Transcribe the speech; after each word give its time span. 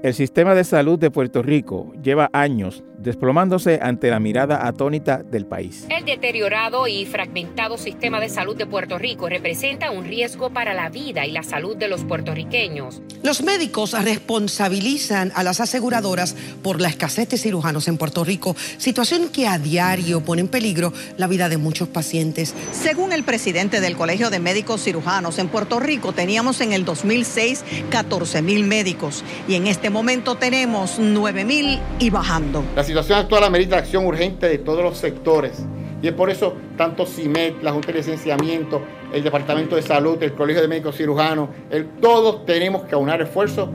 El 0.00 0.14
sistema 0.14 0.54
de 0.54 0.62
salud 0.62 0.96
de 0.96 1.10
Puerto 1.10 1.42
Rico 1.42 1.92
lleva 2.00 2.30
años 2.32 2.84
desplomándose 2.98 3.78
ante 3.80 4.10
la 4.10 4.20
mirada 4.20 4.66
atónita 4.66 5.22
del 5.22 5.46
país. 5.46 5.86
El 5.88 6.04
deteriorado 6.04 6.86
y 6.86 7.06
fragmentado 7.06 7.78
sistema 7.78 8.20
de 8.20 8.28
salud 8.28 8.56
de 8.56 8.66
Puerto 8.66 8.98
Rico 8.98 9.28
representa 9.28 9.90
un 9.90 10.04
riesgo 10.04 10.50
para 10.50 10.74
la 10.74 10.90
vida 10.90 11.24
y 11.24 11.32
la 11.32 11.42
salud 11.42 11.76
de 11.76 11.88
los 11.88 12.04
puertorriqueños. 12.04 13.00
Los 13.22 13.42
médicos 13.42 13.92
responsabilizan 13.92 15.32
a 15.34 15.42
las 15.42 15.60
aseguradoras 15.60 16.34
por 16.62 16.80
la 16.80 16.88
escasez 16.88 17.28
de 17.28 17.38
cirujanos 17.38 17.88
en 17.88 17.98
Puerto 17.98 18.24
Rico, 18.24 18.54
situación 18.78 19.28
que 19.28 19.46
a 19.46 19.58
diario 19.58 20.22
pone 20.22 20.42
en 20.42 20.48
peligro 20.48 20.92
la 21.16 21.26
vida 21.26 21.48
de 21.48 21.56
muchos 21.56 21.88
pacientes. 21.88 22.54
Según 22.72 23.12
el 23.12 23.22
presidente 23.22 23.80
del 23.80 23.96
Colegio 23.96 24.30
de 24.30 24.40
Médicos 24.40 24.82
Cirujanos 24.82 25.38
en 25.38 25.48
Puerto 25.48 25.80
Rico, 25.80 26.12
teníamos 26.12 26.60
en 26.60 26.72
el 26.72 26.84
2006 26.84 27.64
14 27.90 28.42
mil 28.42 28.64
médicos 28.64 29.24
y 29.46 29.54
en 29.54 29.66
este 29.66 29.90
momento 29.90 30.36
tenemos 30.36 30.98
9 30.98 31.44
mil 31.44 31.78
y 31.98 32.10
bajando. 32.10 32.64
Situación 32.88 33.18
actual 33.18 33.44
amerita 33.44 33.76
acción 33.76 34.06
urgente 34.06 34.48
de 34.48 34.56
todos 34.56 34.82
los 34.82 34.96
sectores 34.96 35.62
y 36.00 36.08
es 36.08 36.14
por 36.14 36.30
eso 36.30 36.54
tanto 36.78 37.04
CIMET, 37.04 37.62
la 37.62 37.72
Junta 37.72 37.88
de 37.88 37.98
Licenciamiento, 37.98 38.80
el 39.12 39.22
Departamento 39.22 39.76
de 39.76 39.82
Salud, 39.82 40.22
el 40.22 40.32
Colegio 40.32 40.62
de 40.62 40.68
Médicos 40.68 40.96
Cirujanos, 40.96 41.50
el, 41.70 41.86
todos 42.00 42.46
tenemos 42.46 42.84
que 42.84 42.94
aunar 42.94 43.20
esfuerzos 43.20 43.68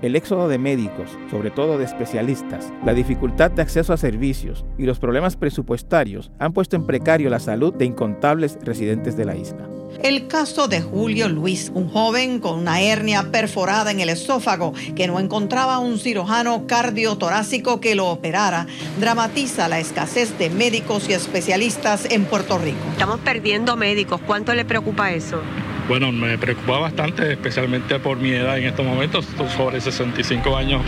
el 0.00 0.16
éxodo 0.16 0.48
de 0.48 0.58
médicos, 0.58 1.16
sobre 1.30 1.52
todo 1.52 1.78
de 1.78 1.84
especialistas, 1.84 2.72
la 2.84 2.92
dificultad 2.92 3.52
de 3.52 3.62
acceso 3.62 3.92
a 3.92 3.96
servicios 3.96 4.64
y 4.76 4.84
los 4.84 4.98
problemas 4.98 5.36
presupuestarios 5.36 6.32
han 6.40 6.52
puesto 6.52 6.74
en 6.74 6.86
precario 6.86 7.30
la 7.30 7.38
salud 7.38 7.72
de 7.72 7.84
incontables 7.84 8.58
residentes 8.62 9.16
de 9.16 9.24
la 9.26 9.36
isla. 9.36 9.68
El 10.02 10.26
caso 10.26 10.68
de 10.68 10.80
Julio 10.80 11.28
Luis, 11.28 11.70
un 11.74 11.88
joven 11.88 12.40
con 12.40 12.58
una 12.58 12.80
hernia 12.80 13.30
perforada 13.30 13.90
en 13.90 14.00
el 14.00 14.08
esófago 14.08 14.72
que 14.96 15.06
no 15.06 15.20
encontraba 15.20 15.78
un 15.78 15.98
cirujano 15.98 16.66
cardiotorácico 16.66 17.80
que 17.80 17.94
lo 17.94 18.08
operara, 18.08 18.66
dramatiza 18.98 19.68
la 19.68 19.78
escasez 19.78 20.36
de 20.38 20.50
médicos 20.50 21.08
y 21.08 21.12
especialistas 21.12 22.06
en 22.10 22.24
Puerto 22.24 22.58
Rico. 22.58 22.78
Estamos 22.92 23.20
perdiendo 23.20 23.76
médicos. 23.76 24.20
¿Cuánto 24.26 24.54
le 24.54 24.64
preocupa 24.64 25.12
eso? 25.12 25.40
Bueno, 25.88 26.12
me 26.12 26.38
preocupa 26.38 26.78
bastante, 26.78 27.32
especialmente 27.32 27.98
por 27.98 28.16
mi 28.16 28.30
edad 28.30 28.58
en 28.58 28.66
estos 28.66 28.86
momentos, 28.86 29.26
sobre 29.56 29.80
65 29.80 30.56
años, 30.56 30.82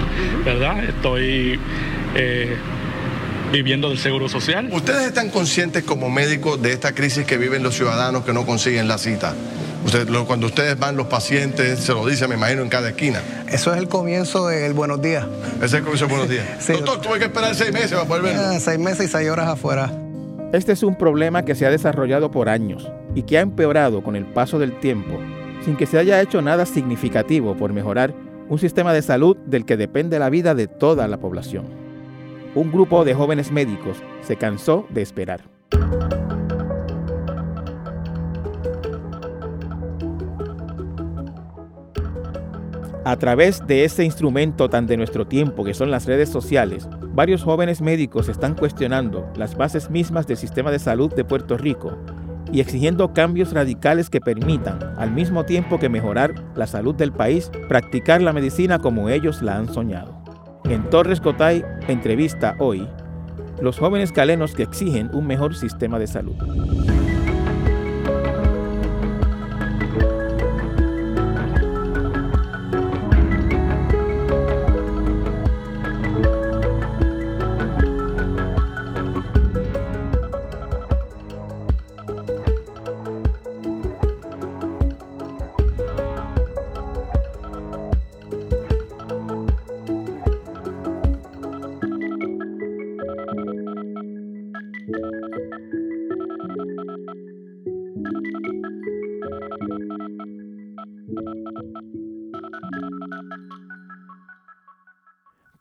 ¿verdad? 0.44 0.84
Estoy 0.84 1.58
eh, 2.14 2.56
viviendo 3.54 3.88
del 3.88 3.98
seguro 3.98 4.28
social. 4.28 4.68
¿Ustedes 4.72 5.06
están 5.06 5.30
conscientes 5.30 5.84
como 5.84 6.10
médicos 6.10 6.60
de 6.60 6.72
esta 6.72 6.92
crisis 6.92 7.24
que 7.24 7.38
viven 7.38 7.62
los 7.62 7.74
ciudadanos 7.74 8.24
que 8.24 8.32
no 8.32 8.44
consiguen 8.44 8.88
la 8.88 8.98
cita? 8.98 9.34
cuando 10.26 10.46
ustedes 10.46 10.78
van, 10.78 10.96
los 10.96 11.08
pacientes 11.08 11.78
se 11.78 11.92
lo 11.92 12.06
dicen, 12.06 12.28
me 12.30 12.36
imagino, 12.36 12.62
en 12.62 12.70
cada 12.70 12.88
esquina. 12.88 13.20
Eso 13.48 13.72
es 13.72 13.78
el 13.78 13.86
comienzo 13.86 14.48
del 14.48 14.72
buenos 14.72 15.00
días. 15.02 15.26
Ese 15.56 15.66
es 15.66 15.74
el 15.74 15.82
comienzo 15.82 16.06
del 16.06 16.16
buenos 16.16 16.30
días. 16.30 16.68
doctor, 16.68 17.00
tuve 17.02 17.18
que 17.18 17.26
esperar 17.26 17.54
seis 17.54 17.70
meses 17.70 17.92
para 17.92 18.06
poder 18.06 18.22
verlo. 18.22 18.42
Ah, 18.42 18.58
seis 18.58 18.78
meses 18.78 19.06
y 19.06 19.08
seis 19.08 19.28
horas 19.28 19.46
afuera. 19.46 19.92
Este 20.52 20.72
es 20.72 20.82
un 20.82 20.96
problema 20.96 21.44
que 21.44 21.54
se 21.54 21.66
ha 21.66 21.70
desarrollado 21.70 22.30
por 22.30 22.48
años 22.48 22.88
y 23.14 23.24
que 23.24 23.36
ha 23.38 23.42
empeorado 23.42 24.02
con 24.02 24.16
el 24.16 24.24
paso 24.24 24.58
del 24.58 24.78
tiempo, 24.80 25.20
sin 25.64 25.76
que 25.76 25.86
se 25.86 25.98
haya 25.98 26.20
hecho 26.20 26.40
nada 26.40 26.64
significativo 26.64 27.54
por 27.54 27.72
mejorar 27.72 28.14
un 28.48 28.58
sistema 28.58 28.92
de 28.94 29.02
salud 29.02 29.36
del 29.36 29.66
que 29.66 29.76
depende 29.76 30.18
la 30.18 30.30
vida 30.30 30.54
de 30.54 30.66
toda 30.66 31.08
la 31.08 31.18
población. 31.18 31.83
Un 32.56 32.70
grupo 32.70 33.04
de 33.04 33.14
jóvenes 33.14 33.50
médicos 33.50 34.00
se 34.22 34.36
cansó 34.36 34.86
de 34.90 35.02
esperar. 35.02 35.42
A 43.04 43.16
través 43.16 43.66
de 43.66 43.84
ese 43.84 44.04
instrumento 44.04 44.70
tan 44.70 44.86
de 44.86 44.96
nuestro 44.96 45.26
tiempo 45.26 45.64
que 45.64 45.74
son 45.74 45.90
las 45.90 46.06
redes 46.06 46.28
sociales, 46.28 46.88
varios 47.12 47.42
jóvenes 47.42 47.82
médicos 47.82 48.28
están 48.28 48.54
cuestionando 48.54 49.28
las 49.36 49.56
bases 49.56 49.90
mismas 49.90 50.28
del 50.28 50.36
sistema 50.36 50.70
de 50.70 50.78
salud 50.78 51.12
de 51.12 51.24
Puerto 51.24 51.58
Rico 51.58 51.98
y 52.52 52.60
exigiendo 52.60 53.12
cambios 53.12 53.52
radicales 53.52 54.08
que 54.08 54.20
permitan, 54.20 54.78
al 54.96 55.10
mismo 55.10 55.44
tiempo 55.44 55.80
que 55.80 55.88
mejorar 55.88 56.34
la 56.54 56.68
salud 56.68 56.94
del 56.94 57.12
país, 57.12 57.50
practicar 57.68 58.22
la 58.22 58.32
medicina 58.32 58.78
como 58.78 59.08
ellos 59.08 59.42
la 59.42 59.56
han 59.56 59.68
soñado. 59.68 60.13
En 60.64 60.88
Torres 60.88 61.20
Cotay, 61.20 61.62
entrevista 61.88 62.56
hoy, 62.58 62.88
los 63.60 63.78
jóvenes 63.78 64.12
calenos 64.12 64.54
que 64.54 64.62
exigen 64.62 65.10
un 65.14 65.26
mejor 65.26 65.54
sistema 65.54 65.98
de 65.98 66.06
salud. 66.06 66.36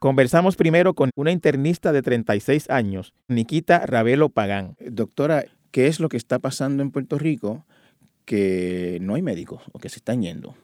Conversamos 0.04 0.58
primero 0.58 0.96
con 0.96 1.12
una 1.16 1.32
internista 1.32 1.94
de 1.94 2.02
36 2.02 2.70
años, 2.70 3.14
Nikita 3.30 3.86
Ravelo 3.86 4.28
Pagán. 4.28 4.76
Doctora, 4.86 5.46
¿qué 5.72 5.88
es 5.88 6.02
lo 6.02 6.10
que 6.10 6.18
está 6.18 6.40
pasando 6.40 6.84
en 6.84 6.92
Puerto 6.92 7.18
Rico? 7.18 7.66
Que 8.26 8.98
no 9.00 9.16
hay 9.16 9.22
médicos 9.22 9.62
o 9.72 9.80
que 9.80 9.88
se 9.88 10.00
están 10.00 10.22
yendo 10.22 10.56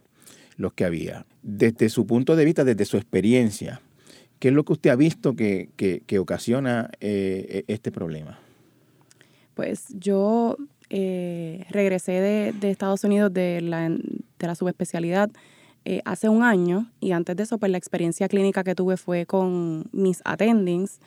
los 0.58 0.74
que 0.74 0.84
había. 0.84 1.26
Desde 1.42 1.88
su 1.88 2.06
punto 2.06 2.36
de 2.36 2.44
vista, 2.44 2.66
desde 2.66 2.84
su 2.84 2.98
experiencia, 2.98 3.80
¿qué 4.40 4.50
es 4.50 4.54
lo 4.54 4.66
que 4.66 4.74
usted 4.74 4.90
ha 4.90 4.98
visto 4.98 5.38
que, 5.38 5.70
ocasiona 6.20 6.92
eh, 7.00 7.64
e-, 7.66 7.74
este 7.74 7.94
problema? 7.94 8.42
Pues 9.54 9.86
yo 9.92 10.58
eh, 10.90 11.66
regresé 11.70 12.52
de, 12.60 12.70
Estados 12.70 13.06
Unidos 13.06 13.34
de 13.34 13.62
la, 13.62 13.88
de 13.88 14.48
la 14.48 14.56
subespecialidad 14.56 15.32
eh, 15.86 16.02
hace 16.06 16.30
un 16.30 16.44
año 16.44 16.92
y 17.00 17.12
antes 17.12 17.36
de 17.36 17.44
eso, 17.44 17.58
pues 17.58 17.72
la 17.72 17.78
experiencia 17.78 18.28
clínica 18.28 18.64
que 18.64 18.76
tuve 18.76 18.98
fue 18.98 19.26
con 19.26 19.86
mis 19.92 20.22
attendings. 20.26 21.00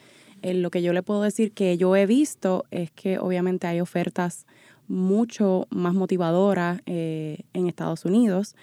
Eh, 0.42 0.54
lo 0.54 0.70
que 0.70 0.82
yo 0.82 0.92
le 0.92 1.02
puedo 1.02 1.22
decir 1.22 1.52
que 1.52 1.76
yo 1.76 1.94
he 1.94 2.06
visto 2.06 2.64
es 2.70 2.90
que 2.90 3.18
obviamente 3.18 3.66
hay 3.66 3.80
ofertas 3.80 4.46
mucho 4.88 5.66
más 5.70 5.94
motivadoras 5.94 6.80
eh, 6.86 7.42
en 7.52 7.68
Estados 7.68 8.04
Unidos 8.04 8.56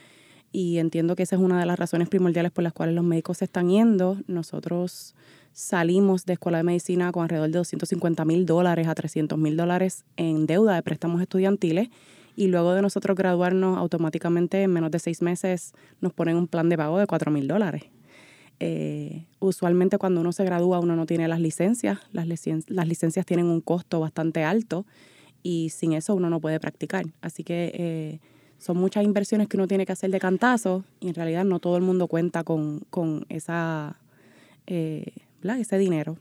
y 0.52 0.80
entiendo 0.80 1.16
que 1.16 1.24
esa 1.24 1.36
es 1.36 1.42
una 1.42 1.60
de 1.60 1.66
las 1.66 1.80
razones 1.80 2.10
primordiales 2.10 2.52
por 2.52 2.64
las 2.64 2.74
cuales 2.74 2.96
los 2.96 3.04
médicos 3.04 3.38
se 3.38 3.46
están 3.46 3.70
yendo. 3.70 4.18
Nosotros 4.28 5.16
salimos 5.54 6.26
de 6.26 6.34
escuela 6.34 6.58
de 6.58 6.64
medicina 6.64 7.12
con 7.12 7.24
alrededor 7.24 7.50
de 7.50 7.58
250 7.60 8.26
mil 8.26 8.46
dólares 8.46 8.88
a 8.88 8.96
300 8.96 9.38
mil 9.38 9.56
dólares 9.58 10.06
en 10.18 10.48
deuda 10.48 10.76
de 10.76 10.84
préstamos 10.84 11.22
estudiantiles 11.22 11.90
y 12.40 12.48
luego 12.48 12.74
de 12.74 12.82
nosotros 12.82 13.18
graduarnos, 13.18 13.78
automáticamente 13.78 14.64
en 14.64 14.72
menos 14.72 14.92
de 14.92 15.00
seis 15.00 15.22
meses 15.22 15.74
nos 16.00 16.14
ponen 16.14 16.38
un 16.38 16.48
plan 16.48 16.70
de 16.70 16.78
pago 16.78 16.98
de 16.98 17.06
cuatro 17.06 17.32
mil 17.32 17.50
dólares. 17.50 17.84
Eh, 18.62 19.26
usualmente 19.40 19.98
cuando 19.98 20.22
uno 20.22 20.32
se 20.32 20.46
gradúa 20.46 20.80
uno 20.80 20.96
no 20.96 21.06
tiene 21.06 21.28
las 21.28 21.42
licencias, 21.42 22.00
las, 22.14 22.26
las 22.68 22.88
licencias 22.88 23.26
tienen 23.26 23.48
un 23.48 23.60
costo 23.60 24.00
bastante 24.00 24.46
alto 24.46 24.86
y 25.44 25.72
sin 25.72 25.92
eso 25.92 26.16
uno 26.16 26.30
no 26.30 26.40
puede 26.40 26.62
practicar. 26.62 27.08
Así 27.20 27.44
que 27.44 27.74
eh, 27.74 28.20
son 28.58 28.78
muchas 28.78 29.04
inversiones 29.04 29.50
que 29.50 29.58
uno 29.58 29.68
tiene 29.68 29.86
que 29.86 29.92
hacer 29.92 30.10
de 30.10 30.22
cantazo 30.22 30.86
y 31.02 31.10
en 31.10 31.16
realidad 31.16 31.44
no 31.44 31.60
todo 31.60 31.76
el 31.76 31.84
mundo 31.84 32.08
cuenta 32.08 32.46
con, 32.46 32.80
con 32.90 33.26
esa, 33.28 33.98
eh, 34.66 35.12
ese 35.44 35.78
dinero. 35.78 36.16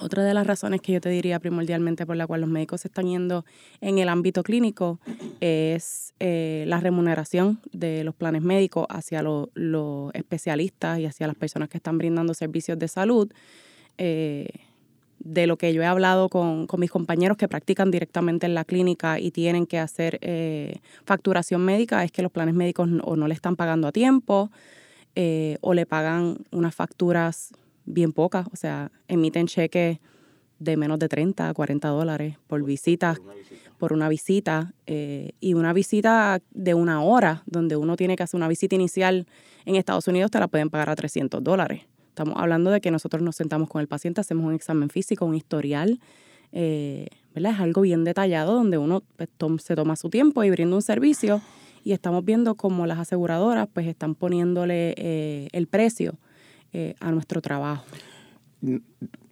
Otra 0.00 0.22
de 0.22 0.32
las 0.32 0.46
razones 0.46 0.80
que 0.80 0.92
yo 0.92 1.00
te 1.00 1.08
diría 1.08 1.40
primordialmente 1.40 2.06
por 2.06 2.14
la 2.14 2.26
cual 2.26 2.42
los 2.42 2.50
médicos 2.50 2.84
están 2.84 3.06
yendo 3.06 3.44
en 3.80 3.98
el 3.98 4.08
ámbito 4.08 4.44
clínico 4.44 5.00
es 5.40 6.14
eh, 6.20 6.64
la 6.68 6.78
remuneración 6.78 7.60
de 7.72 8.04
los 8.04 8.14
planes 8.14 8.42
médicos 8.42 8.86
hacia 8.90 9.22
los 9.22 10.14
especialistas 10.14 11.00
y 11.00 11.06
hacia 11.06 11.26
las 11.26 11.34
personas 11.34 11.68
que 11.68 11.78
están 11.78 11.98
brindando 11.98 12.32
servicios 12.34 12.78
de 12.78 12.86
salud. 12.86 13.32
Eh, 13.98 14.46
de 15.18 15.48
lo 15.48 15.58
que 15.58 15.74
yo 15.74 15.82
he 15.82 15.86
hablado 15.86 16.28
con, 16.28 16.68
mis 16.78 16.90
compañeros 16.92 17.36
que 17.36 17.48
practican 17.48 17.90
directamente 17.90 18.46
en 18.46 18.54
la 18.54 18.64
clínica 18.64 19.18
y 19.18 19.32
tienen 19.32 19.66
que 19.66 19.80
hacer 19.80 20.18
eh, 20.22 20.76
facturación 21.04 21.64
médica 21.64 22.04
es 22.04 22.12
que 22.12 22.22
los 22.22 22.30
planes 22.30 22.54
médicos 22.54 22.88
o 23.02 23.16
no 23.16 23.26
le 23.26 23.34
están 23.34 23.56
pagando 23.56 23.88
a 23.88 23.92
tiempo 23.92 24.52
o 25.60 25.74
le 25.74 25.84
pagan 25.84 26.38
unas 26.52 26.76
facturas 26.76 27.52
bien 27.88 28.12
pocas, 28.12 28.46
o 28.52 28.56
sea, 28.56 28.90
emiten 29.08 29.46
cheques 29.46 29.98
de 30.58 30.76
menos 30.76 30.98
de 30.98 31.08
30 31.08 31.48
a 31.48 31.54
40 31.54 31.88
dólares 31.88 32.36
por 32.46 32.62
visita, 32.64 33.16
por 33.78 33.92
una 33.92 34.08
visita, 34.08 34.74
eh, 34.86 35.32
y 35.40 35.54
una 35.54 35.72
visita 35.72 36.40
de 36.50 36.74
una 36.74 37.02
hora, 37.02 37.42
donde 37.46 37.76
uno 37.76 37.96
tiene 37.96 38.16
que 38.16 38.24
hacer 38.24 38.36
una 38.38 38.48
visita 38.48 38.74
inicial 38.74 39.26
en 39.64 39.76
Estados 39.76 40.08
Unidos, 40.08 40.30
te 40.30 40.40
la 40.40 40.48
pueden 40.48 40.68
pagar 40.68 40.90
a 40.90 40.96
300 40.96 41.42
dólares. 41.42 41.82
Estamos 42.08 42.34
hablando 42.36 42.70
de 42.70 42.80
que 42.80 42.90
nosotros 42.90 43.22
nos 43.22 43.36
sentamos 43.36 43.68
con 43.68 43.80
el 43.80 43.86
paciente, 43.86 44.20
hacemos 44.20 44.44
un 44.44 44.54
examen 44.54 44.90
físico, 44.90 45.24
un 45.24 45.36
historial, 45.36 46.00
eh, 46.50 47.06
¿verdad? 47.34 47.52
Es 47.52 47.60
algo 47.60 47.82
bien 47.82 48.02
detallado 48.04 48.54
donde 48.54 48.78
uno 48.78 49.04
pues, 49.16 49.28
se 49.62 49.76
toma 49.76 49.94
su 49.94 50.10
tiempo 50.10 50.42
y 50.42 50.50
brinda 50.50 50.74
un 50.74 50.82
servicio 50.82 51.40
y 51.84 51.92
estamos 51.92 52.24
viendo 52.24 52.56
cómo 52.56 52.86
las 52.86 52.98
aseguradoras 52.98 53.68
pues 53.72 53.86
están 53.86 54.16
poniéndole 54.16 54.94
eh, 54.96 55.48
el 55.52 55.68
precio 55.68 56.18
a 57.00 57.10
nuestro 57.10 57.40
trabajo 57.40 57.84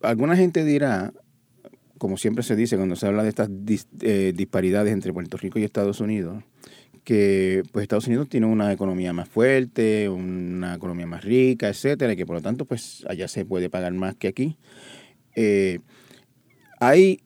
alguna 0.03 0.37
gente 0.37 0.65
dirá, 0.65 1.13
como 1.99 2.17
siempre 2.17 2.43
se 2.43 2.57
dice 2.57 2.77
cuando 2.77 2.97
se 2.97 3.07
habla 3.07 3.23
de 3.23 3.29
estas 3.29 3.51
eh, 4.01 4.33
disparidades 4.35 4.93
entre 4.93 5.13
Puerto 5.13 5.37
Rico 5.37 5.59
y 5.59 5.65
Estados 5.65 6.01
Unidos, 6.01 6.43
que 7.05 7.63
pues 7.73 7.85
Estados 7.85 8.07
Unidos 8.07 8.29
tiene 8.29 8.47
una 8.47 8.73
economía 8.73 9.13
más 9.13 9.29
fuerte, 9.29 10.09
una 10.09 10.75
economía 10.75 11.07
más 11.07 11.25
rica, 11.25 11.69
etcétera, 11.69 12.13
y 12.13 12.17
que 12.17 12.27
por 12.27 12.37
lo 12.37 12.43
tanto 12.43 12.65
pues 12.65 13.05
allá 13.09 13.29
se 13.29 13.45
puede 13.45 13.71
pagar 13.71 13.93
más 13.93 14.17
que 14.17 14.29
aquí. 14.29 14.57
Eh, 15.35 15.81
hay 16.81 17.21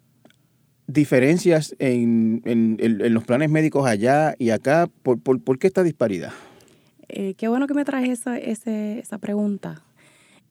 diferencias 0.86 1.74
en, 1.78 2.42
los 2.88 3.24
planes 3.24 3.50
médicos 3.50 3.86
allá 3.86 4.34
y 4.38 4.50
acá. 4.50 4.88
¿Por, 5.02 5.20
por, 5.20 5.58
qué 5.58 5.66
esta 5.66 5.82
disparidad? 5.82 6.32
Eh, 7.08 7.34
qué 7.34 7.48
bueno 7.48 7.66
que 7.66 7.74
me 7.74 7.84
traes 7.84 8.10
esa, 8.10 8.38
esa 8.38 9.18
pregunta, 9.18 9.82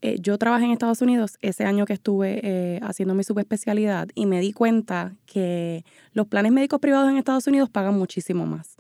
eh, 0.02 0.18
yo 0.22 0.38
trabajé 0.38 0.66
en 0.66 0.72
Estados 0.72 1.02
Unidos 1.02 1.38
ese 1.42 1.66
año 1.66 1.86
que 1.86 1.94
estuve 1.94 2.40
eh, 2.44 2.80
haciendo 2.84 3.16
mi 3.16 3.24
subespecialidad 3.24 4.08
y 4.16 4.28
me 4.28 4.40
di 4.40 4.54
cuenta 4.54 5.16
que 5.26 5.84
los 6.14 6.28
planes 6.28 6.54
médicos 6.54 6.80
privados 6.80 7.10
en 7.10 7.18
Estados 7.18 7.48
Unidos 7.48 7.70
pagan 7.70 7.98
muchísimo 7.98 8.46
más. 8.46 8.78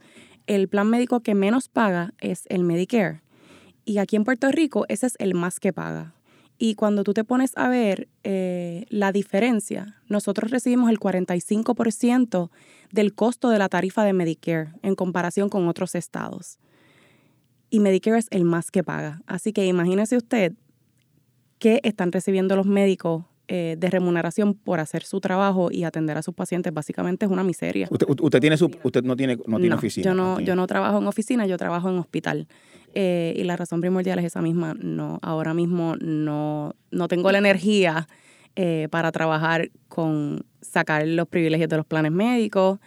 El 0.47 0.69
plan 0.69 0.89
médico 0.89 1.19
que 1.19 1.35
menos 1.35 1.67
paga 1.67 2.13
es 2.19 2.43
el 2.47 2.63
Medicare. 2.63 3.21
Y 3.83 3.97
aquí 3.97 4.15
en 4.15 4.23
Puerto 4.23 4.49
Rico 4.49 4.85
ese 4.87 5.07
es 5.07 5.15
el 5.19 5.35
más 5.35 5.59
que 5.59 5.73
paga. 5.73 6.13
Y 6.57 6.75
cuando 6.75 7.03
tú 7.03 7.13
te 7.13 7.23
pones 7.23 7.51
a 7.55 7.69
ver 7.69 8.07
eh, 8.23 8.85
la 8.89 9.11
diferencia, 9.11 9.97
nosotros 10.07 10.51
recibimos 10.51 10.89
el 10.89 10.99
45% 10.99 12.49
del 12.91 13.13
costo 13.13 13.49
de 13.49 13.59
la 13.59 13.69
tarifa 13.69 14.03
de 14.03 14.13
Medicare 14.13 14.73
en 14.83 14.95
comparación 14.95 15.49
con 15.49 15.67
otros 15.67 15.95
estados. 15.95 16.59
Y 17.69 17.79
Medicare 17.79 18.19
es 18.19 18.27
el 18.31 18.45
más 18.45 18.71
que 18.71 18.83
paga. 18.83 19.21
Así 19.25 19.53
que 19.53 19.65
imagínese 19.65 20.17
usted 20.17 20.53
que 21.59 21.81
están 21.83 22.11
recibiendo 22.11 22.55
los 22.55 22.65
médicos 22.65 23.25
eh, 23.51 23.75
de 23.79 23.89
remuneración 23.89 24.53
por 24.53 24.79
hacer 24.79 25.03
su 25.03 25.19
trabajo 25.19 25.69
y 25.71 25.83
atender 25.83 26.17
a 26.17 26.21
sus 26.21 26.35
pacientes 26.35 26.71
básicamente 26.73 27.25
es 27.25 27.31
una 27.31 27.43
miseria. 27.43 27.87
Usted, 27.89 28.39
tiene 28.39 28.57
su, 28.57 28.69
usted 28.83 29.03
no 29.03 29.15
tiene, 29.15 29.39
no 29.47 29.57
tiene 29.59 29.75
oficina. 29.75 30.05
Yo 30.05 30.13
no, 30.13 30.39
yo 30.39 30.55
no 30.55 30.67
trabajo 30.67 30.99
en 30.99 31.07
oficina, 31.07 31.47
yo 31.47 31.57
trabajo 31.57 31.89
en 31.89 31.97
hospital. 31.97 32.47
Eh, 32.93 33.33
y 33.35 33.43
la 33.43 33.55
razón 33.57 33.81
primordial 33.81 34.19
es 34.19 34.25
esa 34.25 34.41
misma. 34.41 34.75
No, 34.75 35.17
ahora 35.23 35.55
mismo 35.55 35.95
no, 35.99 36.75
no 36.91 37.07
tengo 37.07 37.31
la 37.31 37.39
energía 37.39 38.07
eh, 38.55 38.87
para 38.91 39.11
trabajar 39.11 39.71
con 39.87 40.45
sacar 40.61 41.07
los 41.07 41.27
privilegios 41.27 41.69
de 41.69 41.77
los 41.77 41.87
planes 41.87 42.11
médicos 42.11 42.79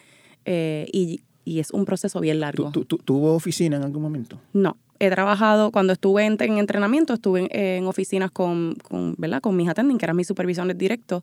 y, 0.46 1.22
y, 1.44 1.58
es 1.58 1.72
un 1.72 1.84
proceso 1.84 2.20
bien 2.20 2.38
largo. 2.38 2.70
¿Tuvo 2.70 3.34
oficina 3.34 3.76
en 3.76 3.82
algún 3.82 4.02
momento? 4.02 4.40
No, 4.52 4.76
he 5.06 5.10
trabajado, 5.10 5.72
cuando 5.72 5.92
estuve 5.92 6.24
en, 6.24 6.40
entrenamiento, 6.40 7.14
estuve 7.14 7.48
en, 7.50 7.86
oficinas 7.86 8.30
con, 8.30 8.74
con, 8.76 9.14
¿verdad? 9.18 9.40
con 9.40 9.56
mis 9.56 9.68
attending, 9.68 9.98
que 9.98 10.06
eran 10.06 10.16
mis 10.16 10.28
supervisiones 10.28 10.78
directos, 10.78 11.22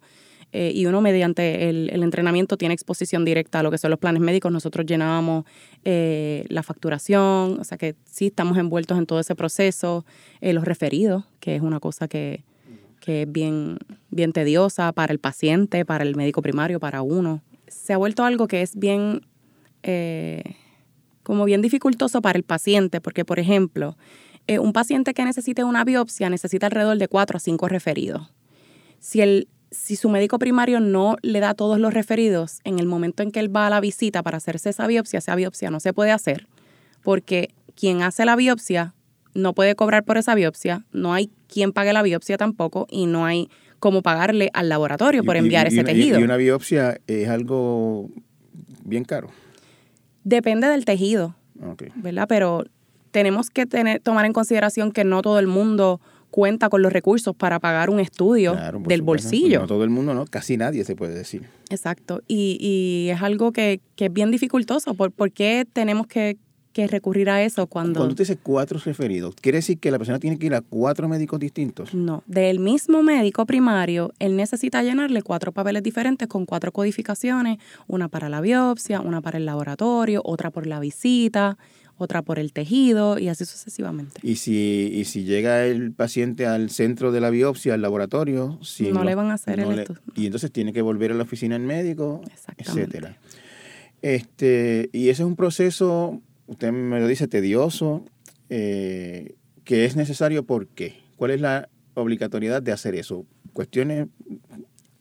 eh, 0.52 0.72
y 0.74 0.88
uno 0.88 1.00
mediante 1.00 1.70
el, 1.70 2.04
entrenamiento 2.04 2.58
tiene 2.58 2.74
exposición 2.74 3.24
directa 3.24 3.60
a 3.60 3.64
lo 3.64 3.70
que 3.70 3.78
son 3.78 3.92
los 3.92 4.00
planes 4.00 4.22
médicos. 4.22 4.52
Nosotros 4.52 4.86
llenábamos 4.86 5.46
eh, 5.86 6.46
la 6.50 6.64
facturación, 6.64 7.60
o 7.60 7.64
sea 7.64 7.78
que 7.78 7.96
sí 8.06 8.28
estamos 8.28 8.58
envueltos 8.58 8.98
en 8.98 9.06
todo 9.06 9.20
ese 9.20 9.36
proceso. 9.36 10.06
Eh, 10.42 10.54
los 10.54 10.66
referidos, 10.66 11.26
que 11.40 11.56
es 11.56 11.62
una 11.62 11.80
cosa 11.80 12.08
que, 12.08 12.44
que 13.00 13.24
es 13.24 13.32
bien, 13.32 13.78
bien 14.10 14.34
tediosa 14.34 14.92
para 14.92 15.14
el 15.14 15.20
paciente, 15.20 15.86
para 15.86 16.04
el 16.04 16.16
médico 16.16 16.42
primario, 16.42 16.80
para 16.80 17.04
uno. 17.04 17.42
Se 17.68 17.94
ha 17.94 17.98
vuelto 17.98 18.24
algo 18.24 18.48
que 18.48 18.64
es 18.64 18.76
bien 18.76 19.22
como 21.30 21.46
bien 21.46 21.62
dificultoso 21.62 22.24
para 22.24 22.40
el 22.40 22.44
paciente, 22.44 23.02
porque, 23.02 23.24
por 23.24 23.38
ejemplo, 23.38 23.96
eh, 24.48 24.58
un 24.58 24.74
paciente 24.74 25.14
que 25.14 25.24
necesite 25.24 25.64
una 25.64 25.84
biopsia 25.84 26.28
necesita 26.28 26.66
alrededor 26.66 26.98
de 26.98 27.08
cuatro 27.08 27.38
a 27.38 27.40
cinco 27.40 27.68
referidos. 27.68 28.34
Si, 28.98 29.22
el, 29.22 29.48
si 29.70 29.96
su 29.96 30.10
médico 30.10 30.40
primario 30.40 30.80
no 30.80 31.18
le 31.22 31.40
da 31.40 31.54
todos 31.54 31.78
los 31.80 31.94
referidos, 31.94 32.62
en 32.64 32.80
el 32.80 32.88
momento 32.88 33.22
en 33.22 33.30
que 33.30 33.40
él 33.42 33.56
va 33.56 33.68
a 33.68 33.70
la 33.70 33.80
visita 33.80 34.24
para 34.24 34.38
hacerse 34.38 34.72
esa 34.72 34.88
biopsia, 34.88 35.20
esa 35.20 35.36
biopsia 35.36 35.70
no 35.70 35.80
se 35.80 35.94
puede 35.94 36.10
hacer, 36.10 36.48
porque 37.04 37.50
quien 37.76 38.02
hace 38.02 38.26
la 38.26 38.36
biopsia 38.36 38.96
no 39.36 39.54
puede 39.54 39.76
cobrar 39.76 40.06
por 40.06 40.18
esa 40.18 40.34
biopsia, 40.34 40.88
no 40.94 41.14
hay 41.14 41.30
quien 41.48 41.74
pague 41.74 41.94
la 41.94 42.02
biopsia 42.02 42.38
tampoco 42.38 42.88
y 42.90 43.06
no 43.06 43.28
hay 43.28 43.52
cómo 43.78 44.02
pagarle 44.02 44.50
al 44.56 44.68
laboratorio 44.68 45.24
por 45.24 45.38
enviar 45.38 45.68
ese 45.68 45.84
tejido. 45.84 46.20
Y 46.20 46.24
una 46.24 46.38
biopsia 46.38 47.00
es 47.06 47.30
algo 47.30 48.10
bien 48.84 49.04
caro. 49.04 49.30
Depende 50.30 50.68
del 50.68 50.86
tejido, 50.86 51.36
¿verdad? 51.96 52.28
Pero 52.30 52.64
tenemos 53.10 53.50
que 53.50 53.66
tener, 53.66 54.00
tomar 54.00 54.26
en 54.26 54.34
consideración 54.34 54.92
que 54.92 55.04
no 55.04 55.24
todo 55.24 55.40
el 55.40 55.48
mundo 55.48 56.00
cuenta 56.30 56.70
con 56.70 56.84
los 56.84 56.94
recursos 56.94 57.36
para 57.36 57.60
pagar 57.60 57.90
un 57.90 58.00
estudio 58.00 58.56
del 58.86 59.02
bolsillo. 59.02 59.62
No 59.62 59.66
todo 59.66 59.84
el 59.84 59.90
mundo, 59.90 60.14
no, 60.14 60.26
casi 60.26 60.56
nadie 60.56 60.84
se 60.84 60.96
puede 60.96 61.16
decir. 61.16 61.48
Exacto, 61.72 62.22
y, 62.28 62.58
y 62.62 63.10
es 63.10 63.24
algo 63.24 63.52
que, 63.52 63.82
que, 63.96 64.06
es 64.06 64.14
bien 64.14 64.30
dificultoso. 64.30 64.94
¿Por, 64.94 65.12
¿Por, 65.12 65.32
qué 65.32 65.66
tenemos 65.74 66.06
que, 66.06 66.38
que, 66.88 66.88
recurrir 66.88 67.30
a 67.30 67.44
eso 67.44 67.68
cuando... 67.68 68.00
Cuando 68.00 68.14
usted 68.14 68.24
dice 68.24 68.40
cuatro 68.42 68.80
referidos, 68.84 69.36
¿quiere 69.36 69.58
decir 69.58 69.80
que 69.80 69.92
la 69.92 69.98
persona 69.98 70.20
tiene 70.20 70.38
que 70.38 70.46
ir 70.46 70.56
a 70.56 70.62
cuatro 70.62 71.08
médicos 71.08 71.40
distintos? 71.40 71.94
No, 71.94 72.24
del 72.28 72.60
mismo 72.60 73.04
médico 73.04 73.46
primario, 73.46 74.12
él 74.20 74.36
necesita 74.36 74.82
llenarle 74.84 75.22
cuatro 75.22 75.52
papeles 75.52 75.84
diferentes 75.84 76.28
con 76.28 76.46
cuatro 76.46 76.72
codificaciones, 76.72 77.58
una 77.88 78.08
para 78.08 78.30
la 78.30 78.42
biopsia, 78.42 79.02
una 79.02 79.22
para 79.22 79.38
el 79.38 79.46
laboratorio, 79.46 80.22
otra 80.24 80.52
por 80.52 80.68
la 80.68 80.80
visita 80.80 81.58
otra 82.00 82.22
por 82.22 82.40
el 82.40 82.54
tejido 82.54 83.20
y 83.20 83.28
así 83.28 83.46
sucesivamente. 83.46 84.20
Y 84.24 84.38
si, 84.38 84.90
y 84.94 85.04
si 85.04 85.26
llega 85.26 85.66
el 85.66 85.92
paciente 85.92 86.48
al 86.48 86.70
centro 86.70 87.12
de 87.12 87.20
la 87.20 87.30
biopsia, 87.30 87.74
al 87.74 87.82
laboratorio, 87.82 88.58
si 88.64 88.92
no, 88.92 89.04
le 89.04 89.16
van 89.16 89.32
a 89.32 89.34
hacer 89.34 89.60
el 89.60 89.80
estudio. 89.80 90.02
Y 90.16 90.26
entonces 90.26 90.52
tiene 90.52 90.72
que 90.72 90.82
volver 90.82 91.12
a 91.12 91.16
la 91.16 91.24
oficina 91.24 91.56
del 91.56 91.68
médico, 91.68 92.22
etcétera. 92.58 93.18
Este, 94.02 94.90
y 94.94 95.10
ese 95.10 95.24
es 95.24 95.28
un 95.28 95.36
proceso, 95.36 96.22
usted 96.50 96.72
me 96.72 97.00
lo 97.00 97.08
dice, 97.08 97.28
tedioso, 97.28 98.04
eh, 98.50 99.36
que 99.64 99.86
es 99.86 99.96
necesario, 99.96 100.44
¿por 100.44 100.68
qué? 100.68 101.00
¿Cuál 101.16 101.32
es 101.32 101.42
la 101.42 101.70
obligatoriedad 101.94 102.62
de 102.62 102.72
hacer 102.72 102.96
eso? 102.96 103.26
Cuestiones... 103.54 104.08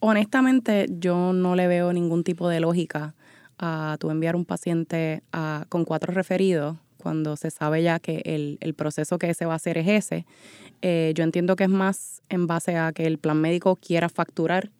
Honestamente, 0.00 0.86
yo 0.90 1.32
no 1.32 1.56
le 1.56 1.66
veo 1.66 1.92
ningún 1.92 2.22
tipo 2.22 2.48
de 2.48 2.60
lógica 2.60 3.14
a 3.58 3.96
tú 3.98 4.10
enviar 4.10 4.36
un 4.36 4.44
paciente 4.44 5.22
a, 5.32 5.64
con 5.68 5.84
cuatro 5.84 6.12
referidos 6.12 6.76
cuando 6.98 7.36
se 7.36 7.50
sabe 7.50 7.82
ya 7.82 7.98
que 7.98 8.22
el, 8.24 8.58
el, 8.60 8.74
proceso 8.74 9.18
que 9.18 9.32
se 9.32 9.46
va 9.46 9.54
a 9.54 9.56
hacer 9.56 9.78
es 9.78 9.88
ese. 9.88 10.26
Eh, 10.82 11.12
yo 11.16 11.24
entiendo 11.24 11.56
que 11.56 11.64
es 11.64 11.70
más 11.70 12.22
en 12.28 12.46
base 12.46 12.76
a 12.76 12.92
que 12.92 13.06
el 13.06 13.18
plan 13.18 13.40
médico 13.40 13.76
quiera 13.76 14.08
facturar, 14.08 14.70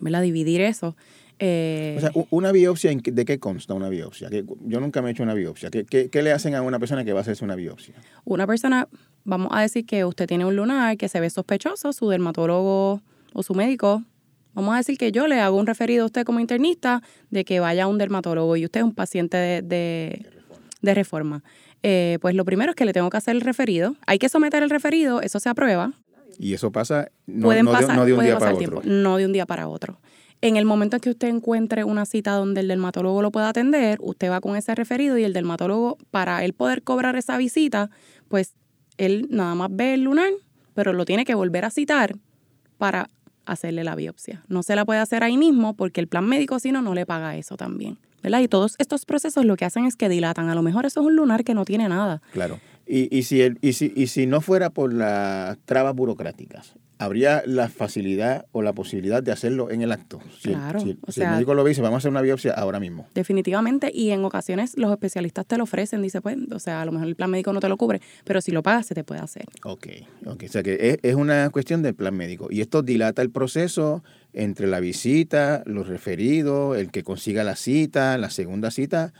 ¿verdad? 0.00 0.22
Dividir 0.22 0.60
eso. 0.60 0.96
Eh, 1.38 1.94
o 1.96 2.00
sea, 2.00 2.10
una 2.30 2.52
biopsia, 2.52 2.90
¿de 2.94 3.24
qué 3.24 3.38
consta 3.38 3.74
una 3.74 3.88
biopsia? 3.88 4.28
Yo 4.30 4.80
nunca 4.80 5.02
me 5.02 5.08
he 5.08 5.12
hecho 5.12 5.22
una 5.22 5.34
biopsia. 5.34 5.70
¿Qué, 5.70 5.84
¿Qué, 5.84 6.10
qué, 6.10 6.22
le 6.22 6.32
hacen 6.32 6.54
a 6.54 6.62
una 6.62 6.78
persona 6.78 7.04
que 7.04 7.12
va 7.12 7.20
a 7.20 7.22
hacerse 7.22 7.44
una 7.44 7.54
biopsia? 7.54 7.94
Una 8.24 8.46
persona, 8.46 8.88
vamos 9.24 9.48
a 9.52 9.62
decir 9.62 9.86
que 9.86 10.04
usted 10.04 10.26
tiene 10.26 10.44
un 10.44 10.56
lunar 10.56 10.96
que 10.96 11.08
se 11.08 11.20
ve 11.20 11.30
sospechoso, 11.30 11.92
su 11.92 12.08
dermatólogo 12.08 13.02
o 13.32 13.42
su 13.42 13.54
médico 13.54 14.04
Vamos 14.58 14.74
a 14.74 14.78
decir 14.78 14.98
que 14.98 15.12
yo 15.12 15.28
le 15.28 15.38
hago 15.38 15.56
un 15.56 15.68
referido 15.68 16.02
a 16.02 16.06
usted 16.06 16.24
como 16.24 16.40
internista 16.40 17.00
de 17.30 17.44
que 17.44 17.60
vaya 17.60 17.84
a 17.84 17.86
un 17.86 17.96
dermatólogo 17.96 18.56
y 18.56 18.64
usted 18.64 18.80
es 18.80 18.84
un 18.84 18.92
paciente 18.92 19.36
de, 19.36 20.26
de, 20.82 20.94
reforma. 20.94 21.44
Eh, 21.84 22.18
pues 22.20 22.34
lo 22.34 22.44
primero 22.44 22.70
es 22.70 22.74
que 22.74 22.84
le 22.84 22.92
tengo 22.92 23.08
que 23.08 23.16
hacer 23.16 23.36
el 23.36 23.40
referido. 23.40 23.94
Hay 24.04 24.18
que 24.18 24.28
someter 24.28 24.64
el 24.64 24.70
referido, 24.70 25.22
eso 25.22 25.38
se 25.38 25.48
aprueba. 25.48 25.92
Y 26.40 26.54
eso 26.54 26.72
pasa 26.72 27.08
no, 27.26 27.50
de, 27.50 27.60
un 27.60 28.24
día 28.24 28.36
para 28.36 28.52
otro. 28.52 28.82
no 28.84 29.16
de 29.16 29.26
un 29.26 29.32
día 29.32 29.46
para 29.46 29.68
otro. 29.68 30.00
En 30.40 30.56
el 30.56 30.64
momento 30.64 30.96
en 30.96 31.00
que 31.00 31.10
usted 31.10 31.28
encuentre 31.28 31.82
una 31.84 32.06
cita 32.06 32.32
donde 32.32 32.60
el 32.60 32.68
dermatólogo 32.68 33.22
lo 33.22 33.32
pueda 33.32 33.48
atender, 33.48 33.98
usted 34.00 34.30
va 34.30 34.40
con 34.40 34.56
ese 34.56 34.74
referido 34.74 35.18
y 35.18 35.24
el 35.24 35.32
dermatólogo, 35.32 35.98
para 36.10 36.44
él 36.44 36.52
poder 36.52 36.82
cobrar 36.82 37.16
esa 37.16 37.36
visita, 37.36 37.90
pues 38.28 38.54
él 38.98 39.26
nada 39.30 39.54
más 39.56 39.68
ve 39.72 39.94
el 39.94 40.02
lunar, 40.02 40.30
pero 40.74 40.92
lo 40.92 41.04
tiene 41.04 41.24
que 41.24 41.34
volver 41.34 41.64
a 41.64 41.70
citar 41.70 42.14
para 42.76 43.10
hacerle 43.46 43.82
la 43.82 43.96
biopsia. 43.96 44.44
No 44.48 44.62
se 44.62 44.76
la 44.76 44.84
puede 44.84 45.00
hacer 45.00 45.24
ahí 45.24 45.36
mismo 45.36 45.74
porque 45.74 46.00
el 46.00 46.06
plan 46.06 46.26
médico, 46.26 46.60
si 46.60 46.70
no, 46.70 46.82
no 46.82 46.94
le 46.94 47.04
paga 47.04 47.36
eso 47.36 47.56
también. 47.56 47.98
¿verdad? 48.22 48.40
Y 48.40 48.48
todos 48.48 48.74
estos 48.78 49.04
procesos 49.04 49.44
lo 49.44 49.56
que 49.56 49.64
hacen 49.64 49.86
es 49.86 49.96
que 49.96 50.08
dilatan. 50.08 50.48
A 50.48 50.54
lo 50.54 50.62
mejor 50.62 50.86
eso 50.86 51.00
es 51.00 51.06
un 51.06 51.16
lunar 51.16 51.44
que 51.44 51.54
no 51.54 51.64
tiene 51.64 51.88
nada. 51.88 52.20
Claro. 52.32 52.60
Y, 52.88 53.14
y, 53.16 53.22
si 53.24 53.42
el, 53.42 53.58
y, 53.60 53.74
si, 53.74 53.92
y 53.94 54.06
si 54.06 54.26
no 54.26 54.40
fuera 54.40 54.70
por 54.70 54.92
las 54.92 55.58
trabas 55.66 55.94
burocráticas, 55.94 56.74
¿habría 56.98 57.42
la 57.46 57.68
facilidad 57.68 58.46
o 58.52 58.62
la 58.62 58.72
posibilidad 58.72 59.22
de 59.22 59.30
hacerlo 59.30 59.70
en 59.70 59.82
el 59.82 59.92
acto? 59.92 60.20
Si, 60.40 60.48
Claro, 60.48 60.80
si, 60.80 60.98
o 61.06 61.12
si 61.12 61.20
el 61.22 61.30
médico 61.30 61.54
lo 61.54 61.64
dice, 61.64 61.80
vamos 61.80 61.96
a 61.96 61.98
hacer 61.98 62.10
una 62.10 62.22
biopsia 62.22 62.52
ahora 62.52 62.80
mismo. 62.80 63.06
Definitivamente, 63.14 63.90
y 63.92 64.10
en 64.10 64.24
ocasiones 64.24 64.76
los 64.76 64.90
especialistas 64.90 65.46
te 65.46 65.56
lo 65.58 65.64
ofrecen, 65.64 66.02
dice, 66.02 66.20
pues, 66.20 66.36
o 66.50 66.58
sea, 66.58 66.80
a 66.80 66.84
lo 66.84 66.92
mejor 66.92 67.08
el 67.08 67.14
plan 67.14 67.30
médico 67.30 67.52
no 67.52 67.60
te 67.60 67.68
lo 67.68 67.76
cubre, 67.76 68.00
pero 68.24 68.40
si 68.40 68.52
lo 68.52 68.62
pagas 68.62 68.86
se 68.86 68.94
te 68.94 69.04
puede 69.04 69.20
hacer. 69.20 69.44
Ok, 69.64 69.86
ok. 70.26 70.44
O 70.46 70.48
sea 70.48 70.62
que 70.62 70.90
es, 70.90 70.98
es 71.02 71.14
una 71.14 71.50
cuestión 71.50 71.82
del 71.82 71.94
plan 71.94 72.16
médico. 72.16 72.48
Y 72.50 72.62
esto 72.62 72.82
dilata 72.82 73.22
el 73.22 73.30
proceso 73.30 74.02
entre 74.32 74.66
la 74.66 74.80
visita, 74.80 75.62
los 75.66 75.86
referidos, 75.88 76.76
el 76.76 76.90
que 76.90 77.02
consiga 77.02 77.44
la 77.44 77.56
cita, 77.56 78.18
la 78.18 78.30
segunda 78.30 78.70
cita. 78.70 79.12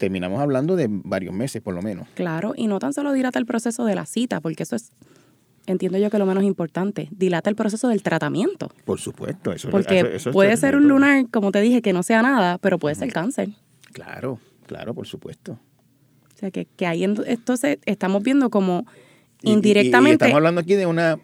Terminamos 0.00 0.40
hablando 0.40 0.74
de 0.76 0.88
varios 0.90 1.34
meses 1.34 1.60
por 1.62 1.74
lo 1.74 1.82
menos. 1.82 2.08
Claro, 2.14 2.54
y 2.56 2.66
no 2.66 2.78
tan 2.78 2.92
solo 2.92 3.12
dilata 3.12 3.38
el 3.38 3.44
proceso 3.46 3.84
de 3.84 3.94
la 3.94 4.06
cita, 4.06 4.40
porque 4.40 4.62
eso 4.62 4.74
es, 4.74 4.92
entiendo 5.66 5.98
yo 5.98 6.08
que 6.10 6.18
lo 6.18 6.24
menos 6.24 6.42
importante, 6.42 7.08
dilata 7.12 7.50
el 7.50 7.54
proceso 7.56 7.86
del 7.88 8.02
tratamiento. 8.02 8.70
Por 8.86 8.98
supuesto, 8.98 9.52
eso 9.52 9.68
Porque 9.70 9.98
eso- 10.00 10.08
eso 10.08 10.30
es 10.30 10.34
puede 10.34 10.56
ser 10.56 10.74
un 10.74 10.88
lunar, 10.88 11.26
como 11.30 11.52
te 11.52 11.60
dije, 11.60 11.82
que 11.82 11.92
no 11.92 12.02
sea 12.02 12.22
nada, 12.22 12.56
pero 12.58 12.78
puede 12.78 12.94
ser 12.94 13.12
cáncer. 13.12 13.50
Claro, 13.92 14.40
claro, 14.66 14.94
por 14.94 15.06
supuesto. 15.06 15.52
O 15.52 16.38
sea, 16.40 16.50
que, 16.50 16.64
que 16.64 16.86
ahí 16.86 17.02
ent- 17.02 17.24
entonces 17.26 17.78
estamos 17.84 18.22
viendo 18.22 18.48
como 18.48 18.86
Y- 19.42 19.48
y- 19.48 19.50
y 19.50 19.52
indirectamente... 19.52 20.14
estamos 20.24 20.36
hablando 20.36 20.62
aquí 20.62 20.74
de 20.76 20.86
una, 20.86 21.18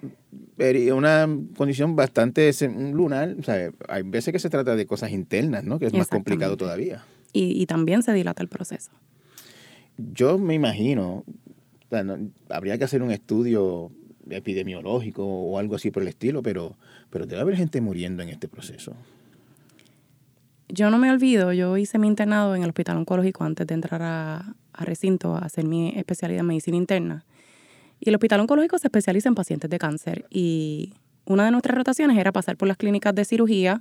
una 0.95 1.28
condición 1.56 1.97
bastante 1.97 2.50
lunar. 2.92 3.35
O 3.38 3.42
sea, 3.42 3.71
hay 3.88 4.02
veces 4.02 4.33
que 4.33 4.38
se 4.38 4.50
trata 4.50 4.76
de 4.76 4.85
cosas 4.87 5.11
internas, 5.12 5.64
¿no? 5.64 5.78
Que 5.78 5.87
es 5.87 5.95
más 5.95 6.09
complicado 6.09 6.56
todavía. 6.59 7.02
Y, 7.37 7.61
y 7.61 7.66
también 7.66 8.02
se 8.02 8.12
dilata 8.12 8.43
el 8.43 8.49
proceso. 8.49 8.90
Yo 9.99 10.38
me 10.38 10.55
imagino, 10.55 11.25
habría 12.49 12.78
que 12.78 12.85
hacer 12.85 13.02
un 13.02 13.11
estudio 13.11 13.90
epidemiológico 14.28 15.25
o 15.25 15.59
algo 15.59 15.76
así 15.76 15.90
por 15.90 16.02
el 16.02 16.09
estilo, 16.09 16.43
pero, 16.43 16.76
pero 17.11 17.26
debe 17.26 17.43
haber 17.43 17.57
gente 17.57 17.81
muriendo 17.81 18.23
en 18.23 18.28
este 18.28 18.49
proceso. 18.49 18.95
Yo 20.69 20.90
no 20.90 20.99
me 20.99 21.11
olvido, 21.11 21.52
yo 21.52 21.76
hice 21.76 21.99
mi 21.99 22.09
internado 22.09 22.57
en 22.57 22.62
el 22.62 22.71
hospital 22.71 22.97
oncológico 22.97 23.45
antes 23.45 23.66
de 23.66 23.75
entrar 23.75 24.02
a, 24.02 24.55
a 24.73 24.85
recinto 24.85 25.37
a 25.37 25.38
hacer 25.38 25.64
mi 25.64 25.93
especialidad 25.97 26.40
en 26.40 26.47
medicina 26.47 26.76
interna. 26.76 27.25
Y 28.00 28.09
el 28.09 28.14
hospital 28.16 28.40
oncológico 28.40 28.76
se 28.78 28.88
especializa 28.88 29.28
en 29.28 29.35
pacientes 29.35 29.71
de 29.71 29.78
cáncer. 29.78 30.26
Y 30.28 30.95
una 31.25 31.45
de 31.45 31.52
nuestras 31.52 31.76
rotaciones 31.76 32.19
era 32.19 32.33
pasar 32.33 32.57
por 32.57 32.69
las 32.69 32.76
clínicas 32.76 33.14
de 33.14 33.25
cirugía 33.25 33.81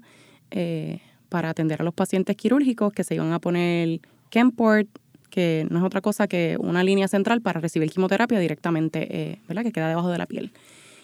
eh, 0.51 1.01
para 1.29 1.50
atender 1.50 1.82
a 1.82 1.84
los 1.84 1.94
pacientes 1.94 2.36
quirúrgicos 2.36 2.94
que 2.94 3.03
se 3.03 3.15
iban 3.15 3.34
a 3.34 3.39
poner 3.39 4.01
Kemport, 4.29 4.88
que 5.29 5.67
no 5.70 5.79
es 5.79 5.86
otra 5.86 6.01
cosa 6.01 6.27
que 6.27 6.58
una 6.60 6.84
línea 6.84 7.08
central 7.08 7.41
para 7.41 7.60
recibir 7.60 7.89
quimioterapia 7.91 8.39
directamente, 8.39 9.08
eh, 9.10 9.41
¿verdad? 9.48 9.63
Que 9.63 9.72
queda 9.72 9.89
debajo 9.89 10.10
de 10.10 10.17
la 10.17 10.25
piel. 10.25 10.51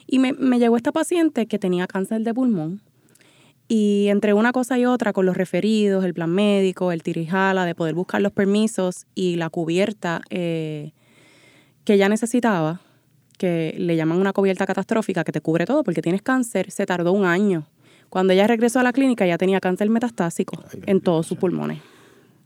Y 0.07 0.19
me, 0.19 0.33
me 0.33 0.59
llegó 0.59 0.77
esta 0.77 0.91
paciente 0.91 1.45
que 1.45 1.59
tenía 1.59 1.87
cáncer 1.87 2.21
de 2.21 2.33
pulmón 2.33 2.81
y 3.73 4.09
entre 4.09 4.33
una 4.33 4.51
cosa 4.51 4.77
y 4.77 4.85
otra, 4.85 5.13
con 5.13 5.25
los 5.25 5.37
referidos, 5.37 6.03
el 6.03 6.13
plan 6.13 6.29
médico, 6.29 6.91
el 6.91 7.03
tirijala, 7.03 7.63
de 7.63 7.73
poder 7.73 7.95
buscar 7.95 8.21
los 8.21 8.33
permisos 8.33 9.05
y 9.15 9.37
la 9.37 9.49
cubierta 9.49 10.21
eh, 10.29 10.91
que 11.85 11.93
ella 11.93 12.09
necesitaba, 12.09 12.81
que 13.37 13.73
le 13.77 13.95
llaman 13.95 14.19
una 14.19 14.33
cubierta 14.33 14.65
catastrófica 14.65 15.23
que 15.23 15.31
te 15.31 15.39
cubre 15.39 15.65
todo 15.65 15.85
porque 15.85 16.01
tienes 16.01 16.21
cáncer, 16.21 16.69
se 16.69 16.85
tardó 16.85 17.13
un 17.13 17.23
año. 17.23 17.65
Cuando 18.11 18.33
ella 18.33 18.45
regresó 18.45 18.79
a 18.79 18.83
la 18.83 18.91
clínica 18.91 19.25
ya 19.25 19.37
tenía 19.37 19.61
cáncer 19.61 19.89
metastásico 19.89 20.61
en 20.85 20.99
todos 20.99 21.25
sus 21.25 21.37
pulmones. 21.37 21.81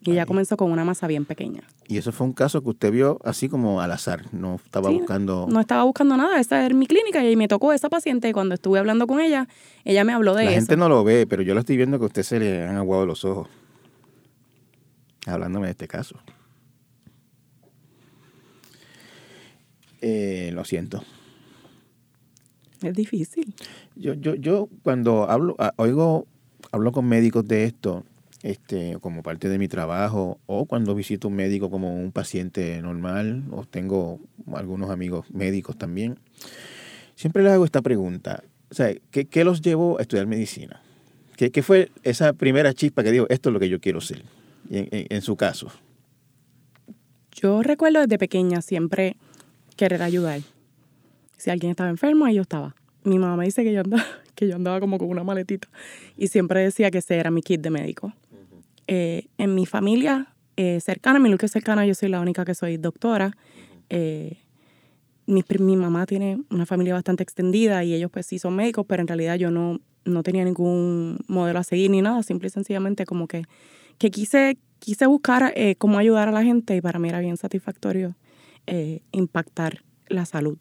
Y 0.03 0.11
ella 0.11 0.27
comenzó 0.27 0.55
con 0.55 0.71
una 0.71 0.85
masa 0.85 1.07
bien 1.07 1.25
pequeña. 1.25 1.63
Y 1.87 1.97
eso 1.97 2.11
fue 2.11 2.27
un 2.27 2.33
caso 2.33 2.61
que 2.61 2.69
usted 2.69 2.91
vio 2.91 3.17
así 3.25 3.49
como 3.49 3.81
al 3.81 3.91
azar, 3.91 4.31
no 4.31 4.57
estaba 4.63 4.89
Sí, 4.89 4.97
buscando... 4.99 5.47
No 5.49 5.59
estaba 5.59 5.81
buscando 5.83 6.15
nada, 6.15 6.39
esa 6.39 6.63
era 6.63 6.75
mi 6.75 6.85
clínica 6.85 7.27
y 7.27 7.35
me 7.35 7.47
tocó 7.47 7.73
esa 7.73 7.89
paciente 7.89 8.29
y 8.29 8.31
cuando 8.31 8.53
estuve 8.53 8.77
hablando 8.77 9.07
con 9.07 9.19
ella, 9.19 9.47
ella 9.83 10.03
me 10.03 10.13
habló 10.13 10.35
de 10.35 10.43
La 10.45 10.51
eso. 10.51 10.59
gente 10.59 10.77
no 10.77 10.87
lo 10.87 11.03
ve, 11.03 11.25
pero 11.25 11.41
yo 11.41 11.55
lo 11.55 11.61
estoy 11.61 11.77
viendo 11.77 11.97
que 11.97 12.03
a 12.03 12.07
usted 12.07 12.21
se 12.21 12.39
le 12.39 12.61
han 12.67 12.77
aguado 12.77 13.07
los 13.07 13.25
ojos. 13.25 13.47
Hablándome 15.25 15.65
de 15.65 15.71
este 15.71 15.87
caso. 15.87 16.19
Eh, 20.01 20.51
lo 20.53 20.63
siento. 20.65 21.03
Es 22.83 22.93
difícil. 22.93 23.55
Yo, 23.95 24.13
yo, 24.13 24.35
yo 24.35 24.69
cuando 24.83 25.29
hablo, 25.29 25.55
a- 25.59 25.73
oigo, 25.77 26.27
hablo 26.71 26.91
con 26.91 27.05
médicos 27.05 27.47
de 27.47 27.63
esto, 27.65 28.03
este, 28.43 28.97
como 28.99 29.23
parte 29.23 29.49
de 29.49 29.57
mi 29.57 29.67
trabajo, 29.67 30.39
o 30.45 30.65
cuando 30.65 30.93
visito 30.95 31.27
un 31.29 31.35
médico 31.35 31.69
como 31.69 31.95
un 31.95 32.11
paciente 32.11 32.81
normal, 32.81 33.43
o 33.51 33.65
tengo 33.65 34.19
algunos 34.53 34.89
amigos 34.89 35.25
médicos 35.31 35.77
también, 35.77 36.19
siempre 37.15 37.43
les 37.43 37.53
hago 37.53 37.65
esta 37.65 37.81
pregunta. 37.81 38.43
O 38.69 38.73
sea, 38.75 38.93
¿qué, 39.11 39.25
qué 39.25 39.43
los 39.43 39.61
llevó 39.61 39.97
a 39.97 40.01
estudiar 40.01 40.27
medicina? 40.27 40.81
¿Qué, 41.37 41.51
qué 41.51 41.63
fue 41.63 41.91
esa 42.03 42.33
primera 42.33 42.73
chispa 42.73 43.03
que 43.03 43.11
dijo, 43.11 43.25
esto 43.29 43.49
es 43.49 43.53
lo 43.53 43.59
que 43.59 43.69
yo 43.69 43.79
quiero 43.79 44.01
ser? 44.01 44.23
En- 44.69 44.87
en 44.91 45.21
su 45.21 45.35
caso. 45.35 45.69
Yo 47.31 47.61
recuerdo 47.63 47.99
desde 48.01 48.17
pequeña 48.17 48.61
siempre 48.61 49.15
querer 49.75 50.01
ayudar. 50.01 50.41
Si 51.37 51.49
alguien 51.49 51.71
estaba 51.71 51.89
enfermo, 51.89 52.25
ahí 52.25 52.35
yo 52.35 52.41
estaba. 52.43 52.75
Mi 53.05 53.17
mamá 53.17 53.37
me 53.37 53.45
dice 53.45 53.63
que 53.63 53.71
yo 53.71 53.81
andaba, 53.81 54.03
que 54.35 54.47
yo 54.47 54.55
andaba 54.55 54.79
como 54.79 54.97
con 54.97 55.09
una 55.09 55.23
maletita 55.23 55.69
y 56.17 56.27
siempre 56.27 56.61
decía 56.61 56.91
que 56.91 56.97
ese 56.97 57.15
era 57.15 57.31
mi 57.31 57.41
kit 57.41 57.61
de 57.61 57.69
médico. 57.69 58.13
Eh, 58.87 59.27
en 59.37 59.55
mi 59.55 59.65
familia 59.65 60.35
eh, 60.57 60.79
cercana, 60.79 61.19
mi 61.19 61.29
núcleo 61.29 61.47
cercana, 61.47 61.85
yo 61.85 61.95
soy 61.95 62.09
la 62.09 62.19
única 62.19 62.45
que 62.45 62.53
soy 62.53 62.77
doctora. 62.77 63.35
Eh, 63.89 64.37
mi, 65.27 65.43
mi 65.59 65.75
mamá 65.75 66.05
tiene 66.05 66.39
una 66.49 66.65
familia 66.65 66.93
bastante 66.93 67.23
extendida 67.23 67.83
y 67.83 67.93
ellos 67.93 68.11
pues 68.11 68.25
sí 68.25 68.39
son 68.39 68.55
médicos, 68.55 68.85
pero 68.87 69.01
en 69.01 69.07
realidad 69.07 69.35
yo 69.35 69.51
no, 69.51 69.79
no 70.05 70.23
tenía 70.23 70.45
ningún 70.45 71.19
modelo 71.27 71.59
a 71.59 71.63
seguir 71.63 71.89
ni 71.91 72.01
nada, 72.01 72.23
simple 72.23 72.47
y 72.47 72.51
sencillamente 72.51 73.05
como 73.05 73.27
que, 73.27 73.43
que 73.97 74.11
quise, 74.11 74.57
quise 74.79 75.05
buscar 75.07 75.51
eh, 75.55 75.75
cómo 75.77 75.97
ayudar 75.97 76.27
a 76.29 76.31
la 76.31 76.43
gente 76.43 76.75
y 76.75 76.81
para 76.81 76.99
mí 76.99 77.09
era 77.09 77.19
bien 77.19 77.37
satisfactorio 77.37 78.15
eh, 78.67 79.01
impactar 79.11 79.83
la 80.07 80.25
salud. 80.25 80.57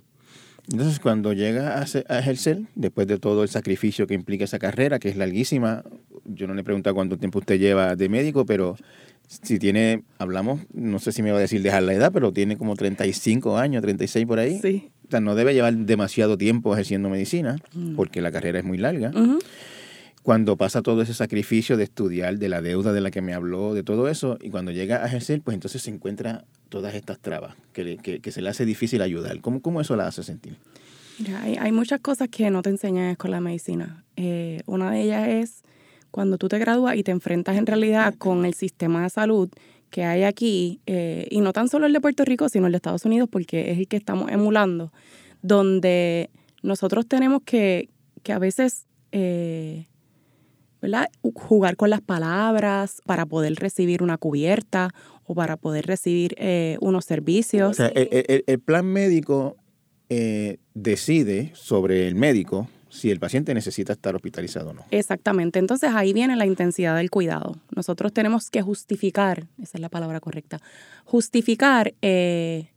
Entonces, 0.71 0.99
cuando 0.99 1.33
llega 1.33 1.79
a, 1.79 2.19
ejercer, 2.19 2.63
después 2.75 3.07
de 3.07 3.19
todo 3.19 3.43
el 3.43 3.49
sacrificio 3.49 4.07
que 4.07 4.15
implica 4.15 4.45
esa 4.45 4.59
carrera, 4.59 4.99
que 4.99 5.11
es 5.11 5.17
larguísima, 5.17 5.85
yo 6.25 6.47
no 6.47 6.55
le 6.55 6.63
he 6.63 6.65
preguntado 6.65 6.95
cuánto 6.95 7.19
tiempo 7.19 7.39
usted 7.39 7.59
lleva 7.59 7.97
de 7.97 8.09
médico, 8.09 8.47
pero 8.47 8.77
si 9.29 9.59
tiene, 9.59 10.05
hablamos, 10.19 10.61
no 10.73 10.99
sé 10.99 11.13
si 11.13 11.23
me 11.23 11.33
va 11.33 11.39
a 11.39 11.41
decir 11.41 11.63
dejar 11.63 11.83
la 11.83 11.93
edad, 11.93 12.13
pero 12.13 12.33
tiene 12.33 12.57
como 12.57 12.77
35 12.77 13.59
años, 13.59 13.83
36 13.83 14.27
por 14.27 14.39
ahí. 14.39 14.59
Sí. 14.61 14.91
O 15.07 15.11
sea, 15.11 15.21
no 15.21 15.35
debe 15.35 15.53
llevar 15.53 15.75
demasiado 15.75 16.39
tiempo 16.39 16.73
ejerciendo 16.73 17.11
medicina, 17.11 17.57
porque 17.95 18.23
la 18.23 18.33
carrera 18.33 18.59
es 18.59 18.65
muy 18.65 18.79
larga. 18.79 19.11
Ujú. 19.11 19.39
Cuando 20.25 20.57
pasa 20.57 20.81
todo 20.81 21.03
ese 21.03 21.13
sacrificio 21.13 21.77
de 21.77 21.85
estudiar, 21.85 22.39
de 22.39 22.49
la 22.49 22.63
deuda 22.63 22.95
de 22.95 23.03
la 23.03 23.11
que 23.11 23.21
me 23.21 23.35
habló, 23.35 23.75
de 23.75 23.83
todo 23.83 24.09
eso, 24.09 24.39
y 24.41 24.49
cuando 24.49 24.73
llega 24.73 25.05
a 25.05 25.07
ejercer, 25.07 25.43
pues 25.43 25.55
entonces 25.55 25.83
se 25.83 25.91
encuentra 25.91 26.47
todas 26.71 26.95
estas 26.95 27.19
trabas 27.19 27.55
que, 27.75 28.23
se 28.25 28.41
le 28.41 28.49
hace 28.49 28.65
difícil 28.65 29.03
ayudar. 29.03 29.43
¿Cómo, 29.43 29.61
¿Cómo 29.61 29.83
eso 29.83 29.97
la 29.97 30.07
hace 30.07 30.23
sentir? 30.23 30.57
Hay, 31.43 31.57
hay 31.61 31.73
muchas 31.73 32.01
cosas 32.01 32.29
que 32.31 32.49
no 32.49 32.63
te 32.63 32.71
enseñan 32.71 33.15
en 33.23 33.31
la 33.31 33.41
medicina. 33.41 34.03
Eh, 34.17 34.63
una 34.65 34.91
de 34.91 35.03
ellas 35.03 35.29
es 35.29 35.63
cuando 36.11 36.39
tú 36.39 36.49
te 36.49 36.59
gradúas 36.59 36.97
y 36.97 37.03
te 37.03 37.11
enfrentas 37.11 37.59
en 37.59 37.67
realidad 37.67 38.15
con 38.17 38.47
el 38.47 38.55
sistema 38.55 39.03
de 39.03 39.11
salud 39.11 39.51
que 39.91 40.05
hay 40.05 40.23
aquí, 40.23 40.81
eh, 40.87 41.29
y 41.31 41.43
no 41.43 41.53
tan 41.53 41.69
solo 41.69 41.85
el 41.85 41.93
de 41.93 42.01
Puerto 42.01 42.25
Rico, 42.25 42.49
sino 42.49 42.65
el 42.65 42.73
de 42.73 42.77
Estados 42.77 43.05
Unidos, 43.05 43.29
porque 43.31 43.73
es 43.73 43.79
el 43.79 43.89
que 43.89 43.99
estamos 43.99 44.31
emulando, 44.31 44.91
donde 45.43 46.31
nosotros 46.63 47.07
tenemos 47.07 47.43
que, 47.45 47.91
que 48.23 48.33
a 48.33 48.39
veces 48.39 48.87
eh, 49.13 49.85
¿verdad? 50.85 51.09
jugar 51.35 51.77
con 51.77 51.89
las 51.91 52.01
palabras 52.03 53.01
para 53.07 53.25
poder 53.27 53.55
recibir 53.55 54.03
una 54.03 54.19
cubierta 54.19 54.91
o 55.25 55.35
para 55.35 55.57
poder 55.57 55.87
recibir 55.87 56.35
eh, 56.39 56.77
unos 56.81 57.05
servicios. 57.07 57.71
O 57.71 57.75
sea, 57.75 57.89
el, 57.89 58.09
el- 58.29 58.45
el 58.47 58.59
plan 58.61 58.85
médico 58.87 59.57
eh, 60.11 60.59
decide 60.75 61.51
sobre 61.55 62.07
el 62.07 62.15
médico 62.15 62.69
si 62.91 63.11
el 63.11 63.19
paciente 63.19 63.55
necesita 63.55 63.93
estar 63.95 64.15
hospitalizado 64.15 64.71
o 64.71 64.73
no. 64.75 64.85
Exactamente. 64.91 65.59
Entonces 65.59 65.91
ahí 65.95 66.13
viene 66.13 66.37
la 66.37 66.47
intensidad 66.47 66.95
del 66.97 67.11
cuidado. 67.11 67.57
Nosotros 67.75 68.13
tenemos 68.13 68.51
que 68.51 68.63
justificar, 68.63 69.47
esa 69.61 69.79
es 69.79 69.81
la 69.81 69.89
palabra 69.89 70.21
correcta, 70.21 70.61
justificar 71.05 71.95
eh, 72.03 72.69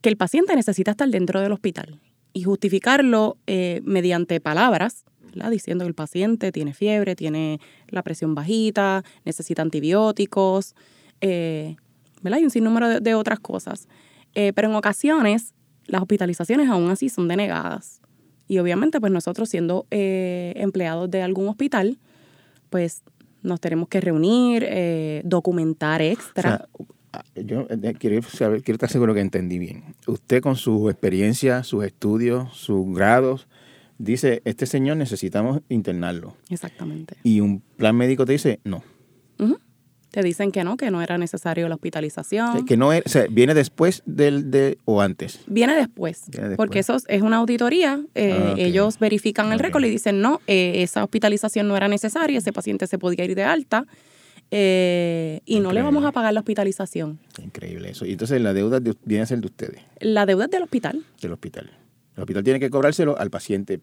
que 0.00 0.08
el 0.08 0.16
paciente 0.16 0.56
necesita 0.56 0.90
estar 0.92 1.08
dentro 1.08 1.40
del 1.40 1.52
hospital 1.52 2.00
y 2.32 2.42
justificarlo 2.44 3.36
eh, 3.46 3.80
mediante 3.84 4.40
palabras, 4.40 5.04
¿verdad? 5.34 5.50
diciendo 5.50 5.84
que 5.84 5.88
el 5.88 5.94
paciente 5.94 6.52
tiene 6.52 6.74
fiebre, 6.74 7.16
tiene 7.16 7.60
la 7.88 8.02
presión 8.02 8.34
bajita, 8.34 9.04
necesita 9.24 9.62
antibióticos, 9.62 10.74
eh, 11.20 11.76
¿verdad? 12.22 12.38
y 12.38 12.44
un 12.44 12.50
sinnúmero 12.50 12.88
de, 12.88 13.00
de 13.00 13.14
otras 13.14 13.40
cosas. 13.40 13.88
Eh, 14.34 14.52
pero 14.54 14.68
en 14.68 14.74
ocasiones 14.74 15.54
las 15.86 16.00
hospitalizaciones 16.02 16.68
aún 16.68 16.90
así 16.90 17.08
son 17.08 17.28
denegadas. 17.28 18.00
Y 18.48 18.58
obviamente, 18.58 19.00
pues 19.00 19.12
nosotros 19.12 19.48
siendo 19.48 19.86
eh, 19.90 20.52
empleados 20.56 21.10
de 21.10 21.22
algún 21.22 21.48
hospital, 21.48 21.98
pues 22.70 23.02
nos 23.42 23.60
tenemos 23.60 23.88
que 23.88 24.00
reunir, 24.00 24.64
eh, 24.66 25.22
documentar 25.24 26.00
O 26.00 26.04
extra. 26.04 26.68
sea, 27.12 27.22
yo 27.34 27.66
quiero 27.98 28.22
saber, 28.22 28.62
quiero 28.62 28.76
estar 28.76 28.90
seguro 28.90 29.14
que 29.14 29.20
entendí 29.20 29.58
bien. 29.58 29.94
Usted 30.06 30.42
con 30.42 30.56
su 30.56 30.88
experiencia, 30.88 31.62
sus 31.62 31.84
estudios, 31.84 32.56
sus 32.56 32.94
grados, 32.94 33.48
dice, 34.04 34.42
este 34.44 34.66
señor 34.66 34.96
necesitamos 34.96 35.60
internarlo. 35.68 36.36
Exactamente. 36.50 37.16
Y 37.22 37.40
un 37.40 37.60
plan 37.76 37.96
médico 37.96 38.24
te 38.26 38.32
dice, 38.32 38.60
no. 38.64 38.82
Te 40.10 40.22
dicen 40.22 40.52
que 40.52 40.62
no, 40.62 40.76
que 40.76 40.90
no 40.90 41.00
era 41.00 41.16
necesario 41.16 41.66
la 41.70 41.74
hospitalización. 41.76 42.66
Que 42.66 42.76
no 42.76 42.92
es, 42.92 43.02
o 43.06 43.08
sea, 43.08 43.24
viene 43.30 43.54
después 43.54 44.02
del 44.04 44.50
de 44.50 44.76
o 44.84 45.00
antes. 45.00 45.40
Viene 45.46 45.74
después, 45.74 46.24
porque 46.58 46.80
eso 46.80 46.98
es 47.08 47.22
una 47.22 47.38
auditoría. 47.38 48.04
Eh, 48.14 48.36
Ah. 48.38 48.54
Ellos 48.58 48.98
verifican 48.98 49.50
el 49.52 49.58
récord 49.58 49.82
y 49.84 49.88
dicen 49.88 50.20
no, 50.20 50.42
eh, 50.46 50.82
esa 50.82 51.02
hospitalización 51.02 51.66
no 51.66 51.78
era 51.78 51.88
necesaria, 51.88 52.36
ese 52.36 52.52
paciente 52.52 52.86
se 52.86 52.98
podía 52.98 53.24
ir 53.24 53.34
de 53.34 53.44
alta 53.44 53.86
eh, 54.50 55.40
y 55.46 55.60
no 55.60 55.72
le 55.72 55.80
vamos 55.80 56.04
a 56.04 56.12
pagar 56.12 56.34
la 56.34 56.40
hospitalización. 56.40 57.18
Increíble 57.42 57.88
eso. 57.90 58.04
Y 58.04 58.12
entonces 58.12 58.38
la 58.42 58.52
deuda 58.52 58.80
de- 58.80 58.94
viene 59.06 59.22
a 59.22 59.26
ser 59.26 59.40
de 59.40 59.46
ustedes, 59.46 59.80
La 60.00 60.26
deuda 60.26 60.44
es 60.44 60.50
del 60.50 60.62
hospital, 60.62 61.02
del 61.22 61.32
hospital. 61.32 61.70
El 62.22 62.24
hospital 62.24 62.44
tiene 62.44 62.60
que 62.60 62.70
cobrárselo 62.70 63.18
al 63.18 63.30
paciente, 63.30 63.80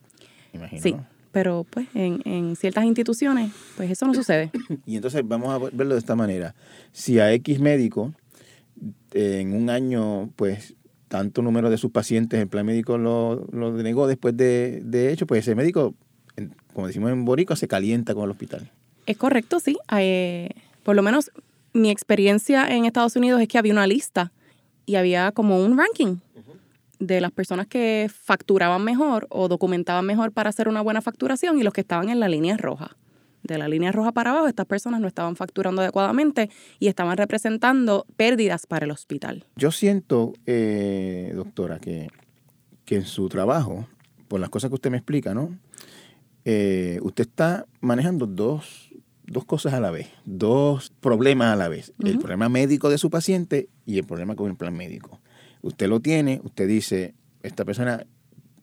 me 0.54 0.60
imagino. 0.60 0.82
sí, 0.82 0.94
¿no? 0.94 1.06
pero 1.32 1.66
pues 1.70 1.88
en, 1.94 2.22
en 2.26 2.56
ciertas 2.56 2.86
instituciones 2.86 3.52
pues 3.78 3.92
eso 3.92 4.08
no 4.08 4.14
sucede. 4.14 4.50
Y 4.86 4.96
entonces 4.96 5.22
vamos 5.26 5.50
a 5.50 5.58
verlo 5.76 5.94
de 5.94 6.00
esta 6.00 6.16
manera. 6.16 6.56
Si 6.92 7.20
a 7.20 7.32
X 7.34 7.60
médico 7.60 8.14
en 9.14 9.54
un 9.54 9.70
año, 9.70 10.32
pues 10.36 10.76
tanto 11.08 11.42
número 11.42 11.70
de 11.70 11.78
sus 11.78 11.92
pacientes 11.92 12.40
el 12.40 12.48
plan 12.48 12.66
médico 12.66 12.98
lo, 12.98 13.48
lo 13.52 13.74
denegó 13.74 14.08
después 14.08 14.38
de, 14.38 14.82
de 14.84 15.12
hecho, 15.12 15.28
pues 15.28 15.42
ese 15.42 15.56
médico, 15.56 15.96
como 16.74 16.88
decimos 16.88 17.12
en 17.12 17.26
Boricua, 17.26 17.56
se 17.56 17.68
calienta 17.68 18.14
con 18.14 18.24
el 18.24 18.32
hospital. 18.32 18.72
Es 19.06 19.18
correcto, 19.18 19.60
sí. 19.60 19.78
Eh, 19.98 20.50
por 20.84 20.96
lo 20.96 21.02
menos 21.02 21.32
mi 21.74 21.90
experiencia 21.90 22.68
en 22.68 22.86
Estados 22.86 23.16
Unidos 23.16 23.42
es 23.42 23.48
que 23.48 23.58
había 23.58 23.74
una 23.74 23.88
lista 23.88 24.32
y 24.86 24.96
había 24.96 25.32
como 25.32 25.64
un 25.64 25.78
ranking 25.78 26.18
de 27.00 27.22
las 27.22 27.32
personas 27.32 27.68
que 27.68 28.10
facturaban 28.14 28.84
mejor 28.84 29.28
o 29.30 29.48
documentaban 29.48 30.06
mejor 30.06 30.32
para 30.32 30.50
hacer 30.50 30.68
una 30.68 30.82
buena 30.82 31.02
facturación 31.02 31.58
y 31.60 31.64
los 31.64 31.74
que 31.74 31.82
estaban 31.82 32.10
en 32.10 32.20
la 32.20 32.28
línea 32.28 32.58
roja. 32.58 32.98
De 33.42 33.58
la 33.58 33.70
línea 33.70 33.94
roja 33.94 34.12
para 34.12 34.32
abajo, 34.32 34.48
estas 34.48 34.66
personas 34.66 35.00
no 35.00 35.08
estaban 35.08 35.38
facturando 35.38 35.82
adecuadamente 35.82 36.50
y 36.78 36.88
estaban 36.88 37.16
representando 37.16 38.06
pérdidas 38.18 38.68
para 38.68 38.86
el 38.86 38.92
hospital. 38.92 39.46
Yo 39.56 39.72
siento, 39.72 40.34
eh, 40.46 41.32
doctora, 41.34 41.80
que, 41.80 42.10
que 42.84 42.98
en 42.98 43.06
su 43.06 43.30
trabajo, 43.30 43.88
por 44.28 44.42
las 44.42 44.50
cosas 44.50 44.70
que 44.70 44.76
usted 44.76 44.92
me 44.92 44.98
explica, 44.98 45.34
¿no? 45.34 45.58
Eh, 46.44 47.00
usted 47.02 47.28
está 47.28 47.66
manejando 47.80 48.28
dos, 48.28 48.90
dos 49.26 49.46
cosas 49.46 49.74
a 49.74 49.80
la 49.80 49.92
vez, 49.92 50.10
dos 50.26 50.92
problemas 51.00 51.54
a 51.54 51.56
la 51.56 51.70
vez. 51.70 51.94
El 52.04 52.20
problema 52.20 52.50
médico 52.50 52.90
de 52.90 52.98
su 52.98 53.10
paciente 53.10 53.70
y 53.86 54.00
el 54.00 54.06
problema 54.06 54.36
con 54.36 54.50
el 54.50 54.58
plan 54.58 54.76
médico. 54.76 55.20
Usted 55.62 55.88
lo 55.88 56.00
tiene, 56.00 56.42
usted 56.44 56.68
dice, 56.68 57.16
esta 57.44 57.66
persona 57.66 58.06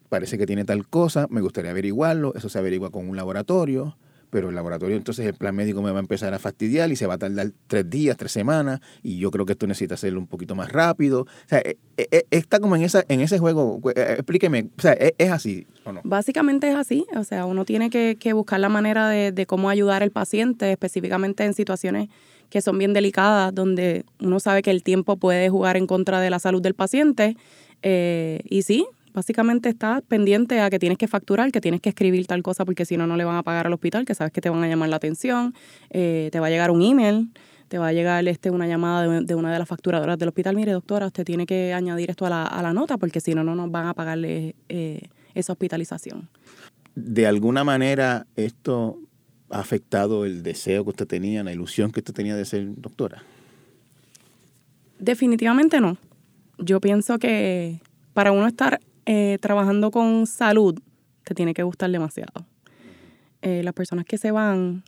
parece 0.09 0.39
que 0.39 0.47
tiene 0.47 0.65
tal 0.65 0.89
cosa, 0.89 1.27
me 1.31 1.41
gustaría 1.41 1.71
averiguarlo, 1.71 2.35
eso 2.35 2.49
se 2.49 2.59
averigua 2.59 2.91
con 2.91 3.09
un 3.09 3.17
laboratorio, 3.17 3.97
pero 4.31 4.49
el 4.49 4.55
laboratorio 4.55 4.97
entonces 4.97 5.27
el 5.27 5.35
plan 5.35 5.55
médico 5.55 5.83
me 5.83 5.91
va 5.91 5.99
a 5.99 6.01
empezar 6.01 6.35
a 6.35 6.39
fastidiar 6.39 6.91
y 6.91 6.97
se 6.97 7.07
va 7.07 7.15
a 7.15 7.19
tardar 7.19 7.53
tres 7.67 7.89
días, 7.89 8.17
tres 8.17 8.33
semanas, 8.33 8.81
y 9.03 9.19
yo 9.19 9.31
creo 9.31 9.47
que 9.47 9.53
esto 9.53 9.67
necesita 9.67 9.95
hacerlo 9.95 10.21
un 10.21 10.27
poquito 10.27 10.55
más 10.55 10.73
rápido. 10.73 11.23
O 11.23 11.49
sea, 11.49 11.59
eh, 11.61 11.77
eh, 11.97 12.27
está 12.31 12.61
como 12.61 12.77
en 12.77 12.83
esa 12.83 13.05
en 13.09 13.21
ese 13.21 13.39
juego, 13.39 13.81
eh, 13.95 14.15
explíqueme, 14.19 14.71
o 14.77 14.83
sea, 14.83 14.93
¿es, 14.93 15.31
así 15.31 15.67
o 15.85 15.93
no? 15.93 16.01
Básicamente 16.05 16.69
es 16.69 16.77
así, 16.77 17.07
o 17.17 17.25
sea, 17.25 17.47
uno 17.47 17.65
tiene 17.65 17.91
que, 17.91 18.33
buscar 18.33 18.61
la 18.61 18.69
manera 18.69 19.09
de 19.09 19.47
cómo 19.47 19.71
ayudar 19.71 20.03
al 20.03 20.11
paciente, 20.11 20.71
específicamente 20.71 21.45
en 21.45 21.55
situaciones 21.55 22.09
que 22.51 22.61
son 22.61 22.79
bien 22.79 22.93
delicadas, 22.93 23.55
donde 23.55 24.05
uno 24.21 24.41
sabe 24.41 24.63
que 24.63 24.71
el 24.71 24.83
tiempo 24.83 25.17
puede 25.17 25.49
jugar 25.49 25.77
en 25.77 25.87
contra 25.87 26.21
de 26.21 26.31
la 26.31 26.39
salud 26.39 26.63
del 26.63 26.75
paciente. 26.75 27.37
eh, 27.83 28.41
y 28.49 28.63
sí, 28.63 28.87
básicamente 29.17 29.71
estás 29.71 30.03
pendiente 30.03 30.61
a 30.61 30.69
que 30.69 30.79
tienes 30.79 30.99
que 30.99 31.09
facturar, 31.09 31.51
que 31.51 31.61
tienes 31.61 31.81
que 31.81 31.89
escribir 31.89 32.27
tal 32.27 32.43
cosa, 32.43 32.67
porque 32.67 32.85
si 32.85 32.99
no, 32.99 33.07
no 33.07 33.17
le 33.17 33.25
van 33.25 33.37
a 33.37 33.43
pagar 33.43 33.67
al 33.67 33.73
hospital, 33.73 34.05
que 34.05 34.15
sabes 34.15 34.33
que 34.33 34.43
te 34.43 34.51
van 34.51 34.63
a 34.63 34.69
llamar 34.69 34.91
la 34.91 34.97
atención, 34.97 35.55
eh, 35.91 36.29
te 36.31 36.39
va 36.39 36.49
a 36.49 36.51
llegar 36.51 36.71
un 36.71 36.83
email. 36.83 37.31
Te 37.69 37.79
va 37.79 37.89
a 37.89 37.93
llegar 37.93 38.29
este, 38.29 38.53
una 38.53 38.69
llamada 38.69 39.21
de, 39.23 39.35
una 39.35 39.53
de 39.53 39.59
las 39.59 39.67
facturadoras 39.67 40.17
del 40.19 40.29
hospital. 40.29 40.55
Mire, 40.55 40.71
doctora, 40.71 41.07
usted 41.07 41.25
tiene 41.25 41.47
que 41.47 41.73
añadir 41.73 42.11
esto 42.11 42.25
a 42.25 42.31
la, 42.31 42.45
a 42.45 42.63
la 42.63 42.73
nota 42.73 42.97
porque 42.97 43.21
si 43.21 43.35
no, 43.35 43.43
no 43.43 43.57
nos 43.57 43.73
van 43.73 43.89
a 43.89 43.95
pagarle 43.95 44.55
eh, 44.69 45.01
esa 45.35 45.53
hospitalización. 45.53 46.29
De 46.95 47.27
alguna 47.27 47.65
manera 47.65 48.25
esto 48.37 49.01
ha 49.51 49.61
afectado 49.61 50.25
el 50.25 50.43
deseo 50.43 50.85
que 50.85 50.91
usted 50.91 51.07
tenía, 51.07 51.45
la 51.45 51.53
ilusión 51.53 51.93
que 51.93 52.01
usted 52.01 52.15
tenía 52.15 52.37
de 52.37 52.45
ser 52.45 52.67
doctora. 52.77 53.23
Definitivamente 54.99 55.81
no. 55.81 55.99
Yo 56.59 56.81
pienso 56.81 57.19
que 57.19 57.81
para 58.15 58.33
uno 58.33 58.47
estar 58.47 58.81
eh, 59.05 59.39
trabajando 59.41 59.91
con 59.91 60.27
salud, 60.27 60.81
te 61.25 61.35
tiene 61.35 61.55
que 61.55 61.63
gustar 61.63 61.91
demasiado. 61.91 62.47
Eh, 63.43 63.63
las 63.63 63.75
personas 63.75 64.05
que 64.05 64.19
se 64.19 64.31
van 64.31 64.83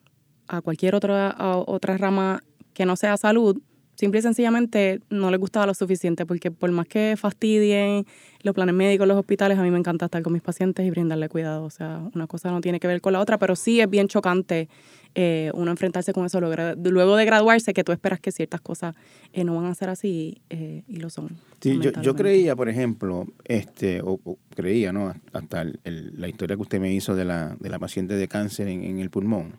a 0.48 0.62
cualquier 0.62 0.94
otra, 0.94 1.36
otra 1.66 1.98
rama 1.98 2.42
que 2.72 2.86
no 2.86 2.96
sea 2.96 3.16
salud, 3.16 3.60
simple 3.98 4.20
y 4.20 4.22
sencillamente 4.22 5.00
no 5.10 5.30
les 5.32 5.40
gustaba 5.40 5.66
lo 5.66 5.74
suficiente, 5.74 6.24
porque 6.24 6.52
por 6.52 6.70
más 6.70 6.86
que 6.86 7.16
fastidien 7.18 8.06
los 8.42 8.54
planes 8.54 8.74
médicos, 8.74 9.08
los 9.08 9.16
hospitales, 9.18 9.58
a 9.58 9.62
mí 9.62 9.70
me 9.72 9.78
encanta 9.78 10.04
estar 10.04 10.22
con 10.22 10.32
mis 10.32 10.42
pacientes 10.42 10.86
y 10.86 10.90
brindarle 10.90 11.28
cuidado. 11.28 11.64
O 11.64 11.70
sea, 11.70 12.08
una 12.14 12.28
cosa 12.28 12.50
no 12.52 12.60
tiene 12.60 12.78
que 12.78 12.86
ver 12.86 13.00
con 13.00 13.12
la 13.12 13.18
otra, 13.20 13.38
pero 13.38 13.56
sí 13.56 13.80
es 13.80 13.90
bien 13.90 14.06
chocante 14.06 14.68
eh, 15.16 15.50
uno 15.54 15.70
enfrentarse 15.72 16.12
con 16.12 16.26
eso 16.26 16.40
luego, 16.40 17.16
de 17.16 17.24
graduarse, 17.24 17.74
que 17.74 17.82
tú 17.82 17.90
esperas 17.90 18.20
que 18.20 18.30
ciertas 18.30 18.60
cosas 18.60 18.94
eh, 19.32 19.42
no 19.42 19.56
van 19.56 19.64
a 19.64 19.74
ser 19.74 19.88
así 19.88 20.42
eh, 20.50 20.82
y 20.86 20.96
lo 20.96 21.10
son. 21.10 21.30
Sí, 21.60 21.80
yo, 21.80 21.90
yo 22.02 22.14
creía, 22.14 22.54
por 22.54 22.68
ejemplo, 22.68 23.26
este, 23.46 24.00
o, 24.00 24.20
o 24.22 24.38
creía, 24.54 24.92
¿no? 24.92 25.12
Hasta 25.32 25.62
el- 25.62 25.80
el- 25.82 26.12
la 26.20 26.28
historia 26.28 26.54
que 26.54 26.62
usted 26.62 26.78
me 26.78 26.92
hizo 26.94 27.16
de 27.16 27.24
la, 27.24 27.56
de 27.58 27.68
la 27.68 27.80
paciente 27.80 28.14
de 28.14 28.28
cáncer 28.28 28.68
en, 28.68 28.84
en 28.84 29.00
el 29.00 29.10
pulmón, 29.10 29.54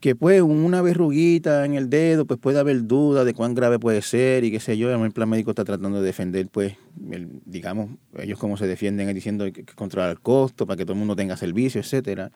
que 0.00 0.14
pues 0.14 0.40
una 0.42 0.82
verruguita 0.82 1.64
en 1.64 1.74
el 1.74 1.90
dedo, 1.90 2.26
pues 2.26 2.38
puede 2.40 2.58
haber 2.58 2.86
duda 2.86 3.24
de 3.24 3.34
cuán 3.34 3.54
grave 3.54 3.78
puede 3.78 4.02
ser 4.02 4.44
y 4.44 4.50
qué 4.50 4.60
sé 4.60 4.76
yo, 4.78 4.90
el 4.92 5.12
plan 5.12 5.28
médico 5.28 5.50
está 5.50 5.64
tratando 5.64 6.00
de 6.00 6.06
defender, 6.06 6.48
pues, 6.48 6.76
el- 7.10 7.28
digamos, 7.44 7.90
ellos 8.18 8.38
como 8.38 8.56
se 8.56 8.66
defienden 8.66 9.12
diciendo 9.14 9.44
que, 9.46 9.52
que 9.64 9.74
controlar 9.74 10.10
el 10.10 10.20
costo 10.20 10.66
para 10.66 10.76
que 10.76 10.84
todo 10.84 10.92
el 10.94 10.98
mundo 10.98 11.16
tenga 11.16 11.36
servicio, 11.36 11.80
etcétera. 11.80 12.30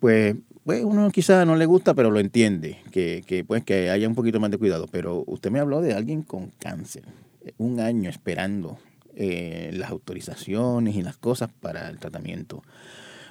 Pues, 0.00 0.36
pues 0.64 0.84
uno 0.84 1.10
quizás 1.10 1.46
no 1.46 1.56
le 1.56 1.66
gusta, 1.66 1.94
pero 1.94 2.10
lo 2.10 2.20
entiende, 2.20 2.78
que, 2.90 3.22
que 3.26 3.44
pues 3.44 3.64
que 3.64 3.90
haya 3.90 4.08
un 4.08 4.14
poquito 4.14 4.40
más 4.40 4.50
de 4.50 4.58
cuidado. 4.58 4.86
Pero 4.90 5.24
usted 5.26 5.50
me 5.50 5.60
habló 5.60 5.80
de 5.80 5.94
alguien 5.94 6.22
con 6.22 6.50
cáncer, 6.58 7.04
un 7.58 7.80
año 7.80 8.10
esperando 8.10 8.78
eh, 9.14 9.70
las 9.74 9.90
autorizaciones 9.90 10.96
y 10.96 11.02
las 11.02 11.16
cosas 11.16 11.50
para 11.60 11.88
el 11.88 11.98
tratamiento. 11.98 12.62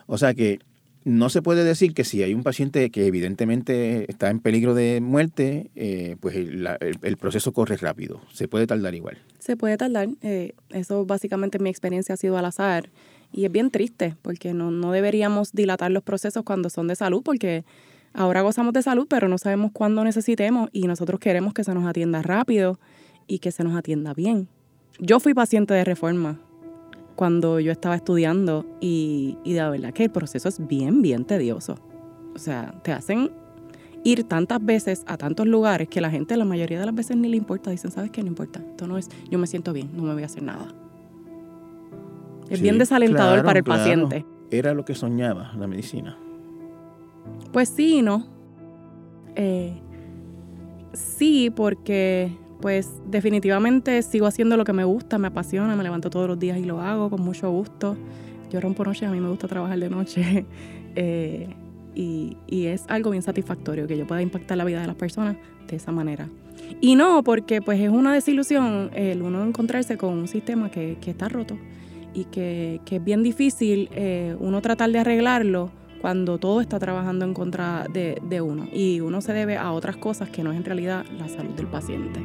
O 0.07 0.17
sea 0.17 0.33
que 0.33 0.59
no 1.05 1.29
se 1.29 1.41
puede 1.41 1.63
decir 1.63 1.93
que 1.93 2.03
si 2.03 2.23
hay 2.23 2.33
un 2.33 2.43
paciente 2.43 2.89
que 2.89 3.07
evidentemente 3.07 4.09
está 4.09 4.29
en 4.29 4.39
peligro 4.39 4.73
de 4.73 5.01
muerte, 5.01 5.69
eh, 5.75 6.15
pues 6.19 6.35
el, 6.35 7.17
proceso 7.17 7.51
corre 7.51 7.77
rápido. 7.77 8.21
Se 8.31 8.47
puede 8.47 8.67
tardar 8.67 8.95
igual. 8.95 9.17
Se 9.39 9.57
puede 9.57 9.77
tardar. 9.77 10.09
eh, 10.21 10.53
eso 10.69 11.05
básicamente 11.05 11.57
en 11.57 11.63
mi 11.63 11.69
experiencia 11.69 12.13
ha 12.13 12.17
sido 12.17 12.37
al 12.37 12.45
azar. 12.45 12.89
Y 13.33 13.45
es 13.45 13.51
bien 13.51 13.71
triste 13.71 14.15
porque 14.21 14.53
no, 14.53 14.71
no 14.71 14.91
deberíamos 14.91 15.51
dilatar 15.51 15.91
los 15.91 16.03
procesos 16.03 16.43
cuando 16.43 16.69
son 16.69 16.87
de 16.87 16.95
salud 16.95 17.21
porque 17.23 17.65
ahora 18.13 18.41
gozamos 18.41 18.73
de 18.73 18.83
salud 18.83 19.07
pero 19.09 19.27
no 19.27 19.39
sabemos 19.39 19.71
cuándo 19.73 20.03
necesitemos 20.03 20.69
y 20.71 20.85
nosotros 20.87 21.19
queremos 21.19 21.53
que 21.53 21.63
se 21.63 21.73
nos 21.73 21.85
atienda 21.87 22.21
rápido 22.21 22.79
y 23.25 23.39
que 23.39 23.51
se 23.51 23.63
nos 23.63 23.75
atienda 23.75 24.13
bien. 24.13 24.47
Yo 24.99 25.19
fui 25.19 25.33
paciente 25.33 25.73
de 25.73 25.83
reforma 25.83 26.39
cuando 27.15 27.59
yo 27.59 27.71
estaba 27.71 27.95
estudiando 27.95 28.65
y, 28.81 29.37
y 29.43 29.53
de 29.53 29.69
verdad 29.69 29.93
que 29.93 30.03
el 30.05 30.09
proceso 30.11 30.49
es 30.49 30.65
bien, 30.67 31.01
bien 31.01 31.25
tedioso. 31.25 31.75
O 32.35 32.39
sea, 32.39 32.73
te 32.83 32.91
hacen 32.91 33.31
ir 34.03 34.23
tantas 34.25 34.63
veces 34.63 35.03
a 35.07 35.17
tantos 35.17 35.45
lugares 35.47 35.87
que 35.87 36.01
la 36.01 36.09
gente 36.09 36.35
la 36.35 36.45
mayoría 36.45 36.79
de 36.79 36.85
las 36.87 36.95
veces 36.95 37.15
ni 37.15 37.29
le 37.29 37.37
importa. 37.37 37.69
Dicen, 37.71 37.91
¿sabes 37.91 38.11
qué? 38.11 38.21
No 38.21 38.27
importa. 38.29 38.59
Esto 38.59 38.87
no 38.87 38.97
es, 38.97 39.09
yo 39.29 39.37
me 39.39 39.47
siento 39.47 39.71
bien, 39.73 39.89
no 39.95 40.03
me 40.03 40.13
voy 40.13 40.23
a 40.23 40.25
hacer 40.25 40.43
nada. 40.43 40.67
Es 42.49 42.57
Sí, 42.59 42.63
bien 42.63 42.77
desalentador 42.77 43.33
claro, 43.35 43.45
para 43.45 43.59
el 43.59 43.65
claro. 43.65 43.79
paciente. 43.79 44.25
Era 44.51 44.73
lo 44.73 44.83
que 44.85 44.95
soñaba 44.95 45.53
la 45.57 45.67
medicina. 45.67 46.17
Pues 47.51 47.69
sí 47.69 47.99
y 47.99 48.01
no. 48.01 48.25
Eh, 49.35 49.79
sí, 50.93 51.49
porque 51.55 52.35
pues 52.63 52.93
definitivamente 53.05 54.01
sigo 54.03 54.25
haciendo 54.25 54.55
lo 54.55 54.63
que 54.63 54.71
me 54.71 54.85
gusta, 54.85 55.17
me 55.17 55.27
apasiona, 55.27 55.75
me 55.75 55.83
levanto 55.83 56.09
todos 56.09 56.29
los 56.29 56.39
días 56.39 56.57
y 56.57 56.63
lo 56.63 56.79
hago 56.79 57.09
con 57.09 57.19
mucho 57.19 57.51
gusto. 57.51 57.97
Yo 58.49 58.61
rompo 58.61 58.85
noche, 58.85 59.05
a 59.05 59.11
mí 59.11 59.19
me 59.19 59.27
gusta 59.27 59.49
trabajar 59.49 59.77
de 59.77 59.89
noche. 59.89 60.45
Eh, 60.95 61.49
y, 61.95 62.37
es 62.67 62.85
algo 62.87 63.09
bien 63.09 63.23
satisfactorio 63.23 63.87
que 63.87 63.97
yo 63.97 64.05
pueda 64.05 64.21
impactar 64.21 64.57
la 64.57 64.63
vida 64.63 64.79
de 64.79 64.85
las 64.85 64.95
personas 64.95 65.37
de 65.67 65.75
esa 65.75 65.91
manera. 65.91 66.29
Y 66.79 66.93
no, 66.93 67.23
porque 67.23 67.63
pues 67.63 67.79
es 67.81 67.89
una 67.89 68.13
desilusión 68.13 68.91
el 68.93 69.23
uno 69.23 69.43
encontrarse 69.43 69.97
con 69.97 70.13
un 70.13 70.27
sistema 70.27 70.69
que, 70.69 70.99
está 71.03 71.29
roto 71.29 71.57
y 72.13 72.25
que, 72.25 72.79
es 72.85 73.03
bien 73.03 73.23
difícil 73.23 73.89
eh, 73.95 74.35
uno 74.39 74.61
tratar 74.61 74.91
de 74.91 74.99
arreglarlo 74.99 75.71
cuando 75.99 76.37
todo 76.37 76.61
está 76.61 76.77
trabajando 76.77 77.25
en 77.25 77.33
contra 77.33 77.87
de 77.91 78.41
uno 78.41 78.67
y 78.71 78.99
uno 78.99 79.19
se 79.21 79.33
debe 79.33 79.57
a 79.57 79.71
otras 79.71 79.97
cosas 79.97 80.29
que 80.29 80.43
no 80.43 80.51
es 80.51 80.57
en 80.57 80.65
realidad 80.65 81.05
la 81.17 81.27
salud 81.27 81.55
del 81.55 81.65
paciente. 81.65 82.21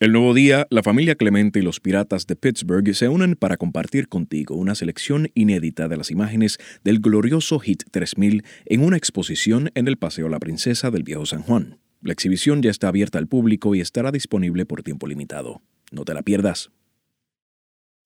El 0.00 0.12
nuevo 0.12 0.32
día, 0.32 0.66
la 0.70 0.82
familia 0.82 1.14
Clemente 1.14 1.58
y 1.58 1.62
los 1.62 1.78
Piratas 1.78 2.26
de 2.26 2.34
Pittsburgh 2.34 2.94
se 2.94 3.08
unen 3.10 3.34
para 3.34 3.58
compartir 3.58 4.08
contigo 4.08 4.54
una 4.54 4.74
selección 4.74 5.28
inédita 5.34 5.88
de 5.88 5.98
las 5.98 6.10
imágenes 6.10 6.56
del 6.82 7.00
glorioso 7.00 7.58
Hit 7.58 7.82
3000 7.90 8.42
en 8.64 8.82
una 8.82 8.96
exposición 8.96 9.70
en 9.74 9.88
el 9.88 9.98
Paseo 9.98 10.30
La 10.30 10.38
Princesa 10.38 10.90
del 10.90 11.02
Viejo 11.02 11.26
San 11.26 11.42
Juan. 11.42 11.80
La 12.00 12.14
exhibición 12.14 12.62
ya 12.62 12.70
está 12.70 12.88
abierta 12.88 13.18
al 13.18 13.26
público 13.26 13.74
y 13.74 13.82
estará 13.82 14.10
disponible 14.10 14.64
por 14.64 14.82
tiempo 14.82 15.06
limitado. 15.06 15.60
No 15.92 16.06
te 16.06 16.14
la 16.14 16.22
pierdas. 16.22 16.70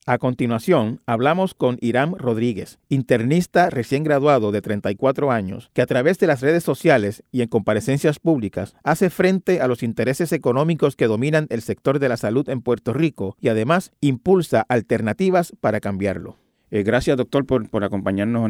A 0.06 0.18
continuación, 0.18 1.00
hablamos 1.06 1.54
con 1.54 1.78
Iram 1.80 2.14
Rodríguez, 2.16 2.78
internista 2.90 3.70
recién 3.70 4.04
graduado 4.04 4.52
de 4.52 4.60
34 4.60 5.32
años, 5.32 5.70
que 5.72 5.80
a 5.80 5.86
través 5.86 6.18
de 6.18 6.26
las 6.26 6.42
redes 6.42 6.62
sociales 6.62 7.22
y 7.32 7.40
en 7.40 7.48
comparecencias 7.48 8.18
públicas 8.18 8.76
hace 8.84 9.08
frente 9.08 9.62
a 9.62 9.66
los 9.66 9.82
intereses 9.82 10.32
económicos 10.32 10.94
que 10.94 11.06
dominan 11.06 11.46
el 11.48 11.62
sector 11.62 12.00
de 12.00 12.10
la 12.10 12.18
salud 12.18 12.46
en 12.50 12.60
Puerto 12.60 12.92
Rico 12.92 13.38
y 13.40 13.48
además 13.48 13.92
impulsa 14.02 14.66
alternativas 14.68 15.54
para 15.58 15.80
cambiarlo. 15.80 16.36
Eh, 16.70 16.82
gracias, 16.82 17.16
doctor, 17.16 17.46
por, 17.46 17.70
por 17.70 17.82
acompañarnos 17.82 18.44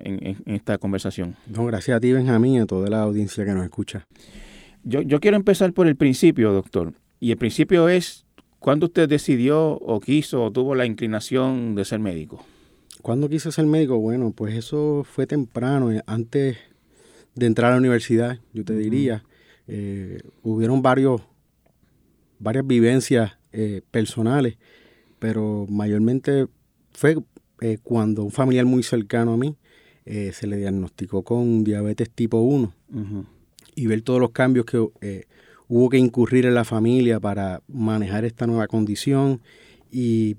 en, 0.00 0.42
esta 0.46 0.78
conversación. 0.78 1.36
No, 1.46 1.66
gracias 1.66 1.98
a 1.98 2.00
ti, 2.00 2.12
Benjamín, 2.12 2.54
y 2.54 2.58
a 2.58 2.66
toda 2.66 2.90
la 2.90 3.02
audiencia 3.02 3.44
que 3.44 3.52
nos 3.52 3.62
escucha. 3.62 4.08
Yo, 4.82 5.02
yo 5.02 5.20
quiero 5.20 5.36
empezar 5.36 5.72
por 5.72 5.86
el 5.86 5.94
principio, 5.94 6.52
doctor. 6.52 6.94
Y 7.20 7.30
el 7.30 7.36
principio 7.36 7.88
es 7.88 8.25
¿Cuándo 8.66 8.86
usted 8.86 9.08
decidió 9.08 9.74
o 9.74 10.00
quiso 10.00 10.42
o 10.42 10.50
tuvo 10.50 10.74
la 10.74 10.86
inclinación 10.86 11.76
de 11.76 11.84
ser 11.84 12.00
médico? 12.00 12.44
¿Cuándo 13.00 13.28
quise 13.28 13.52
ser 13.52 13.64
médico? 13.64 13.96
Bueno, 13.98 14.32
pues 14.32 14.56
eso 14.56 15.06
fue 15.08 15.24
temprano, 15.24 15.92
eh, 15.92 16.02
antes 16.04 16.56
de 17.36 17.46
entrar 17.46 17.70
a 17.70 17.74
la 17.76 17.78
universidad, 17.78 18.40
yo 18.52 18.64
te 18.64 18.74
diría. 18.74 19.22
Eh, 19.68 20.18
hubieron 20.42 20.82
varios, 20.82 21.22
varias 22.40 22.66
vivencias 22.66 23.38
eh, 23.52 23.82
personales, 23.92 24.56
pero 25.20 25.66
mayormente 25.68 26.48
fue 26.90 27.18
cuando 27.84 28.24
un 28.24 28.32
familiar 28.32 28.66
muy 28.66 28.82
cercano 28.82 29.34
a 29.34 29.36
mí 29.36 29.54
se 30.04 30.46
le 30.48 30.56
diagnosticó 30.56 31.22
con 31.22 31.62
diabetes 31.62 32.10
tipo 32.10 32.38
1 32.38 32.74
y 33.76 33.86
ver 33.86 34.02
todos 34.02 34.20
los 34.20 34.32
cambios 34.32 34.66
que 34.66 35.26
hubo 35.68 35.88
que 35.88 35.98
incurrir 35.98 36.46
en 36.46 36.54
la 36.54 36.64
familia 36.64 37.20
para 37.20 37.62
manejar 37.68 38.24
esta 38.24 38.46
nueva 38.46 38.66
condición 38.66 39.40
y, 39.90 40.36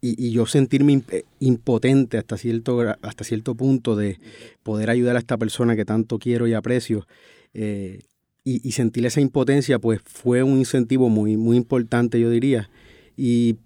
y, 0.00 0.30
yo 0.30 0.46
sentirme 0.46 1.02
impotente 1.40 2.18
hasta 2.18 2.36
cierto, 2.36 2.80
hasta 3.02 3.24
cierto 3.24 3.54
punto 3.54 3.96
de 3.96 4.20
poder 4.62 4.90
ayudar 4.90 5.16
a 5.16 5.20
esta 5.20 5.36
persona 5.36 5.76
que 5.76 5.84
tanto 5.84 6.18
quiero 6.18 6.46
y 6.46 6.54
aprecio. 6.54 7.06
Eh, 7.54 8.00
y, 8.44 8.72
sentir 8.72 9.04
esa 9.04 9.20
impotencia, 9.20 9.78
pues 9.78 10.00
fue 10.02 10.42
un 10.42 10.56
incentivo 10.58 11.10
muy, 11.10 11.36
muy 11.36 11.58
importante, 11.58 12.18
yo 12.18 12.30
diría. 12.30 12.70
Y 13.14 13.56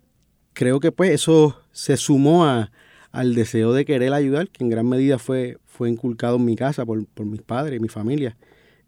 creo 0.54 0.80
que 0.80 0.90
pues 0.90 1.10
eso 1.12 1.56
se 1.70 1.96
sumó 1.96 2.44
a, 2.44 2.72
al 3.12 3.36
deseo 3.36 3.72
de 3.72 3.84
querer 3.84 4.12
ayudar, 4.12 4.48
que 4.48 4.64
en 4.64 4.70
gran 4.70 4.88
medida 4.88 5.20
fue, 5.20 5.58
fue 5.66 5.88
inculcado 5.88 6.36
en 6.36 6.46
mi 6.46 6.56
casa 6.56 6.84
por, 6.84 7.06
por 7.06 7.26
mis 7.26 7.42
padres, 7.42 7.80
mi 7.80 7.88
familia. 7.88 8.36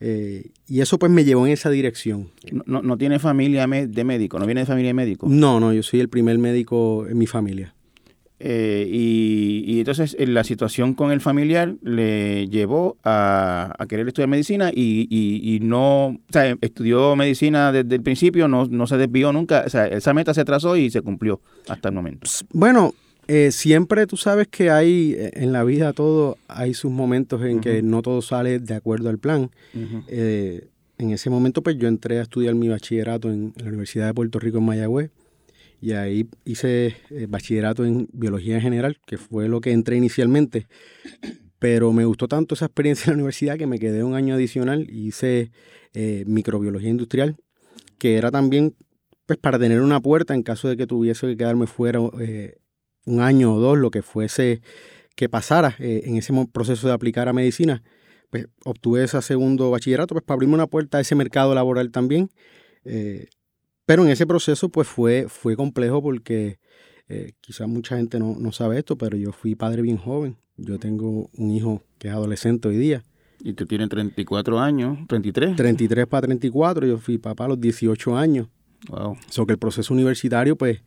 Eh, 0.06 0.50
y 0.68 0.82
eso 0.82 0.98
pues 0.98 1.10
me 1.10 1.24
llevó 1.24 1.46
en 1.46 1.54
esa 1.54 1.70
dirección. 1.70 2.28
No, 2.66 2.82
no, 2.82 2.98
tiene 2.98 3.18
familia 3.18 3.66
de 3.66 4.04
médico? 4.04 4.38
¿No 4.38 4.44
viene 4.44 4.60
de 4.60 4.66
familia 4.66 4.90
de 4.90 4.94
médico? 4.94 5.26
No, 5.30 5.58
no, 5.60 5.72
yo 5.72 5.82
soy 5.82 6.00
el 6.00 6.10
primer 6.10 6.36
médico 6.36 7.06
en 7.08 7.16
mi 7.16 7.26
familia. 7.26 7.74
Eh, 8.38 8.86
y, 8.92 9.78
entonces 9.78 10.14
eh, 10.18 10.26
la 10.26 10.44
situación 10.44 10.92
con 10.92 11.10
el 11.10 11.22
familiar 11.22 11.76
le 11.80 12.48
llevó 12.48 12.98
a, 13.02 13.74
querer 13.88 14.06
estudiar 14.06 14.28
medicina 14.28 14.70
y, 14.74 15.58
no, 15.62 16.08
o 16.08 16.20
sea, 16.28 16.54
estudió 16.60 17.16
medicina 17.16 17.72
desde 17.72 17.94
el 17.94 18.02
principio, 18.02 18.46
no, 18.46 18.66
no 18.66 18.86
se 18.86 18.98
desvió 18.98 19.32
nunca, 19.32 19.64
o 19.66 19.70
sea, 19.70 19.86
esa 19.86 20.12
meta 20.12 20.34
se 20.34 20.44
trazó 20.44 20.76
y 20.76 20.90
se 20.90 21.00
cumplió 21.00 21.40
hasta 21.66 21.88
el 21.88 21.94
momento. 21.94 22.28
Bueno, 22.52 22.92
eh, 23.26 23.52
siempre 23.52 24.06
tú 24.06 24.16
sabes 24.16 24.48
que 24.48 24.70
hay 24.70 25.14
eh, 25.16 25.30
en 25.34 25.52
la 25.52 25.64
vida 25.64 25.92
todo, 25.92 26.36
hay 26.48 26.74
sus 26.74 26.90
momentos 26.90 27.42
en 27.44 27.60
que 27.60 27.82
no 27.82 28.02
todo 28.02 28.22
sale 28.22 28.58
de 28.58 28.74
acuerdo 28.74 29.08
al 29.08 29.18
plan. 29.18 29.50
Eh, 30.08 30.68
en 30.98 31.10
ese 31.10 31.30
momento 31.30 31.62
pues 31.62 31.76
yo 31.78 31.88
entré 31.88 32.18
a 32.18 32.22
estudiar 32.22 32.54
mi 32.54 32.68
bachillerato 32.68 33.30
en, 33.30 33.52
la 33.56 33.68
Universidad 33.68 34.06
de 34.06 34.14
Puerto 34.14 34.38
Rico 34.38 34.58
en 34.58 34.64
Mayagüez 34.64 35.10
y 35.80 35.92
ahí 35.92 36.28
hice 36.44 36.96
bachillerato 37.28 37.84
en 37.84 38.08
biología 38.12 38.56
en 38.56 38.62
general, 38.62 38.98
que 39.06 39.18
fue 39.18 39.48
lo 39.48 39.60
que 39.60 39.72
entré 39.72 39.96
inicialmente. 39.96 40.66
Pero 41.58 41.92
me 41.92 42.04
gustó 42.04 42.28
tanto 42.28 42.54
esa 42.54 42.66
experiencia 42.66 43.10
en 43.10 43.12
la 43.12 43.14
universidad 43.16 43.58
que 43.58 43.66
me 43.66 43.78
quedé 43.78 44.02
un 44.02 44.14
año 44.14 44.34
adicional 44.34 44.86
y 44.90 45.08
hice 45.08 45.50
microbiología 46.26 46.90
industrial, 46.90 47.36
que 47.98 48.16
era 48.16 48.30
también 48.30 48.74
pues 49.26 49.38
para 49.38 49.58
tener 49.58 49.80
una 49.80 50.00
puerta 50.00 50.34
en 50.34 50.42
caso 50.42 50.68
de 50.68 50.76
que 50.76 50.86
tuviese 50.86 51.26
que 51.26 51.36
quedarme 51.36 51.66
fuera 51.66 52.00
un 53.04 53.20
año 53.20 53.54
o 53.54 53.60
dos, 53.60 53.78
lo 53.78 53.90
que 53.90 54.02
fuese 54.02 54.60
que 55.16 55.28
pasara 55.28 55.76
eh, 55.78 56.02
en 56.04 56.16
ese 56.16 56.32
proceso 56.52 56.88
de 56.88 56.92
aplicar 56.92 57.28
a 57.28 57.32
medicina, 57.32 57.82
pues 58.30 58.48
obtuve 58.64 59.04
ese 59.04 59.20
segundo 59.22 59.70
bachillerato, 59.70 60.14
pues 60.14 60.24
para 60.24 60.34
abrirme 60.34 60.54
una 60.54 60.66
puerta 60.66 60.98
a 60.98 61.00
ese 61.00 61.14
mercado 61.14 61.54
laboral 61.54 61.90
también. 61.90 62.30
Eh, 62.84 63.28
pero 63.86 64.04
en 64.04 64.10
ese 64.10 64.26
proceso 64.26 64.68
pues 64.68 64.88
fue, 64.88 65.26
fue 65.28 65.56
complejo 65.56 66.02
porque 66.02 66.58
eh, 67.08 67.32
quizás 67.40 67.68
mucha 67.68 67.96
gente 67.96 68.18
no, 68.18 68.34
no, 68.38 68.50
sabe 68.50 68.78
esto, 68.78 68.96
pero 68.96 69.16
yo 69.16 69.32
fui 69.32 69.54
padre 69.54 69.82
bien 69.82 69.98
joven. 69.98 70.36
Yo 70.56 70.78
tengo 70.78 71.30
un 71.36 71.50
hijo 71.50 71.82
que 71.98 72.08
es 72.08 72.14
adolescente 72.14 72.68
hoy 72.68 72.76
día. 72.76 73.04
¿Y 73.40 73.52
tú 73.52 73.66
tienes 73.66 73.88
34 73.88 74.58
años? 74.58 74.98
¿33? 75.06 75.56
33 75.56 76.06
para 76.06 76.26
34. 76.26 76.86
Yo 76.86 76.98
fui 76.98 77.18
papá 77.18 77.44
a 77.44 77.48
los 77.48 77.60
18 77.60 78.16
años. 78.16 78.48
Wow. 78.88 79.16
So 79.28 79.46
que 79.46 79.52
el 79.52 79.58
proceso 79.58 79.92
universitario 79.92 80.56
pues 80.56 80.82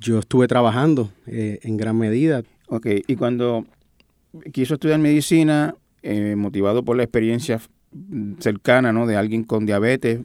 yo 0.00 0.18
estuve 0.18 0.48
trabajando 0.48 1.10
eh, 1.26 1.60
en 1.62 1.76
gran 1.76 1.96
medida. 1.96 2.42
Ok, 2.68 2.86
y 3.06 3.16
cuando 3.16 3.66
quiso 4.52 4.74
estudiar 4.74 4.98
medicina, 4.98 5.74
eh, 6.02 6.34
motivado 6.36 6.82
por 6.82 6.96
la 6.96 7.02
experiencia 7.02 7.60
cercana 8.38 8.92
¿no? 8.92 9.06
de 9.06 9.16
alguien 9.16 9.44
con 9.44 9.66
diabetes, 9.66 10.20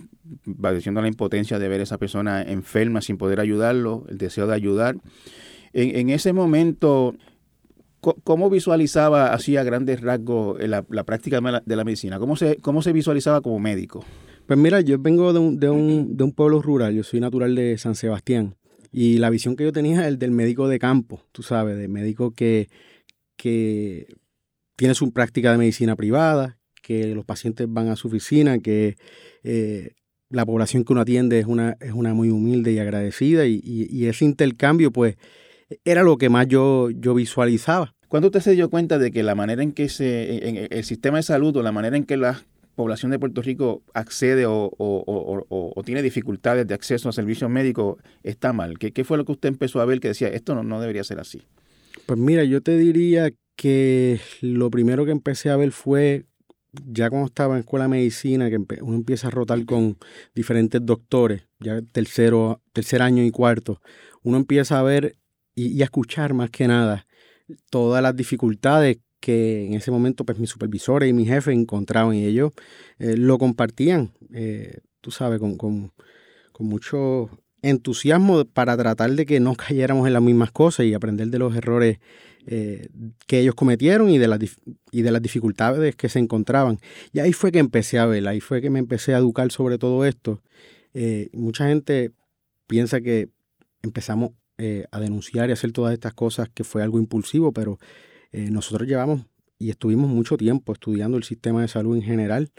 padeciendo 0.60 1.02
la 1.02 1.08
impotencia 1.08 1.60
de 1.60 1.68
ver 1.68 1.82
a 1.82 1.84
esa 1.84 1.98
persona 1.98 2.42
enferma 2.42 3.02
sin 3.02 3.18
poder 3.18 3.40
ayudarlo, 3.40 4.06
el 4.10 4.18
deseo 4.18 4.48
de 4.48 4.56
ayudar. 4.56 4.98
En, 5.74 6.10
ese 6.10 6.32
momento, 6.32 7.16
¿cómo 8.00 8.50
visualizaba 8.50 9.34
así 9.34 9.58
a 9.58 9.64
grandes 9.64 10.00
rasgos 10.00 10.58
la, 10.62 10.84
práctica 11.04 11.42
de 11.66 11.76
la 11.76 11.84
medicina? 11.84 12.18
¿Cómo 12.18 12.38
se, 12.38 12.58
¿Cómo 12.58 12.82
se 12.82 12.94
visualizaba 12.94 13.42
como 13.42 13.60
médico? 13.60 14.06
Pues 14.46 14.58
mira, 14.58 14.80
yo 14.80 14.98
vengo 15.00 15.34
de 15.34 15.40
un, 15.40 15.60
de 15.60 15.70
un, 15.70 16.16
de 16.16 16.24
un 16.24 16.32
pueblo 16.32 16.62
rural, 16.62 16.94
yo 16.94 17.04
soy 17.04 17.20
natural 17.20 17.56
de 17.56 17.78
San 17.78 17.96
Sebastián. 17.96 18.56
Y 18.98 19.18
la 19.18 19.30
visión 19.30 19.58
que 19.58 19.66
yo 19.66 19.74
tenía 19.74 20.00
es 20.00 20.08
el 20.08 20.18
del 20.18 20.32
médico 20.32 20.70
de 20.70 20.80
campo, 20.80 21.22
tú 21.34 21.44
sabes, 21.44 21.78
de 21.78 21.90
médico 21.90 22.32
que, 22.32 22.70
que 23.36 24.08
tiene 24.78 24.96
su 24.96 25.12
práctica 25.12 25.52
de 25.52 25.58
medicina 25.58 25.98
privada, 25.98 26.60
que 26.82 27.14
los 27.14 27.26
pacientes 27.26 27.68
van 27.70 27.90
a 27.90 27.98
su 27.98 28.08
oficina, 28.08 28.60
que 28.60 28.96
eh, 29.44 29.96
la 30.30 30.46
población 30.46 30.86
que 30.86 30.94
uno 30.94 31.02
atiende 31.02 31.40
es 31.40 31.46
una, 31.46 31.76
es 31.82 31.92
una 31.92 32.14
muy 32.14 32.30
humilde 32.30 32.72
y 32.72 32.80
agradecida 32.80 33.46
y, 33.46 34.06
ese 34.08 34.24
intercambio 34.24 34.92
pues 34.92 35.18
era 35.84 36.02
lo 36.04 36.18
que 36.18 36.30
más 36.30 36.48
yo, 36.48 36.90
yo 36.90 37.14
visualizaba. 37.16 37.94
¿Cuándo 38.08 38.30
usted 38.30 38.40
se 38.40 38.52
dio 38.52 38.70
cuenta 38.70 38.98
de 38.98 39.12
que 39.12 39.24
la 39.24 39.36
manera 39.36 39.62
en 39.62 39.74
que 39.74 39.90
se, 39.90 40.68
el 40.74 40.84
sistema 40.86 41.18
de 41.18 41.24
salud 41.24 41.54
o 41.58 41.64
la 41.64 41.74
manera 41.74 41.98
en 41.98 42.06
que 42.06 42.16
las 42.16 42.46
población 42.76 43.12
de 43.12 43.20
Puerto 43.20 43.42
Rico 43.42 43.84
accede 43.94 44.46
o, 44.48 45.82
tiene 45.86 46.02
dificultades 46.02 46.68
de 46.68 46.74
acceso 46.74 47.10
a 47.10 47.14
servicios 47.14 47.50
médicos 47.50 47.98
está 48.24 48.54
mal? 48.54 48.78
¿Qué, 48.78 49.04
fue 49.04 49.18
lo 49.18 49.26
que 49.26 49.32
usted 49.32 49.50
empezó 49.50 49.82
a 49.82 49.86
ver 49.86 50.00
que 50.00 50.10
decía, 50.10 50.28
esto 50.30 50.62
no, 50.62 50.80
debería 50.80 51.04
ser 51.04 51.20
así? 51.20 51.42
Pues 52.06 52.20
mira, 52.20 52.44
yo 52.44 52.62
te 52.62 52.78
diría 52.78 53.32
que 53.56 54.20
lo 54.42 54.70
primero 54.70 55.06
que 55.06 55.12
empecé 55.12 55.50
a 55.50 55.56
ver 55.56 55.72
fue, 55.72 56.26
ya 56.86 57.10
cuando 57.10 57.28
estaba 57.28 57.56
en 57.56 57.62
escuela 57.62 57.86
de 57.86 57.90
medicina, 57.90 58.50
que 58.50 58.58
uno 58.82 58.96
empieza 58.96 59.28
a 59.28 59.32
rotar 59.32 59.64
con 59.66 59.98
diferentes 60.36 60.86
doctores, 60.86 61.44
ya 61.60 61.82
tercero, 61.82 62.62
tercer 62.74 63.02
año 63.02 63.24
y 63.24 63.32
cuarto, 63.32 63.82
uno 64.24 64.38
empieza 64.38 64.80
a 64.80 64.84
ver 64.84 65.18
y 65.56 65.82
a 65.82 65.86
escuchar 65.86 66.34
más 66.34 66.50
que 66.50 66.68
nada 66.68 67.08
todas 67.70 68.02
las 68.02 68.16
dificultades 68.16 68.98
que 69.26 69.66
en 69.66 69.74
ese 69.74 69.90
momento 69.90 70.24
pues 70.24 70.38
mis 70.38 70.52
supervisores 70.52 71.10
y 71.10 71.14
mi 71.14 71.26
jefe 71.26 71.52
encontraban 71.52 72.14
y 72.14 72.26
ellos 72.28 72.52
eh, 73.00 73.18
lo 73.18 73.40
compartían, 73.40 74.12
eh, 74.32 74.82
tú 75.02 75.10
sabes, 75.10 75.40
con, 75.40 75.58
con, 75.58 75.92
mucho 76.60 77.32
entusiasmo 77.64 78.46
para 78.46 78.78
tratar 78.78 79.10
de 79.14 79.26
que 79.26 79.40
no 79.40 79.56
cayéramos 79.68 80.06
en 80.06 80.14
las 80.14 80.22
mismas 80.22 80.52
cosas 80.52 80.86
y 80.86 80.94
aprender 80.94 81.30
de 81.30 81.40
los 81.40 81.56
errores 81.56 81.98
eh, 82.46 82.90
que 83.26 83.40
ellos 83.40 83.56
cometieron 83.56 84.12
y 84.12 84.20
de, 84.20 84.28
las, 84.28 84.40
y 84.92 85.02
de 85.02 85.12
las 85.12 85.24
dificultades 85.24 85.96
que 85.96 86.08
se 86.08 86.20
encontraban. 86.20 86.78
Y 87.12 87.18
ahí 87.18 87.34
fue 87.34 87.52
que 87.52 87.58
empecé 87.58 87.98
a 87.98 88.06
ver, 88.06 88.28
ahí 88.28 88.42
fue 88.42 88.62
que 88.62 88.70
me 88.70 88.78
empecé 88.78 89.16
a 89.16 89.18
educar 89.18 89.52
sobre 89.52 89.80
todo 89.80 90.06
esto. 90.06 90.44
mucha 91.34 91.68
gente 91.68 92.12
piensa 92.68 93.02
que 93.02 93.30
empezamos 93.82 94.34
a 94.92 95.00
denunciar 95.00 95.50
y 95.50 95.54
hacer 95.54 95.72
todas 95.72 95.94
estas 95.94 96.14
cosas 96.14 96.48
que 96.48 96.64
fue 96.64 96.84
algo 96.84 97.00
impulsivo, 97.00 97.52
pero 97.52 97.80
eh, 98.36 98.52
nosotros 98.52 98.86
llevamos 98.86 99.22
y 99.58 99.70
estuvimos 99.70 100.10
mucho 100.10 100.36
tiempo 100.36 100.74
estudiando 100.74 101.16
el 101.16 101.24
sistema 101.24 101.62
de 101.62 101.70
salud 101.70 101.96
en 101.96 102.02
general. 102.02 102.52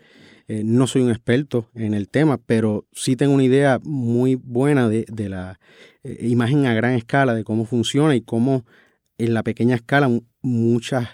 Eh, 0.49 0.63
no 0.65 0.87
soy 0.87 1.03
un 1.03 1.11
experto 1.11 1.69
en 1.75 1.93
el 1.93 2.09
tema, 2.09 2.39
pero 2.39 2.87
sí 2.93 3.15
tengo 3.15 3.35
una 3.35 3.45
idea 3.45 3.79
muy 3.85 4.37
buena 4.37 4.89
de, 4.89 5.29
la 5.29 5.61
eh, 6.03 6.29
imagen 6.29 6.65
a 6.65 6.73
gran 6.73 6.95
escala, 6.95 7.35
de 7.35 7.45
cómo 7.45 7.67
funciona 7.67 8.17
y 8.17 8.23
cómo 8.23 8.65
en 9.19 9.35
la 9.35 9.43
pequeña 9.43 9.75
escala 9.75 10.09
muchas, 10.41 11.09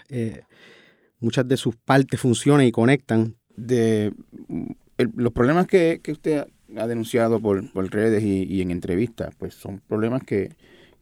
muchas 1.19 1.45
de 1.45 1.57
sus 1.57 1.75
partes 1.75 2.21
funcionan 2.21 2.65
y 2.65 2.71
conectan. 2.71 3.35
De 3.57 4.13
los 4.97 5.33
problemas 5.33 5.67
que, 5.67 6.01
usted 6.07 6.47
ha 6.77 6.87
denunciado 6.87 7.41
por, 7.41 7.65
redes 7.91 8.23
y, 8.23 8.61
en 8.61 8.71
entrevistas, 8.71 9.35
pues 9.37 9.55
son 9.55 9.81
problemas 9.87 10.23
que, 10.23 10.55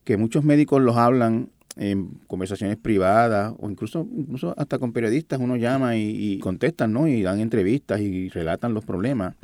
que 0.04 0.18
muchos 0.18 0.44
médicos 0.44 0.82
los 0.82 0.98
hablan 0.98 1.52
en 1.78 2.10
conversaciones 2.28 2.78
privadas 2.78 3.54
o 3.60 3.70
incluso, 3.70 4.08
incluso 4.16 4.54
hasta 4.58 4.80
con 4.80 4.92
periodistas 4.94 5.40
uno 5.40 5.56
llama 5.56 5.96
y, 5.96 6.40
contestan, 6.40 6.94
¿no? 6.94 7.08
Y 7.08 7.22
dan 7.22 7.40
entrevistas 7.40 8.02
y 8.02 8.30
relatan 8.30 8.74
los 8.74 8.86
problemas. 8.86 9.36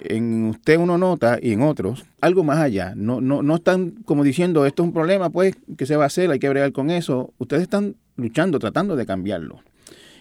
En 0.00 0.44
usted 0.44 0.76
uno 0.76 0.98
nota 0.98 1.38
y 1.40 1.52
en 1.52 1.62
otros 1.62 2.04
algo 2.20 2.44
más 2.44 2.58
allá. 2.58 2.94
No, 2.96 3.20
no, 3.20 3.42
no 3.42 3.56
están 3.56 3.92
como 4.04 4.22
diciendo 4.24 4.66
esto 4.66 4.82
es 4.82 4.88
un 4.88 4.92
problema, 4.92 5.30
pues, 5.30 5.56
¿qué 5.76 5.86
se 5.86 5.96
va 5.96 6.04
a 6.04 6.06
hacer? 6.08 6.30
Hay 6.30 6.38
que 6.38 6.48
bregar 6.48 6.72
con 6.72 6.90
eso. 6.90 7.32
Ustedes 7.38 7.62
están 7.62 7.96
luchando, 8.16 8.58
tratando 8.58 8.96
de 8.96 9.06
cambiarlo. 9.06 9.60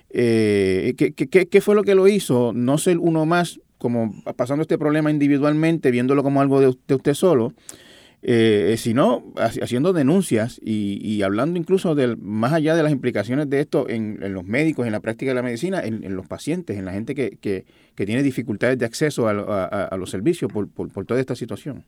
Eh, 0.09 0.93
¿qué, 0.97 1.13
qué, 1.13 1.27
qué 1.27 1.61
fue 1.61 1.75
lo 1.75 1.83
que 1.83 1.95
lo 1.95 2.07
hizo? 2.07 2.53
No 2.53 2.77
ser 2.77 2.99
uno 2.99 3.25
más 3.25 3.59
como 3.77 4.13
pasando 4.37 4.61
este 4.61 4.77
problema 4.77 5.11
individualmente, 5.11 5.91
viéndolo 5.91 6.23
como 6.23 6.39
algo 6.39 6.61
de 6.61 6.95
usted 6.95 7.13
solo, 7.13 7.53
eh, 8.25 8.75
sino 8.77 9.33
haciendo 9.35 9.91
denuncias 9.91 10.57
y, 10.63 11.21
hablando 11.23 11.59
incluso 11.59 11.93
del, 11.93 12.15
más 12.15 12.53
allá 12.53 12.73
de 12.73 12.81
las 12.81 12.93
implicaciones 12.93 13.49
de 13.49 13.59
esto 13.59 13.89
en, 13.89 14.17
los 14.33 14.45
médicos, 14.45 14.85
en 14.85 14.93
la 14.93 15.01
práctica 15.01 15.31
de 15.31 15.35
la 15.35 15.41
medicina, 15.41 15.81
en, 15.83 16.15
los 16.15 16.25
pacientes, 16.25 16.77
en 16.77 16.85
la 16.85 16.93
gente 16.93 17.15
que, 17.15 17.37
que, 17.41 17.65
tiene 18.05 18.23
dificultades 18.23 18.77
de 18.77 18.85
acceso 18.85 19.27
a, 19.27 19.95
los 19.97 20.09
servicios 20.09 20.51
por, 20.51 20.69
por, 20.69 21.05
toda 21.05 21.19
esta 21.19 21.35
situación. 21.35 21.83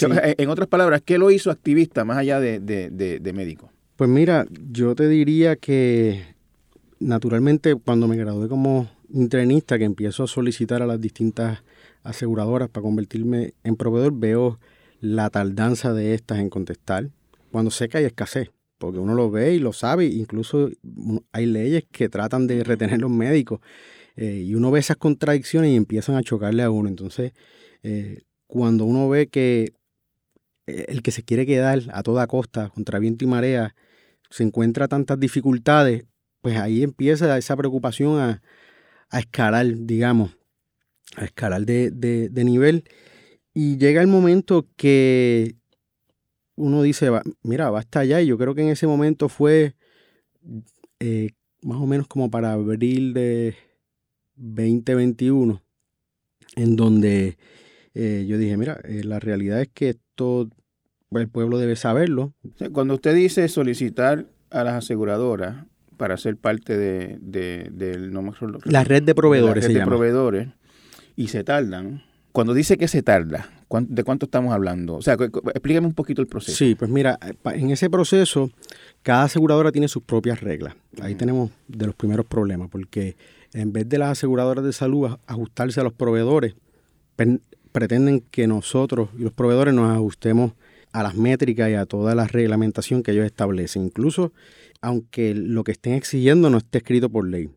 En 0.00 0.48
otras 0.48 0.66
palabras, 0.66 1.02
¿qué 1.04 1.18
lo 1.18 1.30
hizo 1.30 1.50
activista 1.50 2.06
más 2.06 2.16
allá 2.16 2.40
de, 2.40 2.58
de 2.58 3.32
médico? 3.34 3.70
Pues 3.96 4.08
mira, 4.08 4.46
yo 4.72 4.94
te 4.94 5.08
diría 5.08 5.56
que 5.56 6.24
naturalmente 7.00 7.74
cuando 7.74 8.08
me 8.08 8.16
gradué 8.16 8.48
como 8.48 8.88
internista, 9.12 9.78
que 9.78 9.84
empiezo 9.84 10.24
a 10.24 10.26
solicitar 10.26 10.82
a 10.82 10.86
las 10.86 11.02
distintas 11.02 11.62
aseguradoras 12.02 12.70
para 12.70 12.82
convertirme 12.82 13.52
en 13.62 13.76
proveedor, 13.76 14.18
veo 14.18 14.58
la 15.04 15.28
tardanza 15.28 15.92
de 15.92 16.14
estas 16.14 16.38
en 16.38 16.48
contestar 16.48 17.10
cuando 17.52 17.70
sé 17.70 17.88
que 17.88 17.98
hay 17.98 18.04
escasez, 18.04 18.50
porque 18.78 18.98
uno 18.98 19.14
lo 19.14 19.30
ve 19.30 19.54
y 19.54 19.58
lo 19.58 19.72
sabe, 19.72 20.06
incluso 20.06 20.70
hay 21.30 21.46
leyes 21.46 21.84
que 21.92 22.08
tratan 22.08 22.46
de 22.46 22.64
retener 22.64 23.00
los 23.00 23.10
médicos 23.10 23.60
eh, 24.16 24.42
y 24.46 24.54
uno 24.54 24.70
ve 24.70 24.80
esas 24.80 24.96
contradicciones 24.96 25.70
y 25.70 25.76
empiezan 25.76 26.16
a 26.16 26.22
chocarle 26.22 26.62
a 26.62 26.70
uno. 26.70 26.88
Entonces, 26.88 27.32
eh, 27.82 28.22
cuando 28.46 28.86
uno 28.86 29.08
ve 29.08 29.28
que 29.28 29.74
eh, 30.66 30.86
el 30.88 31.02
que 31.02 31.12
se 31.12 31.22
quiere 31.22 31.46
quedar 31.46 31.82
a 31.92 32.02
toda 32.02 32.26
costa, 32.26 32.70
contra 32.70 32.98
viento 32.98 33.24
y 33.24 33.28
marea, 33.28 33.76
se 34.30 34.42
encuentra 34.42 34.88
tantas 34.88 35.20
dificultades, 35.20 36.06
pues 36.40 36.56
ahí 36.56 36.82
empieza 36.82 37.36
esa 37.36 37.56
preocupación 37.56 38.18
a, 38.18 38.42
escalar, 39.12 39.66
digamos, 39.76 40.36
a 41.14 41.26
escalar 41.26 41.66
de, 41.66 41.90
de 41.92 42.44
nivel 42.44 42.84
y 43.54 43.78
llega 43.78 44.02
el 44.02 44.08
momento 44.08 44.66
que 44.76 45.54
uno 46.56 46.82
dice, 46.82 47.10
mira, 47.42 47.70
basta 47.70 48.04
ya. 48.04 48.20
Y 48.20 48.26
yo 48.26 48.36
creo 48.36 48.54
que 48.54 48.62
en 48.62 48.68
ese 48.68 48.88
momento 48.88 49.28
fue 49.28 49.74
eh, 50.98 51.30
más 51.62 51.78
o 51.78 51.86
menos 51.86 52.08
como 52.08 52.30
para 52.30 52.52
abril 52.52 53.14
de 53.14 53.54
2021, 54.36 55.62
en 56.56 56.76
donde 56.76 57.38
eh, 57.94 58.24
yo 58.28 58.38
dije, 58.38 58.56
mira, 58.56 58.80
eh, 58.84 59.04
la 59.04 59.20
realidad 59.20 59.60
es 59.60 59.68
que 59.72 59.90
esto 59.90 60.50
el 61.12 61.28
pueblo 61.28 61.58
debe 61.58 61.76
saberlo. 61.76 62.34
Cuando 62.72 62.94
usted 62.94 63.14
dice 63.14 63.46
solicitar 63.48 64.26
a 64.50 64.64
las 64.64 64.74
aseguradoras 64.74 65.66
para 65.96 66.16
ser 66.16 66.36
parte 66.36 66.76
de, 66.76 67.18
del... 67.20 68.12
No 68.12 68.34
la 68.64 68.82
red 68.82 69.04
de 69.04 69.14
proveedores. 69.14 69.62
La 69.62 69.68
red 69.68 69.78
de 69.78 69.86
proveedores 69.86 70.48
y 71.14 71.28
se 71.28 71.44
tardan 71.44 72.02
cuando 72.34 72.52
dice 72.52 72.76
que 72.76 72.88
se 72.88 73.00
tarda, 73.00 73.48
¿de 73.70 74.02
cuánto 74.02 74.26
estamos 74.26 74.52
hablando? 74.52 74.96
O 74.96 75.02
sea, 75.02 75.14
explícame 75.14 75.86
un 75.86 75.94
poquito 75.94 76.20
el 76.20 76.26
proceso. 76.26 76.58
Sí, 76.58 76.74
pues 76.74 76.90
mira, 76.90 77.16
en 77.44 77.70
ese 77.70 77.88
proceso, 77.88 78.50
cada 79.04 79.22
aseguradora 79.22 79.70
tiene 79.70 79.86
sus 79.86 80.02
propias 80.02 80.40
reglas. 80.40 80.74
Ahí 81.00 81.14
tenemos 81.14 81.52
de 81.68 81.86
los 81.86 81.94
primeros 81.94 82.26
problemas, 82.26 82.70
porque 82.70 83.16
en 83.52 83.72
vez 83.72 83.88
de 83.88 83.98
las 83.98 84.10
aseguradoras 84.10 84.64
de 84.64 84.72
salud 84.72 85.16
ajustarse 85.28 85.78
a 85.78 85.84
los 85.84 85.92
proveedores, 85.92 86.56
pretenden 87.70 88.18
que 88.18 88.48
nosotros 88.48 89.10
y 89.16 89.22
los 89.22 89.32
proveedores 89.32 89.72
nos 89.72 89.94
ajustemos 89.94 90.54
a 90.90 91.04
las 91.04 91.14
métricas 91.14 91.70
y 91.70 91.74
a 91.74 91.86
toda 91.86 92.16
la 92.16 92.26
reglamentación 92.26 93.04
que 93.04 93.12
ellos 93.12 93.26
establecen, 93.26 93.84
incluso 93.84 94.32
aunque 94.80 95.36
lo 95.36 95.62
que 95.62 95.70
estén 95.70 95.92
exigiendo 95.92 96.50
no 96.50 96.58
esté 96.58 96.78
escrito 96.78 97.08
por 97.08 97.28
ley. 97.28 97.48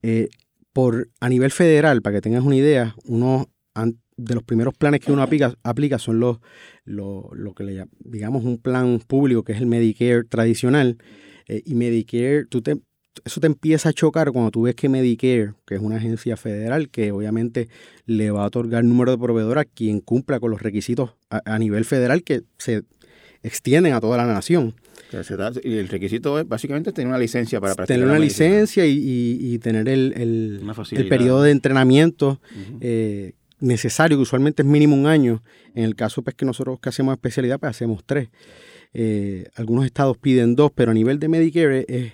Eh, 0.00 0.30
por 0.72 1.10
a 1.20 1.28
nivel 1.28 1.50
federal, 1.50 2.02
para 2.02 2.16
que 2.16 2.20
tengas 2.22 2.44
una 2.44 2.56
idea, 2.56 2.94
uno 3.04 3.48
de 4.16 4.34
los 4.34 4.44
primeros 4.44 4.74
planes 4.74 5.00
que 5.00 5.12
uno 5.12 5.22
aplica, 5.22 5.54
aplica 5.62 5.98
son 5.98 6.20
los, 6.20 6.38
lo, 6.84 7.30
que 7.56 7.64
le 7.64 7.86
digamos 8.00 8.44
un 8.44 8.58
plan 8.58 9.00
público 9.06 9.42
que 9.42 9.52
es 9.52 9.60
el 9.60 9.66
Medicare 9.66 10.24
tradicional. 10.24 10.98
Eh, 11.48 11.62
y 11.64 11.74
Medicare, 11.74 12.44
tú 12.46 12.62
te, 12.62 12.78
eso 13.24 13.40
te 13.40 13.46
empieza 13.46 13.88
a 13.88 13.92
chocar 13.92 14.30
cuando 14.32 14.50
tú 14.50 14.62
ves 14.62 14.74
que 14.74 14.88
Medicare, 14.88 15.54
que 15.66 15.74
es 15.74 15.80
una 15.80 15.96
agencia 15.96 16.36
federal 16.36 16.88
que 16.88 17.12
obviamente 17.12 17.68
le 18.06 18.30
va 18.30 18.44
a 18.44 18.46
otorgar 18.46 18.84
número 18.84 19.10
de 19.12 19.18
proveedores 19.18 19.62
a 19.62 19.64
quien 19.64 20.00
cumpla 20.00 20.40
con 20.40 20.50
los 20.50 20.62
requisitos 20.62 21.14
a 21.28 21.58
nivel 21.58 21.84
federal 21.84 22.22
que 22.22 22.42
se 22.58 22.84
extienden 23.42 23.92
a 23.94 24.00
toda 24.00 24.16
la 24.16 24.26
nación. 24.26 24.74
Y 25.62 25.76
el 25.76 25.88
requisito 25.88 26.38
es 26.38 26.48
básicamente 26.48 26.92
tener 26.92 27.08
una 27.08 27.18
licencia 27.18 27.60
para 27.60 27.74
practicar. 27.74 27.96
Tener 27.96 28.08
una 28.08 28.18
licencia 28.18 28.86
y, 28.86 29.58
tener 29.58 29.88
el, 29.88 30.12
el, 30.16 31.08
periodo 31.08 31.42
de 31.42 31.50
entrenamiento 31.50 32.40
eh, 32.80 33.32
necesario, 33.60 34.16
que 34.16 34.22
usualmente 34.22 34.62
es 34.62 34.68
mínimo 34.68 34.96
un 34.96 35.06
año. 35.06 35.42
En 35.74 35.84
el 35.84 35.94
caso 35.94 36.22
pues, 36.22 36.34
que 36.34 36.44
nosotros 36.44 36.80
que 36.80 36.88
hacemos 36.88 37.12
especialidad, 37.12 37.58
pues 37.58 37.70
hacemos 37.70 38.02
tres. 38.04 38.28
Eh, 38.94 39.46
algunos 39.54 39.84
estados 39.84 40.16
piden 40.18 40.54
dos, 40.54 40.70
pero 40.74 40.90
a 40.90 40.94
nivel 40.94 41.18
de 41.18 41.28
Medicare 41.28 41.84
es, 41.88 42.12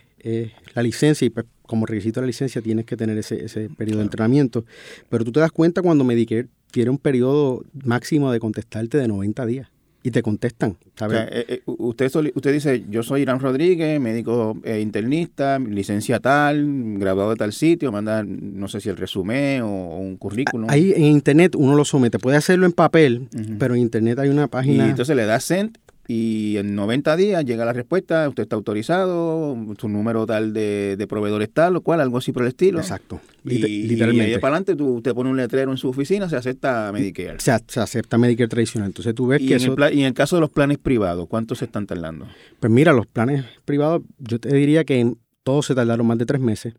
la 0.74 0.83
licencia 0.83 1.24
y 1.24 1.31
pues, 1.31 1.46
como 1.62 1.87
requisito 1.87 2.20
de 2.20 2.27
la 2.27 2.29
licencia 2.29 2.61
tienes 2.61 2.85
que 2.85 2.96
tener 2.96 3.16
ese, 3.16 3.44
ese 3.44 3.68
periodo 3.70 3.98
de 3.98 4.05
entrenamiento. 4.05 4.64
Pero 5.09 5.24
tú 5.24 5.33
te 5.33 5.40
das 5.40 5.53
cuenta 5.53 5.83
cuando 5.83 6.05
Medicare 6.05 6.48
tiene 6.70 6.90
un 6.90 6.98
periodo 6.98 7.64
máximo 7.85 8.31
de 8.33 8.40
contestarte 8.40 8.98
de 8.98 9.09
90 9.09 9.46
días 9.46 9.68
y 10.09 10.11
te 10.11 10.23
contestan. 10.23 10.77
Eh, 11.01 11.44
eh, 11.49 11.62
usted, 11.66 12.11
usted 12.35 12.53
dice, 12.53 12.85
yo 12.88 13.03
soy 13.03 13.23
Irán 13.23 13.40
Rodríguez, 13.40 14.01
médico 14.01 14.59
eh, 14.64 14.81
internista, 14.81 15.59
licencia 15.59 16.18
tal, 16.18 16.99
graduado 16.99 17.31
de 17.31 17.37
tal 17.37 17.53
sitio, 17.53 17.92
manda, 17.92 18.25
no 18.25 18.68
sé 18.68 18.81
si 18.81 18.88
el 18.88 18.97
resumen 18.97 19.62
o, 19.62 19.99
un 19.99 20.16
currículum. 20.16 20.68
Ahí 20.71 20.92
en 20.97 21.05
internet 21.05 21.55
uno 21.55 21.77
lo 21.77 21.85
somete, 21.85 22.18
puede 22.18 22.37
hacerlo 22.37 22.66
en 22.66 22.73
papel, 22.73 23.29
pero 23.59 23.75
en 23.75 23.83
internet 23.83 24.18
hay 24.18 24.31
una 24.31 24.49
página. 24.49 24.87
Y 24.87 24.90
entonces 24.90 25.14
le 25.14 25.27
da 25.27 25.38
send 25.40 25.79
y 26.11 26.57
en 26.57 26.75
90 26.75 27.16
días 27.16 27.44
llega 27.44 27.66
la 27.66 27.75
respuesta, 27.75 28.27
usted 28.31 28.44
está 28.44 28.57
autorizado, 28.57 29.55
su 29.79 29.90
número 29.90 30.25
tal 30.25 30.55
de, 30.55 30.97
de 30.97 31.07
proveedores 31.07 31.51
tal 31.53 31.77
o 31.77 31.83
cual, 31.83 32.01
algo 32.01 32.16
así 32.16 32.33
por 32.33 32.44
el 32.44 32.49
estilo. 32.49 32.79
Exacto. 32.79 33.21
Y, 33.44 33.59
literalmente. 33.59 34.31
y 34.31 34.35
ahí 34.35 34.40
para 34.40 34.55
adelante 34.55 34.75
tú, 34.75 34.94
usted 34.94 35.12
pone 35.12 35.29
un 35.29 35.37
letrero 35.37 35.71
en 35.71 35.77
su 35.77 35.90
oficina, 35.90 36.27
se 36.31 36.37
acepta 36.37 36.90
Medicare. 36.94 37.38
Se, 37.40 37.53
acepta 37.53 38.16
Medicare 38.16 38.49
tradicional. 38.49 38.88
Entonces 38.88 39.14
tú 39.14 39.27
ves 39.27 39.42
y 39.42 39.49
que 39.49 39.57
en 39.57 39.62
El 39.62 39.94
y 39.94 40.01
en 40.01 40.07
el 40.07 40.14
caso 40.14 40.37
de 40.37 40.40
los 40.40 40.51
planes 40.51 40.79
privados, 40.79 41.29
¿cuántos 41.29 41.59
se 41.59 41.66
están 41.66 41.87
tardando? 41.87 42.27
Pues 42.59 42.73
mira, 42.73 42.94
los 42.94 43.07
planes 43.07 43.44
privados, 43.66 44.01
yo 44.18 44.40
te 44.40 44.49
diría 44.55 44.85
que 44.85 45.12
todos 45.42 45.66
se 45.66 45.75
tardaron 45.75 46.07
más 46.07 46.16
de 46.16 46.25
tres 46.25 46.40
meses, 46.40 46.73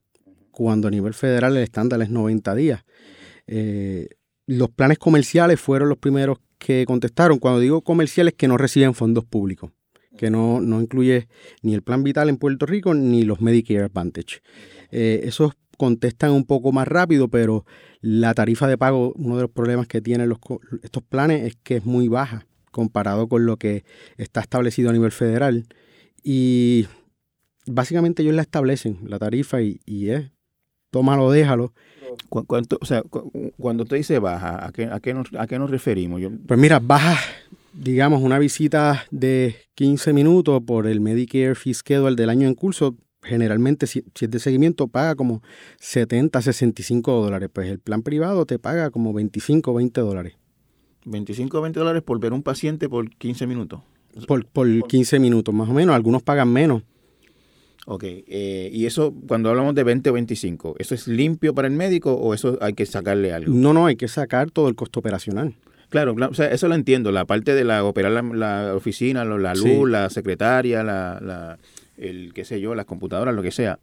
cuando 0.50 0.88
a 0.88 0.92
nivel 0.92 1.14
federal 1.14 1.56
el 1.56 1.62
estándar 1.62 2.02
es 2.02 2.10
90 2.10 2.56
días. 2.56 2.84
Eh, 3.46 4.10
los 4.50 4.72
planes 4.72 4.98
comerciales 4.98 5.60
fueron 5.60 5.90
los 5.90 6.00
primeros 6.00 6.40
que 6.58 6.84
contestaron, 6.88 7.38
cuando 7.38 7.60
digo 7.60 7.82
comerciales, 7.82 8.34
que 8.34 8.48
no 8.48 8.58
reciben 8.58 8.96
fondos 8.96 9.24
públicos, 9.24 9.72
que 10.18 10.32
no, 10.32 10.60
no 10.60 10.82
incluye 10.82 11.28
ni 11.62 11.76
el 11.76 11.84
Plan 11.84 12.04
Vital 12.04 12.30
en 12.30 12.38
Puerto 12.38 12.66
Rico 12.66 12.96
ni 12.96 13.22
los 13.24 13.42
Medicare 13.42 13.84
Advantage. 13.84 14.42
Eh, 14.90 15.22
esos 15.26 15.54
contestan 15.78 16.32
un 16.32 16.46
poco 16.46 16.72
más 16.72 16.88
rápido, 16.88 17.28
pero 17.28 17.64
la 18.02 18.34
tarifa 18.34 18.68
de 18.68 18.80
pago, 18.80 19.14
uno 19.18 19.36
de 19.36 19.44
los 19.44 19.52
problemas 19.52 19.88
que 19.88 20.02
tienen 20.02 20.30
los, 20.30 20.40
estos 20.82 21.04
planes 21.04 21.44
es 21.44 21.56
que 21.62 21.78
es 21.78 21.86
muy 21.86 22.08
baja 22.08 22.48
comparado 22.72 23.30
con 23.30 23.46
lo 23.46 23.58
que 23.58 23.84
está 24.18 24.42
establecido 24.42 24.90
a 24.90 24.94
nivel 24.94 25.12
federal. 25.12 25.68
Y 26.24 26.88
básicamente 27.68 28.24
ellos 28.24 28.34
la 28.34 28.42
establecen, 28.42 28.98
la 29.04 29.20
tarifa, 29.20 29.62
y, 29.62 29.80
y 29.86 30.10
es 30.10 30.32
tómalo, 30.90 31.30
déjalo. 31.32 31.74
¿Cuánto, 32.30 32.78
o 32.82 32.86
sea, 32.86 33.04
cuando 33.58 33.84
usted 33.84 33.98
dice 33.98 34.20
baja, 34.20 34.66
¿a 34.66 34.72
qué, 34.72 34.86
a 34.86 35.00
qué, 35.00 35.14
nos, 35.14 35.28
a 35.38 35.48
qué 35.48 35.60
nos 35.60 35.70
referimos? 35.70 36.22
Pues 36.48 36.60
mira, 36.60 36.80
baja, 36.80 37.18
digamos, 37.74 38.22
una 38.22 38.40
visita 38.40 39.06
de 39.12 39.56
15 39.76 40.14
minutos 40.14 40.62
por 40.66 40.88
el 40.88 41.02
Medicare 41.02 41.56
Fee 41.56 41.74
Schedule 41.74 42.16
del 42.16 42.30
año 42.30 42.48
en 42.48 42.56
curso, 42.56 42.96
generalmente 43.22 43.88
si, 43.88 44.04
es 44.20 44.32
de 44.32 44.40
seguimiento 44.40 44.88
paga 44.88 45.16
como 45.16 45.42
70, 45.80 46.42
65 46.42 47.24
dólares, 47.24 47.50
pues 47.52 47.70
el 47.70 47.80
plan 47.80 48.02
privado 48.02 48.46
te 48.46 48.60
paga 48.60 48.90
como 48.90 49.14
25, 49.14 49.74
20 49.74 50.02
dólares. 50.02 50.34
25 51.06 51.58
o 51.58 51.62
20 51.62 51.80
dólares 51.80 52.04
por 52.04 52.20
ver 52.20 52.34
un 52.34 52.44
paciente 52.44 52.90
por 52.90 53.10
15 53.10 53.48
minutos. 53.48 53.82
Por, 54.28 54.46
por 54.46 54.68
15 54.88 55.20
minutos, 55.20 55.54
más 55.54 55.70
o 55.70 55.74
menos. 55.74 55.96
Algunos 55.96 56.24
pagan 56.24 56.52
menos. 56.52 56.84
Ok, 57.92 58.04
eh, 58.06 58.70
y 58.72 58.86
eso, 58.86 59.16
cuando 59.28 59.50
hablamos 59.50 59.74
de 59.74 59.84
20 59.84 60.12
o 60.12 60.14
25, 60.14 60.76
¿eso 60.78 60.94
es 60.94 61.08
limpio 61.08 61.56
para 61.56 61.68
el 61.68 61.74
médico 61.74 62.14
o 62.14 62.36
eso 62.36 62.56
hay 62.62 62.74
que 62.74 62.86
sacarle 62.86 63.34
algo? 63.34 63.52
No, 63.52 63.74
no, 63.74 63.88
hay 63.88 63.96
que 63.96 64.08
sacar 64.08 64.52
todo 64.52 64.70
el 64.70 64.76
costo 64.76 65.00
operacional. 65.00 65.56
Claro, 65.90 66.16
o 66.16 66.34
sea, 66.36 66.52
eso 66.52 66.68
lo 66.68 66.76
entiendo, 66.76 67.12
la 67.12 67.26
parte 67.26 67.56
de 67.56 67.64
la 67.64 67.84
operar 67.84 68.12
la, 68.24 68.76
oficina, 68.76 69.26
la 69.26 69.56
luz, 69.56 69.90
la 69.90 70.12
secretaria, 70.12 70.84
la, 70.84 71.20
la, 71.20 71.58
el 71.98 72.32
qué 72.36 72.46
sé 72.46 72.62
yo, 72.62 72.76
las 72.76 72.86
computadoras, 72.86 73.34
lo 73.34 73.42
que 73.42 73.50
sea. 73.50 73.80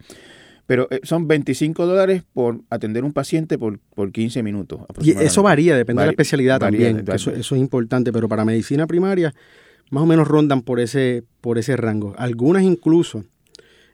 Pero 0.67 0.87
eh, 0.93 1.01
son 1.03 1.27
25 1.27 1.85
dólares 1.85 2.23
por 2.33 2.61
atender 2.71 3.03
un 3.03 3.13
paciente 3.13 3.59
por, 3.59 3.81
por 3.93 4.13
15 4.13 4.41
minutos. 4.45 4.83
Y 5.03 5.11
eso 5.19 5.43
varía, 5.43 5.77
depende 5.77 6.03
de 6.03 6.07
la 6.07 6.13
especialidad 6.13 6.61
también. 6.61 7.05
eso, 7.13 7.33
eso, 7.33 7.55
es 7.57 7.61
importante, 7.61 8.13
pero 8.13 8.29
para 8.29 8.45
medicina 8.45 8.87
primaria 8.87 9.35
más 9.91 10.03
o 10.03 10.07
menos 10.07 10.27
rondan 10.27 10.63
por 10.63 10.81
ese, 10.81 11.25
por 11.41 11.59
ese 11.59 11.77
rango. 11.77 12.15
Algunas 12.19 12.63
incluso, 12.63 13.25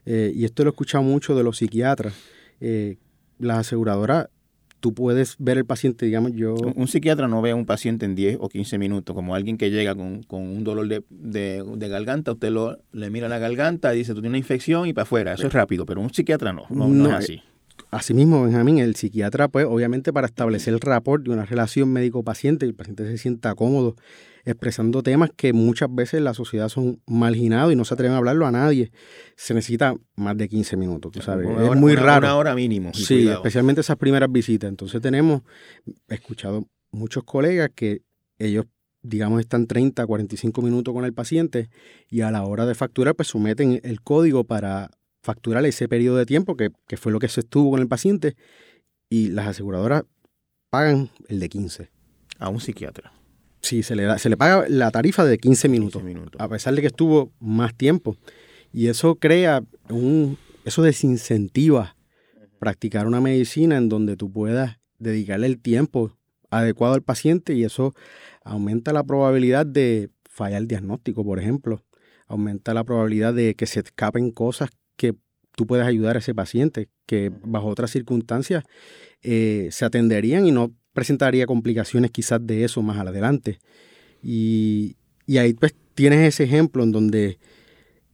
eh, 0.07 0.33
y 0.35 0.45
esto 0.45 0.65
lo 0.65 0.71
he 0.71 0.73
escuchado 0.73 1.05
mucho 1.05 1.35
de 1.35 1.43
los 1.43 1.59
psiquiatras, 1.59 2.15
eh, 2.61 2.97
las 3.39 3.59
aseguradoras 3.59 4.29
tú 4.83 4.93
puedes 4.93 5.37
ver 5.39 5.59
el 5.59 5.65
paciente, 5.65 6.05
digamos, 6.05 6.33
yo... 6.35 6.55
Un, 6.55 6.89
psiquiatra 6.89 7.29
no 7.29 7.41
ve 7.41 7.53
a 7.53 7.55
un 7.55 7.67
paciente 7.67 8.05
en 8.05 8.17
10 8.17 8.39
o 8.41 8.49
15 8.49 8.79
minutos, 8.79 9.15
como 9.15 9.37
alguien 9.37 9.57
que 9.57 9.71
llega 9.71 9.95
con, 9.95 10.25
un 10.29 10.65
dolor 10.65 10.89
de, 10.89 11.89
garganta, 11.89 12.33
usted 12.33 12.51
lo, 12.51 12.79
le 12.91 13.09
mira 13.09 13.29
la 13.29 13.39
garganta, 13.39 13.93
dice, 13.93 14.13
tú 14.13 14.21
tienes 14.21 14.31
una 14.31 14.39
infección 14.39 14.89
y 14.89 14.93
para 14.93 15.05
afuera, 15.05 15.35
eso 15.35 15.47
es 15.47 15.53
rápido, 15.53 15.87
pero 15.87 16.01
un 16.01 16.13
psiquiatra 16.13 16.53
no, 16.53 16.67
no, 16.69 17.07
es 17.11 17.15
así. 17.15 17.43
Asimismo, 17.93 18.43
Benjamín, 18.43 18.79
el 18.79 18.97
psiquiatra, 18.97 19.47
pues 19.47 19.67
obviamente 19.67 20.13
para 20.13 20.27
establecer 20.27 20.75
el 20.75 20.81
rapport 20.81 21.23
de 21.23 21.31
una 21.31 21.47
relación 21.47 21.93
médico-paciente, 21.93 22.67
el 22.67 22.75
paciente 22.75 23.07
se 23.07 23.19
sienta 23.19 23.55
cómodo 23.55 23.95
expresando 24.45 25.03
temas 25.03 25.31
que 25.35 25.53
muchas 25.53 25.95
veces 25.95 26.21
la 26.21 26.35
sociedad 26.35 26.69
son 26.69 27.01
marginados 27.07 27.73
y 27.73 27.77
no 27.77 27.85
se 27.85 27.95
atreven 27.95 28.15
a 28.15 28.19
hablarlo 28.19 28.47
a 28.47 28.53
nadie. 28.53 28.91
Se 29.37 29.55
necesita 29.55 29.95
más 30.17 30.37
de 30.37 30.49
15 30.49 30.77
minutos, 30.77 31.13
tú 31.13 31.21
sabes. 31.21 31.49
es 31.49 31.77
muy 31.77 31.95
raro. 31.95 32.27
Una 32.27 32.37
hora 32.37 32.55
mínimo. 32.55 32.93
Sí, 32.95 33.29
especialmente 33.29 33.81
esas 33.81 33.97
primeras 33.97 34.31
visitas. 34.31 34.69
Entonces 34.69 35.01
tenemos, 35.01 35.43
he 36.09 36.15
escuchado 36.15 36.67
muchos 36.91 37.25
colegas 37.25 37.71
que 37.75 38.03
ellos 38.39 38.67
digamos, 39.03 39.41
están 39.41 39.67
30, 39.67 40.07
45 40.07 40.63
minutos 40.63 40.95
con 40.95 41.05
el 41.05 41.13
paciente 41.13 41.71
y 42.09 42.21
a 42.21 42.31
la 42.31 42.45
hora 42.45 42.67
de 42.67 42.75
facturar, 42.77 43.17
pues 43.17 43.29
someten 43.29 43.81
el 43.83 44.01
código 44.01 44.45
para 44.45 44.91
facturar 45.23 45.65
ese 45.67 45.89
periodo 45.89 46.19
de 46.19 46.27
tiempo 46.27 46.57
que, 46.57 46.71
que, 46.87 46.97
fue 46.97 47.11
lo 47.11 47.19
que 47.19 47.29
se 47.29 47.41
estuvo 47.41 47.73
con 47.73 47.81
el 47.81 47.89
paciente 47.89 48.37
y 49.09 49.29
las 49.29 49.49
aseguradoras 49.49 50.05
pagan 50.71 51.11
el 51.29 51.41
de 51.41 51.49
15. 51.49 51.91
A 52.39 52.49
un 52.49 52.61
psiquiatra. 52.61 53.13
Sí, 53.63 53.85
se 53.85 53.95
le, 53.95 54.03
da, 54.03 54.19
se 54.19 54.29
le 54.29 54.37
paga 54.37 54.67
la 54.69 54.91
tarifa 54.91 55.25
de 55.25 55.39
15 55.39 55.69
minutos, 55.69 56.03
a 56.39 56.49
pesar 56.49 56.75
de 56.75 56.81
que 56.81 56.89
estuvo 56.89 57.33
más 57.39 57.75
tiempo. 57.75 58.17
Y 58.73 58.89
eso 58.89 59.15
crea 59.15 59.63
un, 59.89 60.37
eso 60.65 60.83
desincentiva 60.83 61.97
practicar 62.59 63.07
una 63.07 63.21
medicina 63.21 63.77
en 63.77 63.89
donde 63.89 64.17
tú 64.17 64.33
puedas 64.33 64.79
dedicarle 64.99 65.47
el 65.47 65.61
tiempo 65.61 66.17
adecuado 66.51 66.95
al 66.95 67.03
paciente 67.03 67.55
y 67.55 67.65
eso 67.65 67.95
aumenta 68.45 68.93
la 68.93 69.05
probabilidad 69.05 69.67
de 69.67 70.11
fallar 70.29 70.63
el 70.63 70.69
diagnóstico, 70.69 71.25
por 71.25 71.39
ejemplo. 71.39 71.85
Aumenta 72.27 72.75
la 72.75 72.85
probabilidad 72.85 73.35
de 73.35 73.55
que 73.55 73.67
se 73.67 73.81
escapen 73.81 74.31
cosas 74.31 74.71
que 74.97 75.15
tú 75.57 75.67
puedes 75.67 75.87
ayudar 75.87 76.17
a 76.17 76.21
ese 76.21 76.35
paciente, 76.35 76.89
que 77.07 77.33
bajo 77.43 77.69
otras 77.69 77.91
circunstancias 77.91 78.65
eh, 79.23 79.69
se 79.71 79.85
atenderían 79.85 80.47
y 80.47 80.53
no 80.53 80.73
presentaría 80.93 81.47
complicaciones 81.47 82.11
quizás 82.11 82.45
de 82.47 82.65
eso 82.65 82.83
más 82.83 82.99
adelante. 82.99 83.59
Y, 84.23 84.97
ahí 85.39 85.55
pues 85.55 85.75
tienes 85.95 86.21
ese 86.21 86.45
ejemplo 86.45 86.83
en 86.83 86.93
donde 86.93 87.39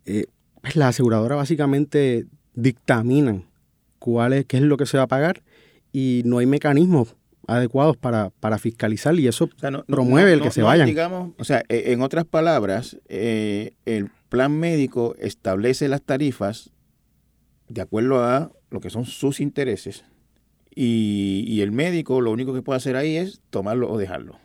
eh, 0.06 0.26
pues, 0.62 0.76
la 0.76 0.88
aseguradora 0.88 1.36
básicamente 1.36 2.26
dictaminan 2.54 3.44
cuál 3.98 4.32
es, 4.32 4.44
qué 4.46 4.58
es 4.58 4.62
lo 4.62 4.76
que 4.76 4.86
se 4.86 4.96
va 4.96 5.04
a 5.04 5.08
pagar 5.08 5.42
y 5.92 6.22
no 6.24 6.38
hay 6.38 6.46
mecanismos 6.46 7.16
adecuados 7.46 7.96
para, 7.96 8.30
fiscalizar 8.58 9.14
y 9.18 9.26
eso 9.26 9.48
promueve 9.86 10.34
el 10.34 10.42
que 10.42 10.50
se 10.50 10.62
vayan. 10.62 10.86
Digamos, 10.86 11.32
o 11.38 11.44
sea, 11.44 11.62
e, 11.68 11.92
en 11.92 12.02
otras 12.02 12.24
palabras, 12.24 12.98
eh, 13.08 13.72
el 13.86 14.10
plan 14.28 14.52
médico 14.52 15.14
establece 15.18 15.88
las 15.88 16.02
tarifas 16.02 16.70
de 17.68 17.80
acuerdo 17.80 18.22
a 18.22 18.52
lo 18.70 18.80
que 18.80 18.90
son 18.90 19.06
sus 19.06 19.40
intereses 19.40 20.04
y, 20.80 21.60
el 21.60 21.72
médico 21.72 22.20
lo 22.20 22.30
único 22.30 22.54
que 22.54 22.62
puede 22.62 22.76
hacer 22.76 22.94
ahí 22.94 23.16
es 23.16 23.40
tomarlo 23.50 23.90
o 23.90 23.98
dejarlo. 23.98 24.38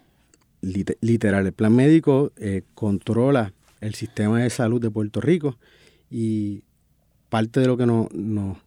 Literal, 0.62 1.46
el 1.46 1.54
plan 1.54 1.76
médico 1.76 2.32
eh, 2.38 2.64
controla 2.74 3.54
el 3.82 3.94
sistema 3.94 4.42
de 4.42 4.50
salud 4.50 4.82
de 4.82 4.90
Puerto 4.90 5.22
Rico 5.22 5.60
y 6.10 6.64
parte 7.30 7.60
de 7.60 7.68
lo 7.68 7.78
que 7.78 7.86
nos, 7.86 8.08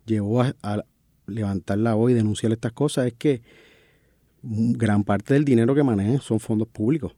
llevó 0.05 0.43
a, 0.43 0.85
levantar 1.27 1.79
la 1.79 1.95
voz 1.95 2.13
y 2.13 2.15
denunciar 2.15 2.53
estas 2.53 2.71
cosas 2.71 3.09
es 3.09 3.15
que 3.15 3.43
gran 4.43 5.03
parte 5.03 5.35
del 5.35 5.45
dinero 5.45 5.75
que 5.75 5.83
manejan 5.83 6.21
son 6.21 6.39
fondos 6.39 6.69
públicos. 6.69 7.17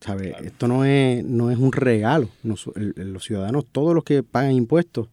¿Sabe? 0.00 0.34
Esto 0.42 0.68
no 0.68 0.84
es, 0.84 1.24
no 1.24 1.50
es 1.50 1.56
un 1.56 1.72
regalo. 1.72 2.28
los 2.42 3.24
ciudadanos, 3.24 3.64
todos 3.72 3.94
los 3.94 4.04
que 4.04 4.22
pagan 4.22 4.52
impuestos, 4.52 5.08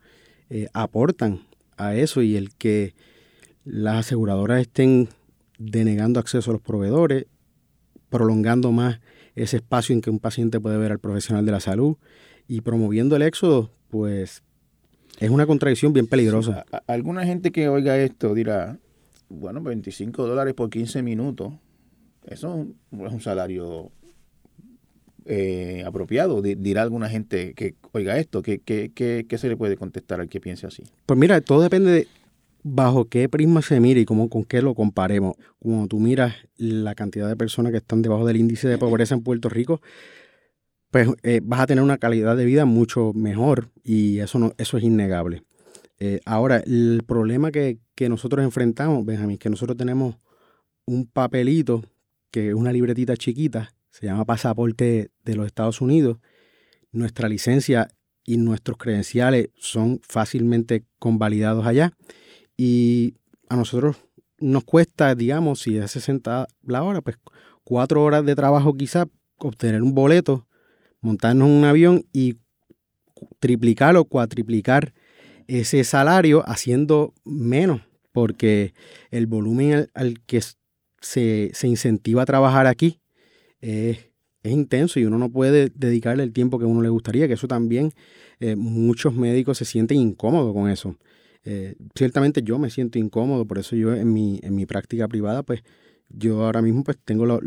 eh, 0.49 0.67
aportan 0.73 1.43
a 1.77 1.95
eso 1.95 2.21
y 2.21 2.35
el 2.35 2.53
que 2.55 2.93
las 3.67 3.97
aseguradoras 3.97 4.61
estén 4.61 5.09
denegando 5.59 6.19
acceso 6.19 6.51
a 6.51 6.53
los 6.53 6.61
proveedores, 6.61 7.25
prolongando 8.09 8.71
más 8.71 9.01
ese 9.35 9.57
espacio 9.57 9.93
en 9.93 10.01
que 10.01 10.09
un 10.09 10.19
paciente 10.19 10.59
puede 10.59 10.77
ver 10.77 10.91
al 10.91 10.99
profesional 10.99 11.45
de 11.45 11.51
la 11.51 11.59
salud 11.59 11.97
y 12.47 12.61
promoviendo 12.61 13.17
el 13.17 13.23
éxodo, 13.23 13.71
pues 13.89 14.41
es 15.19 15.29
una 15.29 15.45
contradicción 15.45 15.91
bien 15.91 16.07
peligrosa. 16.07 16.65
alguna 16.87 17.25
gente 17.25 17.51
que 17.51 17.67
oiga 17.67 17.97
esto 17.97 18.33
dirá, 18.33 18.79
bueno, 19.29 19.61
25 19.61 20.25
dólares 20.25 20.53
por 20.53 20.69
15 20.69 21.01
minutos, 21.03 21.53
eso 22.25 22.67
es 22.91 23.13
un 23.13 23.21
salario 23.21 23.91
eh, 25.25 25.83
apropiado, 25.85 26.41
dirá 26.41 26.83
alguna 26.83 27.09
gente 27.09 27.53
que 27.53 27.75
oiga 27.91 28.17
esto, 28.17 28.41
¿qué, 28.41 28.59
qué, 28.59 28.91
qué, 28.95 29.37
se 29.37 29.49
le 29.49 29.57
puede 29.57 29.75
contestar 29.75 30.21
al 30.21 30.29
que 30.29 30.39
piense 30.39 30.67
así? 30.67 30.83
Pues 31.05 31.19
mira, 31.19 31.41
todo 31.41 31.61
depende 31.61 31.91
de 31.91 32.07
bajo 32.75 33.05
qué 33.05 33.29
prisma 33.29 33.61
se 33.61 33.79
mira 33.79 33.99
y 33.99 34.05
cómo, 34.05 34.29
con 34.29 34.43
qué 34.43 34.61
lo 34.61 34.75
comparemos. 34.75 35.35
Cuando 35.59 35.87
tú 35.87 35.99
miras 35.99 36.35
la 36.57 36.95
cantidad 36.95 37.27
de 37.27 37.35
personas 37.35 37.71
que 37.71 37.77
están 37.77 38.01
debajo 38.01 38.25
del 38.25 38.37
índice 38.37 38.67
de 38.67 38.77
pobreza 38.77 39.15
en 39.15 39.23
Puerto 39.23 39.49
Rico, 39.49 39.81
pues 40.91 41.09
eh, 41.23 41.41
vas 41.43 41.61
a 41.61 41.67
tener 41.67 41.83
una 41.83 41.97
calidad 41.97 42.35
de 42.37 42.45
vida 42.45 42.65
mucho 42.65 43.13
mejor 43.13 43.69
y 43.83 44.19
eso, 44.19 44.39
no, 44.39 44.53
eso 44.57 44.77
es 44.77 44.83
innegable. 44.83 45.43
Eh, 45.99 46.19
ahora, 46.25 46.57
el 46.57 47.03
problema 47.07 47.51
que, 47.51 47.79
que 47.95 48.09
nosotros 48.09 48.43
enfrentamos, 48.43 49.05
Benjamín, 49.05 49.37
que 49.37 49.49
nosotros 49.49 49.77
tenemos 49.77 50.15
un 50.85 51.05
papelito, 51.05 51.83
que 52.31 52.49
es 52.49 52.53
una 52.53 52.71
libretita 52.71 53.17
chiquita, 53.17 53.73
se 53.89 54.05
llama 54.05 54.25
pasaporte 54.25 55.09
de 55.25 55.35
los 55.35 55.47
Estados 55.47 55.81
Unidos. 55.81 56.17
Nuestra 56.91 57.27
licencia 57.27 57.89
y 58.25 58.37
nuestros 58.37 58.77
credenciales 58.77 59.49
son 59.55 59.99
fácilmente 60.03 60.83
convalidados 60.99 61.65
allá. 61.65 61.93
Y 62.57 63.13
a 63.49 63.55
nosotros 63.55 63.97
nos 64.39 64.63
cuesta, 64.63 65.15
digamos, 65.15 65.61
si 65.61 65.77
es 65.77 65.91
60 65.91 66.47
la 66.63 66.83
hora, 66.83 67.01
pues 67.01 67.17
cuatro 67.63 68.03
horas 68.03 68.25
de 68.25 68.35
trabajo 68.35 68.73
quizá, 68.75 69.07
obtener 69.37 69.83
un 69.83 69.93
boleto, 69.93 70.47
montarnos 71.01 71.47
en 71.47 71.53
un 71.53 71.65
avión 71.65 72.05
y 72.11 72.37
triplicar 73.39 73.95
o 73.97 74.05
cuatriplicar 74.05 74.93
ese 75.47 75.83
salario 75.83 76.43
haciendo 76.47 77.13
menos, 77.23 77.81
porque 78.11 78.73
el 79.11 79.27
volumen 79.27 79.89
al, 79.93 80.19
que 80.25 80.41
se, 81.01 81.51
incentiva 81.63 82.23
a 82.23 82.25
trabajar 82.25 82.67
aquí 82.67 82.99
es, 83.61 83.99
intenso 84.43 84.97
y 84.99 85.03
uno 85.03 85.17
no 85.17 85.29
puede 85.29 85.69
dedicarle 85.75 86.23
el 86.23 86.31
tiempo 86.31 86.57
que 86.57 86.63
uno 86.63 86.81
le 86.81 86.87
gustaría, 86.87 87.27
que 87.27 87.33
eso 87.33 87.49
también 87.49 87.91
eh, 88.39 88.55
muchos 88.55 89.13
médicos 89.13 89.57
se 89.57 89.65
sienten 89.65 89.97
incómodos 89.97 90.53
con 90.53 90.69
eso. 90.69 90.95
Eh, 91.49 91.75
ciertamente 91.95 92.43
yo 92.43 92.59
me 92.59 92.69
siento 92.69 92.99
incómodo, 92.99 93.45
por 93.45 93.57
eso 93.57 93.77
yo 93.77 93.93
en 93.93 94.11
mi, 94.11 94.37
en 94.43 94.53
mi 94.53 94.65
práctica 94.65 95.07
privada, 95.07 95.43
pues 95.43 95.63
yo 96.09 96.43
ahora 96.43 96.61
mismo 96.61 96.83
pues 96.83 96.97
tengo 97.05 97.25
los, 97.25 97.39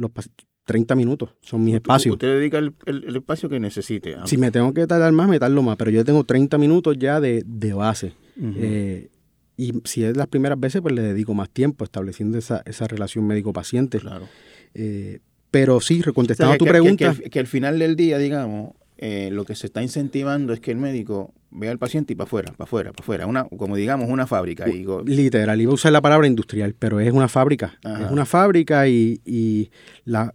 30 0.65 0.95
minutos, 0.95 1.35
son 1.43 1.63
mis 1.63 1.75
espacios. 1.75 2.15
Usted 2.15 2.39
dedica 2.39 2.57
el, 2.57 2.73
espacio 3.15 3.51
que 3.51 3.61
necesite. 3.61 4.17
Si 4.25 4.39
me 4.39 4.51
tengo 4.51 4.73
que 4.73 4.87
tardar 4.87 5.13
más, 5.13 5.29
me 5.29 5.39
tardo 5.39 5.61
más, 5.61 5.77
pero 5.77 5.91
yo 5.91 6.03
tengo 6.03 6.25
30 6.25 6.57
minutos 6.57 6.97
ya 6.99 7.21
de, 7.21 7.45
base. 7.75 8.15
Eh, 8.41 9.11
y 9.59 9.75
si 9.85 10.05
es 10.05 10.17
las 10.17 10.29
primeras 10.29 10.59
veces, 10.59 10.81
pues 10.81 10.95
le 10.95 11.03
dedico 11.03 11.35
más 11.35 11.51
tiempo 11.51 11.85
estableciendo 11.85 12.39
esa, 12.39 12.63
esa 12.65 12.87
relación 12.87 13.27
médico-paciente. 13.27 13.99
Claro. 13.99 14.27
Eh, 14.73 15.19
pero 15.51 15.79
sí, 15.83 16.01
contestando 16.15 16.55
a 16.55 16.57
tu 16.57 16.65
pregunta. 16.65 17.15
Que, 17.15 17.29
que, 17.29 17.39
al 17.39 17.47
final 17.47 17.79
del 17.79 17.97
día, 17.97 18.17
digamos, 18.17 18.71
eh, 19.03 19.31
lo 19.33 19.47
que 19.47 19.55
se 19.55 19.67
está 19.67 19.83
incentivando 19.83 20.53
es 20.53 20.61
que 20.61 20.71
el 20.71 20.77
médico 20.77 21.33
vea 21.51 21.71
al 21.71 21.79
paciente 21.79 22.13
y 22.13 22.17
para 22.17 22.27
afuera, 22.27 22.53
para 22.53 22.65
afuera, 22.65 22.93
para 22.93 23.03
afuera, 23.03 23.27
una, 23.27 23.45
como 23.45 23.75
digamos 23.75 24.11
una 24.11 24.27
fábrica. 24.27 24.69
Y 24.69 24.85
Literal, 25.07 25.59
iba 25.59 25.71
a 25.71 25.75
usar 25.75 25.93
la 25.93 26.03
palabra 26.03 26.27
industrial, 26.27 26.75
pero 26.79 27.01
es 27.01 27.11
una 27.11 27.27
fábrica. 27.27 27.79
Es 27.83 28.11
una 28.11 28.27
fábrica 28.27 28.87
y, 28.89 29.23
y, 29.25 29.71
la, 30.05 30.35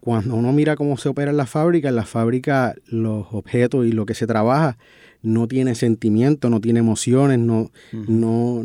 cuando 0.00 0.34
uno 0.34 0.50
mira 0.54 0.76
cómo 0.76 0.96
se 0.96 1.10
opera 1.10 1.30
en 1.30 1.36
la 1.36 1.44
fábrica, 1.44 1.90
en 1.90 1.96
la 1.96 2.06
fábrica 2.06 2.74
los 2.86 3.26
objetos 3.32 3.84
y 3.84 3.92
lo 3.92 4.06
que 4.06 4.14
se 4.14 4.26
trabaja 4.26 4.78
no 5.20 5.46
tiene 5.46 5.74
sentimiento, 5.74 6.48
no 6.48 6.62
tiene 6.62 6.80
emociones, 6.80 7.38
no, 7.38 7.70
no, 7.92 8.64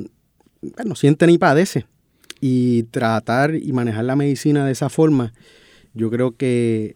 no 0.85 0.95
siente 0.95 1.27
ni 1.27 1.37
padece. 1.37 1.85
Y 2.39 2.83
tratar 2.83 3.53
y 3.53 3.73
manejar 3.73 4.05
la 4.05 4.15
medicina 4.15 4.65
de 4.65 4.71
esa 4.71 4.87
forma, 4.87 5.33
yo 5.93 6.09
creo 6.09 6.37
que 6.37 6.95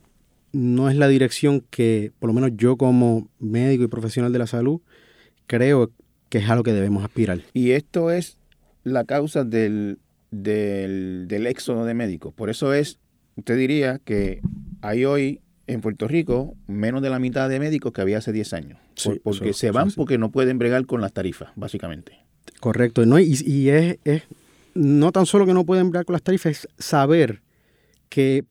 no 0.53 0.89
es 0.89 0.95
la 0.95 1.07
dirección 1.07 1.65
que, 1.69 2.11
por 2.19 2.29
lo 2.29 2.33
menos 2.33 2.51
yo 2.55 2.77
como 2.77 3.27
médico 3.39 3.83
y 3.83 3.87
profesional 3.87 4.31
de 4.31 4.39
la 4.39 4.47
salud, 4.47 4.79
creo 5.47 5.91
que 6.29 6.37
es 6.37 6.49
a 6.49 6.55
lo 6.55 6.63
que 6.63 6.73
debemos 6.73 7.03
aspirar. 7.03 7.41
Y 7.53 7.71
esto 7.71 8.11
es 8.11 8.37
la 8.83 9.03
causa 9.03 9.43
del, 9.43 9.99
del, 10.31 11.25
del 11.27 11.47
éxodo 11.47 11.85
de 11.85 11.95
médicos. 11.95 12.33
Por 12.33 12.49
eso 12.49 12.73
es, 12.73 12.99
usted 13.35 13.57
diría 13.57 13.99
que 14.05 14.41
hay 14.81 15.05
hoy 15.05 15.41
en 15.65 15.81
Puerto 15.81 16.07
Rico 16.07 16.55
menos 16.67 17.01
de 17.01 17.09
la 17.09 17.19
mitad 17.19 17.49
de 17.49 17.59
médicos 17.59 17.91
que 17.91 18.01
había 18.01 18.19
hace 18.19 18.31
10 18.31 18.53
años. 18.53 18.79
porque 19.23 19.53
se 19.53 19.71
van 19.71 19.91
porque 19.91 20.17
no 20.17 20.31
pueden 20.31 20.59
bregar 20.59 20.85
con 20.85 21.01
las 21.01 21.13
tarifas, 21.13 21.49
básicamente. 21.55 22.19
Correcto. 22.59 23.05
¿no? 23.05 23.19
Y, 23.19 23.39
y 23.45 23.69
es, 23.69 23.97
es, 24.03 24.23
no 24.75 25.11
tan 25.11 25.25
solo 25.25 25.47
que 25.47 25.53
no 25.53 25.65
pueden 25.65 25.89
bregar 25.89 26.05
con 26.05 26.13
las 26.13 26.23
tarifas, 26.23 26.51
es 26.51 26.67
saber 26.77 27.41
que 28.09 28.45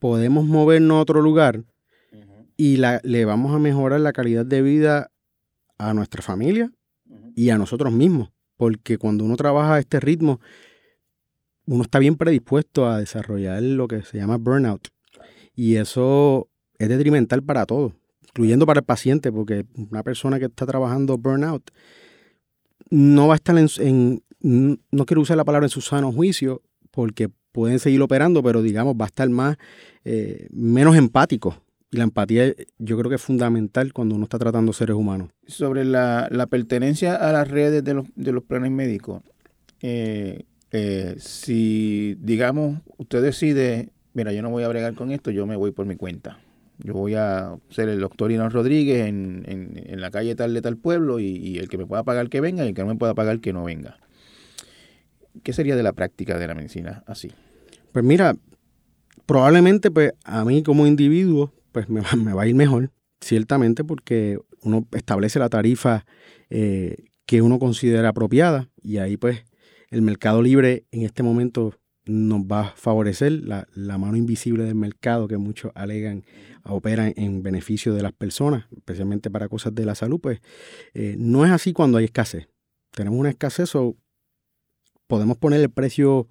podemos 0.00 0.44
movernos 0.46 0.96
a 0.96 1.02
otro 1.02 1.22
lugar 1.22 1.64
y 2.56 2.78
la, 2.78 3.00
le 3.04 3.24
vamos 3.24 3.54
a 3.54 3.58
mejorar 3.58 4.00
la 4.00 4.12
calidad 4.12 4.44
de 4.44 4.62
vida 4.62 5.12
a 5.78 5.94
nuestra 5.94 6.22
familia 6.22 6.72
y 7.36 7.50
a 7.50 7.58
nosotros 7.58 7.92
mismos. 7.92 8.30
Porque 8.56 8.98
cuando 8.98 9.24
uno 9.24 9.36
trabaja 9.36 9.76
a 9.76 9.78
este 9.78 10.00
ritmo, 10.00 10.40
uno 11.66 11.84
está 11.84 11.98
bien 11.98 12.16
predispuesto 12.16 12.86
a 12.86 12.98
desarrollar 12.98 13.62
lo 13.62 13.88
que 13.88 14.02
se 14.02 14.18
llama 14.18 14.36
burnout. 14.36 14.88
Y 15.54 15.76
eso 15.76 16.48
es 16.78 16.88
detrimental 16.88 17.42
para 17.42 17.64
todos, 17.66 17.92
incluyendo 18.28 18.66
para 18.66 18.80
el 18.80 18.84
paciente, 18.84 19.30
porque 19.30 19.64
una 19.74 20.02
persona 20.02 20.38
que 20.38 20.46
está 20.46 20.66
trabajando 20.66 21.16
burnout 21.16 21.70
no 22.90 23.28
va 23.28 23.34
a 23.34 23.36
estar 23.36 23.56
en, 23.56 24.22
no 24.42 25.06
quiero 25.06 25.20
usar 25.20 25.36
la 25.36 25.44
palabra 25.44 25.66
en 25.66 25.70
su 25.70 25.80
sano 25.80 26.12
juicio, 26.12 26.62
porque 26.90 27.30
pueden 27.52 27.78
seguir 27.78 28.00
operando, 28.02 28.42
pero 28.42 28.62
digamos 28.62 28.94
va 28.94 29.04
a 29.04 29.08
estar 29.08 29.28
más, 29.28 29.56
eh, 30.04 30.48
menos 30.52 30.96
empático. 30.96 31.56
Y 31.92 31.96
la 31.96 32.04
empatía 32.04 32.54
yo 32.78 32.96
creo 32.96 33.08
que 33.08 33.16
es 33.16 33.22
fundamental 33.22 33.92
cuando 33.92 34.14
uno 34.14 34.24
está 34.24 34.38
tratando 34.38 34.72
seres 34.72 34.94
humanos. 34.94 35.30
Sobre 35.46 35.84
la, 35.84 36.28
pertenencia 36.48 37.16
a 37.16 37.32
las 37.32 37.48
redes 37.48 37.82
de 37.82 37.94
los, 37.94 38.06
de 38.14 38.32
los 38.32 38.44
planes 38.44 38.70
médicos, 38.70 39.22
eh, 39.82 40.44
eh, 40.70 41.16
si 41.18 42.16
digamos 42.20 42.80
usted 42.96 43.22
decide, 43.22 43.90
mira, 44.14 44.32
yo 44.32 44.42
no 44.42 44.50
voy 44.50 44.62
a 44.62 44.68
bregar 44.68 44.94
con 44.94 45.10
esto, 45.10 45.32
yo 45.32 45.46
me 45.46 45.56
voy 45.56 45.72
por 45.72 45.86
mi 45.86 45.96
cuenta. 45.96 46.38
Yo 46.78 46.94
voy 46.94 47.14
a 47.14 47.56
ser 47.68 47.88
el 47.90 48.00
doctor 48.00 48.30
Inés 48.32 48.54
Rodríguez 48.54 49.06
en, 49.06 49.42
en, 49.46 50.00
la 50.00 50.10
calle 50.10 50.34
tal 50.34 50.54
de 50.54 50.62
tal 50.62 50.78
pueblo 50.78 51.20
y 51.20 51.58
el 51.58 51.68
que 51.68 51.76
me 51.76 51.84
pueda 51.84 52.04
pagar 52.04 52.30
que 52.30 52.40
venga 52.40 52.64
y 52.64 52.68
el 52.68 52.74
que 52.74 52.80
no 52.80 52.88
me 52.88 52.96
pueda 52.96 53.12
pagar 53.12 53.40
que 53.40 53.52
no 53.52 53.64
venga. 53.64 53.98
¿Qué 55.42 55.52
sería 55.52 55.76
de 55.76 55.82
la 55.82 55.92
práctica 55.92 56.38
de 56.38 56.46
la 56.46 56.54
medicina 56.54 57.02
así? 57.06 57.30
Pues 57.92 58.04
mira, 58.04 58.36
probablemente 59.26 59.90
pues 59.90 60.12
a 60.24 60.44
mí 60.44 60.62
como 60.62 60.86
individuo 60.86 61.52
pues 61.72 61.88
me 61.88 62.00
va, 62.00 62.42
a 62.42 62.46
ir 62.46 62.54
mejor, 62.54 62.90
ciertamente 63.20 63.84
porque 63.84 64.38
uno 64.62 64.86
establece 64.92 65.38
la 65.38 65.48
tarifa 65.48 66.04
eh, 66.50 66.96
que 67.26 67.42
uno 67.42 67.58
considera 67.58 68.08
apropiada 68.08 68.68
y 68.82 68.98
ahí 68.98 69.16
pues 69.16 69.44
el 69.90 70.02
mercado 70.02 70.42
libre 70.42 70.84
en 70.90 71.02
este 71.02 71.22
momento 71.22 71.74
nos 72.06 72.40
va 72.40 72.60
a 72.60 72.70
favorecer 72.76 73.32
la, 73.32 73.66
mano 73.98 74.16
invisible 74.16 74.64
del 74.64 74.74
mercado 74.74 75.28
que 75.28 75.36
muchos 75.36 75.70
alegan 75.74 76.24
opera 76.64 77.12
en 77.14 77.42
beneficio 77.42 77.94
de 77.94 78.02
las 78.02 78.12
personas, 78.12 78.66
especialmente 78.76 79.30
para 79.30 79.48
cosas 79.48 79.74
de 79.74 79.84
la 79.84 79.94
salud, 79.94 80.20
pues 80.20 80.40
eh, 80.94 81.14
no 81.18 81.44
es 81.44 81.52
así 81.52 81.72
cuando 81.72 81.98
hay 81.98 82.06
escasez. 82.06 82.48
Tenemos 82.90 83.18
una 83.18 83.30
escasez 83.30 83.74
o 83.76 83.96
podemos 85.10 85.36
poner 85.36 85.60
el 85.60 85.70
precio 85.70 86.28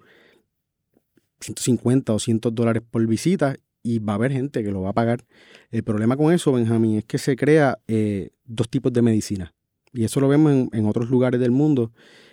150 1.40 2.14
o 2.14 2.18
100 2.18 2.40
dólares 2.52 2.82
por 2.90 3.06
visita 3.06 3.56
y 3.82 3.98
va 3.98 4.14
a 4.14 4.16
haber 4.16 4.32
gente 4.32 4.64
que 4.64 4.72
lo 4.72 4.80
va 4.80 4.90
a 4.90 4.94
pagar. 4.94 5.26
El 5.70 5.84
problema 5.84 6.16
con 6.16 6.32
eso, 6.32 6.50
Benjamín, 6.52 6.96
es 6.96 7.04
que 7.04 7.18
se 7.18 7.36
crea 7.36 7.78
eh, 7.88 8.30
dos 8.44 8.70
tipos 8.70 8.90
de 8.92 9.02
medicina. 9.02 9.54
Y 9.92 10.04
eso 10.04 10.18
lo 10.20 10.28
vemos 10.28 10.68
en, 10.72 10.86
otros 10.86 11.10
lugares 11.10 11.40
del 11.40 11.50
mundo, 11.50 11.92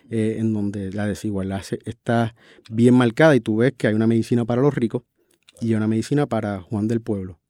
eh, 0.10 0.38
en 0.40 0.54
donde 0.54 0.92
la 0.94 1.06
desigualdad 1.06 1.64
está 1.84 2.34
bien 2.70 2.94
marcada 2.94 3.36
y 3.36 3.42
tú 3.42 3.58
ves 3.58 3.74
que 3.78 3.88
hay 3.88 3.94
una 3.94 4.08
medicina 4.08 4.46
para 4.46 4.62
los 4.62 4.74
ricos 4.74 5.04
y 5.60 5.74
una 5.74 5.88
medicina 5.88 6.28
para 6.28 6.62
Juan 6.62 6.88
del 6.88 7.02
Pueblo. 7.02 7.42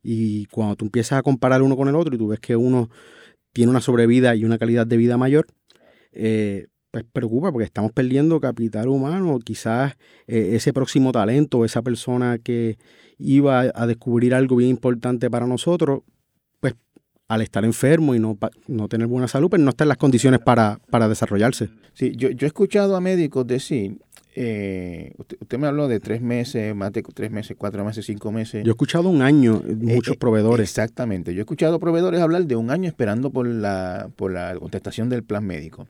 Y 0.00 0.46
cuando 0.46 0.76
tú 0.76 0.84
empiezas 0.84 1.18
a 1.18 1.22
comparar 1.22 1.62
uno 1.62 1.76
con 1.76 1.88
el 1.88 1.96
otro 1.96 2.14
y 2.14 2.18
tú 2.18 2.28
ves 2.28 2.38
que 2.38 2.54
uno 2.54 2.88
tiene 3.52 3.70
una 3.70 3.80
sobrevida 3.80 4.36
y 4.36 4.44
una 4.44 4.58
calidad 4.58 4.86
de 4.86 4.96
vida 4.96 5.16
mayor, 5.16 5.46
eh, 6.12 6.68
pues 6.94 7.04
preocupa 7.12 7.50
porque 7.50 7.64
estamos 7.64 7.90
perdiendo 7.90 8.38
capital 8.38 8.86
humano, 8.86 9.40
quizás 9.44 9.96
eh, 10.28 10.50
ese 10.52 10.72
próximo 10.72 11.10
talento, 11.10 11.64
esa 11.64 11.82
persona 11.82 12.38
que 12.38 12.78
iba 13.18 13.64
a 13.74 13.86
descubrir 13.88 14.32
algo 14.32 14.54
bien 14.54 14.70
importante 14.70 15.28
para 15.28 15.44
nosotros, 15.44 16.02
pues 16.60 16.76
al 17.26 17.42
estar 17.42 17.64
enfermo 17.64 18.14
y 18.14 18.20
no, 18.20 18.38
no 18.68 18.86
tener 18.86 19.08
buena 19.08 19.26
salud, 19.26 19.50
pues 19.50 19.60
no 19.60 19.70
está 19.70 19.82
en 19.82 19.88
las 19.88 19.96
condiciones 19.96 20.38
para, 20.38 20.78
desarrollarse. 21.08 21.68
Sí, 21.94 22.12
yo, 22.14 22.30
yo 22.30 22.46
he 22.46 22.48
escuchado 22.48 22.94
a 22.94 23.00
médicos 23.00 23.44
decir, 23.44 23.98
eh, 24.36 25.14
usted, 25.18 25.58
me 25.58 25.66
habló 25.66 25.88
de 25.88 25.98
tres 25.98 26.22
meses, 26.22 26.76
más 26.76 26.92
de 26.92 27.02
tres 27.02 27.32
meses, 27.32 27.56
cuatro 27.58 27.84
meses, 27.84 28.06
cinco 28.06 28.30
meses. 28.30 28.62
Yo 28.62 28.70
he 28.70 28.74
escuchado 28.74 29.08
un 29.08 29.20
año, 29.20 29.60
eh, 29.66 29.74
muchos 29.74 30.16
proveedores. 30.16 30.70
Exactamente, 30.70 31.34
yo 31.34 31.40
he 31.40 31.42
escuchado 31.42 31.80
proveedores 31.80 32.20
hablar 32.20 32.46
de 32.46 32.54
un 32.54 32.70
año 32.70 32.86
esperando 32.86 33.30
por 33.30 33.48
la, 33.48 34.10
por 34.14 34.30
la 34.30 34.54
contestación 34.60 35.08
del 35.08 35.24
plan 35.24 35.44
médico 35.44 35.88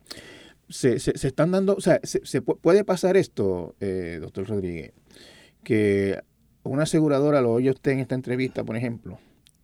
se, 0.69 0.99
se, 0.99 1.11
están 1.27 1.51
dando, 1.51 1.75
o 1.75 1.81
sea, 1.81 1.99
se, 2.03 2.41
puede 2.41 2.83
pasar 2.83 3.17
esto, 3.17 3.75
eh, 3.79 4.19
doctor 4.21 4.47
Rodríguez, 4.47 4.93
que 5.63 6.19
una 6.63 6.83
aseguradora 6.83 7.41
lo 7.41 7.53
oye 7.53 7.69
usted 7.69 7.91
en 7.91 7.99
esta 7.99 8.15
entrevista, 8.15 8.63
por 8.63 8.75
ejemplo, 8.75 9.19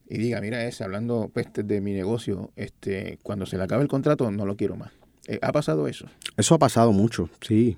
y 0.08 0.18
diga, 0.18 0.42
mira 0.42 0.66
ese, 0.66 0.84
hablando 0.84 1.32
pues, 1.34 1.48
de 1.54 1.82
mi 1.82 1.94
negocio, 1.94 2.52
este, 2.56 3.20
cuando 3.24 3.46
se 3.46 3.58
le 3.58 3.64
acabe 3.64 3.84
el 3.84 3.88
contrato 3.88 4.30
no 4.30 4.46
lo 4.46 4.56
quiero 4.56 4.76
más. 4.76 4.92
Eh, 5.28 5.40
¿Ha 5.42 5.52
pasado 5.52 5.88
eso? 5.88 6.08
Eso 6.38 6.56
ha 6.56 6.60
pasado 6.60 6.92
mucho, 6.92 7.30
sí. 7.42 7.78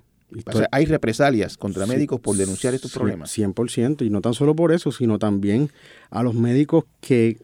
hay 0.71 0.85
represalias 0.85 1.57
contra 1.57 1.85
médicos 1.85 2.19
por 2.19 2.35
denunciar 2.35 2.73
estos 2.73 2.93
problemas. 2.93 3.37
100%, 3.37 4.05
y 4.05 4.09
no 4.09 4.21
tan 4.21 4.33
solo 4.33 4.55
por 4.55 4.71
eso, 4.71 4.91
sino 4.91 5.19
también 5.19 5.69
a 6.09 6.23
los 6.23 6.33
médicos 6.33 6.85
que 6.99 7.37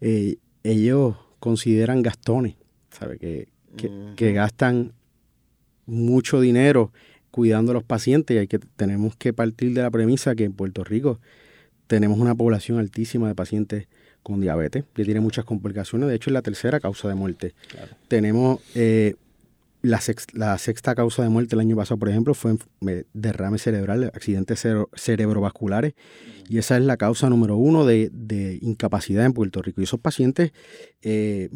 eh, 0.00 0.36
ellos 0.62 1.16
consideran 1.38 2.02
gastones, 2.02 2.56
¿sabe? 2.90 3.18
Que, 3.18 3.48
que, 3.76 3.90
que 4.16 4.32
gastan 4.32 4.92
mucho 5.86 6.40
dinero 6.40 6.92
cuidando 7.30 7.72
a 7.72 7.74
los 7.74 7.84
pacientes 7.84 8.34
y 8.34 8.38
hay 8.38 8.46
que, 8.46 8.58
tenemos 8.58 9.16
que 9.16 9.32
partir 9.32 9.74
de 9.74 9.82
la 9.82 9.90
premisa 9.90 10.34
que 10.34 10.44
en 10.44 10.52
Puerto 10.52 10.84
Rico 10.84 11.18
tenemos 11.86 12.18
una 12.18 12.34
población 12.34 12.78
altísima 12.78 13.28
de 13.28 13.34
pacientes 13.34 13.88
con 14.22 14.40
diabetes, 14.40 14.84
que 14.94 15.04
tiene 15.04 15.20
muchas 15.20 15.44
complicaciones, 15.44 16.08
de 16.08 16.14
hecho 16.14 16.30
es 16.30 16.34
la 16.34 16.42
tercera 16.42 16.80
causa 16.80 17.08
de 17.08 17.14
muerte. 17.14 17.54
Tenemos 18.08 18.60
eh, 18.74 19.16
la, 19.82 20.00
sexta 20.58 20.94
causa 20.94 21.22
de 21.22 21.28
muerte 21.28 21.54
el 21.54 21.60
año 21.60 21.76
pasado, 21.76 21.98
por 21.98 22.08
ejemplo, 22.08 22.32
fue 22.34 22.56
derrame 23.12 23.58
cerebral, 23.58 24.04
accidentes 24.14 24.66
cerebrovasculares, 24.94 25.94
y 26.48 26.58
esa 26.58 26.76
es 26.78 26.84
la 26.84 26.96
causa 26.96 27.28
número 27.28 27.56
uno 27.56 27.84
de, 27.84 28.58
incapacidad 28.62 29.26
en 29.26 29.34
Puerto 29.34 29.60
Rico. 29.60 29.80
Y 29.80 29.84
esos 29.84 30.00
pacientes, 30.00 30.52
eh, 31.02 31.50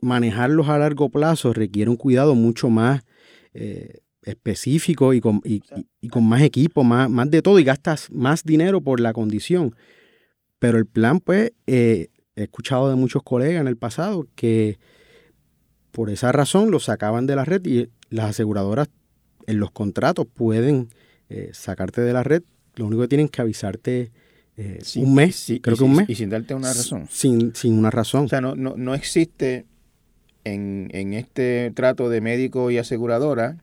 manejarlos 0.00 0.68
a 0.68 0.78
largo 0.78 1.08
plazo 1.08 1.52
requiere 1.52 1.90
un 1.90 1.96
cuidado 1.96 2.34
mucho 2.34 2.68
más 2.68 3.02
eh, 3.60 4.02
específico 4.22 5.14
y 5.14 5.20
con, 5.20 5.40
y, 5.42 5.60
con 6.10 6.28
más 6.28 6.42
equipo, 6.42 6.84
más, 6.84 7.10
más 7.10 7.28
de 7.28 7.42
todo, 7.42 7.58
y 7.58 7.64
gastas 7.64 8.08
más 8.12 8.44
dinero 8.44 8.80
por 8.80 9.00
la 9.00 9.12
condición. 9.12 9.74
Pero 10.60 10.78
el 10.78 10.86
plan, 10.86 11.18
pues, 11.18 11.52
eh, 11.66 12.08
he 12.36 12.42
escuchado 12.44 12.88
de 12.88 12.94
muchos 12.94 13.24
colegas 13.24 13.60
en 13.60 13.66
el 13.66 13.76
pasado 13.76 14.28
que 14.36 14.78
por 15.90 16.08
esa 16.10 16.30
razón 16.30 16.70
lo 16.70 16.78
sacaban 16.78 17.26
de 17.26 17.34
la 17.34 17.44
red 17.44 17.66
y 17.66 17.88
las 18.10 18.30
aseguradoras 18.30 18.90
en 19.48 19.58
los 19.58 19.72
contratos 19.72 20.26
pueden 20.32 20.90
eh, 21.28 21.50
sacarte 21.52 22.00
de 22.02 22.12
la 22.12 22.22
red. 22.22 22.44
Lo 22.76 22.86
único 22.86 23.02
que 23.02 23.08
tienen 23.08 23.28
que 23.28 23.42
avisarte 23.42 24.12
un 24.96 25.14
mes, 25.14 25.52
creo 25.62 25.76
que 25.76 25.84
un 25.84 25.96
mes. 25.96 26.10
Y 26.10 26.14
sin 26.14 26.30
darte 26.30 26.54
una 26.54 26.72
razón. 26.72 27.08
Sin, 27.10 27.54
sin 27.56 27.74
una 27.74 27.90
razón. 27.90 28.26
O 28.26 28.28
sea, 28.28 28.40
no, 28.40 28.54
no, 28.54 28.76
no 28.76 28.94
existe 28.94 29.66
en, 30.52 30.88
en 30.92 31.14
este 31.14 31.72
trato 31.74 32.08
de 32.08 32.20
médico 32.20 32.70
y 32.70 32.78
aseguradora 32.78 33.56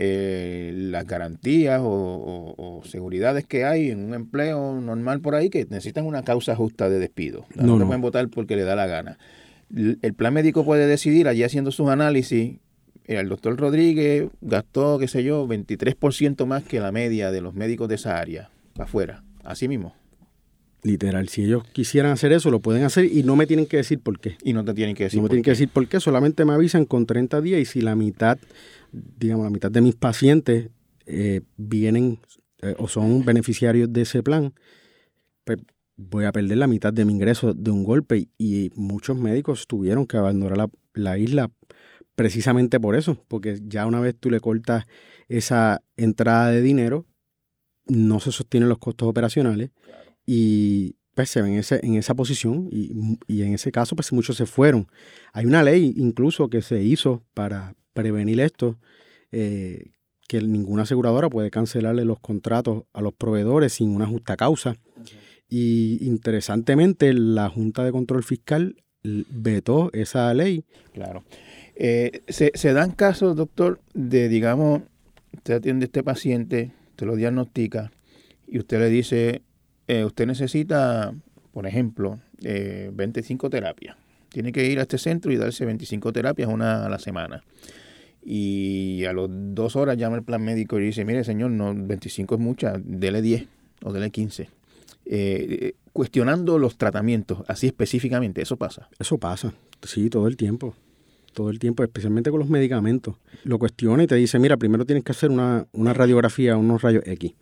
eh, 0.00 0.70
las 0.74 1.06
garantías 1.06 1.80
o, 1.82 2.82
seguridades 2.84 3.46
que 3.46 3.64
hay 3.64 3.90
en 3.90 4.04
un 4.04 4.14
empleo 4.14 4.80
normal 4.80 5.20
por 5.20 5.34
ahí 5.34 5.50
que 5.50 5.66
necesitan 5.70 6.06
una 6.06 6.22
causa 6.22 6.54
justa 6.54 6.88
de 6.88 6.98
despido. 6.98 7.46
No, 7.54 7.78
no, 7.78 7.86
pueden 7.86 8.02
votar 8.02 8.28
porque 8.28 8.54
le 8.54 8.62
da 8.62 8.76
la 8.76 8.86
gana. 8.86 9.18
El 9.74 10.14
plan 10.14 10.32
médico 10.32 10.64
puede 10.64 10.86
decidir, 10.86 11.26
allí 11.26 11.42
haciendo 11.42 11.72
sus 11.72 11.88
análisis, 11.88 12.58
el 13.06 13.28
doctor 13.28 13.58
Rodríguez 13.58 14.28
gastó, 14.40 14.98
qué 14.98 15.08
sé 15.08 15.24
yo, 15.24 15.46
23% 15.48 16.46
más 16.46 16.62
que 16.62 16.80
la 16.80 16.92
media 16.92 17.30
de 17.30 17.40
los 17.40 17.54
médicos 17.54 17.88
de 17.88 17.96
esa 17.96 18.18
área, 18.18 18.50
afuera, 18.78 19.24
así 19.42 19.68
mismo. 19.68 19.94
Literal, 20.82 21.28
si 21.28 21.44
ellos 21.44 21.64
quisieran 21.72 22.12
hacer 22.12 22.32
eso, 22.32 22.50
lo 22.50 22.60
pueden 22.60 22.84
hacer 22.84 23.04
y 23.06 23.24
no 23.24 23.34
me 23.34 23.46
tienen 23.46 23.66
que 23.66 23.78
decir 23.78 24.00
por 24.00 24.20
qué. 24.20 24.36
Y 24.44 24.52
no 24.52 24.64
te 24.64 24.74
tienen 24.74 24.94
que 24.94 25.04
decir 25.04 25.18
No 25.18 25.24
me 25.24 25.28
tienen 25.28 25.42
que 25.42 25.50
decir 25.50 25.68
por 25.68 25.88
qué, 25.88 25.98
solamente 25.98 26.44
me 26.44 26.52
avisan 26.52 26.84
con 26.84 27.04
30 27.04 27.40
días 27.40 27.60
y 27.60 27.64
si 27.64 27.80
la 27.80 27.96
mitad, 27.96 28.38
digamos, 28.92 29.44
la 29.44 29.50
mitad 29.50 29.70
de 29.72 29.80
mis 29.80 29.96
pacientes 29.96 30.70
eh, 31.06 31.40
vienen 31.56 32.20
eh, 32.62 32.74
o 32.78 32.86
son 32.86 33.24
beneficiarios 33.24 33.92
de 33.92 34.02
ese 34.02 34.22
plan, 34.22 34.52
pues 35.44 35.58
voy 35.96 36.24
a 36.26 36.32
perder 36.32 36.58
la 36.58 36.66
mitad 36.66 36.92
de 36.92 37.04
mi 37.04 37.12
ingreso 37.12 37.54
de 37.54 37.70
un 37.70 37.82
golpe 37.82 38.28
y 38.38 38.70
muchos 38.74 39.16
médicos 39.16 39.66
tuvieron 39.66 40.06
que 40.06 40.16
abandonar 40.16 40.70
la, 40.94 41.18
isla 41.18 41.50
precisamente 42.14 42.78
por 42.78 42.94
eso, 42.94 43.24
porque 43.26 43.58
ya 43.66 43.86
una 43.86 44.00
vez 44.00 44.16
tú 44.18 44.30
le 44.30 44.40
cortas 44.40 44.86
esa 45.28 45.82
entrada 45.96 46.50
de 46.50 46.62
dinero, 46.62 47.04
no 47.86 48.20
se 48.20 48.32
sostienen 48.32 48.68
los 48.68 48.78
costos 48.78 49.08
operacionales 49.08 49.70
y 50.30 50.96
pues 51.14 51.30
se 51.30 51.40
ven 51.40 51.54
en, 51.54 51.60
ese, 51.60 51.80
en 51.82 51.94
esa 51.94 52.14
posición 52.14 52.68
y, 52.70 53.16
en 53.42 53.54
ese 53.54 53.72
caso 53.72 53.96
pues 53.96 54.12
muchos 54.12 54.36
se 54.36 54.44
fueron. 54.44 54.86
Hay 55.32 55.46
una 55.46 55.62
ley 55.62 55.94
incluso 55.96 56.50
que 56.50 56.60
se 56.60 56.82
hizo 56.82 57.24
para 57.32 57.74
prevenir 57.94 58.38
esto, 58.40 58.76
eh, 59.32 59.92
que 60.28 60.42
ninguna 60.42 60.82
aseguradora 60.82 61.30
puede 61.30 61.50
cancelarle 61.50 62.04
los 62.04 62.20
contratos 62.20 62.84
a 62.92 63.00
los 63.00 63.14
proveedores 63.14 63.72
sin 63.72 63.88
una 63.88 64.06
justa 64.06 64.36
causa. 64.36 64.76
Y 65.48 66.06
interesantemente 66.06 67.14
la 67.14 67.48
Junta 67.48 67.82
de 67.82 67.90
Control 67.90 68.22
Fiscal 68.22 68.76
vetó 69.02 69.88
esa 69.94 70.34
ley. 70.34 70.66
Claro. 70.92 71.24
Eh, 71.74 72.20
se, 72.28 72.52
se 72.54 72.74
dan 72.74 72.90
casos, 72.90 73.34
doctor, 73.34 73.80
de, 73.94 74.28
digamos, 74.28 74.82
usted 75.32 75.54
atiende 75.54 75.84
a 75.84 75.86
este 75.86 76.02
paciente, 76.02 76.74
usted 76.90 77.06
lo 77.06 77.16
diagnostica 77.16 77.92
y 78.46 78.58
usted 78.58 78.78
le 78.78 78.90
dice, 78.90 79.42
eh, 79.88 80.04
usted 80.04 80.26
necesita, 80.26 81.14
por 81.52 81.66
ejemplo, 81.66 82.20
eh, 82.42 82.90
25 82.92 83.50
terapias. 83.50 83.96
Tiene 84.28 84.52
que 84.52 84.66
ir 84.66 84.78
a 84.78 84.82
este 84.82 84.98
centro 84.98 85.32
y 85.32 85.36
darse 85.36 85.64
25 85.64 86.12
terapias 86.12 86.48
una 86.48 86.84
a 86.84 86.88
la 86.88 86.98
semana. 86.98 87.42
Y 88.22 89.04
a 89.06 89.12
las 89.14 89.26
dos 89.28 89.74
horas 89.74 89.96
llama 89.96 90.16
el 90.16 90.22
plan 90.22 90.44
médico 90.44 90.78
y 90.78 90.84
dice, 90.84 91.04
mire 91.04 91.24
señor, 91.24 91.50
no, 91.50 91.74
25 91.74 92.34
es 92.34 92.40
mucha, 92.40 92.74
dele 92.78 93.22
10 93.22 93.46
o 93.82 93.92
dele 93.92 94.10
15. 94.10 94.50
Eh, 95.06 95.72
cuestionando 95.94 96.58
los 96.58 96.76
tratamientos, 96.76 97.42
así 97.48 97.66
específicamente, 97.66 98.42
¿eso 98.42 98.58
pasa? 98.58 98.88
Eso 98.98 99.16
pasa, 99.16 99.54
sí, 99.82 100.10
todo 100.10 100.28
el 100.28 100.36
tiempo 100.36 100.74
todo 101.38 101.50
el 101.50 101.60
tiempo, 101.60 101.84
especialmente 101.84 102.30
con 102.30 102.40
los 102.40 102.48
medicamentos. 102.48 103.14
Lo 103.44 103.60
cuestiona 103.60 104.02
y 104.02 104.08
te 104.08 104.16
dice, 104.16 104.40
mira, 104.40 104.56
primero 104.56 104.84
tienes 104.84 105.04
que 105.04 105.12
hacer 105.12 105.30
una, 105.30 105.68
una 105.72 105.94
radiografía, 105.94 106.56
unos 106.56 106.82
rayos 106.82 107.04
X. 107.06 107.32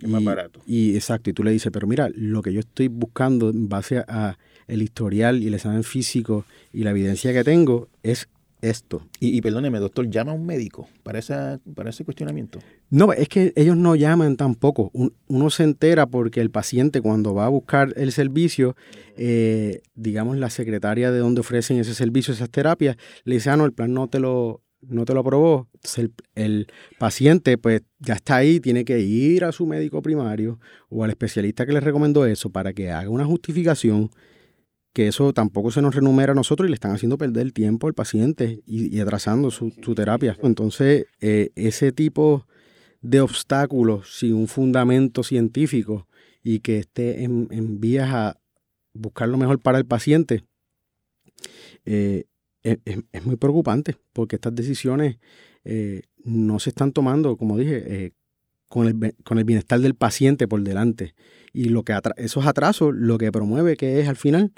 Es 0.00 0.08
más 0.08 0.24
barato. 0.24 0.60
Y 0.66 0.94
exacto, 0.94 1.30
y 1.30 1.32
tú 1.32 1.44
le 1.44 1.50
dices, 1.50 1.70
pero 1.72 1.86
mira, 1.86 2.08
lo 2.14 2.42
que 2.42 2.52
yo 2.52 2.60
estoy 2.60 2.88
buscando 2.88 3.50
en 3.50 3.68
base 3.68 3.98
a 3.98 4.38
el 4.66 4.82
historial 4.82 5.42
y 5.42 5.48
el 5.48 5.54
examen 5.54 5.84
físico 5.84 6.44
y 6.72 6.84
la 6.84 6.90
evidencia 6.90 7.32
que 7.32 7.44
tengo 7.44 7.88
es 8.02 8.28
esto. 8.62 9.06
Y, 9.18 9.40
perdóneme, 9.40 9.78
doctor, 9.78 10.08
¿llama 10.08 10.32
a 10.32 10.34
un 10.34 10.44
médico 10.44 10.88
para, 11.02 11.18
esa, 11.18 11.60
para 11.74 11.90
ese 11.90 12.04
cuestionamiento? 12.04 12.58
No, 12.90 13.12
es 13.12 13.28
que 13.28 13.52
ellos 13.56 13.76
no 13.76 13.94
llaman 13.94 14.36
tampoco. 14.36 14.90
uno 14.92 15.50
se 15.50 15.64
entera 15.64 16.06
porque 16.06 16.40
el 16.40 16.50
paciente 16.50 17.00
cuando 17.00 17.34
va 17.34 17.46
a 17.46 17.48
buscar 17.48 17.94
el 17.96 18.12
servicio, 18.12 18.76
eh, 19.16 19.80
digamos 19.94 20.36
la 20.36 20.50
secretaria 20.50 21.10
de 21.10 21.18
donde 21.18 21.40
ofrecen 21.40 21.78
ese 21.78 21.94
servicio, 21.94 22.34
esas 22.34 22.50
terapias, 22.50 22.96
le 23.24 23.36
dice, 23.36 23.50
ah, 23.50 23.56
no, 23.56 23.64
el 23.64 23.72
plan 23.72 23.94
no 23.94 24.08
te 24.08 24.20
lo, 24.20 24.62
no 24.82 25.04
te 25.04 25.14
lo 25.14 25.20
aprobó. 25.20 25.68
Entonces 25.74 26.10
el, 26.34 26.66
paciente 26.98 27.58
pues 27.58 27.82
ya 27.98 28.14
está 28.14 28.36
ahí, 28.36 28.60
tiene 28.60 28.84
que 28.84 29.00
ir 29.00 29.44
a 29.44 29.52
su 29.52 29.66
médico 29.66 30.02
primario 30.02 30.58
o 30.88 31.04
al 31.04 31.10
especialista 31.10 31.66
que 31.66 31.72
le 31.72 31.80
recomendó 31.80 32.26
eso 32.26 32.50
para 32.50 32.72
que 32.72 32.90
haga 32.90 33.08
una 33.08 33.24
justificación 33.24 34.10
que 34.92 35.06
eso 35.06 35.32
tampoco 35.32 35.70
se 35.70 35.82
nos 35.82 35.94
renumera 35.94 36.32
a 36.32 36.34
nosotros 36.34 36.66
y 36.66 36.70
le 36.70 36.74
están 36.74 36.92
haciendo 36.92 37.16
perder 37.16 37.46
el 37.46 37.52
tiempo 37.52 37.86
al 37.86 37.94
paciente 37.94 38.60
y, 38.66 38.98
atrasando 38.98 39.50
su, 39.50 39.70
terapia. 39.94 40.36
Entonces, 40.42 41.06
eh, 41.20 41.50
ese 41.54 41.92
tipo 41.92 42.46
de 43.00 43.20
obstáculos 43.20 44.18
sin 44.18 44.34
un 44.34 44.48
fundamento 44.48 45.22
científico 45.22 46.08
y 46.42 46.60
que 46.60 46.78
esté 46.78 47.22
en, 47.22 47.80
vías 47.80 48.10
a 48.12 48.40
buscar 48.92 49.28
lo 49.28 49.36
mejor 49.36 49.60
para 49.60 49.78
el 49.78 49.86
paciente, 49.86 50.44
eh, 51.84 52.24
es, 52.62 53.24
muy 53.24 53.36
preocupante 53.36 53.96
porque 54.12 54.36
estas 54.36 54.54
decisiones 54.54 55.18
eh, 55.64 56.02
no 56.24 56.58
se 56.58 56.70
están 56.70 56.92
tomando, 56.92 57.36
como 57.36 57.56
dije, 57.56 58.12
con, 58.68 58.86
el, 58.86 59.14
con 59.24 59.38
el 59.38 59.44
bienestar 59.44 59.80
del 59.80 59.94
paciente 59.94 60.48
por 60.48 60.62
delante. 60.62 61.14
Y 61.52 61.64
lo 61.70 61.82
que 61.82 61.98
esos 62.16 62.46
atrasos 62.46 62.94
lo 62.94 63.18
que 63.18 63.32
promueve 63.32 63.76
que 63.76 64.00
es 64.00 64.08
al 64.08 64.16
final 64.16 64.52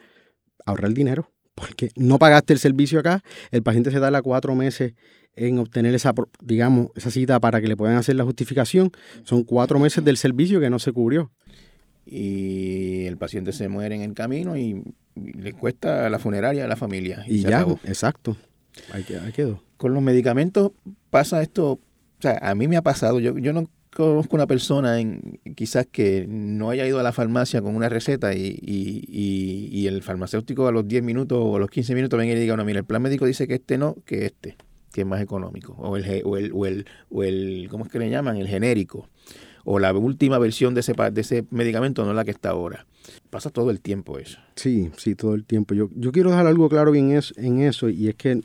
ahorrar 0.66 0.92
dinero, 0.92 1.32
porque 1.54 1.90
no 1.96 2.18
pagaste 2.18 2.52
el 2.52 2.58
servicio 2.58 3.00
acá, 3.00 3.22
el 3.50 3.62
paciente 3.62 3.90
se 3.90 3.98
da 3.98 4.22
cuatro 4.22 4.54
meses 4.54 4.94
en 5.34 5.58
obtener 5.58 5.94
esa, 5.94 6.12
digamos, 6.42 6.88
esa 6.94 7.10
cita 7.10 7.40
para 7.40 7.60
que 7.60 7.68
le 7.68 7.76
puedan 7.76 7.96
hacer 7.96 8.16
la 8.16 8.24
justificación. 8.24 8.90
Son 9.24 9.44
cuatro 9.44 9.78
meses 9.78 10.04
del 10.04 10.16
servicio 10.16 10.60
que 10.60 10.70
no 10.70 10.78
se 10.78 10.92
cubrió. 10.92 11.32
Y 12.04 13.06
el 13.06 13.16
paciente 13.16 13.52
se 13.52 13.68
muere 13.68 13.94
en 13.94 14.02
el 14.02 14.14
camino 14.14 14.56
y, 14.56 14.82
le 15.14 15.52
cuesta 15.52 16.08
la 16.08 16.18
funeraria 16.18 16.64
a 16.64 16.68
la 16.68 16.76
familia. 16.76 17.24
Y, 17.28 17.42
ya, 17.42 17.66
exacto. 17.84 18.36
Ahí 18.92 19.04
quedó. 19.04 19.62
Con 19.76 19.92
los 19.92 20.02
medicamentos 20.02 20.72
pasa 21.10 21.42
esto, 21.42 21.72
o 21.72 21.80
sea, 22.18 22.38
a 22.40 22.54
mí 22.54 22.66
me 22.66 22.76
ha 22.76 22.82
pasado, 22.82 23.20
yo, 23.20 23.36
yo 23.36 23.52
no 23.52 23.68
conozco 23.94 24.36
una 24.36 24.46
persona 24.46 25.00
en, 25.00 25.40
quizás 25.54 25.86
que 25.86 26.26
no 26.28 26.70
haya 26.70 26.86
ido 26.86 26.98
a 26.98 27.02
la 27.02 27.12
farmacia 27.12 27.60
con 27.60 27.76
una 27.76 27.88
receta 27.88 28.34
y, 28.34 28.58
y, 28.62 29.68
y, 29.70 29.86
el 29.86 30.02
farmacéutico 30.02 30.66
a 30.66 30.72
los 30.72 30.88
10 30.88 31.02
minutos 31.02 31.38
o 31.40 31.56
a 31.56 31.58
los 31.58 31.70
15 31.70 31.94
minutos 31.94 32.18
venga 32.18 32.32
y 32.32 32.38
diga, 32.38 32.56
no, 32.56 32.64
mira, 32.64 32.78
el 32.78 32.86
plan 32.86 33.02
médico 33.02 33.26
dice 33.26 33.46
que 33.46 33.54
este 33.54 33.76
no, 33.76 33.96
que 34.06 34.24
este, 34.24 34.56
que 34.92 35.02
es 35.02 35.06
más 35.06 35.20
económico. 35.20 35.74
O 35.74 35.96
el, 35.96 36.22
o 36.24 36.36
el, 36.36 36.52
o 36.52 36.66
el, 36.66 36.86
o 37.10 37.22
el 37.22 37.68
¿cómo 37.70 37.84
es 37.84 37.90
que 37.90 37.98
le 37.98 38.10
llaman? 38.10 38.36
El 38.36 38.48
genérico. 38.48 39.08
O 39.64 39.78
la 39.78 39.92
última 39.92 40.38
versión 40.38 40.74
de 40.74 40.80
ese, 40.80 40.92
de 40.94 41.20
ese 41.20 41.46
medicamento, 41.50 42.04
no 42.04 42.12
la 42.12 42.24
que 42.24 42.30
está 42.32 42.50
ahora. 42.50 42.86
Pasa 43.30 43.50
todo 43.50 43.70
el 43.70 43.80
tiempo 43.80 44.18
eso. 44.18 44.38
Sí, 44.56 44.90
sí, 44.96 45.14
todo 45.14 45.34
el 45.34 45.44
tiempo. 45.44 45.74
Yo, 45.74 45.88
yo 45.94 46.12
quiero 46.12 46.30
dejar 46.30 46.46
algo 46.46 46.68
claro 46.68 46.90
bien 46.90 47.18
en 47.36 47.60
eso 47.60 47.88
y 47.88 48.08
es 48.08 48.14
que, 48.14 48.40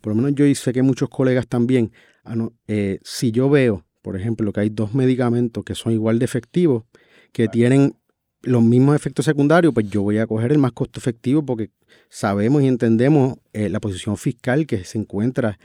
por 0.00 0.14
lo 0.14 0.22
menos 0.22 0.34
yo 0.34 0.52
sé 0.54 0.72
que 0.72 0.82
muchos 0.82 1.08
colegas 1.08 1.46
también, 1.46 1.92
ah, 2.24 2.34
eh, 2.66 2.98
si 3.02 3.30
yo 3.32 3.48
veo 3.50 3.84
por 4.08 4.16
ejemplo, 4.16 4.52
que 4.54 4.60
hay 4.60 4.70
dos 4.70 4.94
medicamentos 4.94 5.64
que 5.64 5.74
son 5.74 5.92
igual 5.92 6.18
de 6.18 6.24
efectivos, 6.24 6.84
que 7.32 7.46
tienen 7.46 7.96
los 8.40 8.62
mismos 8.62 8.96
efectos 8.96 9.26
secundarios, 9.26 9.74
pues 9.74 9.90
yo 9.90 10.02
voy 10.02 10.16
a 10.16 10.26
coger 10.26 10.52
el 10.52 10.56
más 10.56 10.72
costo 10.72 10.98
efectivo 10.98 11.44
porque 11.44 11.72
sabemos 12.08 12.62
y 12.62 12.68
entendemos 12.68 13.36
eh, 13.52 13.68
la 13.68 13.80
posición 13.80 14.16
fiscal 14.16 14.66
que 14.66 14.84
se 14.84 14.96
encuentra 14.96 15.58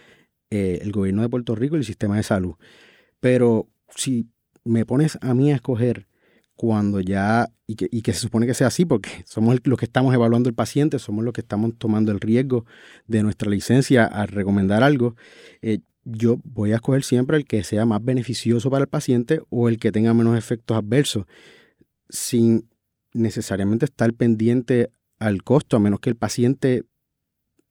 eh, 0.50 0.80
el 0.82 0.92
gobierno 0.92 1.22
de 1.22 1.30
Puerto 1.30 1.56
Rico 1.56 1.76
y 1.76 1.80
el 1.80 1.86
sistema 1.86 2.18
de 2.18 2.24
salud. 2.24 2.56
Pero 3.22 3.70
si 3.96 4.28
me 4.64 4.86
pones 4.86 5.18
a 5.22 5.34
mí 5.34 5.52
a 5.52 5.56
escoger 5.56 6.08
cuando 6.56 7.00
ya, 7.02 7.52
y 7.66 7.76
que, 7.76 7.88
y 7.92 8.02
que 8.02 8.14
se 8.14 8.20
supone 8.20 8.46
que 8.46 8.54
sea 8.54 8.68
así, 8.68 8.86
porque 8.86 9.10
somos 9.26 9.58
los 9.64 9.80
que 9.80 9.86
estamos 9.86 10.14
evaluando 10.14 10.50
el 10.50 10.56
paciente, 10.56 11.00
somos 11.00 11.26
los 11.26 11.34
que 11.34 11.42
estamos 11.42 11.72
tomando 11.78 12.12
el 12.12 12.20
riesgo 12.20 12.66
de 13.08 13.24
nuestra 13.24 13.50
licencia 13.50 14.06
a 14.06 14.26
recomendar 14.26 14.84
algo, 14.84 15.16
eh, 15.62 15.80
yo 16.06 16.38
voy 16.44 16.74
a 16.74 16.76
escoger 16.76 17.04
siempre 17.04 17.38
el 17.38 17.46
que 17.46 17.64
sea 17.64 17.86
más 17.86 18.04
beneficioso 18.04 18.70
para 18.70 18.84
el 18.84 18.90
paciente 18.90 19.42
o 19.50 19.70
el 19.70 19.80
que 19.80 19.92
tenga 19.92 20.14
menos 20.14 20.38
efectos 20.38 20.78
adversos, 20.78 21.26
sin 22.10 22.70
necesariamente 23.14 23.86
estar 23.86 24.14
pendiente 24.14 24.92
al 25.20 25.44
costo, 25.44 25.78
a 25.78 25.80
menos 25.80 26.00
que 26.00 26.10
el 26.10 26.16
paciente 26.16 26.84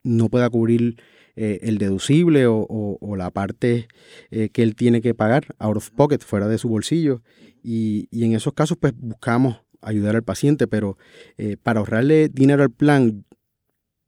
no 0.02 0.28
pueda 0.28 0.48
cubrir 0.50 0.96
eh, 1.34 1.60
el 1.62 1.78
deducible 1.78 2.46
o, 2.46 2.98
la 3.16 3.30
parte 3.30 3.88
eh, 4.30 4.50
que 4.50 4.62
él 4.62 4.74
tiene 4.74 5.00
que 5.00 5.14
pagar 5.14 5.54
out 5.58 5.76
of 5.76 5.90
pocket, 5.90 6.18
fuera 6.18 6.48
de 6.48 6.58
su 6.58 6.68
bolsillo. 6.68 7.22
Y, 7.62 8.08
en 8.12 8.34
esos 8.34 8.52
casos, 8.52 8.76
pues 8.78 8.92
buscamos 8.96 9.62
ayudar 9.80 10.14
al 10.16 10.22
paciente, 10.22 10.66
pero 10.66 10.98
eh, 11.38 11.56
para 11.56 11.80
ahorrarle 11.80 12.28
dinero 12.28 12.62
al 12.62 12.70
plan, 12.70 13.24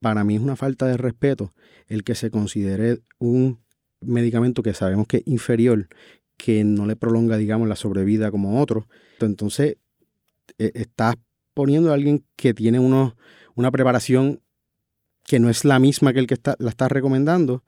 para 0.00 0.22
mí 0.22 0.36
es 0.36 0.42
una 0.42 0.56
falta 0.56 0.86
de 0.86 0.96
respeto 0.96 1.54
el 1.88 2.04
que 2.04 2.14
se 2.14 2.30
considere 2.30 3.00
un 3.18 3.60
medicamento 4.00 4.62
que 4.62 4.74
sabemos 4.74 5.06
que 5.06 5.18
es 5.18 5.22
inferior, 5.26 5.88
que 6.36 6.62
no 6.62 6.86
le 6.86 6.96
prolonga, 6.96 7.36
digamos, 7.38 7.68
la 7.68 7.76
sobrevida 7.76 8.30
como 8.30 8.60
otro. 8.60 8.86
Entonces, 9.20 9.78
e, 10.58 10.72
estás 10.74 11.14
poniendo 11.54 11.90
a 11.90 11.94
alguien 11.94 12.24
que 12.36 12.52
tiene 12.52 12.78
uno, 12.80 13.16
una 13.54 13.70
preparación 13.70 14.40
que 15.26 15.40
no 15.40 15.48
es 15.50 15.64
la 15.64 15.78
misma 15.78 16.12
que 16.12 16.20
el 16.20 16.26
que 16.26 16.34
está, 16.34 16.56
la 16.58 16.70
está 16.70 16.88
recomendando 16.88 17.64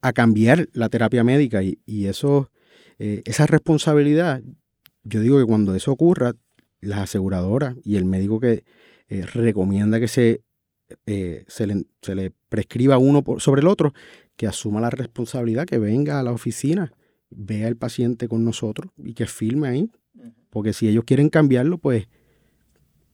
a 0.00 0.12
cambiar 0.12 0.68
la 0.72 0.88
terapia 0.88 1.24
médica 1.24 1.62
y, 1.62 2.06
eso, 2.06 2.50
eh, 2.98 3.22
esa 3.24 3.46
responsabilidad, 3.46 4.42
yo 5.04 5.20
digo 5.20 5.38
que 5.38 5.44
cuando 5.44 5.74
eso 5.74 5.92
ocurra, 5.92 6.34
las 6.80 7.00
aseguradoras 7.00 7.74
y 7.82 7.96
el 7.96 8.04
médico 8.04 8.38
que 8.38 8.64
eh, 9.08 9.26
recomienda 9.26 9.98
que 9.98 10.08
se, 10.08 10.42
eh, 11.06 11.44
se, 11.48 11.66
le, 11.66 12.32
prescriba 12.48 12.98
uno 12.98 13.24
sobre 13.38 13.60
el 13.60 13.68
otro, 13.68 13.94
que 14.36 14.46
asuma 14.46 14.80
la 14.80 14.90
responsabilidad, 14.90 15.66
que 15.66 15.78
venga 15.78 16.20
a 16.20 16.22
la 16.22 16.32
oficina, 16.32 16.92
vea 17.30 17.66
al 17.66 17.76
paciente 17.76 18.28
con 18.28 18.44
nosotros 18.44 18.92
y 18.96 19.14
que 19.14 19.26
firme 19.26 19.68
ahí. 19.68 19.90
Porque 20.50 20.72
si 20.72 20.88
ellos 20.88 21.04
quieren 21.04 21.28
cambiarlo, 21.28 21.78
pues, 21.78 22.08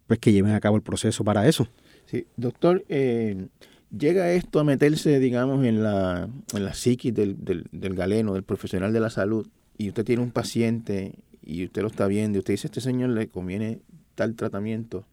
pues 0.07 0.19
que 0.19 0.33
lleven 0.33 0.53
a 0.53 0.61
cabo 0.61 0.77
el 0.77 0.83
proceso 0.83 1.25
para 1.25 1.49
eso. 1.49 1.69
Sí, 2.13 2.27
doctor, 2.37 2.85
eh, 2.91 3.47
llega 3.91 4.33
esto 4.33 4.61
a 4.61 4.65
meterse, 4.65 5.19
digamos, 5.19 5.65
en 5.65 5.83
la, 5.83 6.29
en 6.53 6.65
la 6.65 6.75
psiquis 6.75 7.15
del, 7.15 7.37
del, 7.43 7.95
galeno, 7.95 8.35
del 8.35 8.43
profesional 8.43 8.93
de 8.93 9.01
la 9.01 9.09
salud, 9.09 9.49
y 9.79 9.89
usted 9.89 10.05
tiene 10.05 10.23
un 10.23 10.31
paciente 10.31 11.15
y 11.41 11.65
usted 11.65 11.81
lo 11.81 11.89
está 11.89 12.07
viendo 12.09 12.37
y 12.37 12.41
usted 12.41 12.53
dice, 12.53 12.67
a 12.67 12.69
este 12.69 12.83
señor 12.83 13.09
le 13.09 13.29
conviene 13.29 13.81
tal 14.15 14.35
tratamiento, 14.35 15.07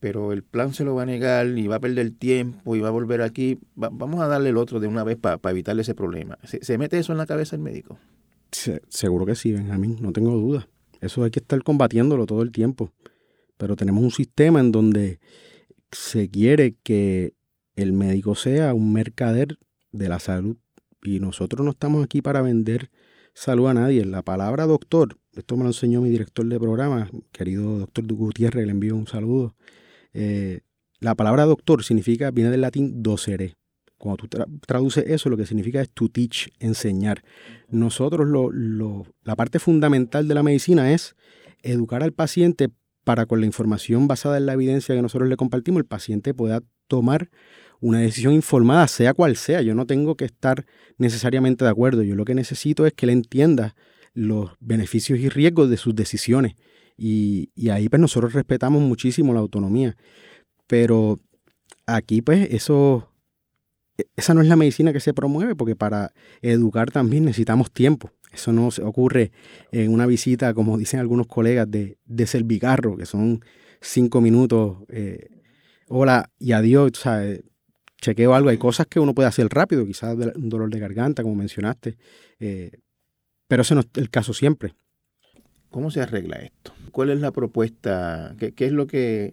pero 0.00 0.34
el 0.34 0.42
plan 0.42 0.74
se 0.74 0.84
lo 0.84 0.94
va 0.94 1.04
a 1.04 1.06
negar 1.06 1.46
y 1.46 1.66
va 1.66 1.76
a 1.76 1.80
perder 1.80 2.10
tiempo 2.10 2.76
y 2.76 2.80
va 2.80 2.88
a 2.88 2.92
volver 2.92 3.22
aquí, 3.22 3.58
vamos 3.74 4.20
a 4.20 4.26
darle 4.26 4.50
el 4.50 4.58
otro 4.58 4.80
de 4.80 4.88
una 4.88 5.04
vez 5.04 5.16
para 5.16 5.40
evitarle 5.50 5.80
ese 5.80 5.94
problema. 5.94 6.38
¿Se, 6.44 6.76
mete 6.76 6.98
eso 6.98 7.12
en 7.12 7.18
la 7.18 7.26
cabeza 7.26 7.56
el 7.56 7.62
médico? 7.62 7.98
seguro 8.50 9.24
que 9.24 9.34
sí, 9.34 9.52
Benjamín, 9.52 9.96
no 10.02 10.12
tengo 10.12 10.32
duda. 10.32 10.68
Eso 11.00 11.24
hay 11.24 11.30
que 11.30 11.40
estar 11.40 11.62
combatiéndolo 11.62 12.26
todo 12.26 12.42
el 12.42 12.52
tiempo. 12.52 12.92
Pero 13.56 13.76
tenemos 13.76 14.04
un 14.04 14.10
sistema 14.10 14.60
en 14.60 14.72
donde 14.72 15.20
se 15.92 16.28
quiere 16.28 16.74
que 16.82 17.34
el 17.76 17.92
médico 17.92 18.34
sea 18.34 18.74
un 18.74 18.92
mercader 18.92 19.58
de 19.92 20.08
la 20.08 20.18
salud 20.18 20.56
y 21.02 21.20
nosotros 21.20 21.64
no 21.64 21.72
estamos 21.72 22.04
aquí 22.04 22.22
para 22.22 22.42
vender 22.42 22.90
salud 23.34 23.68
a 23.68 23.74
nadie. 23.74 24.04
La 24.04 24.22
palabra 24.22 24.66
doctor, 24.66 25.18
esto 25.34 25.56
me 25.56 25.64
lo 25.64 25.70
enseñó 25.70 26.00
mi 26.00 26.10
director 26.10 26.46
de 26.46 26.58
programa, 26.58 27.10
querido 27.32 27.78
doctor 27.78 28.04
Gutiérrez, 28.06 28.66
le 28.66 28.72
envío 28.72 28.96
un 28.96 29.06
saludo. 29.06 29.54
Eh, 30.12 30.60
la 31.00 31.14
palabra 31.14 31.44
doctor 31.44 31.82
significa, 31.84 32.30
viene 32.30 32.50
del 32.50 32.60
latín 32.60 33.02
docere. 33.02 33.56
Cuando 33.98 34.26
tú 34.26 34.38
traduces 34.66 35.04
eso, 35.06 35.30
lo 35.30 35.36
que 35.36 35.46
significa 35.46 35.80
es 35.80 35.90
to 35.90 36.08
teach, 36.08 36.48
enseñar. 36.58 37.22
Nosotros, 37.68 38.26
lo, 38.26 39.04
la 39.22 39.36
parte 39.36 39.60
fundamental 39.60 40.26
de 40.26 40.34
la 40.34 40.42
medicina 40.42 40.92
es 40.92 41.14
educar 41.62 42.02
al 42.02 42.12
paciente 42.12 42.68
para 43.04 43.26
con 43.26 43.40
la 43.40 43.46
información 43.46 44.08
basada 44.08 44.36
en 44.36 44.46
la 44.46 44.52
evidencia 44.52 44.94
que 44.94 45.02
nosotros 45.02 45.28
le 45.28 45.36
compartimos, 45.36 45.80
el 45.80 45.86
paciente 45.86 46.34
pueda 46.34 46.62
tomar 46.86 47.30
una 47.80 47.98
decisión 47.98 48.32
informada, 48.32 48.86
sea 48.86 49.12
cual 49.12 49.36
sea. 49.36 49.60
Yo 49.60 49.74
no 49.74 49.86
tengo 49.86 50.16
que 50.16 50.24
estar 50.24 50.66
necesariamente 50.98 51.64
de 51.64 51.70
acuerdo. 51.70 52.02
Yo 52.02 52.14
lo 52.14 52.24
que 52.24 52.34
necesito 52.34 52.86
es 52.86 52.92
que 52.92 53.06
él 53.06 53.10
entienda 53.10 53.74
los 54.14 54.52
beneficios 54.60 55.18
y 55.18 55.28
riesgos 55.28 55.68
de 55.68 55.76
sus 55.76 55.94
decisiones. 55.94 56.54
Y, 56.96 57.50
ahí 57.70 57.88
pues 57.88 58.00
nosotros 58.00 58.34
respetamos 58.34 58.82
muchísimo 58.82 59.34
la 59.34 59.40
autonomía. 59.40 59.96
Pero 60.68 61.18
aquí 61.86 62.22
pues 62.22 62.48
eso, 62.52 63.10
e, 63.98 64.04
esa 64.14 64.32
no 64.34 64.42
es 64.42 64.46
la 64.46 64.56
medicina 64.56 64.92
que 64.92 65.00
se 65.00 65.12
promueve, 65.12 65.56
porque 65.56 65.74
para 65.74 66.12
educar 66.40 66.92
también 66.92 67.24
necesitamos 67.24 67.72
tiempo. 67.72 68.12
Eso 68.32 68.52
no 68.52 68.70
se 68.70 68.82
ocurre 68.82 69.30
en 69.70 69.92
una 69.92 70.06
visita, 70.06 70.54
como 70.54 70.78
dicen 70.78 71.00
algunos 71.00 71.26
colegas, 71.26 71.70
de, 71.70 71.98
de 72.04 72.26
servicarro, 72.26 72.96
que 72.96 73.06
son 73.06 73.44
cinco 73.80 74.20
minutos, 74.20 74.78
eh, 74.88 75.28
hola 75.88 76.30
y 76.38 76.52
adiós, 76.52 76.92
¿sabes? 76.94 77.42
chequeo 78.02 78.34
algo. 78.34 78.50
Hay 78.50 78.58
cosas 78.58 78.86
que 78.86 79.00
uno 79.00 79.14
puede 79.14 79.28
hacer 79.28 79.48
rápido, 79.48 79.86
quizás 79.86 80.16
un 80.34 80.48
dolor 80.50 80.68
de 80.68 80.80
garganta, 80.80 81.22
como 81.22 81.36
mencionaste, 81.36 81.96
eh, 82.40 82.72
pero 83.48 83.62
ese 83.62 83.74
no 83.74 83.80
es 83.80 83.86
el 83.94 84.10
caso 84.10 84.34
siempre. 84.34 84.74
¿Cómo 85.70 85.90
se 85.90 86.02
arregla 86.02 86.36
esto? 86.36 86.72
¿Cuál 86.90 87.10
es 87.10 87.20
la 87.20 87.30
propuesta? 87.30 88.34
¿Qué, 88.38 88.52
es 88.56 88.72
lo 88.72 88.86
que 88.86 89.32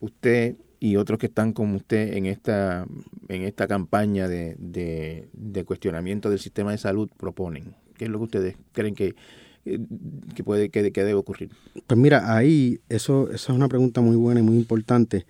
usted 0.00 0.56
y 0.80 0.96
otros 0.96 1.18
que 1.18 1.26
están 1.26 1.52
como 1.52 1.76
usted 1.76 2.14
en 2.14 2.26
esta, 2.26 2.86
en 3.28 3.42
esta 3.42 3.66
campaña 3.66 4.28
de, 4.28 4.56
de, 4.58 5.64
cuestionamiento 5.64 6.28
del 6.28 6.40
sistema 6.40 6.72
de 6.72 6.78
salud 6.78 7.08
proponen? 7.16 7.74
¿Qué 7.98 8.06
es 8.06 8.10
lo 8.10 8.18
que 8.18 8.24
ustedes 8.24 8.56
creen 8.72 8.94
que, 8.94 9.14
eh, 9.66 9.78
que 10.34 10.44
puede, 10.44 10.70
que, 10.70 10.82
debe 10.82 11.14
ocurrir? 11.14 11.50
Pues 11.86 12.00
mira, 12.00 12.34
ahí 12.34 12.80
eso, 12.88 13.28
eso 13.30 13.52
es 13.52 13.56
una 13.56 13.68
pregunta 13.68 14.00
muy 14.00 14.16
buena 14.16 14.40
y 14.40 14.42
muy 14.42 14.56
importante. 14.56 15.26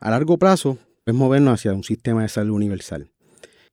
A 0.00 0.10
largo 0.10 0.38
plazo, 0.38 0.78
es 1.04 1.14
movernos 1.14 1.54
hacia 1.54 1.74
un 1.74 1.84
sistema 1.84 2.22
de 2.22 2.28
salud 2.28 2.54
universal. 2.54 3.10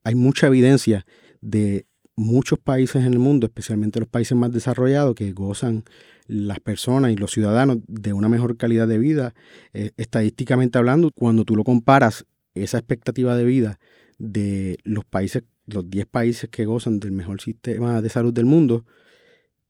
Hay 0.04 0.16
mucha 0.16 0.48
evidencia 0.48 1.06
de 1.42 1.86
muchos 2.16 2.60
países 2.60 3.06
en 3.06 3.14
el 3.14 3.20
mundo, 3.20 3.48
especialmente 3.48 4.00
los 4.00 4.10
países 4.10 4.38
más 4.38 4.52
desarrollados, 4.52 5.16
que 5.16 5.32
gozan 5.32 5.84
las 6.28 6.60
personas 6.60 7.12
y 7.12 7.16
los 7.16 7.32
ciudadanos 7.32 7.78
de 7.88 8.14
una 8.14 8.30
mejor 8.30 8.58
calidad 8.58 8.88
de 8.88 8.98
vida. 8.98 9.34
Eh, 9.74 9.92
estadísticamente 9.98 10.78
hablando, 10.78 11.12
cuando 11.16 11.46
tú 11.46 11.56
lo 11.56 11.64
comparas, 11.64 12.26
esa 12.56 12.78
expectativa 12.78 13.38
de 13.38 13.46
vida 13.46 13.80
de 14.18 14.80
los 14.84 15.06
países, 15.06 15.44
los 15.74 15.90
10 15.90 16.06
países 16.08 16.50
que 16.50 16.66
gozan 16.66 17.00
del 17.00 17.12
mejor 17.12 17.42
sistema 17.42 18.02
de 18.02 18.10
salud 18.10 18.34
del 18.34 18.46
mundo, 18.46 18.86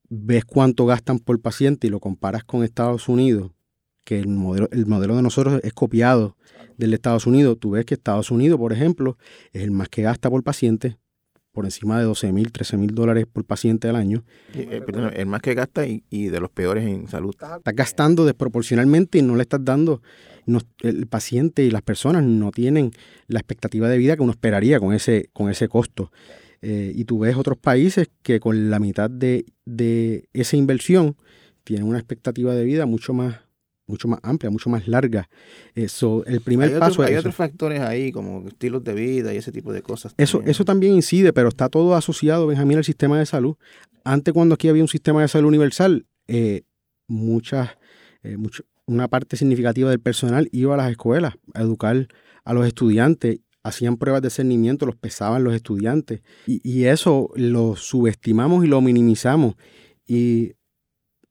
ves 0.10 0.46
cuánto 0.46 0.86
gastan 0.86 1.20
por 1.20 1.40
paciente 1.42 1.88
y 1.88 1.90
lo 1.90 2.00
comparas 2.00 2.44
con 2.44 2.64
Estados 2.64 3.08
Unidos, 3.10 3.52
que 4.04 4.20
el 4.20 4.28
modelo, 4.28 4.70
el 4.72 4.86
modelo 4.86 5.16
de 5.16 5.22
nosotros 5.22 5.60
es 5.64 5.74
copiado 5.74 6.36
del 6.78 6.94
Estados 6.94 7.28
Unidos. 7.28 7.58
Tú 7.60 7.72
ves 7.72 7.86
que 7.86 7.94
Estados 7.94 8.32
Unidos, 8.32 8.58
por 8.60 8.74
ejemplo, 8.74 9.18
es 9.54 9.64
el 9.64 9.72
más 9.72 9.90
que 9.90 10.02
gasta 10.02 10.30
por 10.30 10.44
paciente, 10.44 10.98
por 11.60 11.66
encima 11.66 12.00
de 12.00 12.06
12 12.06 12.32
mil, 12.32 12.54
13 12.54 12.78
mil 12.78 12.96
dólares 12.96 13.26
por 13.30 13.44
paciente 13.44 13.90
al 13.90 13.98
año. 13.98 14.24
Eh, 14.54 14.82
el 15.14 15.26
más 15.26 15.42
que 15.42 15.54
gasta 15.56 15.86
y, 15.86 16.00
de 16.10 16.40
los 16.40 16.50
peores 16.50 16.88
en 16.88 17.10
salud. 17.10 17.32
Estás 17.32 17.76
gastando 17.76 18.24
desproporcionalmente 18.24 19.18
y 19.18 19.24
no 19.24 19.36
le 19.36 19.42
estás 19.42 19.66
dando, 19.66 20.02
el 20.84 21.08
paciente 21.08 21.66
y 21.66 21.70
las 21.70 21.82
personas 21.82 22.24
no 22.24 22.52
tienen 22.52 22.92
la 23.28 23.40
expectativa 23.40 23.90
de 23.90 23.98
vida 23.98 24.16
que 24.16 24.22
uno 24.22 24.32
esperaría 24.32 24.80
con 24.80 24.94
ese, 24.94 25.32
con 25.34 25.50
ese 25.50 25.68
costo. 25.68 26.14
Eh, 26.62 26.94
y 26.96 27.04
tú 27.04 27.20
ves 27.20 27.36
otros 27.36 27.58
países 27.58 28.08
que 28.24 28.40
con 28.40 28.70
la 28.70 28.80
mitad 28.80 29.10
de, 29.10 29.44
de 29.66 30.30
esa 30.32 30.56
inversión 30.56 31.18
tienen 31.66 31.86
una 31.86 32.00
expectativa 32.00 32.56
de 32.56 32.64
vida 32.64 32.86
mucho 32.86 33.14
más 33.14 33.42
mucho 33.90 34.08
más 34.08 34.20
amplia, 34.24 34.50
mucho 34.50 34.70
más 34.70 34.88
larga. 34.88 35.28
Eso, 35.74 36.24
el 36.26 36.42
primer 36.42 36.78
paso 36.78 37.02
Hay 37.02 37.16
otros 37.16 37.36
factores 37.36 37.82
ahí, 37.82 38.12
como 38.12 38.48
estilos 38.48 38.84
de 38.84 38.94
vida 38.94 39.34
y 39.34 39.38
ese 39.38 39.52
tipo 39.52 39.74
de 39.74 39.82
cosas. 39.82 40.14
Eso 40.18 40.38
también. 40.38 40.52
eso 40.52 40.66
también 40.66 40.94
incide, 40.94 41.34
pero 41.34 41.50
está 41.50 41.70
todo 41.70 41.96
asociado, 41.96 42.48
Benjamín, 42.48 42.78
al 42.78 42.86
sistema 42.86 43.18
de 43.18 43.26
salud. 43.26 43.56
Antes, 44.04 44.34
cuando 44.34 44.56
aquí 44.56 44.70
había 44.70 44.84
un 44.84 44.88
sistema 44.88 45.22
de 45.22 45.28
salud 45.28 45.48
universal, 45.48 46.06
eh, 46.28 46.62
muchas, 47.08 47.72
eh, 48.24 48.38
una 48.86 49.08
parte 49.08 49.36
significativa 49.36 49.90
del 49.90 50.00
personal 50.00 50.48
iba 50.52 50.76
a 50.76 50.78
las 50.78 50.92
escuelas 50.92 51.34
a 51.54 51.62
educar 51.62 52.08
a 52.46 52.54
los 52.54 52.66
estudiantes 52.66 53.40
hacían 53.62 53.98
pruebas 53.98 54.22
de 54.22 54.30
cernimiento, 54.30 54.86
los 54.86 54.96
pesaban 54.96 55.44
los 55.44 55.54
estudiantes. 55.54 56.22
Y, 56.48 56.62
y, 56.64 56.86
eso 56.86 57.30
lo 57.36 57.76
subestimamos 57.76 58.64
y 58.64 58.68
lo 58.68 58.80
minimizamos. 58.80 59.56
Y, 60.08 60.54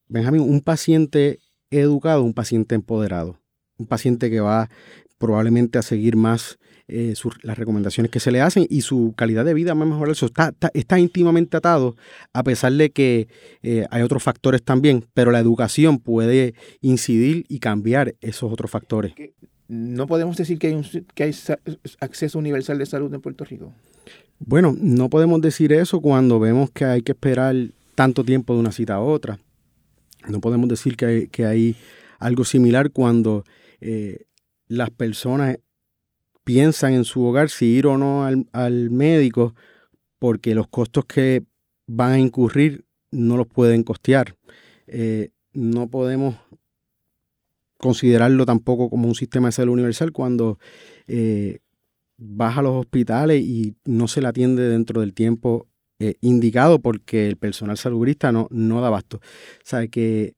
Benjamín, 0.09 0.43
un 0.43 0.61
paciente 0.61 1.41
educado, 1.71 2.23
un 2.23 2.35
paciente 2.35 2.75
empoderado, 2.75 3.39
un 3.79 3.87
paciente 3.87 4.31
que 4.31 4.41
va 4.41 4.69
probablemente 5.19 5.79
a 5.79 5.83
seguir 5.83 6.17
más 6.17 6.59
eh, 6.91 7.13
las 7.43 7.59
recomendaciones 7.59 8.11
que 8.11 8.19
se 8.19 8.31
le 8.31 8.41
hacen 8.41 8.67
y 8.71 8.81
su 8.81 9.13
calidad 9.15 9.45
de 9.45 9.53
vida 9.53 9.75
va 9.75 9.83
a 9.83 9.87
mejorar. 9.87 10.13
Eso 10.13 10.27
está, 10.27 10.55
está, 10.73 10.99
íntimamente 10.99 11.57
atado, 11.57 11.97
a 12.33 12.43
pesar 12.43 12.73
de 12.73 12.91
que 12.91 13.29
eh, 13.63 13.87
hay 13.91 14.03
otros 14.03 14.23
factores 14.23 14.63
también, 14.63 15.05
pero 15.13 15.31
la 15.31 15.39
educación 15.39 15.99
puede 15.99 16.55
incidir 16.81 17.45
y 17.49 17.59
cambiar 17.59 18.15
esos 18.23 18.51
otros 18.51 18.71
factores. 18.71 19.13
¿No 19.69 20.07
podemos 20.07 20.39
decir 20.39 20.59
que 20.59 20.69
hay, 20.69 21.05
que 21.15 21.25
hay 21.25 21.35
acceso 22.01 22.39
universal 22.39 22.79
de 22.79 22.87
salud 22.87 23.13
en 23.13 23.21
Puerto 23.21 23.45
Rico? 23.45 23.75
Bueno, 24.39 24.75
no 24.81 25.11
podemos 25.11 25.43
decir 25.43 25.73
eso 25.75 26.01
cuando 26.01 26.41
vemos 26.41 26.71
que 26.71 26.87
hay 26.87 27.03
que 27.03 27.13
esperar 27.13 27.55
tanto 27.95 28.25
tiempo 28.25 28.55
de 28.55 28.61
una 28.61 28.73
cita 28.73 28.95
a 28.95 29.01
otra. 29.01 29.39
No 30.29 30.41
podemos 30.41 30.69
decir 30.69 30.97
que 30.97 31.47
hay, 31.47 31.77
algo 32.19 32.45
similar 32.45 32.91
cuando 32.91 33.45
eh, 33.81 34.27
las 34.67 34.91
personas 34.91 35.59
piensan 36.45 36.95
en 36.95 37.05
su 37.05 37.25
hogar 37.25 37.49
si 37.49 37.67
ir 37.67 37.87
o 37.87 37.97
no 37.97 38.25
al, 38.25 38.91
médico 38.91 39.55
porque 40.19 40.55
los 40.55 40.67
costos 40.67 41.05
que 41.05 41.45
van 41.87 42.13
a 42.13 42.19
incurrir 42.19 42.85
no 43.11 43.37
los 43.37 43.47
pueden 43.47 43.85
costear. 43.85 44.37
Eh, 44.87 45.31
no 45.53 45.89
podemos 45.89 46.37
considerarlo 47.79 48.45
tampoco 48.45 48.91
como 48.91 49.09
un 49.09 49.15
sistema 49.15 49.49
de 49.49 49.53
salud 49.53 49.75
universal 49.75 50.13
cuando 50.13 50.59
eh, 51.07 51.61
vas 52.17 52.59
a 52.59 52.63
los 52.63 52.75
hospitales 52.75 53.43
y 53.43 53.77
no 53.85 54.09
se 54.09 54.21
le 54.21 54.29
atiende 54.29 54.69
dentro 54.69 55.01
del 55.01 55.15
tiempo 55.15 55.69
eh, 55.99 56.15
indicado 56.21 56.79
porque 56.79 57.27
el 57.29 57.37
personal 57.37 57.77
salubrista 57.77 58.33
no, 58.33 58.49
no 58.51 58.81
da 58.81 58.89
abasto. 58.89 59.19
O 59.19 59.65
sea, 59.65 59.87
que 59.89 60.35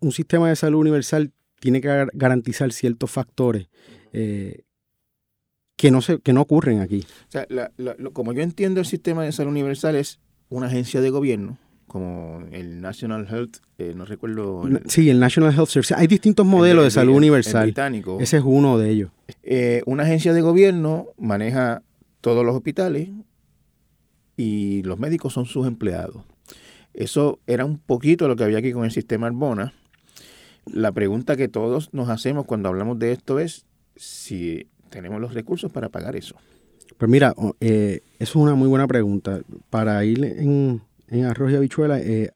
un 0.00 0.12
sistema 0.12 0.48
de 0.48 0.56
salud 0.56 0.80
universal 0.80 1.32
tiene 1.60 1.80
que 1.80 2.06
garantizar 2.12 2.72
ciertos 2.72 3.10
factores. 3.10 3.68
Eh, 4.12 4.62
que 5.76 5.90
no, 5.90 6.00
se, 6.00 6.20
que 6.20 6.32
no 6.32 6.40
ocurren 6.40 6.80
aquí. 6.80 7.04
O 7.28 7.30
sea, 7.30 7.46
como 8.14 8.32
yo 8.32 8.40
entiendo 8.40 8.80
el 8.80 8.86
sistema 8.86 9.24
de 9.24 9.32
salud 9.32 9.50
universal 9.50 9.94
es 9.94 10.20
una 10.48 10.68
agencia 10.68 11.02
de 11.02 11.10
gobierno 11.10 11.58
como 11.86 12.42
el 12.52 12.80
National 12.80 13.26
Health, 13.30 13.58
eh, 13.78 13.94
no 13.96 14.04
recuerdo. 14.04 14.64
Sí, 14.86 15.08
el 15.08 15.20
National 15.20 15.54
Health 15.54 15.68
Service. 15.68 15.94
Hay 15.94 16.06
distintos 16.06 16.44
modelos 16.44 16.84
de 16.84 16.90
salud 16.90 17.14
universal. 17.14 17.64
británico. 17.64 18.18
Ese 18.20 18.38
es 18.38 18.42
uno 18.44 18.76
de 18.76 18.90
ellos. 18.90 19.10
Eh, 19.42 19.82
una 19.86 20.02
agencia 20.02 20.32
de 20.32 20.40
gobierno 20.40 21.06
maneja 21.16 21.82
todos 22.20 22.44
los 22.44 22.54
hospitales 22.54 23.08
y 24.36 24.82
los 24.82 24.98
médicos 24.98 25.32
son 25.32 25.46
sus 25.46 25.66
empleados. 25.66 26.24
Eso 26.94 27.40
era 27.46 27.64
un 27.64 27.78
poquito 27.78 28.28
lo 28.28 28.36
que 28.36 28.44
había 28.44 28.58
aquí 28.58 28.72
con 28.72 28.84
el 28.84 28.90
sistema 28.90 29.26
Arbona. 29.26 29.74
La 30.64 30.92
pregunta 30.92 31.36
que 31.36 31.48
todos 31.48 31.92
nos 31.92 32.08
hacemos 32.08 32.46
cuando 32.46 32.68
hablamos 32.68 32.98
de 32.98 33.12
esto 33.12 33.38
es 33.38 33.66
si 33.96 34.68
tenemos 34.90 35.20
los 35.20 35.34
recursos 35.34 35.70
para 35.70 35.88
pagar 35.90 36.16
eso. 36.16 36.36
Pues 36.98 37.10
mira, 37.10 37.34
eh, 37.60 38.00
es 38.18 38.34
una 38.34 38.54
muy 38.54 38.68
buena 38.68 38.86
pregunta. 38.86 39.40
Para 39.70 40.04
ir 40.04 40.24
en, 40.24 40.80
en 41.08 41.24
arroz 41.24 41.52
y 41.52 41.56
habichuela, 41.56 42.00
eh, 42.00 42.30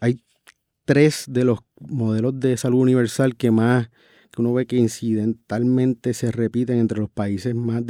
hay 0.00 0.20
tres 0.84 1.24
de 1.28 1.44
los 1.44 1.60
modelos 1.80 2.38
de 2.38 2.56
salud 2.56 2.80
universal 2.80 3.36
que 3.36 3.50
más 3.50 3.90
que 4.36 4.42
uno 4.42 4.52
ve 4.52 4.66
que 4.66 4.76
incidentalmente 4.76 6.12
se 6.12 6.30
repiten 6.30 6.78
entre 6.78 7.00
los 7.00 7.08
países 7.08 7.54
más, 7.54 7.82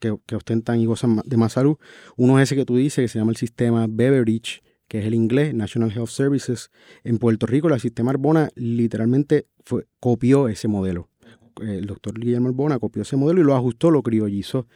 que, 0.00 0.34
ostentan 0.34 0.80
y 0.80 0.86
gozan 0.86 1.20
de 1.24 1.36
más 1.36 1.52
salud. 1.52 1.76
Uno 2.16 2.38
es 2.38 2.44
ese 2.44 2.56
que 2.56 2.64
tú 2.64 2.76
dices, 2.76 3.04
que 3.04 3.08
se 3.08 3.18
llama 3.18 3.32
el 3.32 3.36
sistema 3.36 3.86
Beveridge, 3.88 4.62
que 4.88 5.00
es 5.00 5.04
el 5.04 5.14
inglés, 5.14 5.54
National 5.54 5.92
Health 5.92 6.08
Services. 6.08 6.70
En 7.04 7.18
Puerto 7.18 7.46
Rico, 7.46 7.68
el 7.68 7.78
sistema 7.78 8.10
Arbona 8.10 8.48
literalmente 8.54 9.48
copió 10.00 10.48
ese 10.48 10.66
modelo. 10.66 11.10
El 11.60 11.84
doctor 11.84 12.18
Guillermo 12.18 12.48
Arbona 12.48 12.78
copió 12.78 13.02
ese 13.02 13.16
modelo 13.16 13.42
y 13.42 13.44
lo 13.44 13.54
ajustó, 13.54 13.90
lo 13.90 14.02
criollizó 14.02 14.66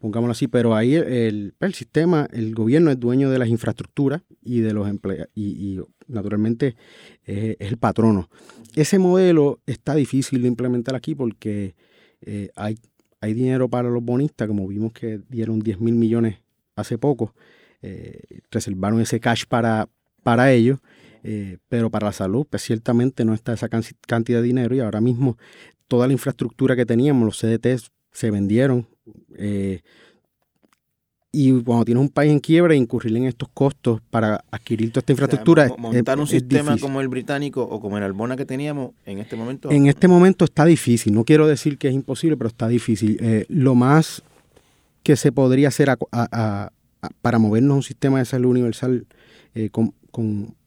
pongámoslo 0.00 0.32
así, 0.32 0.48
pero 0.48 0.74
ahí 0.74 0.94
el, 0.94 1.54
sistema, 1.74 2.26
el 2.32 2.54
gobierno 2.54 2.90
es 2.90 2.98
dueño 2.98 3.30
de 3.30 3.38
las 3.38 3.48
infraestructuras 3.48 4.22
y 4.40 4.60
de 4.60 4.72
los 4.72 4.88
y, 5.34 5.78
naturalmente 6.10 6.76
es 7.24 7.56
el 7.58 7.76
patrono. 7.78 8.28
Ese 8.74 8.98
modelo 8.98 9.60
está 9.66 9.94
difícil 9.94 10.42
de 10.42 10.48
implementar 10.48 10.94
aquí 10.94 11.14
porque 11.14 11.74
eh, 12.20 12.50
hay, 12.54 12.78
hay 13.20 13.34
dinero 13.34 13.68
para 13.68 13.88
los 13.88 14.02
bonistas, 14.02 14.48
como 14.48 14.66
vimos 14.68 14.92
que 14.92 15.20
dieron 15.28 15.60
10 15.60 15.80
mil 15.80 15.94
millones 15.94 16.38
hace 16.76 16.98
poco, 16.98 17.34
eh, 17.82 18.40
reservaron 18.50 19.00
ese 19.00 19.20
cash 19.20 19.44
para, 19.48 19.88
para 20.22 20.52
ellos. 20.52 20.78
Eh, 21.22 21.58
pero 21.68 21.90
para 21.90 22.06
la 22.06 22.12
salud, 22.12 22.46
pues 22.48 22.62
ciertamente 22.62 23.26
no 23.26 23.34
está 23.34 23.52
esa 23.52 23.68
cantidad 23.68 24.40
de 24.40 24.46
dinero 24.46 24.74
y 24.74 24.80
ahora 24.80 25.02
mismo 25.02 25.36
toda 25.86 26.06
la 26.06 26.14
infraestructura 26.14 26.76
que 26.76 26.86
teníamos, 26.86 27.26
los 27.26 27.38
CDTs 27.38 27.90
se 28.10 28.30
vendieron, 28.30 28.88
eh, 29.36 29.82
y 31.32 31.52
cuando 31.62 31.84
tienes 31.84 32.02
un 32.02 32.08
país 32.08 32.32
en 32.32 32.40
quiebra, 32.40 32.74
incurrir 32.74 33.16
en 33.16 33.24
estos 33.24 33.48
costos 33.54 34.00
para 34.10 34.44
adquirir 34.50 34.90
toda 34.90 35.00
esta 35.00 35.12
infraestructura. 35.12 35.70
montar 35.78 36.18
un 36.18 36.26
sistema 36.26 36.76
como 36.78 37.00
el 37.00 37.08
británico 37.08 37.62
o 37.62 37.80
como 37.80 37.98
el 37.98 38.02
Albona 38.02 38.36
que 38.36 38.44
teníamos 38.44 38.92
en 39.06 39.18
este 39.18 39.36
momento. 39.36 39.70
En 39.70 39.86
este 39.86 40.08
momento 40.08 40.44
está 40.44 40.64
difícil. 40.64 41.14
No 41.14 41.24
quiero 41.24 41.46
decir 41.46 41.78
que 41.78 41.88
es 41.88 41.94
imposible, 41.94 42.36
pero 42.36 42.48
está 42.48 42.66
difícil. 42.66 43.16
Eh, 43.20 43.46
lo 43.48 43.76
más 43.76 44.22
que 45.04 45.14
se 45.14 45.30
podría 45.30 45.68
hacer 45.68 45.96
para 47.22 47.38
movernos 47.38 47.74
a 47.74 47.76
un 47.76 47.82
sistema 47.82 48.18
de 48.18 48.24
salud 48.24 48.50
universal 48.50 49.06
eh, 49.54 49.70
con, 49.70 49.94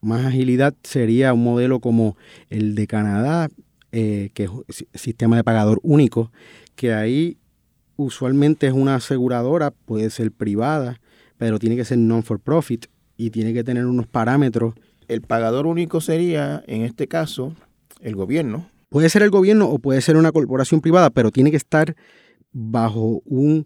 más 0.02 0.26
agilidad 0.26 0.74
sería 0.84 1.34
un 1.34 1.44
modelo 1.44 1.82
como 1.82 2.16
el 2.50 2.74
de 2.74 2.88
Canadá, 2.88 3.50
que 3.92 4.32
es 4.34 4.50
un 4.50 4.64
sistema 4.96 5.36
de 5.36 5.44
pagador 5.44 5.80
único, 5.84 6.32
que 6.76 6.94
ahí 6.94 7.38
usualmente 8.04 8.68
es 8.68 8.74
una 8.74 8.96
aseguradora, 8.96 9.72
puede 9.72 10.10
ser 10.10 10.32
privada, 10.32 11.00
pero 11.38 11.60
tiene 11.60 11.76
que 11.76 11.86
ser 11.86 11.98
non-for 11.98 12.40
profit 12.40 12.86
y 13.18 13.32
tiene 13.32 13.54
que 13.54 13.64
tener 13.64 13.86
unos 13.86 14.08
parámetros. 14.08 14.76
El 15.08 15.22
pagador 15.22 15.66
único 15.68 16.02
sería, 16.02 16.64
en 16.68 16.84
este 16.84 17.08
caso, 17.08 17.56
el 18.00 18.16
gobierno. 18.16 18.70
Puede 18.90 19.10
ser 19.10 19.24
el 19.24 19.32
gobierno 19.32 19.70
o 19.70 19.80
puede 19.80 20.02
ser 20.02 20.18
una 20.18 20.32
corporación 20.32 20.82
privada, 20.82 21.10
pero 21.10 21.32
tiene 21.32 21.52
que 21.52 21.58
estar 21.58 21.96
bajo 22.52 23.22
un 23.26 23.66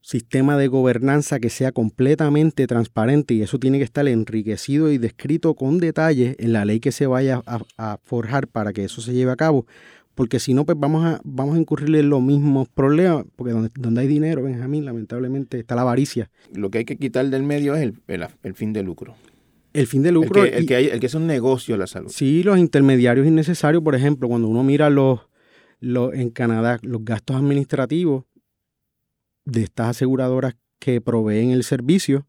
sistema 0.00 0.56
de 0.56 0.68
gobernanza 0.68 1.40
que 1.40 1.50
sea 1.50 1.72
completamente 1.72 2.68
transparente 2.68 3.34
y 3.34 3.42
eso 3.42 3.58
tiene 3.58 3.78
que 3.78 3.84
estar 3.84 4.06
enriquecido 4.06 4.92
y 4.92 4.98
descrito 4.98 5.54
con 5.54 5.78
detalle 5.78 6.36
en 6.38 6.52
la 6.52 6.64
ley 6.64 6.78
que 6.78 6.92
se 6.92 7.08
vaya 7.08 7.42
a, 7.44 7.60
a 7.76 7.98
forjar 8.04 8.46
para 8.46 8.72
que 8.72 8.84
eso 8.84 9.00
se 9.00 9.12
lleve 9.12 9.32
a 9.32 9.36
cabo, 9.36 9.66
porque 10.16 10.40
si 10.40 10.54
no, 10.54 10.64
pues 10.64 10.78
vamos 10.80 11.04
a, 11.04 11.20
vamos 11.24 11.56
a 11.56 11.60
incurrir 11.60 11.94
en 11.94 12.08
los 12.08 12.22
mismos 12.22 12.68
problemas, 12.68 13.26
porque 13.36 13.52
donde, 13.52 13.68
donde 13.78 14.00
hay 14.00 14.06
dinero, 14.08 14.42
Benjamín, 14.42 14.86
lamentablemente 14.86 15.58
está 15.58 15.74
la 15.74 15.82
avaricia. 15.82 16.30
Lo 16.54 16.70
que 16.70 16.78
hay 16.78 16.84
que 16.86 16.96
quitar 16.96 17.26
del 17.26 17.42
medio 17.42 17.74
es 17.74 17.82
el, 17.82 18.54
fin 18.54 18.72
de 18.72 18.82
lucro. 18.82 19.14
El 19.74 19.86
fin 19.86 20.02
de 20.02 20.12
lucro. 20.12 20.42
El 20.42 20.50
que, 20.50 20.56
el 20.56 20.66
que, 20.66 20.74
hay, 20.74 20.86
el 20.86 21.00
que 21.00 21.06
es 21.06 21.14
un 21.14 21.26
negocio 21.26 21.76
la 21.76 21.86
salud. 21.86 22.08
Sí, 22.08 22.42
los 22.42 22.58
intermediarios 22.58 23.26
innecesarios, 23.26 23.82
por 23.82 23.94
ejemplo, 23.94 24.26
cuando 24.26 24.48
uno 24.48 24.64
mira 24.64 24.88
los, 24.88 25.20
los 25.80 26.14
en 26.14 26.30
Canadá, 26.30 26.78
los 26.80 27.04
gastos 27.04 27.36
administrativos 27.36 28.24
de 29.44 29.64
estas 29.64 29.88
aseguradoras 29.88 30.56
que 30.78 31.02
proveen 31.02 31.50
el 31.50 31.62
servicio, 31.62 32.26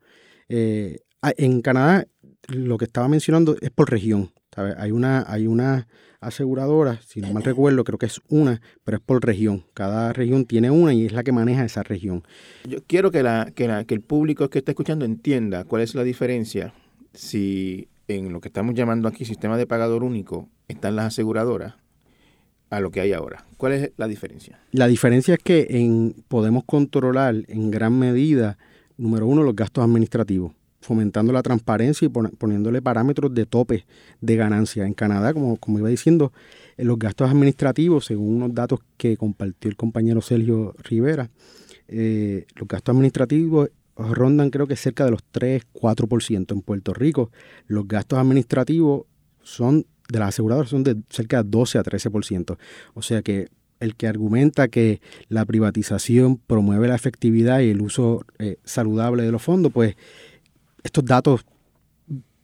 eh, 0.50 1.00
en 1.38 1.62
Canadá 1.62 2.06
lo 2.50 2.78
que 2.78 2.86
estaba 2.86 3.08
mencionando 3.08 3.56
es 3.62 3.70
por 3.70 3.90
región. 3.90 4.32
Hay 4.58 4.92
una, 4.92 5.24
hay 5.28 5.46
una 5.46 5.88
aseguradora, 6.20 7.00
si 7.06 7.22
no 7.22 7.32
mal 7.32 7.44
recuerdo, 7.44 7.84
creo 7.84 8.00
que 8.00 8.08
es 8.08 8.22
una, 8.28 8.62
pero 8.84 8.98
es 8.98 9.04
por 9.04 9.24
región. 9.24 9.66
Cada 9.74 10.14
región 10.14 10.46
tiene 10.46 10.72
una 10.72 10.94
y 10.94 11.06
es 11.06 11.14
la 11.14 11.24
que 11.24 11.32
maneja 11.32 11.64
esa 11.64 11.84
región. 11.84 12.24
Yo 12.68 12.80
quiero 12.88 13.12
que, 13.12 13.24
la, 13.24 13.52
que, 13.54 13.68
la, 13.68 13.84
que 13.86 13.94
el 13.94 14.02
público 14.02 14.50
que 14.50 14.60
está 14.60 14.72
escuchando 14.72 15.06
entienda 15.06 15.64
cuál 15.64 15.84
es 15.84 15.94
la 15.96 16.04
diferencia 16.04 16.74
si 17.14 17.88
en 18.08 18.34
lo 18.34 18.42
que 18.42 18.48
estamos 18.48 18.74
llamando 18.74 19.08
aquí 19.08 19.26
sistema 19.26 19.58
de 19.58 19.68
pagador 19.68 20.04
único 20.04 20.50
están 20.68 20.96
las 20.96 21.08
aseguradoras 21.08 21.76
a 22.70 22.80
lo 22.80 22.92
que 22.92 23.02
hay 23.02 23.14
ahora. 23.14 23.46
¿Cuál 23.58 23.74
es 23.74 23.92
la 23.98 24.08
diferencia? 24.08 24.60
La 24.72 24.88
diferencia 24.88 25.36
es 25.36 25.40
que 25.44 25.68
en, 25.70 26.16
podemos 26.28 26.64
controlar 26.66 27.36
en 27.48 27.72
gran 27.72 27.98
medida, 27.98 28.58
número 28.98 29.28
uno, 29.28 29.44
los 29.44 29.56
gastos 29.56 29.84
administrativos 29.84 30.57
fomentando 30.80 31.34
la 31.34 31.44
transparencia 31.44 32.06
y 32.06 32.10
poniéndole 32.10 32.82
parámetros 32.82 33.34
de 33.34 33.46
tope 33.46 33.86
de 34.22 34.36
ganancia. 34.36 34.86
En 34.86 34.94
Canadá, 34.94 35.34
como, 35.34 35.58
como 35.58 35.80
iba 35.80 35.90
diciendo, 35.90 36.32
los 36.78 37.00
gastos 37.00 37.30
administrativos, 37.30 38.06
según 38.06 38.36
unos 38.36 38.54
datos 38.54 38.80
que 38.98 39.18
compartió 39.18 39.70
el 39.70 39.76
compañero 39.76 40.22
Sergio 40.22 40.76
Rivera, 40.84 41.30
eh, 41.88 42.46
los 42.56 42.68
gastos 42.68 42.94
administrativos 42.94 43.70
rondan 43.96 44.52
creo 44.52 44.68
que 44.68 44.76
cerca 44.76 45.06
de 45.06 45.12
los 45.12 45.24
3, 45.32 45.64
4%. 45.74 46.54
En 46.54 46.62
Puerto 46.62 46.94
Rico, 46.94 47.32
los 47.68 47.88
gastos 47.88 48.20
administrativos 48.20 49.06
son 49.42 49.86
de 50.10 50.20
las 50.20 50.30
aseguradoras 50.30 50.70
son 50.70 50.84
de 50.84 50.96
cerca 51.10 51.44
de 51.44 51.50
12 51.50 51.80
a 51.80 51.84
13%. 51.84 52.58
O 52.94 53.02
sea 53.02 53.22
que 53.22 53.50
el 53.80 53.96
que 53.96 54.08
argumenta 54.08 54.68
que 54.70 55.02
la 55.30 55.46
privatización 55.46 56.38
promueve 56.38 56.88
la 56.88 56.96
efectividad 56.96 57.60
y 57.60 57.70
el 57.70 57.82
uso 57.82 58.26
eh, 58.40 58.58
saludable 58.64 59.24
de 59.24 59.32
los 59.32 59.42
fondos, 59.42 59.72
pues 59.72 59.96
estos 60.88 61.06
datos 61.06 61.46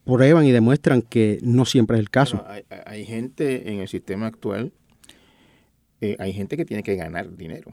prueban 0.06 0.46
y 0.46 0.52
demuestran 0.52 1.02
que 1.02 1.40
no 1.42 1.66
siempre 1.66 1.98
es 1.98 2.02
el 2.02 2.10
caso. 2.10 2.46
hay, 2.86 3.06
gente 3.06 3.72
en 3.72 3.80
el 3.80 3.88
sistema 3.88 4.28
actual, 4.28 4.74
eh, 6.02 6.16
hay 6.20 6.34
gente 6.34 6.58
que 6.58 6.66
tiene 6.66 6.84
que 6.84 6.96
ganar 6.96 7.36
dinero. 7.36 7.72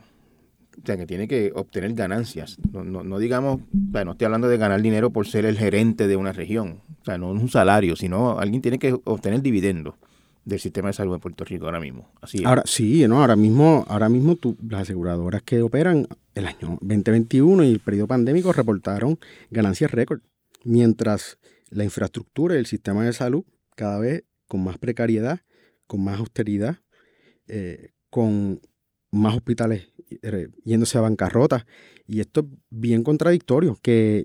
O 0.82 0.86
sea, 0.86 0.96
que 0.96 1.06
tiene 1.06 1.28
que 1.28 1.52
obtener 1.54 1.92
ganancias. 1.94 2.56
No, 2.72 2.84
no, 2.84 3.18
digamos, 3.18 3.60
no 3.72 4.12
estoy 4.12 4.24
hablando 4.24 4.48
de 4.48 4.56
ganar 4.56 4.80
dinero 4.80 5.10
por 5.10 5.26
ser 5.26 5.44
el 5.44 5.58
gerente 5.58 6.06
de 6.06 6.16
una 6.16 6.32
región. 6.32 6.80
O 7.02 7.04
sea, 7.04 7.18
no 7.18 7.34
es 7.34 7.42
un 7.42 7.48
salario, 7.48 7.96
sino 7.96 8.38
alguien 8.38 8.62
tiene 8.62 8.78
que 8.78 8.96
obtener 9.04 9.42
dividendos 9.42 9.94
del 10.44 10.58
sistema 10.58 10.88
de 10.88 10.94
salud 10.94 11.14
de 11.14 11.18
Puerto 11.18 11.44
Rico 11.44 11.66
ahora 11.66 11.80
mismo. 11.80 12.08
Así 12.22 12.42
Ahora 12.44 12.62
sí, 12.64 13.06
no, 13.08 13.20
ahora 13.20 13.36
mismo, 13.36 13.84
ahora 13.88 14.08
mismo 14.08 14.36
tú, 14.36 14.56
las 14.66 14.82
aseguradoras 14.82 15.42
que 15.42 15.60
operan 15.60 16.06
el 16.34 16.46
año 16.46 16.78
2021 16.80 17.64
y 17.64 17.72
el 17.72 17.80
periodo 17.80 18.06
pandémico 18.06 18.52
reportaron 18.52 19.18
ganancias 19.50 19.90
récord 19.90 20.20
mientras 20.64 21.38
la 21.70 21.84
infraestructura 21.84 22.54
y 22.54 22.58
el 22.58 22.66
sistema 22.66 23.04
de 23.04 23.12
salud 23.12 23.44
cada 23.76 23.98
vez 23.98 24.24
con 24.46 24.64
más 24.64 24.78
precariedad, 24.78 25.40
con 25.86 26.02
más 26.02 26.18
austeridad, 26.18 26.78
eh, 27.46 27.90
con 28.10 28.60
más 29.12 29.36
hospitales 29.36 29.92
eh, 30.22 30.48
yéndose 30.64 30.98
a 30.98 31.02
bancarrota. 31.02 31.66
Y 32.06 32.20
esto 32.20 32.40
es 32.40 32.46
bien 32.70 33.04
contradictorio, 33.04 33.78
que 33.80 34.24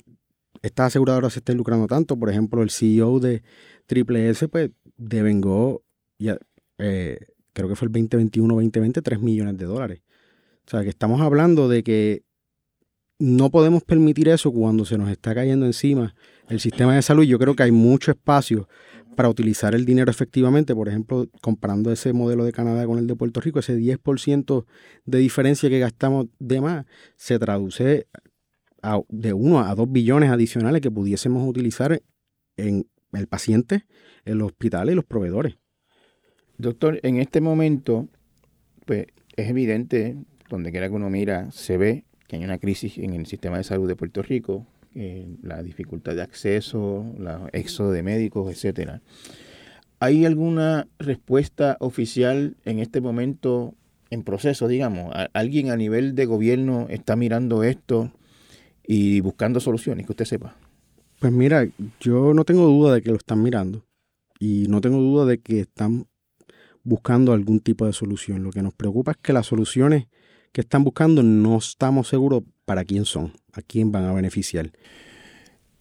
estas 0.61 0.87
aseguradoras 0.87 1.33
se 1.33 1.39
estén 1.39 1.57
lucrando 1.57 1.87
tanto. 1.87 2.17
Por 2.17 2.29
ejemplo, 2.29 2.63
el 2.63 2.71
CEO 2.71 3.19
de 3.19 3.43
Triple 3.85 4.29
S, 4.29 4.47
pues, 4.47 4.71
devengó, 4.97 5.83
eh, 6.19 7.17
creo 7.53 7.69
que 7.69 7.75
fue 7.75 7.87
el 7.87 7.91
2021-2020, 7.93 9.01
3 9.01 9.19
millones 9.19 9.57
de 9.57 9.65
dólares. 9.65 10.01
O 10.65 10.69
sea, 10.71 10.81
que 10.81 10.89
estamos 10.89 11.21
hablando 11.21 11.69
de 11.69 11.83
que 11.83 12.23
no 13.19 13.49
podemos 13.49 13.83
permitir 13.83 14.27
eso 14.29 14.51
cuando 14.51 14.85
se 14.85 14.97
nos 14.97 15.09
está 15.09 15.33
cayendo 15.33 15.65
encima 15.65 16.13
el 16.49 16.59
sistema 16.59 16.95
de 16.95 17.01
salud. 17.01 17.23
Yo 17.23 17.39
creo 17.39 17.55
que 17.55 17.63
hay 17.63 17.71
mucho 17.71 18.11
espacio 18.11 18.67
para 19.15 19.29
utilizar 19.29 19.73
el 19.73 19.85
dinero 19.85 20.11
efectivamente, 20.11 20.75
por 20.75 20.89
ejemplo, 20.89 21.27
comparando 21.41 21.91
ese 21.91 22.11
modelo 22.11 22.43
de 22.43 22.51
Canadá 22.51 22.85
con 22.85 22.99
el 22.99 23.07
de 23.07 23.15
Puerto 23.15 23.39
Rico, 23.39 23.59
ese 23.59 23.77
10% 23.77 24.65
de 25.05 25.17
diferencia 25.19 25.69
que 25.69 25.79
gastamos 25.79 26.27
de 26.39 26.61
más 26.61 26.85
se 27.15 27.39
traduce 27.39 28.07
de 29.09 29.33
1 29.33 29.59
a 29.59 29.73
2 29.73 29.91
billones 29.91 30.29
adicionales 30.29 30.81
que 30.81 30.91
pudiésemos 30.91 31.47
utilizar 31.47 32.01
en 32.57 32.87
el 33.13 33.27
paciente, 33.27 33.85
el 34.25 34.41
hospital 34.41 34.89
y 34.89 34.95
los 34.95 35.05
proveedores. 35.05 35.57
Doctor, 36.57 36.99
en 37.03 37.17
este 37.17 37.41
momento, 37.41 38.07
pues 38.85 39.07
es 39.35 39.49
evidente, 39.49 40.17
donde 40.49 40.71
quiera 40.71 40.87
que 40.89 40.95
uno 40.95 41.09
mira, 41.09 41.51
se 41.51 41.77
ve 41.77 42.04
que 42.27 42.37
hay 42.37 42.43
una 42.43 42.57
crisis 42.57 42.97
en 42.97 43.13
el 43.13 43.25
sistema 43.25 43.57
de 43.57 43.63
salud 43.63 43.87
de 43.87 43.95
Puerto 43.95 44.21
Rico, 44.21 44.65
eh, 44.95 45.27
la 45.41 45.61
dificultad 45.61 46.15
de 46.15 46.21
acceso, 46.21 47.05
la 47.19 47.49
éxodo 47.51 47.91
de 47.91 48.03
médicos, 48.03 48.51
etcétera. 48.51 49.01
¿Hay 49.99 50.25
alguna 50.25 50.87
respuesta 50.99 51.77
oficial 51.79 52.57
en 52.65 52.79
este 52.79 53.01
momento 53.01 53.73
en 54.09 54.23
proceso, 54.23 54.67
digamos? 54.67 55.13
¿Alguien 55.33 55.71
a 55.71 55.77
nivel 55.77 56.15
de 56.15 56.25
gobierno 56.25 56.87
está 56.89 57.15
mirando 57.15 57.63
esto 57.63 58.11
y 58.85 59.21
buscando 59.21 59.59
soluciones, 59.59 60.05
que 60.05 60.11
usted 60.11 60.25
sepa? 60.25 60.55
Pues 61.19 61.31
mira, 61.31 61.67
yo 61.99 62.33
no 62.33 62.43
tengo 62.43 62.67
duda 62.67 62.93
de 62.93 63.01
que 63.01 63.09
lo 63.09 63.17
están 63.17 63.41
mirando 63.41 63.85
y 64.39 64.67
no 64.69 64.81
tengo 64.81 64.99
duda 64.99 65.25
de 65.25 65.39
que 65.39 65.61
están 65.61 66.07
buscando 66.83 67.33
algún 67.33 67.59
tipo 67.59 67.85
de 67.85 67.93
solución. 67.93 68.43
Lo 68.43 68.51
que 68.51 68.61
nos 68.61 68.73
preocupa 68.73 69.11
es 69.11 69.17
que 69.17 69.33
las 69.33 69.47
soluciones 69.47 70.07
que 70.55 70.61
están 70.61 70.85
buscando 70.85 71.21
no 71.21 71.57
estamos 71.57 72.07
seguros 72.07 72.41
para 72.63 72.85
quién 72.85 73.03
son, 73.03 73.33
a 73.51 73.61
quién 73.61 73.91
van 73.91 74.05
a 74.05 74.13
beneficiar. 74.13 74.71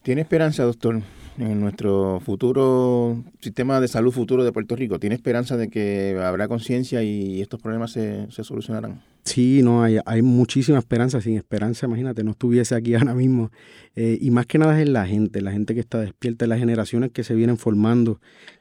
¿Tiene 0.03 0.19
esperanza, 0.19 0.65
doctor, 0.65 1.01
en 1.37 1.61
nuestro 1.61 2.19
futuro 2.19 3.23
sistema 3.39 3.79
de 3.79 3.87
salud 3.87 4.11
futuro 4.11 4.43
de 4.43 4.51
Puerto 4.51 4.75
Rico? 4.75 4.99
¿Tiene 4.99 5.15
esperanza 5.15 5.55
de 5.55 5.69
que 5.69 6.19
habrá 6.21 6.49
conciencia 6.49 7.03
y 7.03 7.41
estos 7.41 7.61
problemas 7.61 7.93
se, 7.93 8.27
solucionarán? 8.29 9.01
Sí, 9.23 9.61
no, 9.63 9.81
hay, 9.81 9.99
hay, 10.05 10.21
muchísima 10.21 10.77
esperanza. 10.77 11.21
Sin 11.21 11.37
esperanza, 11.37 11.85
imagínate, 11.85 12.25
no 12.25 12.31
estuviese 12.31 12.75
aquí 12.75 12.95
ahora 12.95 13.15
mismo. 13.15 13.51
Eh, 13.95 14.17
y 14.19 14.29
más 14.29 14.45
que 14.45 14.57
nada 14.57 14.81
es 14.81 14.89
la 14.89 15.07
gente, 15.07 15.39
la 15.39 15.53
gente 15.53 15.73
que 15.73 15.79
está 15.79 16.01
despierta, 16.01 16.47
las 16.47 16.59
generaciones 16.59 17.11
que 17.11 17.23
se 17.23 17.33
vienen 17.33 17.57
formando, 17.57 18.19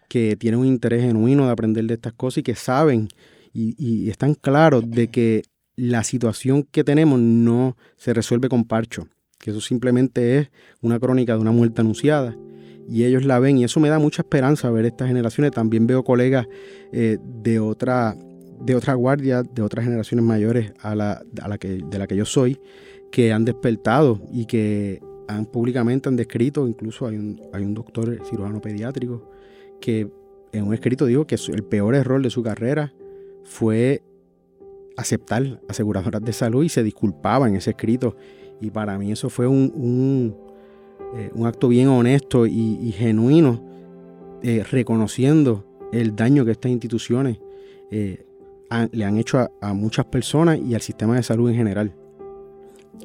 que 0.09 0.37
tienen 0.37 0.61
un 0.61 0.67
interés 0.67 1.03
genuino 1.03 1.47
de 1.47 1.51
aprender 1.51 1.87
de 1.87 1.95
estas 1.95 2.13
cosas 2.13 2.39
y 2.39 2.43
que 2.45 2.55
saben 2.55 3.09
y, 3.53 3.75
y 3.79 4.11
están 4.11 4.35
claros 4.35 4.89
de 4.89 5.09
que 5.09 5.43
la 5.77 6.05
situación 6.05 6.63
que 6.65 6.85
tenemos 6.85 7.21
no 7.21 7.77
se 7.97 8.15
resuelve 8.15 8.49
con 8.49 8.65
parcho 8.65 9.09
que 9.45 9.51
eso 9.51 9.61
simplemente 9.61 10.39
es 10.39 10.51
una 10.81 10.99
crónica 10.99 11.35
de 11.35 11.41
una 11.41 11.53
muerte 11.53 11.83
anunciada. 11.83 12.35
Y 12.89 13.05
ellos 13.05 13.27
la 13.27 13.39
ven 13.39 13.59
y 13.59 13.65
eso 13.65 13.79
me 13.79 13.91
da 13.91 13.99
mucha 13.99 14.23
esperanza 14.23 14.71
ver 14.71 14.87
estas 14.87 15.09
generaciones. 15.09 15.53
También 15.53 15.87
veo 15.87 16.03
colegas 16.03 16.47
eh, 16.93 17.19
de, 17.43 17.61
otra, 17.61 18.17
de 18.63 18.75
otra 18.75 18.95
guardia, 18.95 19.43
de 19.43 19.61
otras 19.61 19.85
generaciones 19.85 20.25
mayores 20.25 20.73
a 20.81 20.95
la, 20.95 21.23
a 21.43 21.49
la 21.49 21.59
que, 21.59 21.83
de 21.85 21.99
la 21.99 22.07
que 22.07 22.17
yo 22.17 22.25
soy, 22.25 22.59
que 23.13 23.35
han 23.35 23.45
despertado 23.45 24.19
y 24.33 24.47
que 24.47 25.03
han 25.29 25.45
públicamente 25.45 26.09
han 26.09 26.17
descrito, 26.17 26.67
incluso 26.67 27.07
hay 27.07 27.17
un, 27.17 27.39
hay 27.53 27.65
un 27.65 27.75
doctor 27.75 28.19
cirujano 28.25 28.63
pediátrico 28.63 29.31
que 29.79 30.11
en 30.53 30.67
un 30.67 30.73
escrito 30.73 31.05
dijo 31.05 31.27
que 31.27 31.37
el 31.49 31.65
peor 31.65 31.95
error 31.95 32.23
de 32.23 32.31
su 32.31 32.43
carrera 32.43 32.95
fue 33.45 34.03
aceptar 34.97 35.61
aseguradoras 35.69 36.23
de 36.23 36.33
salud 36.33 36.65
y 36.65 36.69
se 36.69 36.83
disculpaba 36.83 37.49
en 37.49 37.57
ese 37.57 37.71
escrito 37.71 38.17
y 38.61 38.71
para 38.71 38.99
mí 38.99 39.13
eso 39.13 39.29
fue 39.29 39.47
un, 39.47 39.73
un, 39.75 40.37
eh, 41.17 41.31
acto 41.45 41.69
bien 41.69 41.89
honesto 41.89 42.47
y, 42.47 42.93
genuino, 42.93 43.63
eh, 44.43 44.65
reconociendo 44.71 45.65
el 45.93 46.17
daño 46.17 46.45
que 46.45 46.53
estas 46.53 46.73
instituciones 46.73 47.39
eh, 47.91 48.25
le 48.93 49.05
han 49.05 49.19
hecho 49.19 49.51
a, 49.61 49.75
muchas 49.75 50.07
personas 50.07 50.59
y 50.59 50.75
al 50.75 50.81
sistema 50.81 51.17
de 51.17 51.23
salud 51.23 51.51
en 51.51 51.57
general. 51.57 51.95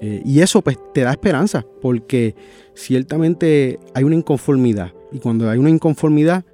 y 0.01 0.39
eso 0.39 0.61
pues 0.61 0.77
te 0.93 1.01
da 1.01 1.11
esperanza, 1.11 1.65
porque 1.81 2.35
ciertamente 2.73 3.79
hay 3.93 4.03
una 4.03 4.15
inconformidad. 4.15 4.93
Y 5.11 5.19
cuando 5.19 5.49
hay 5.49 5.59
una 5.59 5.69
inconformidad, 5.69 6.45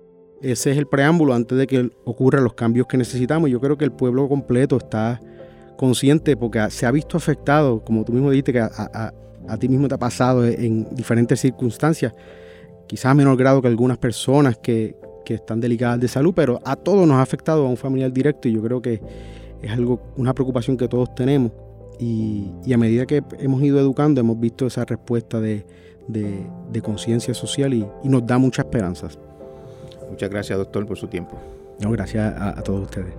ese 0.41 0.71
es 0.71 0.77
el 0.77 0.87
preámbulo 0.87 1.33
antes 1.33 1.57
de 1.57 1.67
que 1.67 1.91
ocurran 2.03 2.43
los 2.43 2.53
cambios 2.53 2.87
que 2.87 2.97
necesitamos. 2.97 3.49
Yo 3.49 3.59
creo 3.59 3.77
que 3.77 3.85
el 3.85 3.91
pueblo 3.91 4.27
completo 4.27 4.77
está 4.77 5.19
consciente 5.77 6.37
porque 6.37 6.69
se 6.69 6.85
ha 6.85 6.91
visto 6.91 7.17
afectado, 7.17 7.83
como 7.83 8.03
tú 8.03 8.13
mismo 8.13 8.31
dijiste, 8.31 8.53
que 8.53 8.59
a, 8.59 9.13
ti 9.59 9.69
mismo 9.69 9.87
te 9.87 9.95
ha 9.95 9.99
pasado 9.99 10.45
en 10.45 10.87
diferentes 10.95 11.39
circunstancias, 11.39 12.13
quizás 12.87 13.07
a 13.07 13.13
menor 13.13 13.37
grado 13.37 13.61
que 13.61 13.67
algunas 13.67 13.97
personas 13.97 14.57
que, 14.57 14.95
están 15.27 15.59
delicadas 15.59 15.99
de 15.99 16.07
salud, 16.07 16.33
pero 16.35 16.61
a 16.63 16.75
todos 16.75 17.07
nos 17.07 17.17
ha 17.17 17.23
afectado 17.23 17.65
a 17.65 17.69
un 17.69 17.77
familiar 17.77 18.13
directo 18.13 18.47
y 18.47 18.51
yo 18.53 18.61
creo 18.61 18.79
que 18.79 19.01
es 19.59 19.71
algo, 19.71 19.99
una 20.17 20.35
preocupación 20.35 20.77
que 20.77 20.87
todos 20.87 21.15
tenemos. 21.15 21.51
Y, 21.99 22.51
a 22.71 22.77
medida 22.77 23.07
que 23.07 23.23
hemos 23.39 23.63
ido 23.63 23.79
educando, 23.79 24.21
hemos 24.21 24.39
visto 24.39 24.67
esa 24.67 24.85
respuesta 24.85 25.41
de, 25.41 25.65
conciencia 26.83 27.33
social 27.33 27.73
y, 27.73 27.87
nos 28.03 28.23
da 28.27 28.37
muchas 28.37 28.65
esperanzas. 28.65 29.17
Muchas 30.09 30.29
gracias, 30.29 30.57
doctor, 30.57 30.85
por 30.85 30.97
su 30.97 31.07
tiempo. 31.07 31.37
No, 31.79 31.91
gracias 31.91 32.33
a 32.39 32.61
todos 32.61 32.83
ustedes. 32.83 33.13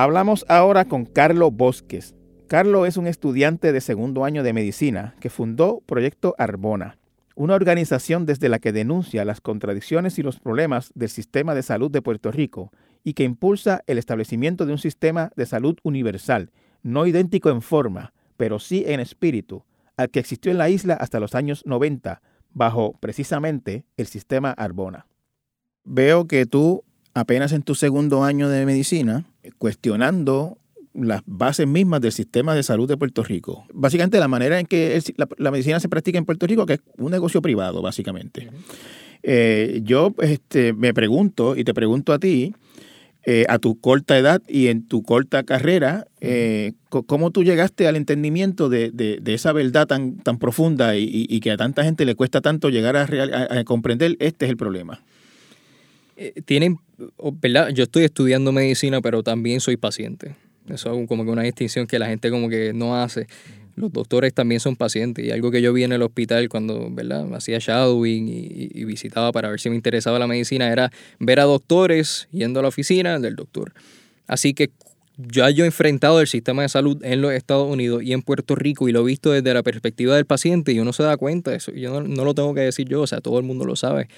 Hablamos 0.00 0.46
ahora 0.48 0.86
con 0.86 1.04
Carlos 1.04 1.50
Bosques. 1.52 2.14
Carlos 2.50 2.88
es 2.88 2.96
un 2.96 3.06
estudiante 3.06 3.72
de 3.72 3.80
segundo 3.80 4.24
año 4.24 4.42
de 4.42 4.52
medicina 4.52 5.14
que 5.20 5.30
fundó 5.30 5.84
Proyecto 5.86 6.34
Arbona, 6.36 6.98
una 7.36 7.54
organización 7.54 8.26
desde 8.26 8.48
la 8.48 8.58
que 8.58 8.72
denuncia 8.72 9.24
las 9.24 9.40
contradicciones 9.40 10.18
y 10.18 10.24
los 10.24 10.40
problemas 10.40 10.90
del 10.96 11.10
sistema 11.10 11.54
de 11.54 11.62
salud 11.62 11.92
de 11.92 12.02
Puerto 12.02 12.32
Rico 12.32 12.72
y 13.04 13.12
que 13.12 13.22
impulsa 13.22 13.84
el 13.86 13.98
establecimiento 13.98 14.66
de 14.66 14.72
un 14.72 14.78
sistema 14.78 15.30
de 15.36 15.46
salud 15.46 15.76
universal, 15.84 16.50
no 16.82 17.06
idéntico 17.06 17.50
en 17.50 17.62
forma, 17.62 18.12
pero 18.36 18.58
sí 18.58 18.82
en 18.84 18.98
espíritu, 18.98 19.62
al 19.96 20.10
que 20.10 20.18
existió 20.18 20.50
en 20.50 20.58
la 20.58 20.70
isla 20.70 20.94
hasta 20.94 21.20
los 21.20 21.36
años 21.36 21.62
90, 21.66 22.20
bajo 22.52 22.94
precisamente 22.98 23.84
el 23.96 24.08
sistema 24.08 24.50
Arbona. 24.50 25.06
Veo 25.84 26.26
que 26.26 26.46
tú 26.46 26.82
apenas 27.14 27.52
en 27.52 27.62
tu 27.62 27.76
segundo 27.76 28.24
año 28.24 28.48
de 28.48 28.66
medicina, 28.66 29.24
cuestionando 29.58 30.58
las 30.94 31.22
bases 31.26 31.66
mismas 31.66 32.00
del 32.00 32.12
sistema 32.12 32.54
de 32.54 32.62
salud 32.62 32.88
de 32.88 32.96
Puerto 32.96 33.22
Rico. 33.22 33.64
Básicamente 33.72 34.18
la 34.18 34.28
manera 34.28 34.58
en 34.58 34.66
que 34.66 35.00
la, 35.38 35.50
medicina 35.50 35.80
se 35.80 35.88
practica 35.88 36.18
en 36.18 36.24
Puerto 36.24 36.46
Rico, 36.46 36.66
que 36.66 36.74
es 36.74 36.80
un 36.98 37.10
negocio 37.10 37.40
privado, 37.42 37.82
básicamente. 37.82 38.48
Eh, 39.22 39.80
yo 39.84 40.14
este, 40.20 40.72
me 40.72 40.92
pregunto, 40.94 41.56
y 41.56 41.64
te 41.64 41.74
pregunto 41.74 42.12
a 42.12 42.18
ti, 42.18 42.54
eh, 43.24 43.44
a 43.48 43.58
tu 43.58 43.78
corta 43.78 44.16
edad 44.18 44.42
y 44.48 44.68
en 44.68 44.86
tu 44.88 45.02
corta 45.02 45.42
carrera, 45.42 46.06
eh, 46.20 46.72
¿cómo 46.88 47.30
tú 47.30 47.44
llegaste 47.44 47.86
al 47.86 47.96
entendimiento 47.96 48.68
de, 48.68 49.20
esa 49.26 49.52
verdad 49.52 49.86
tan, 49.86 50.16
tan 50.18 50.38
profunda 50.38 50.96
y, 50.96 51.40
que 51.40 51.50
a 51.50 51.56
tanta 51.56 51.84
gente 51.84 52.04
le 52.04 52.14
cuesta 52.14 52.40
tanto 52.40 52.70
llegar 52.70 52.96
a 52.96 53.64
comprender 53.64 54.16
este 54.18 54.46
es 54.46 54.50
el 54.50 54.56
problema? 54.56 55.02
Eh, 56.22 56.42
tienen, 56.44 56.76
¿verdad? 57.40 57.70
Yo 57.70 57.84
estoy 57.84 58.04
estudiando 58.04 58.52
medicina, 58.52 59.00
pero 59.00 59.22
también 59.22 59.60
soy 59.60 59.78
paciente. 59.78 60.36
Eso 60.72 60.94
es 60.94 61.08
como 61.08 61.24
que 61.24 61.30
una 61.30 61.42
distinción 61.42 61.86
que 61.86 61.98
la 61.98 62.06
gente 62.06 62.30
como 62.30 62.48
que 62.48 62.72
no 62.72 62.96
hace. 62.96 63.26
Los 63.76 63.92
doctores 63.92 64.34
también 64.34 64.60
son 64.60 64.76
pacientes 64.76 65.24
y 65.24 65.30
algo 65.30 65.50
que 65.50 65.62
yo 65.62 65.72
vi 65.72 65.84
en 65.84 65.92
el 65.92 66.02
hospital 66.02 66.48
cuando 66.48 66.90
¿verdad? 66.90 67.32
hacía 67.34 67.58
shadowing 67.58 68.28
y, 68.28 68.84
visitaba 68.84 69.32
para 69.32 69.48
ver 69.48 69.60
si 69.60 69.70
me 69.70 69.76
interesaba 69.76 70.18
la 70.18 70.26
medicina 70.26 70.70
era 70.70 70.90
ver 71.18 71.40
a 71.40 71.44
doctores 71.44 72.28
yendo 72.32 72.60
a 72.60 72.62
la 72.62 72.68
oficina 72.68 73.18
del 73.18 73.36
doctor. 73.36 73.72
Así 74.26 74.52
que 74.54 74.70
ya 75.16 75.50
yo 75.50 75.64
he 75.64 75.66
enfrentado 75.66 76.20
el 76.20 76.26
sistema 76.26 76.62
de 76.62 76.68
salud 76.68 77.02
en 77.04 77.20
los 77.20 77.32
Estados 77.32 77.70
Unidos 77.70 78.02
y 78.02 78.12
en 78.12 78.22
Puerto 78.22 78.54
Rico 78.54 78.88
y 78.88 78.92
lo 78.92 79.00
he 79.00 79.04
visto 79.04 79.30
desde 79.30 79.54
la 79.54 79.62
perspectiva 79.62 80.16
del 80.16 80.26
paciente 80.26 80.72
y 80.72 80.80
uno 80.80 80.92
se 80.92 81.02
da 81.02 81.16
cuenta 81.16 81.52
de 81.52 81.58
eso. 81.58 81.72
Yo 81.72 82.00
no, 82.00 82.06
no, 82.06 82.24
lo 82.24 82.34
tengo 82.34 82.54
que 82.54 82.62
decir 82.62 82.88
yo, 82.88 83.02
o 83.02 83.06
sea, 83.06 83.20
todo 83.20 83.38
el 83.38 83.44
mundo 83.44 83.64
lo 83.64 83.76
sabe 83.76 84.08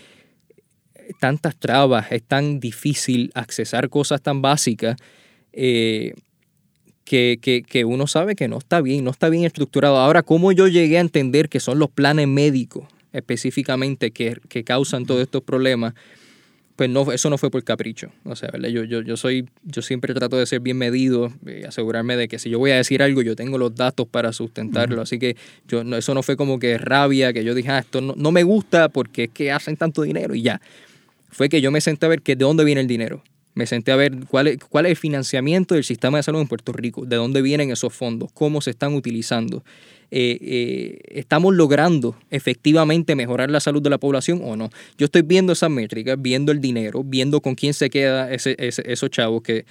tantas 1.21 1.57
trabas, 1.57 2.11
es 2.11 2.23
tan 2.23 2.61
difícil 2.61 3.31
accesar 3.35 3.89
cosas 3.89 4.23
tan 4.23 4.43
básicas 4.43 4.97
eh, 5.53 6.15
que, 7.05 7.85
uno 7.87 8.07
sabe 8.07 8.35
que 8.35 8.49
no 8.49 8.59
está 8.59 8.81
bien, 8.81 9.05
no 9.05 9.11
está 9.11 9.29
bien 9.29 9.45
estructurado. 9.45 9.97
Ahora, 9.97 10.23
¿cómo 10.23 10.53
yo 10.53 10.69
llegué 10.69 10.99
a 10.99 11.01
entender 11.01 11.49
que 11.49 11.61
son 11.61 11.79
los 11.79 11.91
planes 11.91 12.29
médicos 12.29 12.85
específicamente 13.13 14.11
que, 14.11 14.65
causan 14.65 15.07
todos 15.07 15.23
estos 15.23 15.43
problemas? 15.43 15.95
pues 16.75 16.89
no, 16.89 17.13
eso 17.13 17.29
no 17.29 17.37
fue 17.37 17.51
por 17.51 17.63
capricho. 17.63 18.11
O 18.25 18.35
sea, 18.35 18.49
¿verdad? 18.51 18.71
Yo, 18.71 18.83
yo, 18.85 19.03
yo, 19.03 19.17
soy, 19.19 19.47
yo 19.63 19.83
siempre 19.83 20.15
trato 20.15 20.39
de 20.39 20.47
ser 20.47 20.61
bien 20.61 20.79
medido 20.79 21.31
y 21.47 21.65
asegurarme 21.65 22.17
de 22.17 22.29
que 22.29 22.39
si 22.39 22.49
yo 22.49 22.59
voy 22.59 22.71
a 22.71 22.77
decir 22.77 23.03
algo, 23.03 23.21
yo 23.21 23.37
tengo 23.37 23.59
los 23.59 23.75
datos 23.75 24.09
para 24.09 24.33
sustentarlo. 24.33 25.03
Así 25.03 25.19
que 25.19 25.37
yo, 25.69 25.85
no, 25.85 25.97
eso 25.97 26.15
no 26.15 26.23
fue 26.23 26.37
como 26.37 26.59
que 26.59 26.79
rabia, 26.79 27.35
que 27.35 27.45
yo 27.45 27.55
dije, 27.55 27.71
ah, 27.71 27.81
esto 27.81 28.01
no, 28.01 28.15
no 28.17 28.33
me 28.33 28.43
gusta 28.43 28.89
porque 28.89 29.25
es 29.25 29.31
que 29.31 29.53
hacen 29.53 29.77
tanto 29.77 30.03
dinero 30.03 30.35
y 30.35 30.43
ya. 30.43 30.63
Fue 31.31 31.51
que 31.51 31.61
yo 31.61 31.71
me 31.71 31.83
senté 31.83 32.07
a 32.07 32.09
ver 32.09 32.23
que 32.23 32.37
de 32.37 32.45
dónde 32.45 32.65
viene 32.65 32.81
el 32.81 32.87
dinero. 32.87 33.23
Me 33.55 33.67
senté 33.67 33.93
a 33.93 33.97
ver 33.97 34.13
cuál 34.29 34.47
es, 34.47 34.59
cuál 34.59 34.87
es 34.87 34.91
el 34.91 34.97
financiamiento 34.97 35.75
del 35.75 35.85
sistema 35.85 36.19
de 36.19 36.23
salud 36.23 36.41
en 36.41 36.49
Puerto 36.49 36.73
Rico, 36.73 37.05
de 37.05 37.17
dónde 37.17 37.43
vienen 37.43 37.71
esos 37.71 37.93
fondos, 37.93 38.31
cómo 38.33 38.61
se 38.61 38.71
están 38.71 38.95
utilizando. 38.95 39.63
Eh, 40.11 40.39
eh, 40.41 40.99
¿Estamos 41.09 41.55
logrando 41.55 42.17
efectivamente 42.31 43.15
mejorar 43.15 43.51
la 43.51 43.61
salud 43.61 43.83
de 43.83 43.91
la 43.91 43.99
población 43.99 44.41
o 44.43 44.57
no? 44.57 44.71
Yo 44.99 45.07
estoy 45.07 45.23
viendo 45.23 45.53
esas 45.53 45.71
métricas, 45.71 46.21
viendo 46.21 46.53
el 46.53 46.61
dinero, 46.61 47.03
viendo 47.05 47.41
con 47.41 47.55
quién 47.55 47.75
se 47.75 47.91
queda 47.91 48.33
ese, 48.33 48.57
esos 48.59 49.11
chavos 49.11 49.43
que 49.43 49.65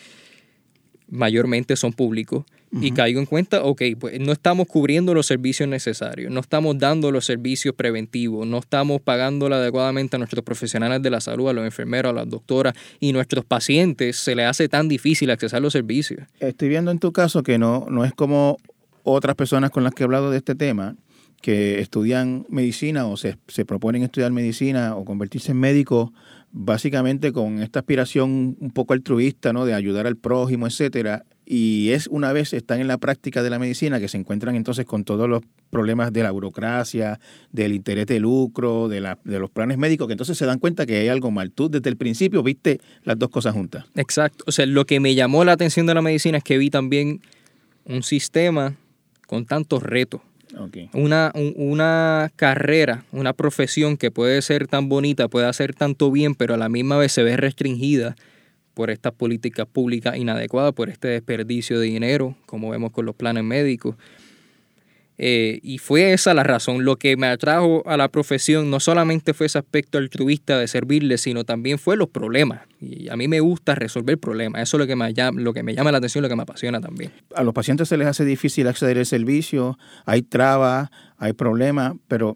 mayormente 1.10 1.76
son 1.76 1.94
públicos 1.94 2.46
y 2.72 2.91
caigo 2.91 3.19
en 3.19 3.26
cuenta, 3.26 3.63
ok, 3.63 3.82
pues 3.99 4.19
no 4.19 4.32
estamos 4.32 4.67
cubriendo 4.67 5.13
los 5.13 5.26
servicios 5.26 5.67
necesarios, 5.67 6.32
no 6.32 6.39
estamos 6.39 6.78
dando 6.78 7.11
los 7.11 7.26
servicios 7.26 7.76
preventivos, 7.76 8.47
no 8.47 8.59
estamos 8.59 9.01
pagando 9.01 9.47
adecuadamente 9.47 10.15
a 10.15 10.19
nuestros 10.19 10.43
profesionales 10.43 11.01
de 11.01 11.09
la 11.09 11.19
salud, 11.19 11.49
a 11.49 11.53
los 11.53 11.65
enfermeros, 11.65 12.11
a 12.11 12.13
las 12.13 12.30
doctoras 12.30 12.74
y 12.99 13.11
nuestros 13.11 13.43
pacientes 13.43 14.17
se 14.17 14.36
les 14.36 14.45
hace 14.45 14.69
tan 14.69 14.88
difícil 14.88 15.32
accesar 15.32 15.61
los 15.61 15.74
servicios. 15.74 16.28
Estoy 16.39 16.69
viendo 16.69 16.91
en 16.91 16.99
tu 16.99 17.11
caso 17.11 17.43
que 17.43 17.57
no, 17.57 17.88
no 17.89 18.05
es 18.05 18.13
como 18.13 18.57
otras 19.03 19.36
personas 19.36 19.72
con 19.72 19.84
las 19.84 19.93
que 19.93 20.03
he 20.03 20.05
hablado 20.05 20.32
de 20.32 20.38
este 20.38 20.55
tema, 20.55 20.95
que 21.41 21.80
estudian 21.80 22.45
medicina 22.49 23.07
o 23.07 23.17
se, 23.17 23.38
se 23.47 23.65
proponen 23.65 24.03
estudiar 24.03 24.32
medicina 24.32 24.95
o 24.95 25.03
convertirse 25.03 25.51
en 25.51 25.59
médico 25.59 26.13
básicamente 26.51 27.32
con 27.32 27.61
esta 27.61 27.80
aspiración 27.80 28.57
un 28.59 28.72
poco 28.72 28.93
altruista, 28.93 29.53
¿no? 29.53 29.65
De 29.65 29.74
ayudar 29.74 30.05
al 30.05 30.17
prójimo, 30.17 30.67
etcétera. 30.67 31.24
Y 31.54 31.89
es 31.89 32.08
una 32.08 32.32
vez 32.32 32.54
están 32.54 32.80
en 32.80 32.88
la 32.88 32.97
práctica 32.97 33.43
de 33.43 33.49
la 33.49 33.60
medicina 33.60 33.99
que 33.99 34.08
se 34.08 34.16
encuentran 34.16 34.56
entonces 34.56 34.86
con 34.86 35.04
todos 35.04 35.28
los 35.28 35.43
problemas 35.70 36.14
de 36.14 36.24
la 36.24 36.32
burocracia, 36.32 37.20
del 37.52 37.74
interés 37.74 38.06
de 38.06 38.22
lucro, 38.22 38.88
de, 38.88 39.02
la, 39.02 39.20
de 39.26 39.38
los 39.38 39.49
planes 39.49 39.78
médicos, 39.78 40.08
que 40.08 40.14
entonces 40.14 40.38
se 40.38 40.45
dan 40.45 40.60
cuenta 40.60 40.86
que 40.86 40.95
hay 40.95 41.10
algo 41.10 41.30
mal. 41.30 41.52
Tú 41.52 41.70
desde 41.70 41.89
el 41.89 41.97
principio 41.97 42.41
viste 42.41 42.80
las 43.04 43.20
dos 43.20 43.30
cosas 43.30 43.54
juntas. 43.54 43.84
Exacto. 43.95 44.45
O 44.47 44.54
sea, 44.54 44.66
lo 44.66 44.86
que 44.86 45.02
me 45.02 45.14
llamó 45.14 45.43
la 45.43 45.52
atención 45.52 45.86
de 45.88 45.93
la 45.93 46.02
medicina 46.02 46.38
es 46.38 46.43
que 46.45 46.58
vi 46.58 46.70
también 46.70 47.20
un 47.84 48.02
sistema 48.02 48.78
con 49.28 49.45
tantos 49.45 49.84
retos 49.84 50.22
una, 50.93 51.32
una 51.56 52.32
carrera, 52.36 53.04
una 53.12 53.34
profesión 53.34 53.97
que 53.97 54.12
puede 54.12 54.41
ser 54.41 54.68
tan 54.68 54.89
bonita, 54.89 55.28
puede 55.28 55.47
hacer 55.47 55.74
tanto 55.74 56.12
bien, 56.12 56.36
pero 56.36 56.54
a 56.54 56.58
la 56.58 56.70
misma 56.70 56.97
vez 56.97 57.12
se 57.12 57.24
ve 57.24 57.38
restringida 57.38 58.16
por 58.82 58.90
estas 58.90 59.14
políticas 59.14 59.68
públicas 59.68 60.18
inadecuadas, 60.18 60.74
por 60.74 60.90
este 60.90 61.10
desperdicio 61.10 61.80
de 61.80 61.86
dinero, 61.86 62.36
como 62.48 62.72
vemos 62.72 62.90
con 62.90 63.06
los 63.06 63.14
planes 63.14 63.44
médicos. 63.44 63.96
Eh, 65.20 65.60
y 65.62 65.78
fue 65.78 66.14
esa 66.14 66.34
la 66.34 66.42
razón. 66.42 66.84
Lo 66.84 66.96
que 66.96 67.16
me 67.16 67.28
atrajo 67.28 67.84
a 67.86 67.96
la 67.96 68.08
profesión 68.08 68.72
no 68.72 68.80
solamente 68.80 69.36
fue 69.36 69.46
ese 69.46 69.60
aspecto 69.60 70.00
altruista 70.00 70.58
de 70.58 70.68
servirle, 70.68 71.20
sino 71.20 71.44
también 71.44 71.78
fue 71.78 71.96
los 71.96 72.10
problemas. 72.10 72.62
Y 72.80 73.08
a 73.10 73.16
mí 73.16 73.28
me 73.28 73.40
gusta 73.40 73.76
resolver 73.76 74.18
problemas. 74.18 74.64
Eso 74.64 74.78
es 74.78 74.80
lo 74.80 74.88
que 74.88 74.96
me 74.96 75.14
llama, 75.14 75.40
lo 75.40 75.54
que 75.54 75.62
me 75.62 75.76
llama 75.76 75.92
la 75.92 76.00
atención, 76.00 76.24
lo 76.24 76.30
que 76.30 76.36
me 76.36 76.42
apasiona 76.42 76.82
también. 76.82 77.12
A 77.36 77.44
los 77.44 77.54
pacientes 77.54 77.88
se 77.88 77.98
les 77.98 78.08
hace 78.08 78.26
difícil 78.26 78.68
acceder 78.68 78.98
al 78.98 79.06
servicio, 79.06 79.78
hay 80.08 80.24
trabas, 80.24 80.90
hay 81.18 81.34
problemas, 81.34 81.94
pero 82.08 82.36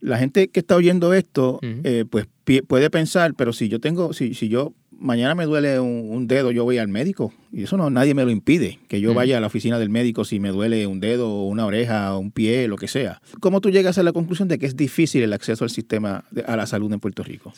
la 0.00 0.16
gente 0.16 0.48
que 0.48 0.60
está 0.60 0.74
oyendo 0.74 1.12
esto, 1.12 1.60
eh, 1.62 2.06
pues 2.08 2.28
puede 2.66 2.88
pensar, 2.88 3.34
pero 3.36 3.52
si 3.52 3.68
yo 3.68 3.78
tengo, 3.78 4.14
si, 4.14 4.32
si 4.32 4.48
yo 4.48 4.72
mañana 5.02 5.34
me 5.34 5.44
duele 5.44 5.80
un, 5.80 6.26
dedo, 6.26 6.50
yo 6.52 6.64
voy 6.64 6.78
al 6.78 6.88
médico. 6.88 7.32
Y 7.52 7.64
eso 7.64 7.76
no, 7.76 7.90
nadie 7.90 8.14
me 8.14 8.24
lo 8.24 8.30
impide, 8.30 8.78
que 8.88 9.00
yo 9.00 9.12
vaya 9.12 9.36
a 9.36 9.40
la 9.40 9.48
oficina 9.48 9.78
del 9.78 9.90
médico 9.90 10.24
si 10.24 10.40
me 10.40 10.48
duele 10.48 10.86
un 10.86 11.00
dedo, 11.00 11.42
una 11.42 11.66
oreja, 11.66 12.16
un 12.16 12.30
pie, 12.30 12.66
lo 12.66 12.76
que 12.76 12.88
sea. 12.88 13.20
¿Cómo 13.40 13.60
tú 13.60 13.70
llegas 13.70 13.98
a 13.98 14.02
la 14.02 14.12
conclusión 14.12 14.48
de 14.48 14.58
que 14.58 14.64
es 14.64 14.74
difícil 14.74 15.22
el 15.22 15.34
acceso 15.34 15.64
al 15.64 15.70
sistema, 15.70 16.24
a 16.46 16.56
la 16.56 16.66
salud 16.66 16.90
en 16.92 17.00
Puerto 17.00 17.22
Rico? 17.22 17.52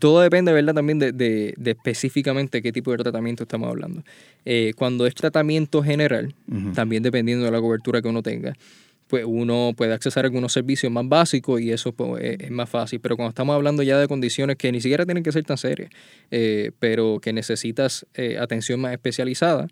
todo 0.00 0.20
depende, 0.20 0.52
¿verdad? 0.52 0.74
También 0.74 0.98
de, 0.98 1.12
de, 1.12 1.54
específicamente 1.64 2.60
qué 2.60 2.72
tipo 2.72 2.90
de 2.90 2.98
tratamiento 2.98 3.44
estamos 3.44 3.68
hablando. 3.68 4.02
Eh, 4.44 4.72
cuando 4.74 5.06
es 5.06 5.14
tratamiento 5.14 5.82
general, 5.82 6.34
también 6.74 7.02
dependiendo 7.02 7.44
de 7.44 7.50
la 7.52 7.60
cobertura 7.60 8.02
que 8.02 8.08
uno 8.08 8.22
tenga, 8.22 8.54
pues 9.08 9.24
uno 9.26 9.72
puede 9.76 9.92
accesar 9.92 10.24
a 10.24 10.28
algunos 10.28 10.52
servicios 10.52 10.92
más 10.92 11.08
básicos 11.08 11.60
y 11.60 11.70
eso 11.70 11.92
pues, 11.92 12.22
es, 12.40 12.50
más 12.50 12.68
fácil. 12.68 13.00
Pero 13.00 13.16
cuando 13.16 13.30
estamos 13.30 13.54
hablando 13.54 13.82
ya 13.82 13.98
de 13.98 14.08
condiciones 14.08 14.56
que 14.56 14.72
ni 14.72 14.80
siquiera 14.80 15.04
tienen 15.04 15.22
que 15.22 15.32
ser 15.32 15.44
tan 15.44 15.58
serias, 15.58 15.90
eh, 16.30 16.72
pero 16.78 17.18
que 17.20 17.32
necesitas 17.32 18.06
eh, 18.14 18.38
atención 18.38 18.80
más 18.80 18.92
especializada, 18.92 19.68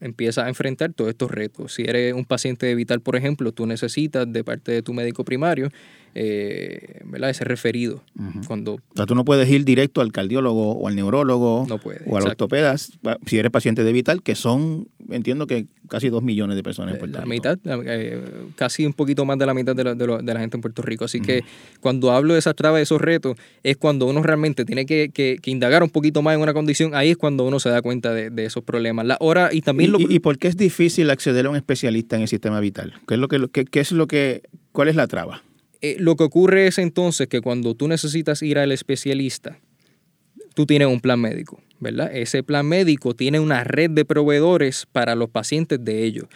empiezas 0.00 0.46
a 0.46 0.48
enfrentar 0.48 0.92
todos 0.92 1.10
estos 1.10 1.30
retos. 1.30 1.74
Si 1.74 1.82
eres 1.82 2.12
un 2.12 2.24
paciente 2.24 2.74
vital, 2.74 3.00
por 3.00 3.16
ejemplo, 3.16 3.52
tú 3.52 3.66
necesitas 3.66 4.30
de 4.30 4.42
parte 4.42 4.72
de 4.72 4.82
tu 4.82 4.92
médico 4.92 5.24
primario 5.24 5.68
eh, 6.14 7.00
¿verdad? 7.04 7.30
ese 7.30 7.44
referido. 7.44 8.02
Cuando, 8.46 8.74
o 8.74 8.80
sea, 8.94 9.06
tú 9.06 9.14
no 9.14 9.24
puedes 9.24 9.48
ir 9.48 9.64
directo 9.64 10.00
al 10.00 10.12
cardiólogo 10.12 10.72
o 10.72 10.88
al 10.88 10.96
neurólogo 10.96 11.66
o 12.06 12.16
al 12.16 12.22
ortopeda 12.24 12.76
si 12.76 13.38
eres 13.38 13.50
paciente 13.50 13.84
de 13.84 13.92
vital, 13.92 14.22
que 14.22 14.34
son, 14.34 14.88
entiendo 15.10 15.46
que 15.46 15.66
casi 15.88 16.08
dos 16.08 16.22
millones 16.22 16.56
de 16.56 16.62
personas 16.62 16.94
en 16.94 17.00
Puerto 17.00 17.18
la 17.18 17.26
Mitad, 17.26 17.58
eh, 17.64 18.22
casi 18.56 18.86
un 18.86 18.92
poquito 18.92 19.24
más 19.24 19.38
de 19.38 19.46
la 19.46 19.54
mitad 19.54 19.76
de 19.76 19.84
la, 19.84 19.94
de, 19.94 20.34
la 20.34 20.40
gente 20.40 20.56
en 20.56 20.60
Puerto 20.60 20.82
Rico. 20.82 21.04
Así 21.04 21.20
que 21.20 21.44
cuando 21.80 22.12
hablo 22.12 22.32
de 22.32 22.38
esas 22.38 22.54
trabas, 22.54 22.78
de 22.78 22.82
esos 22.84 23.00
retos, 23.00 23.36
es 23.62 23.76
cuando 23.76 24.06
uno 24.06 24.22
realmente 24.22 24.64
tiene 24.64 24.86
que, 24.86 25.10
que, 25.12 25.38
indagar 25.44 25.82
un 25.82 25.90
poquito 25.90 26.22
más 26.22 26.34
en 26.34 26.40
una 26.40 26.54
condición, 26.54 26.94
ahí 26.94 27.10
es 27.10 27.16
cuando 27.16 27.44
uno 27.44 27.60
se 27.60 27.68
da 27.68 27.82
cuenta 27.82 28.14
de, 28.14 28.30
de 28.30 28.44
esos 28.44 28.64
problemas. 28.64 29.06
La 29.06 29.16
hora 29.20 29.50
y 29.52 29.60
también 29.60 29.90
¿Y, 29.90 29.92
lo... 29.92 30.10
¿Y, 30.10 30.20
por 30.20 30.38
qué 30.38 30.48
es 30.48 30.56
difícil 30.56 31.10
acceder 31.10 31.46
a 31.46 31.50
un 31.50 31.56
especialista 31.56 32.16
en 32.16 32.22
el 32.22 32.28
sistema 32.28 32.60
vital? 32.60 32.94
¿Qué 33.06 33.14
es 33.14 33.20
lo 33.20 33.28
que, 33.28 33.48
qué, 33.52 33.64
qué 33.64 33.80
es 33.80 33.92
lo 33.92 34.06
que, 34.06 34.42
cuál 34.72 34.88
es 34.88 34.96
la 34.96 35.06
traba? 35.06 35.42
Eh, 35.82 35.96
lo 35.98 36.16
que 36.16 36.24
ocurre 36.24 36.68
es 36.68 36.78
entonces 36.78 37.26
que 37.26 37.40
cuando 37.40 37.74
tú 37.74 37.88
necesitas 37.88 38.40
ir 38.42 38.58
al 38.58 38.70
especialista, 38.70 39.58
tú 40.54 40.64
tienes 40.64 40.86
un 40.88 41.00
plan 41.00 41.20
médico, 41.20 41.60
¿verdad? 41.80 42.14
Ese 42.14 42.44
plan 42.44 42.66
médico 42.66 43.14
tiene 43.14 43.40
una 43.40 43.64
red 43.64 43.90
de 43.90 44.04
proveedores 44.04 44.86
para 44.90 45.16
los 45.16 45.28
pacientes 45.28 45.84
de 45.84 46.04
ellos. 46.04 46.26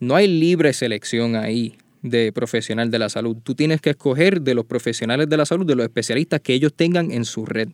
No 0.00 0.16
hay 0.16 0.28
libre 0.28 0.72
selección 0.74 1.34
ahí 1.34 1.76
de 2.02 2.32
profesional 2.32 2.90
de 2.90 2.98
la 2.98 3.08
salud. 3.08 3.36
Tú 3.42 3.54
tienes 3.54 3.80
que 3.80 3.90
escoger 3.90 4.42
de 4.42 4.54
los 4.54 4.66
profesionales 4.66 5.28
de 5.28 5.36
la 5.36 5.46
salud, 5.46 5.66
de 5.66 5.76
los 5.76 5.84
especialistas 5.84 6.40
que 6.40 6.54
ellos 6.54 6.72
tengan 6.74 7.10
en 7.10 7.24
su 7.24 7.46
red. 7.46 7.68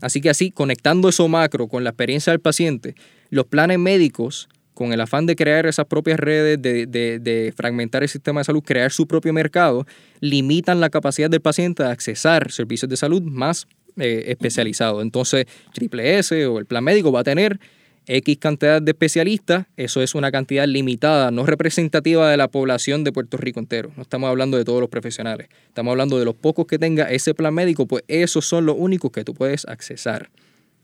Así 0.00 0.20
que 0.20 0.30
así, 0.30 0.50
conectando 0.50 1.08
eso 1.08 1.28
macro 1.28 1.66
con 1.66 1.82
la 1.82 1.90
experiencia 1.90 2.32
del 2.32 2.40
paciente, 2.40 2.94
los 3.30 3.46
planes 3.46 3.78
médicos 3.78 4.48
con 4.78 4.92
el 4.92 5.00
afán 5.00 5.26
de 5.26 5.34
crear 5.34 5.66
esas 5.66 5.86
propias 5.86 6.20
redes, 6.20 6.62
de, 6.62 7.52
fragmentar 7.56 8.04
el 8.04 8.08
sistema 8.08 8.38
de 8.38 8.44
salud, 8.44 8.62
crear 8.64 8.92
su 8.92 9.08
propio 9.08 9.32
mercado, 9.32 9.84
limitan 10.20 10.78
la 10.78 10.88
capacidad 10.88 11.28
del 11.28 11.40
paciente 11.40 11.82
de 11.82 11.88
accesar 11.88 12.52
servicios 12.52 12.88
de 12.88 12.96
salud 12.96 13.20
más 13.20 13.66
eh, 13.96 14.26
especializados. 14.28 15.02
Entonces, 15.02 15.46
Triple 15.74 16.20
S 16.20 16.46
o 16.46 16.60
el 16.60 16.66
plan 16.66 16.84
médico 16.84 17.10
va 17.10 17.20
a 17.20 17.24
tener 17.24 17.58
X 18.06 18.38
cantidad 18.38 18.80
de 18.80 18.92
especialistas, 18.92 19.66
eso 19.76 20.00
es 20.00 20.14
una 20.14 20.30
cantidad 20.30 20.68
limitada, 20.68 21.32
no 21.32 21.44
representativa 21.44 22.30
de 22.30 22.36
la 22.36 22.46
población 22.46 23.02
de 23.02 23.10
Puerto 23.10 23.36
Rico 23.36 23.58
entero. 23.58 23.90
No 23.96 24.02
estamos 24.02 24.30
hablando 24.30 24.56
de 24.58 24.64
todos 24.64 24.80
los 24.80 24.90
profesionales, 24.90 25.48
estamos 25.66 25.90
hablando 25.90 26.20
de 26.20 26.24
los 26.24 26.36
pocos 26.36 26.68
que 26.68 26.78
tenga 26.78 27.10
ese 27.10 27.34
plan 27.34 27.52
médico, 27.52 27.86
pues 27.86 28.04
esos 28.06 28.46
son 28.46 28.64
los 28.64 28.76
únicos 28.78 29.10
que 29.10 29.24
tú 29.24 29.34
puedes 29.34 29.66
accesar. 29.66 30.30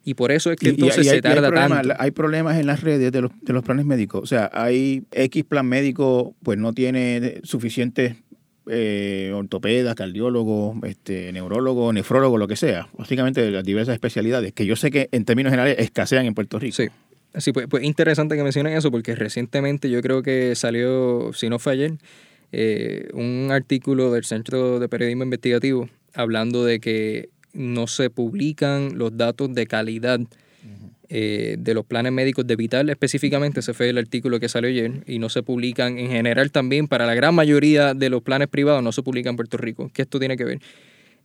Y 0.05 0.15
por 0.15 0.33
eso 0.33 0.53
es 0.53 0.59
que 0.59 0.69
entonces 0.69 1.07
se 1.07 1.23
tarda 1.23 1.49
hay 1.49 1.69
tanto. 1.69 1.95
Hay 1.99 2.11
problemas 2.11 2.59
en 2.59 2.67
las 2.67 2.83
redes 2.83 3.11
de 3.11 3.23
los, 3.23 3.33
de 3.41 3.53
los 3.53 3.65
planes 3.65 3.87
médicos. 3.87 4.23
O 4.23 4.27
sea, 4.27 4.51
hay 4.53 5.05
X 5.13 5.45
plan 5.45 5.67
médico, 5.67 6.35
pues 6.43 6.59
no 6.59 6.73
tiene 6.73 7.41
suficientes 7.43 8.17
eh, 8.67 9.33
ortopedas, 9.35 9.95
cardiólogos, 9.95 10.77
este, 10.85 11.33
neurólogos, 11.33 11.93
nefrólogos, 11.95 12.39
lo 12.39 12.49
que 12.49 12.57
sea. 12.57 12.89
Básicamente 12.97 13.51
las 13.51 13.65
diversas 13.65 13.95
especialidades, 13.95 14.53
que 14.53 14.67
yo 14.67 14.77
sé 14.77 14.91
que 14.91 15.09
en 15.13 15.25
términos 15.25 15.51
generales 15.51 15.77
escasean 15.79 16.27
en 16.27 16.35
Puerto 16.35 16.59
Rico. 16.59 16.77
Sí. 16.77 16.89
Sí, 17.37 17.51
pues, 17.53 17.67
pues 17.69 17.83
interesante 17.83 18.37
que 18.37 18.45
mencionen 18.45 18.77
eso, 18.77 18.93
porque 18.93 19.17
recientemente 19.17 19.91
yo 19.91 20.01
creo 20.03 20.23
que 20.23 20.55
salió, 20.55 21.33
si 21.33 21.49
no 21.49 21.59
fue 21.59 21.73
ayer, 21.73 21.95
eh, 22.53 23.09
un 23.13 23.49
artículo 23.51 24.13
del 24.13 24.25
Centro 24.25 24.79
de 24.79 24.89
Periodismo 24.89 25.25
Investigativo 25.25 25.89
hablando 26.15 26.65
de 26.65 26.79
que 26.79 27.31
no 27.55 27.87
se 27.87 28.11
publican 28.11 28.99
los 28.99 29.17
datos 29.17 29.55
de 29.55 29.67
calidad 29.67 30.21
eh, 31.09 31.57
de 31.59 31.75
los 31.75 31.85
planes 31.85 32.13
médicos 32.13 32.47
de 32.47 32.57
Vital 32.57 32.89
específicamente, 32.91 33.61
ese 33.61 33.75
fue 33.75 33.91
el 33.91 33.99
artículo 33.99 34.41
que 34.41 34.49
salió 34.49 34.71
ayer, 34.71 35.05
y 35.07 35.19
no 35.19 35.29
se 35.29 35.43
publican 35.43 35.99
en 35.99 36.11
general 36.11 36.51
también, 36.51 36.89
para 36.89 37.07
la 37.07 37.15
gran 37.15 37.35
mayoría 37.35 37.95
de 37.95 38.11
los 38.11 38.23
planes 38.23 38.49
privados 38.49 38.83
no 38.83 38.91
se 38.91 39.03
publican 39.03 39.33
en 39.33 39.37
Puerto 39.37 39.57
Rico. 39.57 39.91
¿Qué 39.93 40.03
esto 40.03 40.19
tiene 40.19 40.37
que 40.37 40.45
ver? 40.45 40.61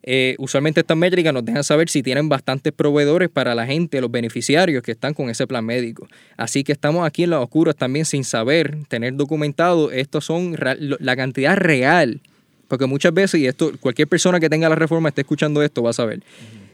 Eh, 0.03 0.35
usualmente 0.37 0.79
estas 0.81 0.97
métricas 0.97 1.33
nos 1.33 1.43
dejan 1.43 1.63
saber 1.63 1.89
si 1.89 2.01
tienen 2.03 2.29
bastantes 2.29 2.71
proveedores 2.71 3.29
para 3.29 3.53
la 3.55 3.65
gente, 3.65 3.99
los 3.99 4.11
beneficiarios 4.11 4.81
que 4.81 4.91
están 4.91 5.13
con 5.13 5.29
ese 5.29 5.45
plan 5.45 5.65
médico. 5.65 6.07
Así 6.37 6.63
que 6.63 6.71
estamos 6.71 7.05
aquí 7.05 7.23
en 7.23 7.31
los 7.31 7.43
oscuros 7.43 7.75
también 7.75 8.05
sin 8.05 8.23
saber, 8.23 8.77
tener 8.87 9.15
documentado, 9.15 9.91
estos 9.91 10.25
son 10.25 10.55
la 10.59 11.15
cantidad 11.15 11.55
real 11.57 12.21
porque 12.69 12.85
muchas 12.85 13.13
veces, 13.13 13.41
y 13.41 13.47
esto 13.47 13.73
cualquier 13.81 14.07
persona 14.07 14.39
que 14.39 14.47
tenga 14.49 14.69
la 14.69 14.75
reforma 14.75 15.09
esté 15.09 15.21
escuchando 15.21 15.61
esto 15.61 15.83
va 15.83 15.89
a 15.89 15.93
saber, 15.93 16.21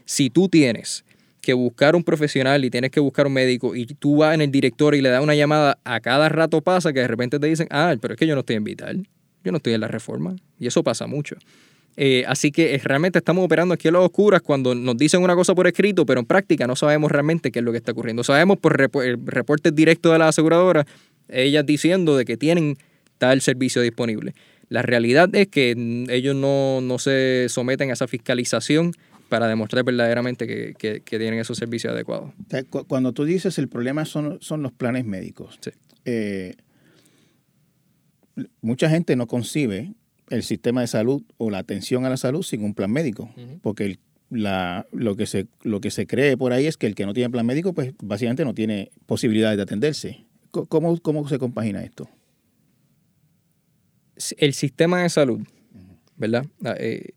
si 0.04 0.30
tú 0.30 0.48
tienes 0.48 1.04
que 1.40 1.54
buscar 1.54 1.96
un 1.96 2.04
profesional 2.04 2.64
y 2.64 2.70
tienes 2.70 2.90
que 2.90 3.00
buscar 3.00 3.26
un 3.26 3.32
médico 3.32 3.74
y 3.74 3.86
tú 3.86 4.18
vas 4.18 4.34
en 4.34 4.42
el 4.42 4.50
director 4.50 4.94
y 4.94 5.00
le 5.00 5.08
das 5.08 5.22
una 5.22 5.34
llamada, 5.34 5.78
a 5.84 6.00
cada 6.00 6.28
rato 6.28 6.60
pasa 6.60 6.92
que 6.92 7.00
de 7.00 7.08
repente 7.08 7.38
te 7.38 7.46
dicen, 7.46 7.66
ah, 7.70 7.94
pero 8.00 8.14
es 8.14 8.18
que 8.18 8.26
yo 8.26 8.34
no 8.34 8.40
estoy 8.40 8.56
en 8.56 8.64
Vital, 8.64 9.08
yo 9.42 9.52
no 9.52 9.56
estoy 9.56 9.72
en 9.72 9.80
la 9.80 9.88
reforma. 9.88 10.36
Y 10.58 10.66
eso 10.66 10.82
pasa 10.82 11.06
mucho. 11.06 11.36
Eh, 11.96 12.24
así 12.26 12.52
que 12.52 12.74
eh, 12.74 12.80
realmente 12.82 13.18
estamos 13.18 13.44
operando 13.44 13.72
aquí 13.72 13.88
a 13.88 13.92
las 13.92 14.02
oscuras 14.02 14.42
cuando 14.42 14.74
nos 14.74 14.96
dicen 14.96 15.22
una 15.22 15.34
cosa 15.34 15.54
por 15.54 15.66
escrito, 15.66 16.04
pero 16.04 16.20
en 16.20 16.26
práctica 16.26 16.66
no 16.66 16.76
sabemos 16.76 17.10
realmente 17.10 17.50
qué 17.50 17.60
es 17.60 17.64
lo 17.64 17.72
que 17.72 17.78
está 17.78 17.92
ocurriendo. 17.92 18.22
Sabemos 18.22 18.58
por 18.58 18.76
reportes 18.76 19.74
directos 19.74 20.12
de 20.12 20.18
la 20.18 20.28
aseguradora, 20.28 20.86
ellas 21.28 21.64
diciendo 21.64 22.16
de 22.16 22.24
que 22.24 22.36
tienen 22.36 22.76
tal 23.18 23.40
servicio 23.40 23.80
disponible. 23.82 24.34
La 24.68 24.82
realidad 24.82 25.34
es 25.34 25.48
que 25.48 25.74
mm, 25.76 26.10
ellos 26.10 26.34
no, 26.34 26.80
no 26.80 26.98
se 26.98 27.46
someten 27.48 27.90
a 27.90 27.92
esa 27.92 28.08
fiscalización 28.08 28.92
para 29.28 29.48
demostrar 29.48 29.84
verdaderamente 29.84 30.46
que, 30.46 31.02
tienen 31.04 31.40
esos 31.40 31.58
servicios 31.58 31.92
adecuados. 31.92 32.32
Cuando 32.86 33.12
tú 33.12 33.24
dices 33.24 33.58
el 33.58 33.68
problema 33.68 34.04
son, 34.04 34.38
son 34.40 34.62
los 34.62 34.72
planes 34.72 35.04
médicos, 35.04 35.58
eh, 36.04 36.54
mucha 38.60 38.88
gente 38.88 39.16
no 39.16 39.26
concibe 39.26 39.94
el 40.30 40.42
sistema 40.42 40.80
de 40.80 40.86
salud 40.86 41.22
o 41.38 41.50
la 41.50 41.58
atención 41.58 42.04
a 42.04 42.10
la 42.10 42.16
salud 42.16 42.42
sin 42.42 42.64
un 42.64 42.74
plan 42.74 42.90
médico, 42.90 43.30
porque 43.62 43.98
la, 44.30 44.86
lo, 44.92 45.16
que 45.16 45.26
se, 45.26 45.46
lo 45.62 45.80
que 45.80 45.90
se 45.90 46.06
cree 46.06 46.36
por 46.36 46.52
ahí 46.52 46.66
es 46.66 46.76
que 46.76 46.86
el 46.86 46.94
que 46.94 47.06
no 47.06 47.14
tiene 47.14 47.30
plan 47.30 47.46
médico, 47.46 47.72
pues 47.72 47.94
básicamente 48.02 48.44
no 48.44 48.54
tiene 48.54 48.90
posibilidades 49.06 49.56
de 49.56 49.62
atenderse. 49.62 50.26
¿Cómo, 50.50 50.98
cómo 51.00 51.28
se 51.28 51.38
compagina 51.38 51.82
esto? 51.82 52.08
El 54.38 54.54
sistema 54.54 55.02
de 55.02 55.08
salud, 55.08 55.40
¿verdad? 56.16 56.46
Ah, 56.64 56.74
eh, 56.78 57.10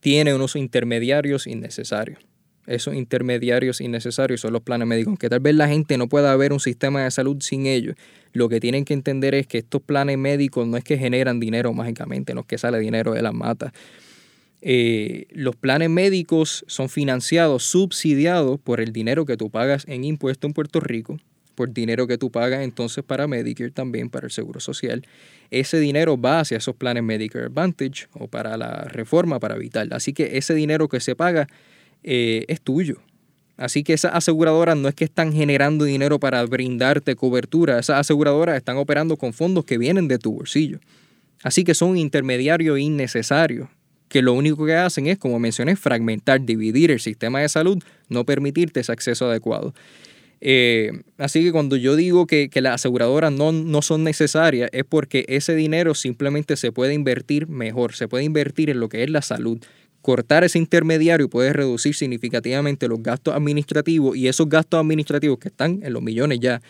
tiene 0.00 0.34
unos 0.34 0.56
intermediarios 0.56 1.46
innecesarios. 1.46 2.18
Esos 2.66 2.94
intermediarios 2.94 3.80
innecesarios 3.80 4.40
son 4.40 4.52
los 4.52 4.62
planes 4.62 4.86
médicos, 4.86 5.18
que 5.18 5.28
tal 5.28 5.40
vez 5.40 5.54
la 5.54 5.68
gente 5.68 5.98
no 5.98 6.08
pueda 6.08 6.34
ver 6.36 6.52
un 6.52 6.60
sistema 6.60 7.02
de 7.02 7.10
salud 7.10 7.38
sin 7.40 7.66
ellos. 7.66 7.96
Lo 8.32 8.48
que 8.48 8.60
tienen 8.60 8.84
que 8.84 8.94
entender 8.94 9.34
es 9.34 9.48
que 9.48 9.58
estos 9.58 9.82
planes 9.82 10.16
médicos 10.16 10.66
no 10.68 10.76
es 10.76 10.84
que 10.84 10.96
generan 10.96 11.40
dinero 11.40 11.72
mágicamente, 11.72 12.34
no 12.34 12.42
es 12.42 12.46
que 12.46 12.58
sale 12.58 12.78
dinero 12.78 13.14
de 13.14 13.22
las 13.22 13.34
matas. 13.34 13.72
Eh, 14.60 15.26
los 15.30 15.56
planes 15.56 15.90
médicos 15.90 16.64
son 16.68 16.88
financiados, 16.88 17.64
subsidiados 17.64 18.60
por 18.60 18.80
el 18.80 18.92
dinero 18.92 19.26
que 19.26 19.36
tú 19.36 19.50
pagas 19.50 19.84
en 19.88 20.04
impuesto 20.04 20.46
en 20.46 20.52
Puerto 20.52 20.78
Rico, 20.78 21.18
por 21.54 21.72
dinero 21.72 22.06
que 22.06 22.18
tú 22.18 22.30
pagas 22.30 22.62
entonces 22.62 23.04
para 23.04 23.26
Medicare 23.26 23.70
también, 23.70 24.10
para 24.10 24.26
el 24.26 24.32
Seguro 24.32 24.60
Social. 24.60 25.06
Ese 25.50 25.78
dinero 25.78 26.20
va 26.20 26.40
hacia 26.40 26.56
esos 26.56 26.74
planes 26.74 27.02
Medicare 27.02 27.46
Advantage 27.46 28.06
o 28.12 28.28
para 28.28 28.56
la 28.56 28.84
reforma 28.84 29.38
para 29.38 29.56
Vital. 29.56 29.90
Así 29.92 30.12
que 30.12 30.38
ese 30.38 30.54
dinero 30.54 30.88
que 30.88 31.00
se 31.00 31.14
paga 31.14 31.46
eh, 32.02 32.44
es 32.48 32.60
tuyo. 32.60 33.02
Así 33.56 33.84
que 33.84 33.92
esas 33.92 34.14
aseguradoras 34.14 34.76
no 34.76 34.88
es 34.88 34.94
que 34.94 35.04
están 35.04 35.32
generando 35.32 35.84
dinero 35.84 36.18
para 36.18 36.44
brindarte 36.44 37.14
cobertura, 37.14 37.78
esas 37.78 38.00
aseguradoras 38.00 38.56
están 38.56 38.76
operando 38.76 39.16
con 39.16 39.32
fondos 39.32 39.64
que 39.64 39.78
vienen 39.78 40.08
de 40.08 40.18
tu 40.18 40.32
bolsillo. 40.32 40.80
Así 41.42 41.64
que 41.64 41.74
son 41.74 41.90
un 41.90 41.98
intermediario 41.98 42.76
innecesario, 42.78 43.70
que 44.08 44.22
lo 44.22 44.32
único 44.32 44.64
que 44.64 44.74
hacen 44.74 45.06
es, 45.06 45.18
como 45.18 45.38
mencioné, 45.38 45.76
fragmentar, 45.76 46.40
dividir 46.44 46.90
el 46.90 47.00
sistema 47.00 47.40
de 47.40 47.48
salud, 47.48 47.82
no 48.08 48.24
permitirte 48.24 48.80
ese 48.80 48.92
acceso 48.92 49.28
adecuado. 49.28 49.74
Eh, 50.44 50.90
así 51.18 51.44
que 51.44 51.52
cuando 51.52 51.76
yo 51.76 51.94
digo 51.94 52.26
que, 52.26 52.50
las 52.56 52.74
aseguradoras 52.74 53.30
no, 53.30 53.52
no, 53.52 53.80
son 53.80 54.02
necesarias 54.02 54.68
es 54.72 54.82
porque 54.84 55.24
ese 55.28 55.54
dinero 55.54 55.94
simplemente 55.94 56.56
se 56.56 56.72
puede 56.72 56.94
invertir 56.94 57.46
mejor, 57.46 57.94
se 57.94 58.08
puede 58.08 58.24
invertir 58.24 58.68
en 58.68 58.80
lo 58.80 58.88
que 58.88 59.04
es 59.04 59.10
la 59.10 59.22
salud. 59.22 59.62
Cortar 60.00 60.42
ese 60.42 60.58
intermediario 60.58 61.30
puede 61.30 61.52
reducir 61.52 61.94
significativamente 61.94 62.88
los 62.88 63.00
gastos 63.00 63.36
administrativos 63.36 64.16
y 64.16 64.26
esos 64.26 64.48
gastos 64.48 64.80
administrativos 64.80 65.38
que 65.38 65.46
están 65.46 65.78
en 65.84 65.92
los 65.92 66.02
millones 66.02 66.40
ya 66.40 66.60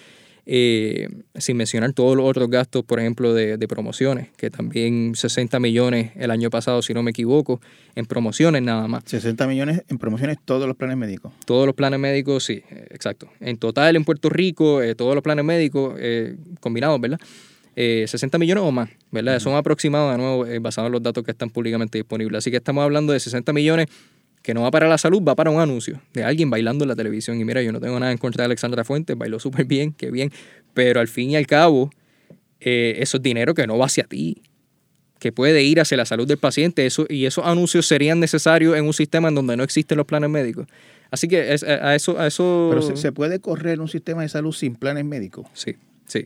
eh, 0.44 1.08
sin 1.36 1.56
mencionar 1.56 1.92
todos 1.92 2.16
los 2.16 2.26
otros 2.28 2.50
gastos, 2.50 2.84
por 2.84 2.98
ejemplo, 2.98 3.32
de, 3.32 3.56
promociones, 3.68 4.28
que 4.36 4.50
también 4.50 5.14
60 5.14 5.60
millones 5.60 6.12
el 6.16 6.30
año 6.30 6.50
pasado, 6.50 6.82
si 6.82 6.92
no 6.92 7.02
me 7.02 7.12
equivoco, 7.12 7.60
en 7.94 8.06
promociones 8.06 8.62
nada 8.62 8.88
más. 8.88 9.04
60 9.06 9.46
millones 9.46 9.82
en 9.88 9.98
promociones 9.98 10.38
todos 10.44 10.66
los 10.66 10.76
planes 10.76 10.96
médicos. 10.96 11.32
Todos 11.46 11.66
los 11.66 11.74
planes 11.74 12.00
médicos, 12.00 12.44
sí, 12.44 12.62
eh, 12.70 12.86
exacto. 12.90 13.28
En 13.40 13.56
total 13.56 13.94
en 13.96 14.04
Puerto 14.04 14.28
Rico, 14.30 14.82
eh, 14.82 14.94
todos 14.94 15.14
los 15.14 15.22
planes 15.22 15.44
médicos 15.44 15.94
combinados, 16.60 17.00
¿verdad? 17.00 17.20
60 17.74 18.36
millones 18.36 18.64
o 18.64 18.70
más, 18.70 18.90
¿verdad? 19.10 19.38
Son 19.38 19.54
aproximados, 19.54 20.12
de 20.12 20.18
nuevo, 20.18 20.46
basados 20.60 20.88
en 20.88 20.92
los 20.92 21.02
datos 21.02 21.24
que 21.24 21.30
están 21.30 21.48
públicamente 21.50 21.96
disponibles. 21.98 22.38
Así 22.38 22.50
que 22.50 22.58
estamos 22.58 22.84
hablando 22.84 23.12
de 23.12 23.20
60 23.20 23.52
millones 23.52 23.86
que 24.42 24.54
no 24.54 24.62
va 24.62 24.70
para 24.70 24.88
la 24.88 24.98
salud, 24.98 25.22
va 25.22 25.34
para 25.34 25.50
un 25.50 25.60
anuncio 25.60 26.00
de 26.12 26.24
alguien 26.24 26.50
bailando 26.50 26.84
en 26.84 26.88
la 26.88 26.96
televisión. 26.96 27.40
Y 27.40 27.44
mira, 27.44 27.62
yo 27.62 27.72
no 27.72 27.80
tengo 27.80 27.98
nada 27.98 28.12
en 28.12 28.18
contra 28.18 28.42
de 28.42 28.46
Alexandra 28.46 28.84
Fuentes, 28.84 29.16
bailó 29.16 29.38
súper 29.38 29.64
bien, 29.64 29.92
qué 29.92 30.10
bien, 30.10 30.32
pero 30.74 31.00
al 31.00 31.08
fin 31.08 31.30
y 31.30 31.36
al 31.36 31.46
cabo, 31.46 31.90
eh, 32.60 32.96
eso 32.98 33.18
es 33.18 33.22
dinero 33.22 33.54
que 33.54 33.66
no 33.66 33.78
va 33.78 33.86
hacia 33.86 34.04
ti, 34.04 34.42
que 35.18 35.30
puede 35.30 35.62
ir 35.62 35.80
hacia 35.80 35.96
la 35.96 36.04
salud 36.04 36.26
del 36.26 36.38
paciente, 36.38 36.84
eso, 36.84 37.06
y 37.08 37.26
esos 37.26 37.46
anuncios 37.46 37.86
serían 37.86 38.18
necesarios 38.18 38.76
en 38.76 38.84
un 38.84 38.92
sistema 38.92 39.28
en 39.28 39.36
donde 39.36 39.56
no 39.56 39.62
existen 39.62 39.96
los 39.96 40.06
planes 40.06 40.28
médicos. 40.28 40.66
Así 41.12 41.28
que 41.28 41.42
a, 41.42 41.94
eso, 41.94 42.18
a 42.18 42.26
eso... 42.26 42.68
Pero 42.70 42.96
se 42.96 43.12
puede 43.12 43.38
correr 43.38 43.80
un 43.80 43.88
sistema 43.88 44.22
de 44.22 44.28
salud 44.28 44.52
sin 44.52 44.74
planes 44.74 45.04
médicos. 45.04 45.46
Sí. 45.52 45.76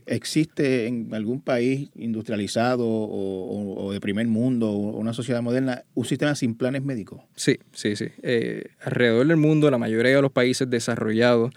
¿Existe 0.07 0.87
en 0.87 1.13
algún 1.15 1.41
país 1.41 1.89
industrializado 1.95 2.87
o, 2.87 3.93
de 3.93 4.01
primer 4.01 4.27
mundo 4.27 4.71
o 4.71 4.99
una 4.99 5.13
sociedad 5.13 5.43
moderna 5.43 5.85
un 5.95 6.05
sistema 6.05 6.35
sin 6.35 6.55
planes 6.55 6.83
médicos? 6.83 7.21
Sí, 7.35 7.59
sí, 7.73 7.97
sí. 7.97 8.07
Eh, 8.23 8.65
alrededor 8.81 9.27
del 9.27 9.37
mundo, 9.37 9.71
la 9.71 9.79
mayoría 9.79 10.17
de 10.17 10.23
los 10.23 10.33
países 10.33 10.69
desarrollados 10.69 11.53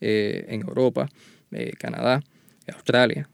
eh, 0.00 0.46
en 0.48 0.62
Europa, 0.62 1.08
eh, 1.52 1.72
Canadá, 1.78 2.22
Australia, 2.72 3.28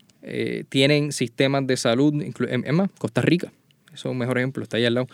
tienen 0.68 1.12
sistemas 1.12 1.66
de 1.66 1.78
salud, 1.78 2.12
es 2.22 2.72
más, 2.74 2.90
Costa 2.98 3.22
Rica, 3.22 3.52
eso 3.86 4.08
es 4.08 4.12
un 4.12 4.18
mejor 4.18 4.36
ejemplo, 4.36 4.62
está 4.62 4.76
ahí 4.76 4.84
al 4.84 4.92
lado, 4.92 5.08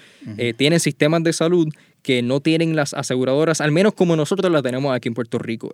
tienen 0.56 0.80
sistemas 0.80 1.22
de 1.22 1.32
salud 1.32 1.68
que 2.06 2.22
no 2.22 2.38
tienen 2.38 2.76
las 2.76 2.94
aseguradoras, 2.94 3.60
al 3.60 3.72
menos 3.72 3.92
como 3.92 4.14
nosotros 4.14 4.52
la 4.52 4.62
tenemos 4.62 4.94
aquí 4.94 5.08
en 5.08 5.14
Puerto 5.14 5.40
Rico. 5.40 5.72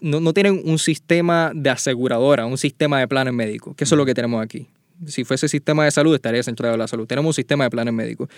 no, 0.00 0.32
tienen 0.32 0.62
un 0.64 0.78
sistema 0.78 1.52
de 1.54 1.68
aseguradora, 1.68 2.46
un 2.46 2.56
sistema 2.56 3.00
de 3.00 3.06
planes 3.06 3.34
médicos, 3.34 3.76
que 3.76 3.84
eso 3.84 3.94
es 3.94 3.98
lo 3.98 4.06
que 4.06 4.14
tenemos 4.14 4.42
aquí. 4.42 4.66
Si 5.06 5.24
fuese 5.24 5.46
sistema 5.46 5.84
de 5.84 5.90
salud, 5.90 6.14
estaría 6.14 6.42
centrado 6.42 6.72
en 6.72 6.78
la 6.80 6.88
salud. 6.88 7.06
Tenemos 7.06 7.28
un 7.28 7.34
sistema 7.34 7.64
de 7.64 7.70
planes 7.70 7.92
médicos. 7.92 8.30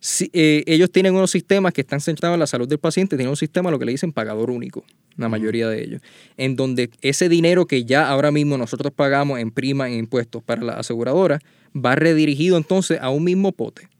Si, 0.00 0.30
eh, 0.32 0.64
ellos 0.66 0.90
tienen 0.90 1.14
unos 1.14 1.30
sistemas 1.30 1.74
que 1.74 1.82
están 1.82 2.00
centrados 2.00 2.36
en 2.36 2.40
la 2.40 2.46
salud 2.46 2.66
del 2.66 2.78
paciente, 2.78 3.16
tienen 3.16 3.28
un 3.28 3.36
sistema, 3.36 3.70
lo 3.70 3.78
que 3.78 3.84
le 3.84 3.92
dicen 3.92 4.10
pagador 4.10 4.50
único, 4.50 4.82
la 5.18 5.28
mayoría 5.28 5.68
de 5.68 5.84
ellos, 5.84 6.00
en 6.38 6.56
donde 6.56 6.88
ese 7.02 7.28
dinero 7.28 7.66
que 7.66 7.84
ya 7.84 8.08
ahora 8.08 8.30
mismo 8.30 8.56
nosotros 8.56 8.94
pagamos 8.96 9.40
en 9.40 9.50
prima, 9.50 9.88
en 9.88 9.98
impuestos 9.98 10.42
para 10.42 10.62
la 10.62 10.72
aseguradora, 10.72 11.38
va 11.76 11.96
redirigido 11.96 12.56
entonces 12.56 12.98
a 13.02 13.10
un 13.10 13.24
mismo 13.24 13.52
pote, 13.52 13.90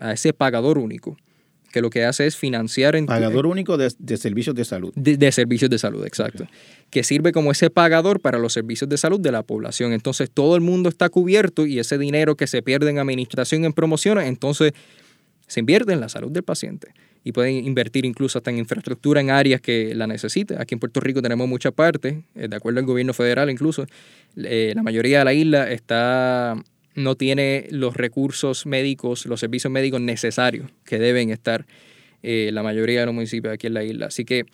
a 0.00 0.14
ese 0.14 0.32
pagador 0.32 0.78
único 0.78 1.18
que 1.74 1.80
lo 1.80 1.90
que 1.90 2.04
hace 2.04 2.24
es 2.24 2.36
financiar... 2.36 2.94
En 2.94 3.06
pagador 3.06 3.46
único 3.46 3.76
de, 3.76 3.90
servicios 4.16 4.54
de 4.54 4.64
salud. 4.64 4.92
De, 4.94 5.32
servicios 5.32 5.68
de 5.68 5.76
salud, 5.76 6.06
exacto. 6.06 6.46
Que 6.88 7.02
sirve 7.02 7.32
como 7.32 7.50
ese 7.50 7.68
pagador 7.68 8.20
para 8.20 8.38
los 8.38 8.52
servicios 8.52 8.88
de 8.88 8.96
salud 8.96 9.18
de 9.18 9.32
la 9.32 9.42
población. 9.42 9.92
Entonces 9.92 10.30
todo 10.30 10.54
el 10.54 10.60
mundo 10.60 10.88
está 10.88 11.08
cubierto 11.08 11.66
y 11.66 11.80
ese 11.80 11.98
dinero 11.98 12.36
que 12.36 12.46
se 12.46 12.62
pierde 12.62 12.90
en 12.90 13.00
administración, 13.00 13.64
en 13.64 13.72
promociones, 13.72 14.28
entonces 14.28 14.72
se 15.48 15.58
invierte 15.58 15.92
en 15.92 15.98
la 15.98 16.08
salud 16.08 16.30
del 16.30 16.44
paciente. 16.44 16.94
Y 17.24 17.32
pueden 17.32 17.66
invertir 17.66 18.04
incluso 18.04 18.38
hasta 18.38 18.52
en 18.52 18.58
infraestructura 18.58 19.20
en 19.20 19.30
áreas 19.30 19.60
que 19.60 19.96
la 19.96 20.06
necesite. 20.06 20.54
Aquí 20.56 20.76
en 20.76 20.78
Puerto 20.78 21.00
Rico 21.00 21.22
tenemos 21.22 21.48
mucha 21.48 21.72
parte, 21.72 22.22
eh, 22.36 22.46
de 22.46 22.54
acuerdo 22.54 22.78
al 22.78 22.86
gobierno 22.86 23.14
federal 23.14 23.50
incluso, 23.50 23.84
eh, 24.36 24.74
la 24.76 24.84
mayoría 24.84 25.18
de 25.18 25.24
la 25.24 25.32
isla 25.32 25.72
está 25.72 26.54
no 26.94 27.16
tiene 27.16 27.66
los 27.70 27.96
recursos 27.96 28.66
médicos, 28.66 29.26
los 29.26 29.40
servicios 29.40 29.72
médicos 29.72 30.00
necesarios 30.00 30.70
que 30.84 30.98
deben 30.98 31.30
estar 31.30 31.66
eh, 32.22 32.50
la 32.52 32.62
mayoría 32.62 33.00
de 33.00 33.06
los 33.06 33.14
municipios 33.14 33.52
aquí 33.52 33.66
en 33.66 33.74
la 33.74 33.84
isla. 33.84 34.06
Así 34.06 34.24
que 34.24 34.46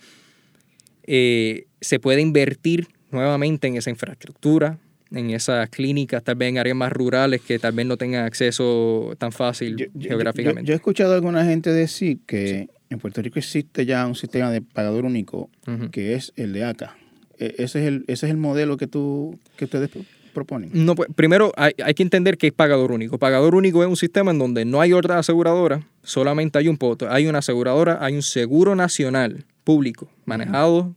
eh, 1.03 1.65
se 1.79 1.99
puede 1.99 2.21
invertir 2.21 2.87
nuevamente 3.11 3.67
en 3.67 3.75
esa 3.75 3.89
infraestructura, 3.89 4.77
en 5.11 5.29
esas 5.31 5.69
clínicas, 5.69 6.23
tal 6.23 6.35
vez 6.35 6.49
en 6.49 6.57
áreas 6.57 6.75
más 6.75 6.91
rurales 6.91 7.41
que 7.41 7.59
tal 7.59 7.73
vez 7.73 7.85
no 7.85 7.97
tengan 7.97 8.25
acceso 8.25 9.13
tan 9.17 9.31
fácil 9.31 9.89
geográficamente. 9.99 10.67
Yo, 10.67 10.73
he 10.73 10.77
escuchado 10.77 11.11
a 11.11 11.15
alguna 11.15 11.45
gente 11.45 11.71
decir 11.71 12.19
que 12.25 12.69
en 12.89 12.99
Puerto 12.99 13.21
Rico 13.21 13.39
existe 13.39 13.85
ya 13.85 14.05
un 14.05 14.15
sistema 14.15 14.51
de 14.51 14.61
pagador 14.61 15.05
único, 15.05 15.49
que 15.91 16.15
es 16.15 16.33
el 16.35 16.53
de 16.53 16.63
ACA. 16.63 16.97
E, 17.37 17.55
ese 17.57 17.81
es 17.81 17.87
el, 17.87 18.03
ese 18.07 18.25
es 18.25 18.31
el 18.31 18.37
modelo 18.37 18.77
que 18.77 18.87
tú 18.87 19.39
que 19.57 19.65
ustedes 19.65 19.89
proponen? 20.31 20.71
No, 20.73 20.95
pues, 20.95 21.09
primero 21.15 21.51
hay, 21.55 21.73
que 21.93 22.03
entender 22.03 22.37
que 22.37 22.47
es 22.47 22.53
pagador 22.53 22.91
único. 22.91 23.17
Pagador 23.17 23.55
único 23.55 23.83
es 23.83 23.89
un 23.89 23.97
sistema 23.97 24.31
en 24.31 24.39
donde 24.39 24.65
no 24.65 24.81
hay 24.81 24.93
otra 24.93 25.19
aseguradora, 25.19 25.87
solamente 26.03 26.57
hay 26.57 26.67
un 26.67 26.77
poto. 26.77 27.09
Hay 27.11 27.27
una 27.27 27.39
aseguradora, 27.39 27.99
hay 28.01 28.15
un 28.15 28.21
seguro 28.21 28.75
nacional 28.75 29.45
público 29.63 30.09
manejado 30.25 30.95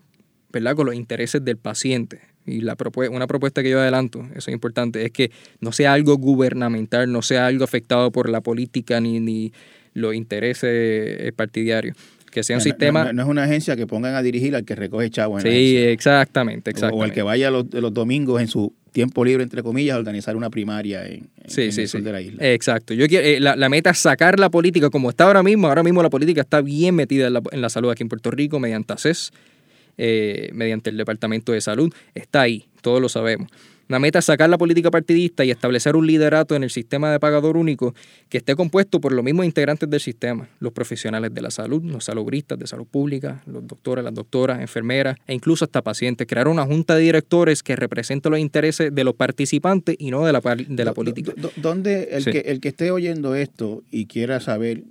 ¿verdad? 0.53 0.75
con 0.77 0.87
los 0.87 0.95
intereses 0.95 1.45
del 1.45 1.57
paciente. 1.57 2.21
Y 2.47 2.61
la 2.61 2.77
una 3.11 3.27
propuesta 3.27 3.63
que 3.63 3.71
yo 3.71 3.81
adelanto, 3.81 4.21
eso 4.35 4.51
es 4.51 4.55
importante, 4.55 5.05
es 5.05 5.11
que 5.11 5.31
no 5.61 5.73
sea 5.73 5.95
algo 5.95 6.17
gubernamental, 6.19 7.11
no 7.11 7.23
sea 7.23 7.47
algo 7.47 7.65
afectado 7.65 8.11
por 8.11 8.29
la 8.29 8.43
política 8.43 9.01
ni, 9.01 9.19
ni 9.19 9.53
los 9.95 10.15
intereses 10.15 11.33
partidarios 11.33 11.97
que 12.35 12.43
sea 12.43 12.57
un 12.57 12.59
No, 12.59 12.65
sistema... 12.65 13.05
No, 13.05 13.13
no 13.15 13.23
es 13.23 13.29
una 13.29 13.45
agencia 13.45 13.77
que 13.77 13.87
pongan 13.87 14.15
a 14.17 14.23
dirigir 14.23 14.55
al 14.57 14.65
que 14.65 14.75
recoge 14.75 15.09
chavos 15.09 15.45
en 15.45 15.51
sí, 15.53 15.77
exactamente, 15.77 16.71
exactamente. 16.73 17.01
O 17.03 17.05
el 17.07 17.13
que 17.13 17.23
vaya 17.23 17.51
los, 17.51 17.73
los 17.73 17.95
domingos 17.95 18.41
en 18.43 18.49
su 18.49 18.75
tiempo 18.93 19.25
libre, 19.25 19.43
entre 19.45 19.63
comillas, 19.63 19.95
a 19.95 19.99
organizar 19.99 20.35
una 20.37 20.51
primaria 20.51 21.07
en, 21.07 21.13
en- 21.43 21.51
Sí, 21.51 21.63
en 21.63 21.73
sí, 21.73 21.83
el 21.83 21.89
sur 21.89 22.01
sí. 22.01 22.05
de 22.05 22.13
la 22.13 22.21
isla. 22.21 22.53
Exacto. 22.53 22.93
Yo 22.93 23.07
quiero, 23.07 23.25
eh, 23.27 23.39
la, 23.41 23.55
la 23.57 23.69
meta 23.69 23.91
es 23.91 23.99
sacar 23.99 24.39
la 24.41 24.51
política 24.51 24.91
como 24.91 25.11
está 25.11 25.25
ahora 25.25 25.43
mismo. 25.43 25.69
Ahora 25.69 25.83
mismo 25.85 26.03
la 26.03 26.11
política 26.11 26.41
está 26.41 26.61
bien 26.61 26.95
metida 26.97 27.29
en 27.29 27.35
la, 27.35 27.43
en 27.53 27.61
la 27.61 27.69
salud 27.71 27.91
aquí 27.91 28.03
en 28.03 28.09
Puerto 28.09 28.31
Rico 28.33 28.59
mediante 28.61 28.93
ACES, 28.93 29.31
eh, 29.97 30.51
mediante 30.53 30.91
el 30.91 30.97
Departamento 30.97 31.53
de 31.53 31.61
Salud. 31.61 31.93
Está 32.15 32.43
ahí, 32.43 32.67
todos 32.83 33.01
lo 33.01 33.09
sabemos. 33.09 33.49
La 33.89 33.99
meta 33.99 34.19
es 34.19 34.25
sacar 34.25 34.49
la 34.49 34.57
política 34.59 34.91
partidista 34.91 35.45
y 35.45 35.51
establecer 35.51 35.95
un 35.97 36.07
liderato 36.07 36.55
en 36.55 36.63
el 36.65 36.71
sistema 36.71 37.13
de 37.13 37.21
pagador 37.21 37.57
único 37.57 37.95
que 38.29 38.39
esté 38.39 38.55
compuesto 38.57 39.01
por 39.01 39.13
los 39.13 39.25
mismos 39.25 39.45
integrantes 39.45 39.89
del 39.91 40.01
sistema, 40.01 40.49
los 40.61 40.73
profesionales 40.73 41.35
de 41.35 41.43
la 41.43 41.51
salud, 41.51 41.83
los 41.85 42.05
salubristas 42.05 42.59
de 42.59 42.67
salud 42.67 42.87
pública, 42.87 43.43
los 43.47 43.67
doctores, 43.67 44.05
las 44.05 44.15
doctoras, 44.15 44.61
enfermeras 44.61 45.17
e 45.27 45.35
incluso 45.35 45.65
hasta 45.65 45.83
pacientes. 45.83 46.27
Crear 46.27 46.49
una 46.49 46.65
junta 46.65 46.95
de 46.97 47.03
directores 47.03 47.63
que 47.63 47.77
represente 47.77 48.31
los 48.31 48.39
intereses 48.39 48.95
de 48.95 49.05
los 49.05 49.15
participantes 49.15 49.97
y 49.99 50.11
no 50.11 50.25
de 50.25 50.33
la, 50.33 50.41
de 50.41 50.85
la 50.85 50.95
política. 50.95 51.33
¿Dónde 51.57 52.09
el, 52.13 52.23
Sí. 52.25 52.33
que, 52.33 52.39
el 52.41 52.61
que 52.61 52.69
esté 52.69 52.91
oyendo 52.91 53.35
esto 53.35 53.83
y 53.91 54.07
quiera 54.07 54.41
saber 54.41 54.85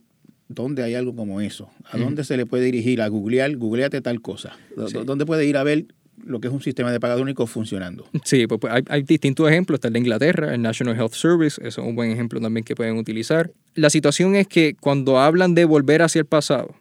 dónde 0.49 0.83
hay 0.83 0.93
algo 0.93 1.15
como 1.15 1.41
eso, 1.41 1.69
a 1.91 1.97
dónde 1.97 2.23
se 2.23 2.37
le 2.37 2.45
puede 2.45 2.65
dirigir 2.65 3.01
a 3.01 3.07
googlear, 3.07 3.55
googleate 3.57 4.01
tal 4.01 4.21
cosa? 4.21 4.55
Sí. 4.87 4.97
¿Dónde 5.03 5.25
puede 5.25 5.45
ir 5.47 5.57
a 5.57 5.63
ver 5.63 5.85
lo 6.25 6.39
que 6.39 6.47
es 6.47 6.53
un 6.53 6.61
sistema 6.61 6.91
de 6.91 6.99
pagador 6.99 7.23
único 7.23 7.45
funcionando? 7.47 8.07
Sí, 8.23 8.47
pues, 8.47 8.59
pues, 8.59 8.73
hay, 8.73 8.83
hay 8.87 9.03
distintos 9.03 9.49
ejemplos. 9.49 9.77
Está 9.77 9.89
el 9.89 9.93
de 9.93 9.99
Inglaterra, 9.99 10.53
el 10.53 10.61
National 10.61 10.95
Health 10.95 11.13
Service, 11.13 11.61
eso 11.65 11.81
es 11.81 11.87
un 11.87 11.95
buen 11.95 12.11
ejemplo 12.11 12.39
también 12.39 12.63
que 12.63 12.75
pueden 12.75 12.97
utilizar. 12.97 13.51
La 13.75 13.89
situación 13.89 14.35
es 14.35 14.47
que 14.47 14.75
cuando 14.79 15.19
hablan 15.19 15.55
de 15.55 15.65
volver 15.65 16.01
hacia 16.01 16.19
el 16.19 16.25
pasado, 16.25 16.75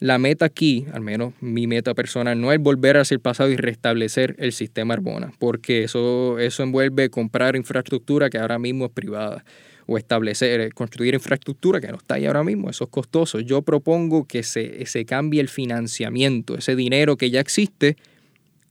la 0.00 0.18
meta 0.18 0.44
aquí, 0.44 0.86
al 0.92 1.00
menos 1.00 1.32
mi 1.40 1.66
meta 1.66 1.94
personal, 1.94 2.40
no 2.40 2.52
es 2.52 2.60
volver 2.60 2.96
hacia 2.96 3.14
el 3.14 3.20
pasado 3.20 3.50
y 3.50 3.56
restablecer 3.56 4.34
el 4.38 4.52
sistema 4.52 4.94
Arbona, 4.94 5.32
porque 5.38 5.84
eso, 5.84 6.38
eso 6.38 6.62
envuelve 6.62 7.10
comprar 7.10 7.56
infraestructura 7.56 8.28
que 8.28 8.38
ahora 8.38 8.58
mismo 8.58 8.86
es 8.86 8.90
privada 8.90 9.44
o 9.86 9.96
establecer, 9.96 10.60
eh, 10.60 10.70
construir 10.72 11.14
infraestructura 11.14 11.80
que 11.80 11.88
no 11.88 11.96
está 11.96 12.16
ahí 12.16 12.26
ahora 12.26 12.42
mismo, 12.42 12.70
eso 12.70 12.84
es 12.84 12.90
costoso. 12.90 13.40
Yo 13.40 13.62
propongo 13.62 14.26
que 14.26 14.42
se, 14.42 14.84
se 14.86 15.04
cambie 15.04 15.40
el 15.40 15.48
financiamiento, 15.48 16.56
ese 16.56 16.74
dinero 16.74 17.16
que 17.16 17.30
ya 17.30 17.40
existe, 17.40 17.96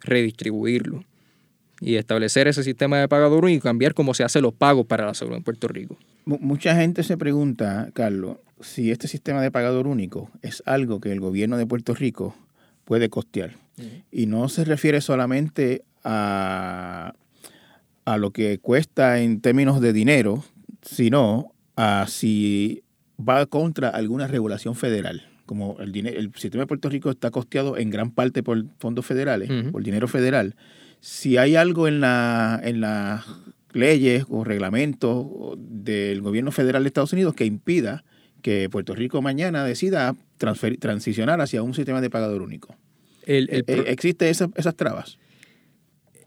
redistribuirlo 0.03 1.03
y 1.81 1.95
establecer 1.95 2.47
ese 2.47 2.63
sistema 2.63 2.97
de 2.99 3.07
pagador 3.07 3.43
único 3.43 3.57
y 3.57 3.61
cambiar 3.61 3.93
cómo 3.93 4.13
se 4.13 4.23
hacen 4.23 4.41
los 4.43 4.53
pagos 4.53 4.85
para 4.85 5.05
la 5.05 5.13
salud 5.13 5.33
en 5.35 5.43
Puerto 5.43 5.67
Rico. 5.67 5.97
Mu- 6.25 6.37
Mucha 6.39 6.75
gente 6.75 7.03
se 7.03 7.17
pregunta, 7.17 7.89
Carlos, 7.93 8.37
si 8.61 8.91
este 8.91 9.07
sistema 9.07 9.41
de 9.41 9.51
pagador 9.51 9.87
único 9.87 10.29
es 10.41 10.63
algo 10.65 11.01
que 11.01 11.11
el 11.11 11.19
gobierno 11.19 11.57
de 11.57 11.65
Puerto 11.65 11.93
Rico 11.93 12.35
puede 12.85 13.09
costear. 13.09 13.55
Y 14.11 14.27
no 14.27 14.49
se 14.49 14.65
refiere 14.65 15.01
solamente 15.01 15.83
a, 16.03 17.13
a 18.05 18.17
lo 18.17 18.31
que 18.31 18.59
cuesta 18.59 19.19
en 19.19 19.41
términos 19.41 19.81
de 19.81 19.93
dinero, 19.93 20.43
sino 20.83 21.53
a 21.75 22.05
si 22.07 22.83
va 23.19 23.45
contra 23.47 23.89
alguna 23.89 24.27
regulación 24.27 24.75
federal. 24.75 25.27
Como 25.45 25.77
el, 25.79 25.95
el 26.07 26.31
sistema 26.35 26.63
de 26.63 26.67
Puerto 26.67 26.89
Rico 26.89 27.09
está 27.11 27.29
costeado 27.31 27.77
en 27.77 27.89
gran 27.89 28.11
parte 28.11 28.43
por 28.43 28.63
fondos 28.79 29.05
federales, 29.05 29.49
por 29.71 29.83
dinero 29.83 30.07
federal. 30.07 30.55
Si 31.01 31.35
hay 31.37 31.55
algo 31.55 31.87
en 31.87 31.99
la 31.99 32.61
en 32.63 32.79
las 32.81 33.25
leyes 33.73 34.25
o 34.29 34.43
reglamentos 34.43 35.25
del 35.57 36.21
gobierno 36.21 36.51
federal 36.51 36.83
de 36.83 36.87
Estados 36.87 37.11
Unidos 37.13 37.33
que 37.33 37.45
impida 37.45 38.03
que 38.41 38.69
Puerto 38.69 38.93
Rico 38.95 39.21
mañana 39.21 39.63
decida 39.65 40.15
transicionar 40.79 41.41
hacia 41.41 41.63
un 41.63 41.73
sistema 41.73 41.99
de 42.01 42.09
pagador 42.09 42.41
único. 42.41 42.75
El, 43.25 43.47
Eh, 43.51 43.63
¿Existe 43.87 44.29
esa- 44.29 44.49
esas 44.55 44.75
trabas? 44.75 45.17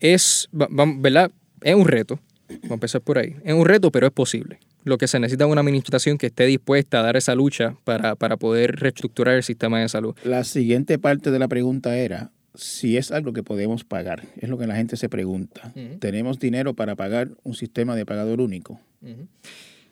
es, 0.00 0.48
¿verdad? 0.52 1.30
Es 1.62 1.74
un 1.74 1.86
reto, 1.86 2.20
vamos 2.48 2.70
a 2.70 2.74
empezar 2.74 3.00
por 3.00 3.18
ahí. 3.18 3.36
Es 3.44 3.54
un 3.54 3.64
reto, 3.64 3.90
pero 3.90 4.06
es 4.06 4.12
posible. 4.12 4.58
Lo 4.86 4.98
que 4.98 5.08
se 5.08 5.18
necesita 5.18 5.44
es 5.44 5.50
una 5.50 5.62
administración 5.62 6.16
que 6.16 6.26
esté 6.26 6.46
dispuesta 6.46 7.00
a 7.00 7.02
dar 7.02 7.16
esa 7.16 7.34
lucha 7.34 7.74
para, 7.82 8.14
para 8.14 8.36
poder 8.36 8.76
reestructurar 8.76 9.34
el 9.34 9.42
sistema 9.42 9.80
de 9.80 9.88
salud. 9.88 10.14
La 10.22 10.44
siguiente 10.44 10.96
parte 10.96 11.32
de 11.32 11.40
la 11.40 11.48
pregunta 11.48 11.98
era 11.98 12.30
si 12.54 12.96
es 12.96 13.10
algo 13.10 13.32
que 13.32 13.42
podemos 13.42 13.82
pagar. 13.82 14.22
Es 14.36 14.48
lo 14.48 14.56
que 14.58 14.68
la 14.68 14.76
gente 14.76 14.96
se 14.96 15.08
pregunta. 15.08 15.72
¿Tenemos 15.98 16.38
dinero 16.38 16.74
para 16.74 16.94
pagar 16.94 17.30
un 17.42 17.54
sistema 17.54 17.96
de 17.96 18.06
pagador 18.06 18.40
único? 18.40 18.80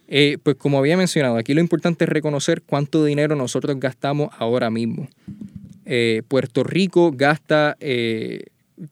Eh, 0.07 0.39
pues 0.41 0.55
como 0.55 0.79
había 0.79 0.97
mencionado, 0.97 1.39
aquí 1.39 1.55
lo 1.55 1.61
importante 1.61 2.05
es 2.05 2.09
reconocer 2.09 2.63
cuánto 2.63 3.05
dinero 3.05 3.35
nosotros 3.35 3.79
gastamos 3.81 4.31
ahora 4.39 4.71
mismo. 4.71 5.09
Eh, 5.87 6.23
Puerto 6.29 6.63
Rico 6.63 7.11
gasta, 7.13 7.77
eh, 7.81 8.45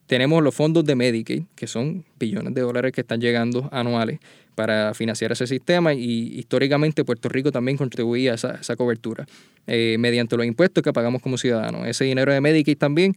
tenemos 0.07 0.43
los 0.43 0.55
fondos 0.55 0.85
de 0.85 0.95
Medicaid, 0.95 1.43
que 1.55 1.67
son 1.67 2.05
billones 2.19 2.55
de 2.55 2.61
dólares 2.61 2.93
que 2.93 3.01
están 3.01 3.21
llegando 3.21 3.69
anuales 3.73 4.21
para 4.55 4.95
financiar 4.95 5.33
ese 5.33 5.47
sistema 5.47 5.95
y 5.95 6.39
históricamente 6.39 7.05
Puerto 7.05 7.29
Rico 7.29 7.51
también 7.51 7.77
contribuía 7.77 8.33
a 8.33 8.35
esa, 8.35 8.77
cobertura 8.77 9.27
eh, 9.67 9.97
mediante 9.99 10.37
los 10.37 10.47
impuestos 10.47 10.83
que 10.85 10.93
pagamos 10.93 11.23
como 11.23 11.39
ciudadanos. 11.39 11.87
Ese 11.87 12.05
dinero 12.05 12.33
de 12.33 12.41
Medicaid 12.41 12.77
también 12.77 13.17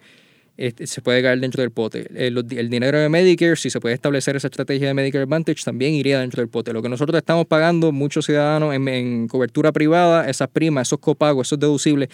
este, 0.57 0.87
se 0.87 1.01
puede 1.01 1.21
caer 1.21 1.39
dentro 1.41 1.61
del 1.61 1.71
pote. 1.71 2.07
El, 2.15 2.33
los- 2.35 2.45
el 2.49 2.69
dinero 2.69 2.97
de 2.97 3.09
Medicare, 3.09 3.57
si 3.57 3.69
se 3.69 3.81
puede 3.81 3.93
establecer 3.93 4.37
esa 4.37 4.47
estrategia 4.47 4.87
de 4.87 4.93
Medicare 4.93 5.23
Advantage, 5.23 5.63
también 5.65 5.93
iría 5.93 6.21
dentro 6.21 6.41
del 6.41 6.49
pote. 6.49 6.71
Lo 6.71 6.81
que 6.81 6.87
nosotros 6.89 7.17
estamos 7.17 7.45
pagando, 7.45 7.91
muchos 7.91 8.25
ciudadanos 8.25 8.73
en, 8.73 9.27
cobertura 9.27 9.73
privada, 9.73 10.29
esas 10.29 10.47
primas, 10.47 10.87
esos 10.87 10.99
copagos, 10.99 11.47
esos 11.49 11.59
deducibles, 11.59 12.07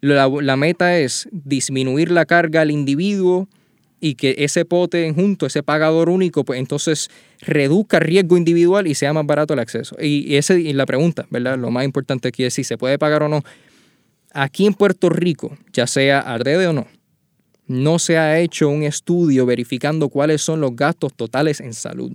la 0.00 0.56
meta 0.56 0.98
es 0.98 1.28
disminuir 1.32 2.10
la 2.12 2.24
carga 2.26 2.60
al 2.60 2.70
individuo 2.70 3.48
y 4.04 4.16
que 4.16 4.34
ese 4.38 4.64
pote 4.64 5.12
junto, 5.14 5.46
ese 5.46 5.62
pagador 5.62 6.08
único, 6.08 6.44
pues 6.44 6.58
entonces 6.58 7.08
reduzca 7.40 8.00
riesgo 8.00 8.36
individual 8.36 8.88
y 8.88 8.96
sea 8.96 9.12
más 9.12 9.24
barato 9.24 9.54
el 9.54 9.60
acceso. 9.60 9.94
Y, 10.02 10.34
ese, 10.34 10.60
y 10.60 10.72
la 10.72 10.86
pregunta, 10.86 11.24
¿verdad? 11.30 11.56
Lo 11.56 11.70
más 11.70 11.84
importante 11.84 12.26
aquí 12.26 12.42
es 12.42 12.52
si 12.52 12.64
se 12.64 12.76
puede 12.76 12.98
pagar 12.98 13.22
o 13.22 13.28
no. 13.28 13.44
Aquí 14.32 14.66
en 14.66 14.74
Puerto 14.74 15.08
Rico, 15.08 15.56
ya 15.72 15.86
sea 15.86 16.18
adrede 16.18 16.66
o 16.66 16.72
no, 16.72 16.88
no 17.68 18.00
se 18.00 18.18
ha 18.18 18.40
hecho 18.40 18.68
un 18.68 18.82
estudio 18.82 19.46
verificando 19.46 20.08
cuáles 20.08 20.42
son 20.42 20.60
los 20.60 20.74
gastos 20.74 21.14
totales 21.14 21.60
en 21.60 21.72
salud. 21.72 22.12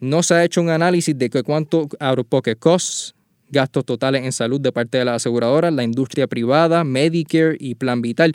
No 0.00 0.24
se 0.24 0.34
ha 0.34 0.44
hecho 0.44 0.60
un 0.60 0.68
análisis 0.68 1.16
de 1.16 1.30
que 1.30 1.44
cuánto 1.44 1.88
out 2.00 2.18
of 2.18 2.26
pocket 2.26 2.56
costs, 2.56 3.14
gastos 3.50 3.84
totales 3.84 4.24
en 4.24 4.32
salud 4.32 4.60
de 4.60 4.72
parte 4.72 4.98
de 4.98 5.04
las 5.04 5.16
aseguradoras, 5.16 5.72
la 5.72 5.84
industria 5.84 6.26
privada, 6.26 6.82
Medicare 6.82 7.56
y 7.60 7.76
Plan 7.76 8.02
Vital. 8.02 8.34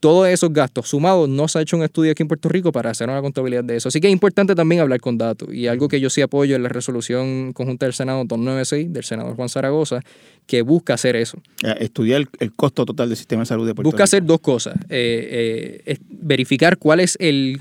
Todos 0.00 0.28
esos 0.28 0.52
gastos 0.52 0.88
sumados, 0.88 1.28
no 1.28 1.48
se 1.48 1.58
ha 1.58 1.62
hecho 1.62 1.76
un 1.76 1.82
estudio 1.82 2.12
aquí 2.12 2.22
en 2.22 2.28
Puerto 2.28 2.48
Rico 2.48 2.70
para 2.70 2.90
hacer 2.90 3.08
una 3.08 3.20
contabilidad 3.20 3.64
de 3.64 3.76
eso. 3.76 3.88
Así 3.88 4.00
que 4.00 4.06
es 4.06 4.12
importante 4.12 4.54
también 4.54 4.80
hablar 4.80 5.00
con 5.00 5.18
datos. 5.18 5.52
Y 5.52 5.66
algo 5.66 5.88
que 5.88 5.98
yo 6.00 6.08
sí 6.08 6.20
apoyo 6.20 6.54
en 6.54 6.62
la 6.62 6.68
resolución 6.68 7.52
conjunta 7.52 7.86
del 7.86 7.92
Senado 7.94 8.18
296 8.18 8.92
del 8.92 9.02
senador 9.02 9.34
Juan 9.34 9.48
Zaragoza, 9.48 10.00
que 10.46 10.62
busca 10.62 10.94
hacer 10.94 11.16
eso. 11.16 11.38
Eh, 11.64 11.74
Estudiar 11.80 12.20
el, 12.20 12.28
el 12.38 12.52
costo 12.52 12.86
total 12.86 13.08
del 13.08 13.16
sistema 13.18 13.42
de 13.42 13.46
salud 13.46 13.66
de 13.66 13.74
Puerto 13.74 13.88
Busca 13.88 13.96
Rico. 13.96 14.04
hacer 14.04 14.24
dos 14.24 14.38
cosas. 14.40 14.76
Eh, 14.88 15.28
eh, 15.30 15.82
es 15.84 15.98
verificar 16.08 16.78
cuál 16.78 17.00
es 17.00 17.16
el 17.18 17.60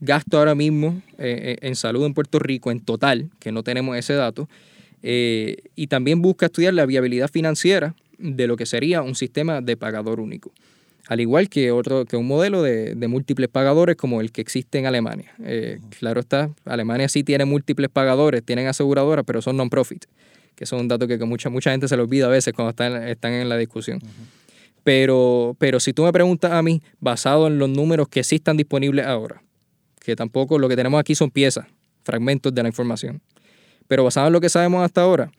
gasto 0.00 0.38
ahora 0.38 0.54
mismo 0.54 1.00
eh, 1.16 1.56
en 1.62 1.74
salud 1.74 2.04
en 2.04 2.12
Puerto 2.12 2.38
Rico 2.38 2.70
en 2.70 2.80
total, 2.80 3.30
que 3.40 3.50
no 3.50 3.62
tenemos 3.62 3.96
ese 3.96 4.12
dato. 4.12 4.46
y 5.02 5.86
también 5.86 6.20
busca 6.20 6.46
estudiar 6.46 6.74
la 6.74 6.84
viabilidad 6.84 7.30
financiera 7.30 7.94
de 8.18 8.46
lo 8.46 8.56
que 8.56 8.66
sería 8.66 9.00
un 9.00 9.14
sistema 9.14 9.60
de 9.62 9.76
pagador 9.76 10.20
único. 10.20 10.52
Al 11.08 11.20
igual 11.20 11.48
que 11.48 11.72
otro 11.72 12.04
que 12.04 12.18
un 12.18 12.26
modelo 12.26 12.62
de, 12.62 12.94
de 12.94 13.08
múltiples 13.08 13.48
pagadores 13.48 13.96
como 13.96 14.20
el 14.20 14.30
que 14.30 14.42
existe 14.42 14.78
en 14.78 14.84
Alemania. 14.84 15.32
Eh, 15.42 15.80
claro 15.98 16.20
está, 16.20 16.50
Alemania 16.66 17.08
sí 17.08 17.24
tiene 17.24 17.46
múltiples 17.46 17.88
pagadores, 17.88 18.44
tienen 18.44 18.66
aseguradoras, 18.66 19.24
pero 19.24 19.40
son 19.40 19.56
non-profit, 19.56 20.04
que 20.54 20.66
son 20.66 20.80
un 20.80 20.88
dato 20.88 21.08
que, 21.08 21.18
que 21.18 21.24
mucha, 21.24 21.48
mucha 21.48 21.70
gente 21.70 21.88
se 21.88 21.96
le 21.96 22.02
olvida 22.02 22.26
a 22.26 22.28
veces 22.28 22.52
cuando 22.52 22.70
están, 22.70 23.08
están 23.08 23.32
en 23.32 23.48
la 23.48 23.56
discusión. 23.56 24.00
Pero, 24.84 25.56
pero 25.58 25.80
si 25.80 25.94
tú 25.94 26.04
me 26.04 26.12
preguntas 26.12 26.52
a 26.52 26.62
mí, 26.62 26.82
basado 27.00 27.46
en 27.46 27.58
los 27.58 27.70
números 27.70 28.08
que 28.08 28.22
sí 28.22 28.36
están 28.36 28.58
disponibles 28.58 29.06
ahora, 29.06 29.42
que 30.00 30.14
tampoco 30.14 30.58
lo 30.58 30.68
que 30.68 30.76
tenemos 30.76 31.00
aquí 31.00 31.14
son 31.14 31.30
piezas, 31.30 31.66
fragmentos 32.04 32.54
de 32.54 32.62
la 32.62 32.68
información, 32.68 33.22
pero 33.86 34.04
basado 34.04 34.26
en 34.26 34.34
lo 34.34 34.42
que 34.42 34.50
sabemos 34.50 34.84
hasta 34.84 35.00
ahora, 35.00 35.32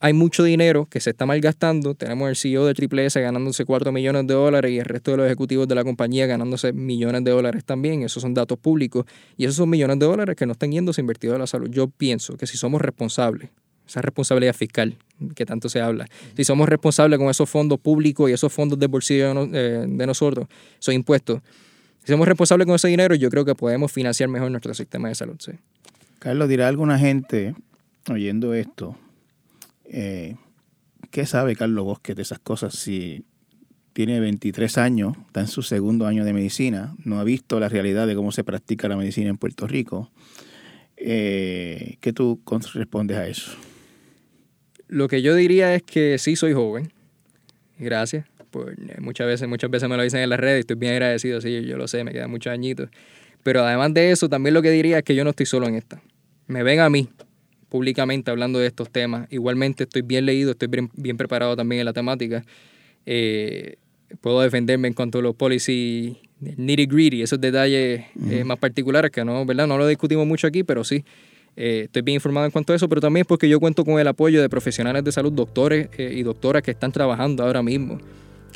hay 0.00 0.12
mucho 0.12 0.44
dinero 0.44 0.86
que 0.90 1.00
se 1.00 1.10
está 1.10 1.24
malgastando. 1.26 1.94
Tenemos 1.94 2.28
el 2.28 2.36
CEO 2.36 2.66
de 2.66 2.74
Triple 2.74 3.06
S 3.06 3.20
ganándose 3.20 3.64
4 3.64 3.92
millones 3.92 4.26
de 4.26 4.34
dólares 4.34 4.70
y 4.70 4.78
el 4.78 4.84
resto 4.84 5.10
de 5.12 5.16
los 5.16 5.26
ejecutivos 5.26 5.66
de 5.68 5.74
la 5.74 5.84
compañía 5.84 6.26
ganándose 6.26 6.72
millones 6.72 7.24
de 7.24 7.30
dólares 7.30 7.64
también. 7.64 8.02
Esos 8.02 8.22
son 8.22 8.34
datos 8.34 8.58
públicos. 8.58 9.06
Y 9.36 9.44
esos 9.44 9.56
son 9.56 9.70
millones 9.70 9.98
de 9.98 10.06
dólares 10.06 10.36
que 10.36 10.44
no 10.46 10.52
están 10.52 10.70
yéndose 10.72 11.00
invertidos 11.00 11.34
en 11.36 11.40
la 11.40 11.46
salud. 11.46 11.68
Yo 11.70 11.88
pienso 11.88 12.36
que 12.36 12.46
si 12.46 12.56
somos 12.58 12.80
responsables, 12.82 13.50
esa 13.88 14.02
responsabilidad 14.02 14.52
fiscal 14.54 14.96
que 15.34 15.46
tanto 15.46 15.68
se 15.68 15.80
habla, 15.80 16.06
si 16.36 16.44
somos 16.44 16.68
responsables 16.68 17.18
con 17.18 17.28
esos 17.30 17.48
fondos 17.48 17.78
públicos 17.78 18.28
y 18.28 18.32
esos 18.32 18.52
fondos 18.52 18.78
del 18.78 18.88
bolsillo 18.88 19.28
de, 19.28 19.34
no- 19.34 19.48
eh, 19.52 19.86
de 19.88 20.06
nosotros, 20.06 20.48
esos 20.80 20.92
impuestos, 20.92 21.40
si 22.04 22.12
somos 22.12 22.26
responsables 22.28 22.66
con 22.66 22.74
ese 22.74 22.88
dinero, 22.88 23.14
yo 23.14 23.30
creo 23.30 23.44
que 23.44 23.54
podemos 23.54 23.90
financiar 23.92 24.28
mejor 24.28 24.50
nuestro 24.50 24.74
sistema 24.74 25.08
de 25.08 25.14
salud. 25.14 25.36
Sí. 25.38 25.52
Carlos, 26.18 26.48
dirá 26.48 26.66
alguna 26.68 26.98
gente 26.98 27.54
oyendo 28.10 28.54
esto, 28.54 28.96
eh, 29.90 30.36
¿qué 31.10 31.26
sabe 31.26 31.56
Carlos 31.56 31.84
Bosque 31.84 32.14
de 32.14 32.22
esas 32.22 32.38
cosas 32.38 32.74
si 32.74 33.24
tiene 33.92 34.20
23 34.20 34.76
años, 34.78 35.16
está 35.26 35.40
en 35.40 35.48
su 35.48 35.62
segundo 35.62 36.06
año 36.06 36.24
de 36.24 36.32
medicina, 36.32 36.94
no 37.04 37.18
ha 37.18 37.24
visto 37.24 37.58
la 37.58 37.68
realidad 37.68 38.06
de 38.06 38.14
cómo 38.14 38.30
se 38.30 38.44
practica 38.44 38.88
la 38.88 38.96
medicina 38.96 39.30
en 39.30 39.38
Puerto 39.38 39.66
Rico? 39.66 40.10
Eh, 40.96 41.96
¿Qué 42.00 42.12
tú 42.12 42.40
respondes 42.74 43.16
a 43.16 43.26
eso? 43.26 43.52
Lo 44.88 45.08
que 45.08 45.22
yo 45.22 45.34
diría 45.34 45.74
es 45.74 45.82
que 45.82 46.18
sí 46.18 46.36
soy 46.36 46.52
joven. 46.52 46.92
Gracias. 47.78 48.26
muchas 48.98 49.26
veces, 49.26 49.48
muchas 49.48 49.70
veces 49.70 49.88
me 49.88 49.96
lo 49.96 50.02
dicen 50.02 50.20
en 50.20 50.30
las 50.30 50.40
redes 50.40 50.58
y 50.58 50.60
estoy 50.60 50.76
bien 50.76 50.92
agradecido, 50.92 51.40
sí, 51.40 51.64
yo 51.64 51.76
lo 51.76 51.88
sé, 51.88 52.04
me 52.04 52.12
quedan 52.12 52.30
muchos 52.30 52.52
añitos. 52.52 52.90
Pero 53.42 53.64
además 53.64 53.94
de 53.94 54.10
eso, 54.10 54.28
también 54.28 54.54
lo 54.54 54.62
que 54.62 54.70
diría 54.70 54.98
es 54.98 55.04
que 55.04 55.14
yo 55.14 55.24
no 55.24 55.30
estoy 55.30 55.46
solo 55.46 55.66
en 55.68 55.74
esta. 55.74 56.02
Me 56.46 56.62
ven 56.62 56.80
a 56.80 56.90
mí 56.90 57.08
públicamente 57.68 58.30
hablando 58.30 58.58
de 58.58 58.66
estos 58.66 58.90
temas. 58.90 59.26
Igualmente 59.30 59.84
estoy 59.84 60.02
bien 60.02 60.26
leído, 60.26 60.52
estoy 60.52 60.68
bien, 60.68 61.16
preparado 61.16 61.56
también 61.56 61.80
en 61.80 61.86
la 61.86 61.92
temática. 61.92 62.44
Eh, 63.04 63.76
puedo 64.20 64.40
defenderme 64.40 64.88
en 64.88 64.94
cuanto 64.94 65.18
a 65.18 65.22
los 65.22 65.34
policy 65.34 66.18
nitty 66.40 66.86
gritty, 66.86 67.22
esos 67.22 67.40
detalles 67.40 68.04
eh, 68.30 68.44
más 68.44 68.58
particulares 68.58 69.10
que 69.10 69.24
no, 69.24 69.44
¿verdad? 69.44 69.66
No 69.66 69.78
lo 69.78 69.86
discutimos 69.86 70.26
mucho 70.26 70.46
aquí, 70.46 70.64
pero 70.64 70.84
sí. 70.84 71.04
Eh, 71.56 71.82
estoy 71.84 72.02
bien 72.02 72.16
informado 72.16 72.44
en 72.44 72.52
cuanto 72.52 72.74
a 72.74 72.76
eso, 72.76 72.86
pero 72.88 73.00
también 73.00 73.22
es 73.22 73.26
porque 73.26 73.48
yo 73.48 73.58
cuento 73.58 73.84
con 73.84 73.98
el 73.98 74.06
apoyo 74.06 74.42
de 74.42 74.48
profesionales 74.48 75.02
de 75.02 75.10
salud, 75.10 75.32
doctores 75.32 75.88
eh, 75.96 76.12
y 76.14 76.22
doctoras 76.22 76.62
que 76.62 76.70
están 76.70 76.92
trabajando 76.92 77.42
ahora 77.44 77.62
mismo, 77.62 77.98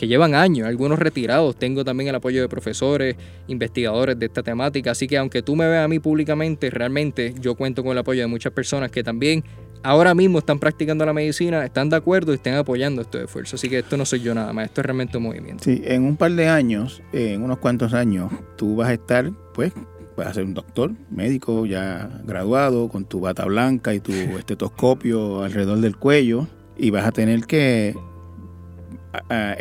que 0.01 0.09
llevan 0.09 0.35
años, 0.35 0.67
algunos 0.67 0.99
retirados. 0.99 1.57
Tengo 1.57 1.85
también 1.85 2.09
el 2.09 2.15
apoyo 2.15 2.41
de 2.41 2.49
profesores, 2.49 3.17
investigadores 3.49 4.19
de 4.19 4.27
esta 4.27 4.43
temática. 4.43 4.93
Así 4.93 5.07
que 5.07 5.19
aunque 5.19 5.43
tú 5.43 5.55
me 5.55 5.69
veas 5.69 5.85
a 5.85 5.89
mí 5.89 5.99
públicamente, 5.99 6.71
realmente 6.71 7.35
yo 7.39 7.55
cuento 7.55 7.83
con 7.83 7.93
el 7.93 7.99
apoyo 7.99 8.23
de 8.23 8.27
muchas 8.27 8.51
personas 8.51 8.91
que 8.91 9.05
también 9.05 9.45
ahora 9.83 10.15
mismo 10.15 10.39
están 10.39 10.59
practicando 10.59 11.05
la 11.05 11.13
medicina, 11.13 11.63
están 11.67 11.91
de 11.91 11.97
acuerdo 11.97 12.33
y 12.33 12.37
están 12.37 12.55
apoyando 12.55 13.03
estos 13.03 13.25
esfuerzos. 13.25 13.61
Así 13.61 13.69
que 13.69 13.81
esto 13.81 13.99
no 13.99 14.07
soy 14.07 14.21
yo 14.21 14.35
nada 14.35 14.55
más, 14.55 14.69
esto 14.69 14.81
es 14.81 14.87
realmente 14.87 15.19
un 15.19 15.25
movimiento. 15.25 15.65
Sí, 15.65 15.83
en 15.85 16.05
un 16.05 16.17
par 16.17 16.33
de 16.33 16.49
años, 16.49 17.03
en 17.13 17.43
unos 17.43 17.59
cuantos 17.59 17.93
años, 17.93 18.33
tú 18.57 18.77
vas 18.77 18.89
a 18.89 18.95
estar, 18.95 19.31
pues, 19.53 19.75
vas 20.17 20.29
a 20.29 20.33
ser 20.33 20.45
un 20.45 20.55
doctor, 20.55 20.93
médico 21.11 21.67
ya 21.67 22.09
graduado, 22.25 22.89
con 22.89 23.05
tu 23.05 23.21
bata 23.21 23.45
blanca 23.45 23.93
y 23.93 24.01
tu 24.01 24.13
estetoscopio 24.39 25.43
alrededor 25.43 25.81
del 25.81 25.99
cuello, 25.99 26.49
y 26.79 26.89
vas 26.89 27.05
a 27.05 27.13
tener 27.13 27.43
que 27.45 27.95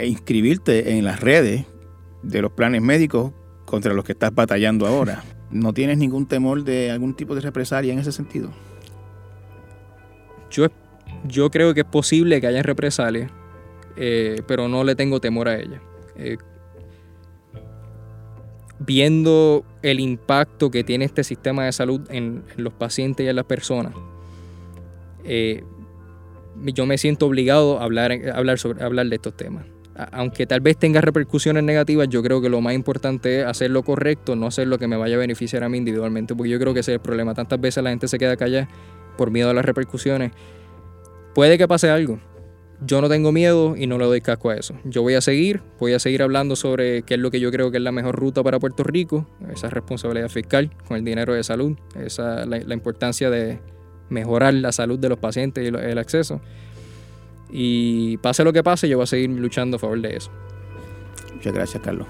inscribirte 0.04 0.98
en 0.98 1.06
las 1.06 1.20
redes 1.20 1.66
de 2.24 2.42
los 2.42 2.52
planes 2.52 2.82
médicos 2.82 3.32
contra 3.66 3.94
los 3.94 4.04
que 4.04 4.14
estás 4.14 4.34
batallando 4.34 4.88
ahora. 4.88 5.24
¿No 5.52 5.74
tienes 5.74 5.98
ningún 5.98 6.28
temor 6.28 6.64
de 6.64 6.92
algún 6.92 7.14
tipo 7.16 7.34
de 7.36 7.42
represalia 7.42 7.94
en 7.94 8.00
ese 8.00 8.12
sentido? 8.12 8.52
Yo, 10.52 10.68
yo 11.28 11.50
creo 11.50 11.74
que 11.74 11.82
es 11.82 11.86
posible 11.86 12.40
que 12.40 12.48
haya 12.48 12.62
represalias, 12.62 13.32
eh, 13.96 14.42
pero 14.48 14.68
no 14.68 14.84
le 14.84 14.96
tengo 14.96 15.20
temor 15.20 15.48
a 15.48 15.58
ella. 15.58 15.82
Eh, 16.16 16.38
viendo 18.80 19.66
el 19.82 20.00
impacto 20.00 20.72
que 20.72 20.84
tiene 20.84 21.06
este 21.06 21.24
sistema 21.24 21.66
de 21.66 21.72
salud 21.72 22.02
en, 22.10 22.44
los 22.56 22.74
pacientes 22.74 23.26
y 23.26 23.30
en 23.30 23.36
las 23.36 23.46
personas, 23.46 23.94
eh, 25.24 25.64
yo 26.66 26.86
me 26.86 26.98
siento 26.98 27.26
obligado 27.28 27.80
a 27.80 27.84
hablar, 27.84 28.12
hablar, 28.34 28.60
sobre, 28.60 28.84
hablar 28.84 29.08
de 29.08 29.16
estos 29.16 29.36
temas. 29.36 29.66
Aunque 30.12 30.46
tal 30.46 30.62
vez 30.62 30.78
tenga 30.78 31.02
repercusiones 31.02 31.64
negativas, 31.64 32.08
yo 32.08 32.24
creo 32.24 32.42
que 32.42 32.48
lo 32.48 32.62
más 32.62 32.74
importante 32.74 33.42
es 33.42 33.46
hacer 33.46 33.72
lo 33.72 33.84
correcto, 33.84 34.36
no 34.36 34.48
hacer 34.48 34.68
lo 34.68 34.78
que 34.78 34.88
me 34.88 34.96
vaya 34.96 35.16
a 35.16 35.20
beneficiar 35.20 35.64
a 35.64 35.70
mí 35.70 35.78
individualmente, 35.78 36.36
porque 36.36 36.50
yo 36.50 36.60
creo 36.60 36.74
que 36.74 36.80
ese 36.80 36.94
es 36.94 36.96
el 36.96 37.02
problema. 37.02 37.34
Tantas 37.34 37.60
veces 37.60 37.84
la 37.84 37.90
gente 37.90 38.08
se 38.08 38.18
queda 38.18 38.38
callada 38.38 38.70
por 39.18 39.30
miedo 39.32 39.50
a 39.50 39.54
las 39.54 39.66
repercusiones. 39.66 40.32
Puede 41.36 41.58
que 41.58 41.68
pase 41.68 41.90
algo. 41.90 42.20
Yo 42.82 43.02
no 43.02 43.10
tengo 43.10 43.34
miedo 43.34 43.76
y 43.76 43.88
no 43.88 43.98
le 43.98 44.06
doy 44.06 44.22
casco 44.22 44.52
a 44.52 44.56
eso. 44.56 44.74
Yo 44.86 45.02
voy 45.02 45.16
a 45.16 45.22
seguir, 45.22 45.62
voy 45.80 45.92
a 45.92 46.00
seguir 46.00 46.24
hablando 46.24 46.56
sobre 46.56 47.02
qué 47.02 47.16
es 47.16 47.20
lo 47.20 47.30
que 47.30 47.42
yo 47.42 47.52
creo 47.52 47.70
que 47.72 47.78
es 47.78 47.84
la 47.84 47.92
mejor 47.92 48.16
ruta 48.16 48.42
para 48.42 48.58
Puerto 48.58 48.84
Rico, 48.84 49.28
esa 49.52 49.70
responsabilidad 49.70 50.30
fiscal 50.30 50.72
con 50.88 50.96
el 50.96 51.04
dinero 51.04 51.34
de 51.34 51.44
salud, 51.44 51.78
esa, 51.96 52.46
la, 52.46 52.60
la 52.60 52.74
importancia 52.74 53.30
de 53.30 53.60
mejorar 54.10 54.54
la 54.54 54.72
salud 54.72 55.00
de 55.00 55.10
los 55.10 55.20
pacientes 55.20 55.64
y 55.64 55.68
el 55.68 55.98
acceso. 55.98 56.42
Y 57.52 58.18
pase 58.18 58.44
lo 58.44 58.54
que 58.54 58.64
pase, 58.64 58.88
yo 58.88 58.98
voy 58.98 59.04
a 59.04 59.08
seguir 59.08 59.30
luchando 59.30 59.78
a 59.78 59.80
favor 59.80 60.00
de 60.02 60.18
eso. 60.18 60.32
Muchas 61.34 61.54
gracias, 61.54 61.82
Carlos. 61.84 62.08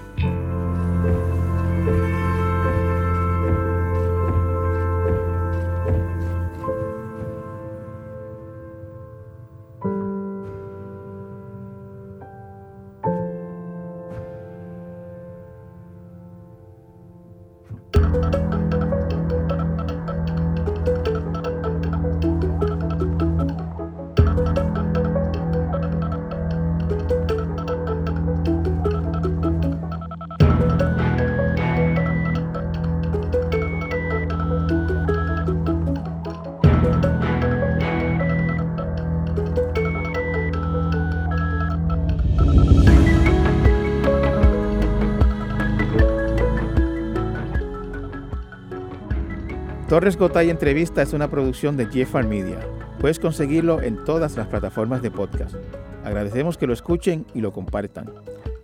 Torres 50.00 50.16
Gotay 50.16 50.48
Entrevista 50.48 51.02
es 51.02 51.12
una 51.12 51.28
producción 51.28 51.76
de 51.76 51.84
Jeffar 51.84 52.26
Media. 52.26 52.58
Puedes 53.00 53.18
conseguirlo 53.18 53.82
en 53.82 54.02
todas 54.02 54.34
las 54.34 54.46
plataformas 54.46 55.02
de 55.02 55.10
podcast. 55.10 55.54
Agradecemos 56.04 56.56
que 56.56 56.66
lo 56.66 56.72
escuchen 56.72 57.26
y 57.34 57.42
lo 57.42 57.52
compartan. 57.52 58.10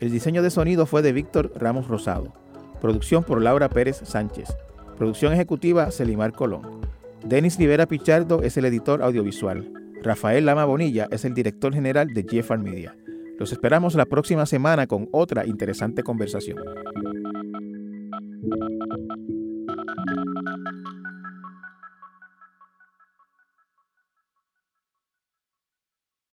El 0.00 0.10
diseño 0.10 0.42
de 0.42 0.48
sonido 0.48 0.86
fue 0.86 1.02
de 1.02 1.12
Víctor 1.12 1.52
Ramos 1.54 1.88
Rosado. 1.88 2.32
Producción 2.80 3.22
por 3.22 3.42
Laura 3.42 3.68
Pérez 3.68 4.00
Sánchez. 4.02 4.48
Producción 4.96 5.34
ejecutiva 5.34 5.90
Celimar 5.90 6.32
Colón. 6.32 6.80
Denis 7.22 7.58
Rivera 7.58 7.84
Pichardo 7.84 8.40
es 8.40 8.56
el 8.56 8.64
editor 8.64 9.02
audiovisual. 9.02 9.70
Rafael 10.02 10.46
Lama 10.46 10.64
Bonilla 10.64 11.06
es 11.10 11.26
el 11.26 11.34
director 11.34 11.74
general 11.74 12.14
de 12.14 12.24
Jeffar 12.26 12.60
Media. 12.60 12.96
Los 13.38 13.52
esperamos 13.52 13.94
la 13.94 14.06
próxima 14.06 14.46
semana 14.46 14.86
con 14.86 15.10
otra 15.12 15.44
interesante 15.44 16.02
conversación. 16.02 16.56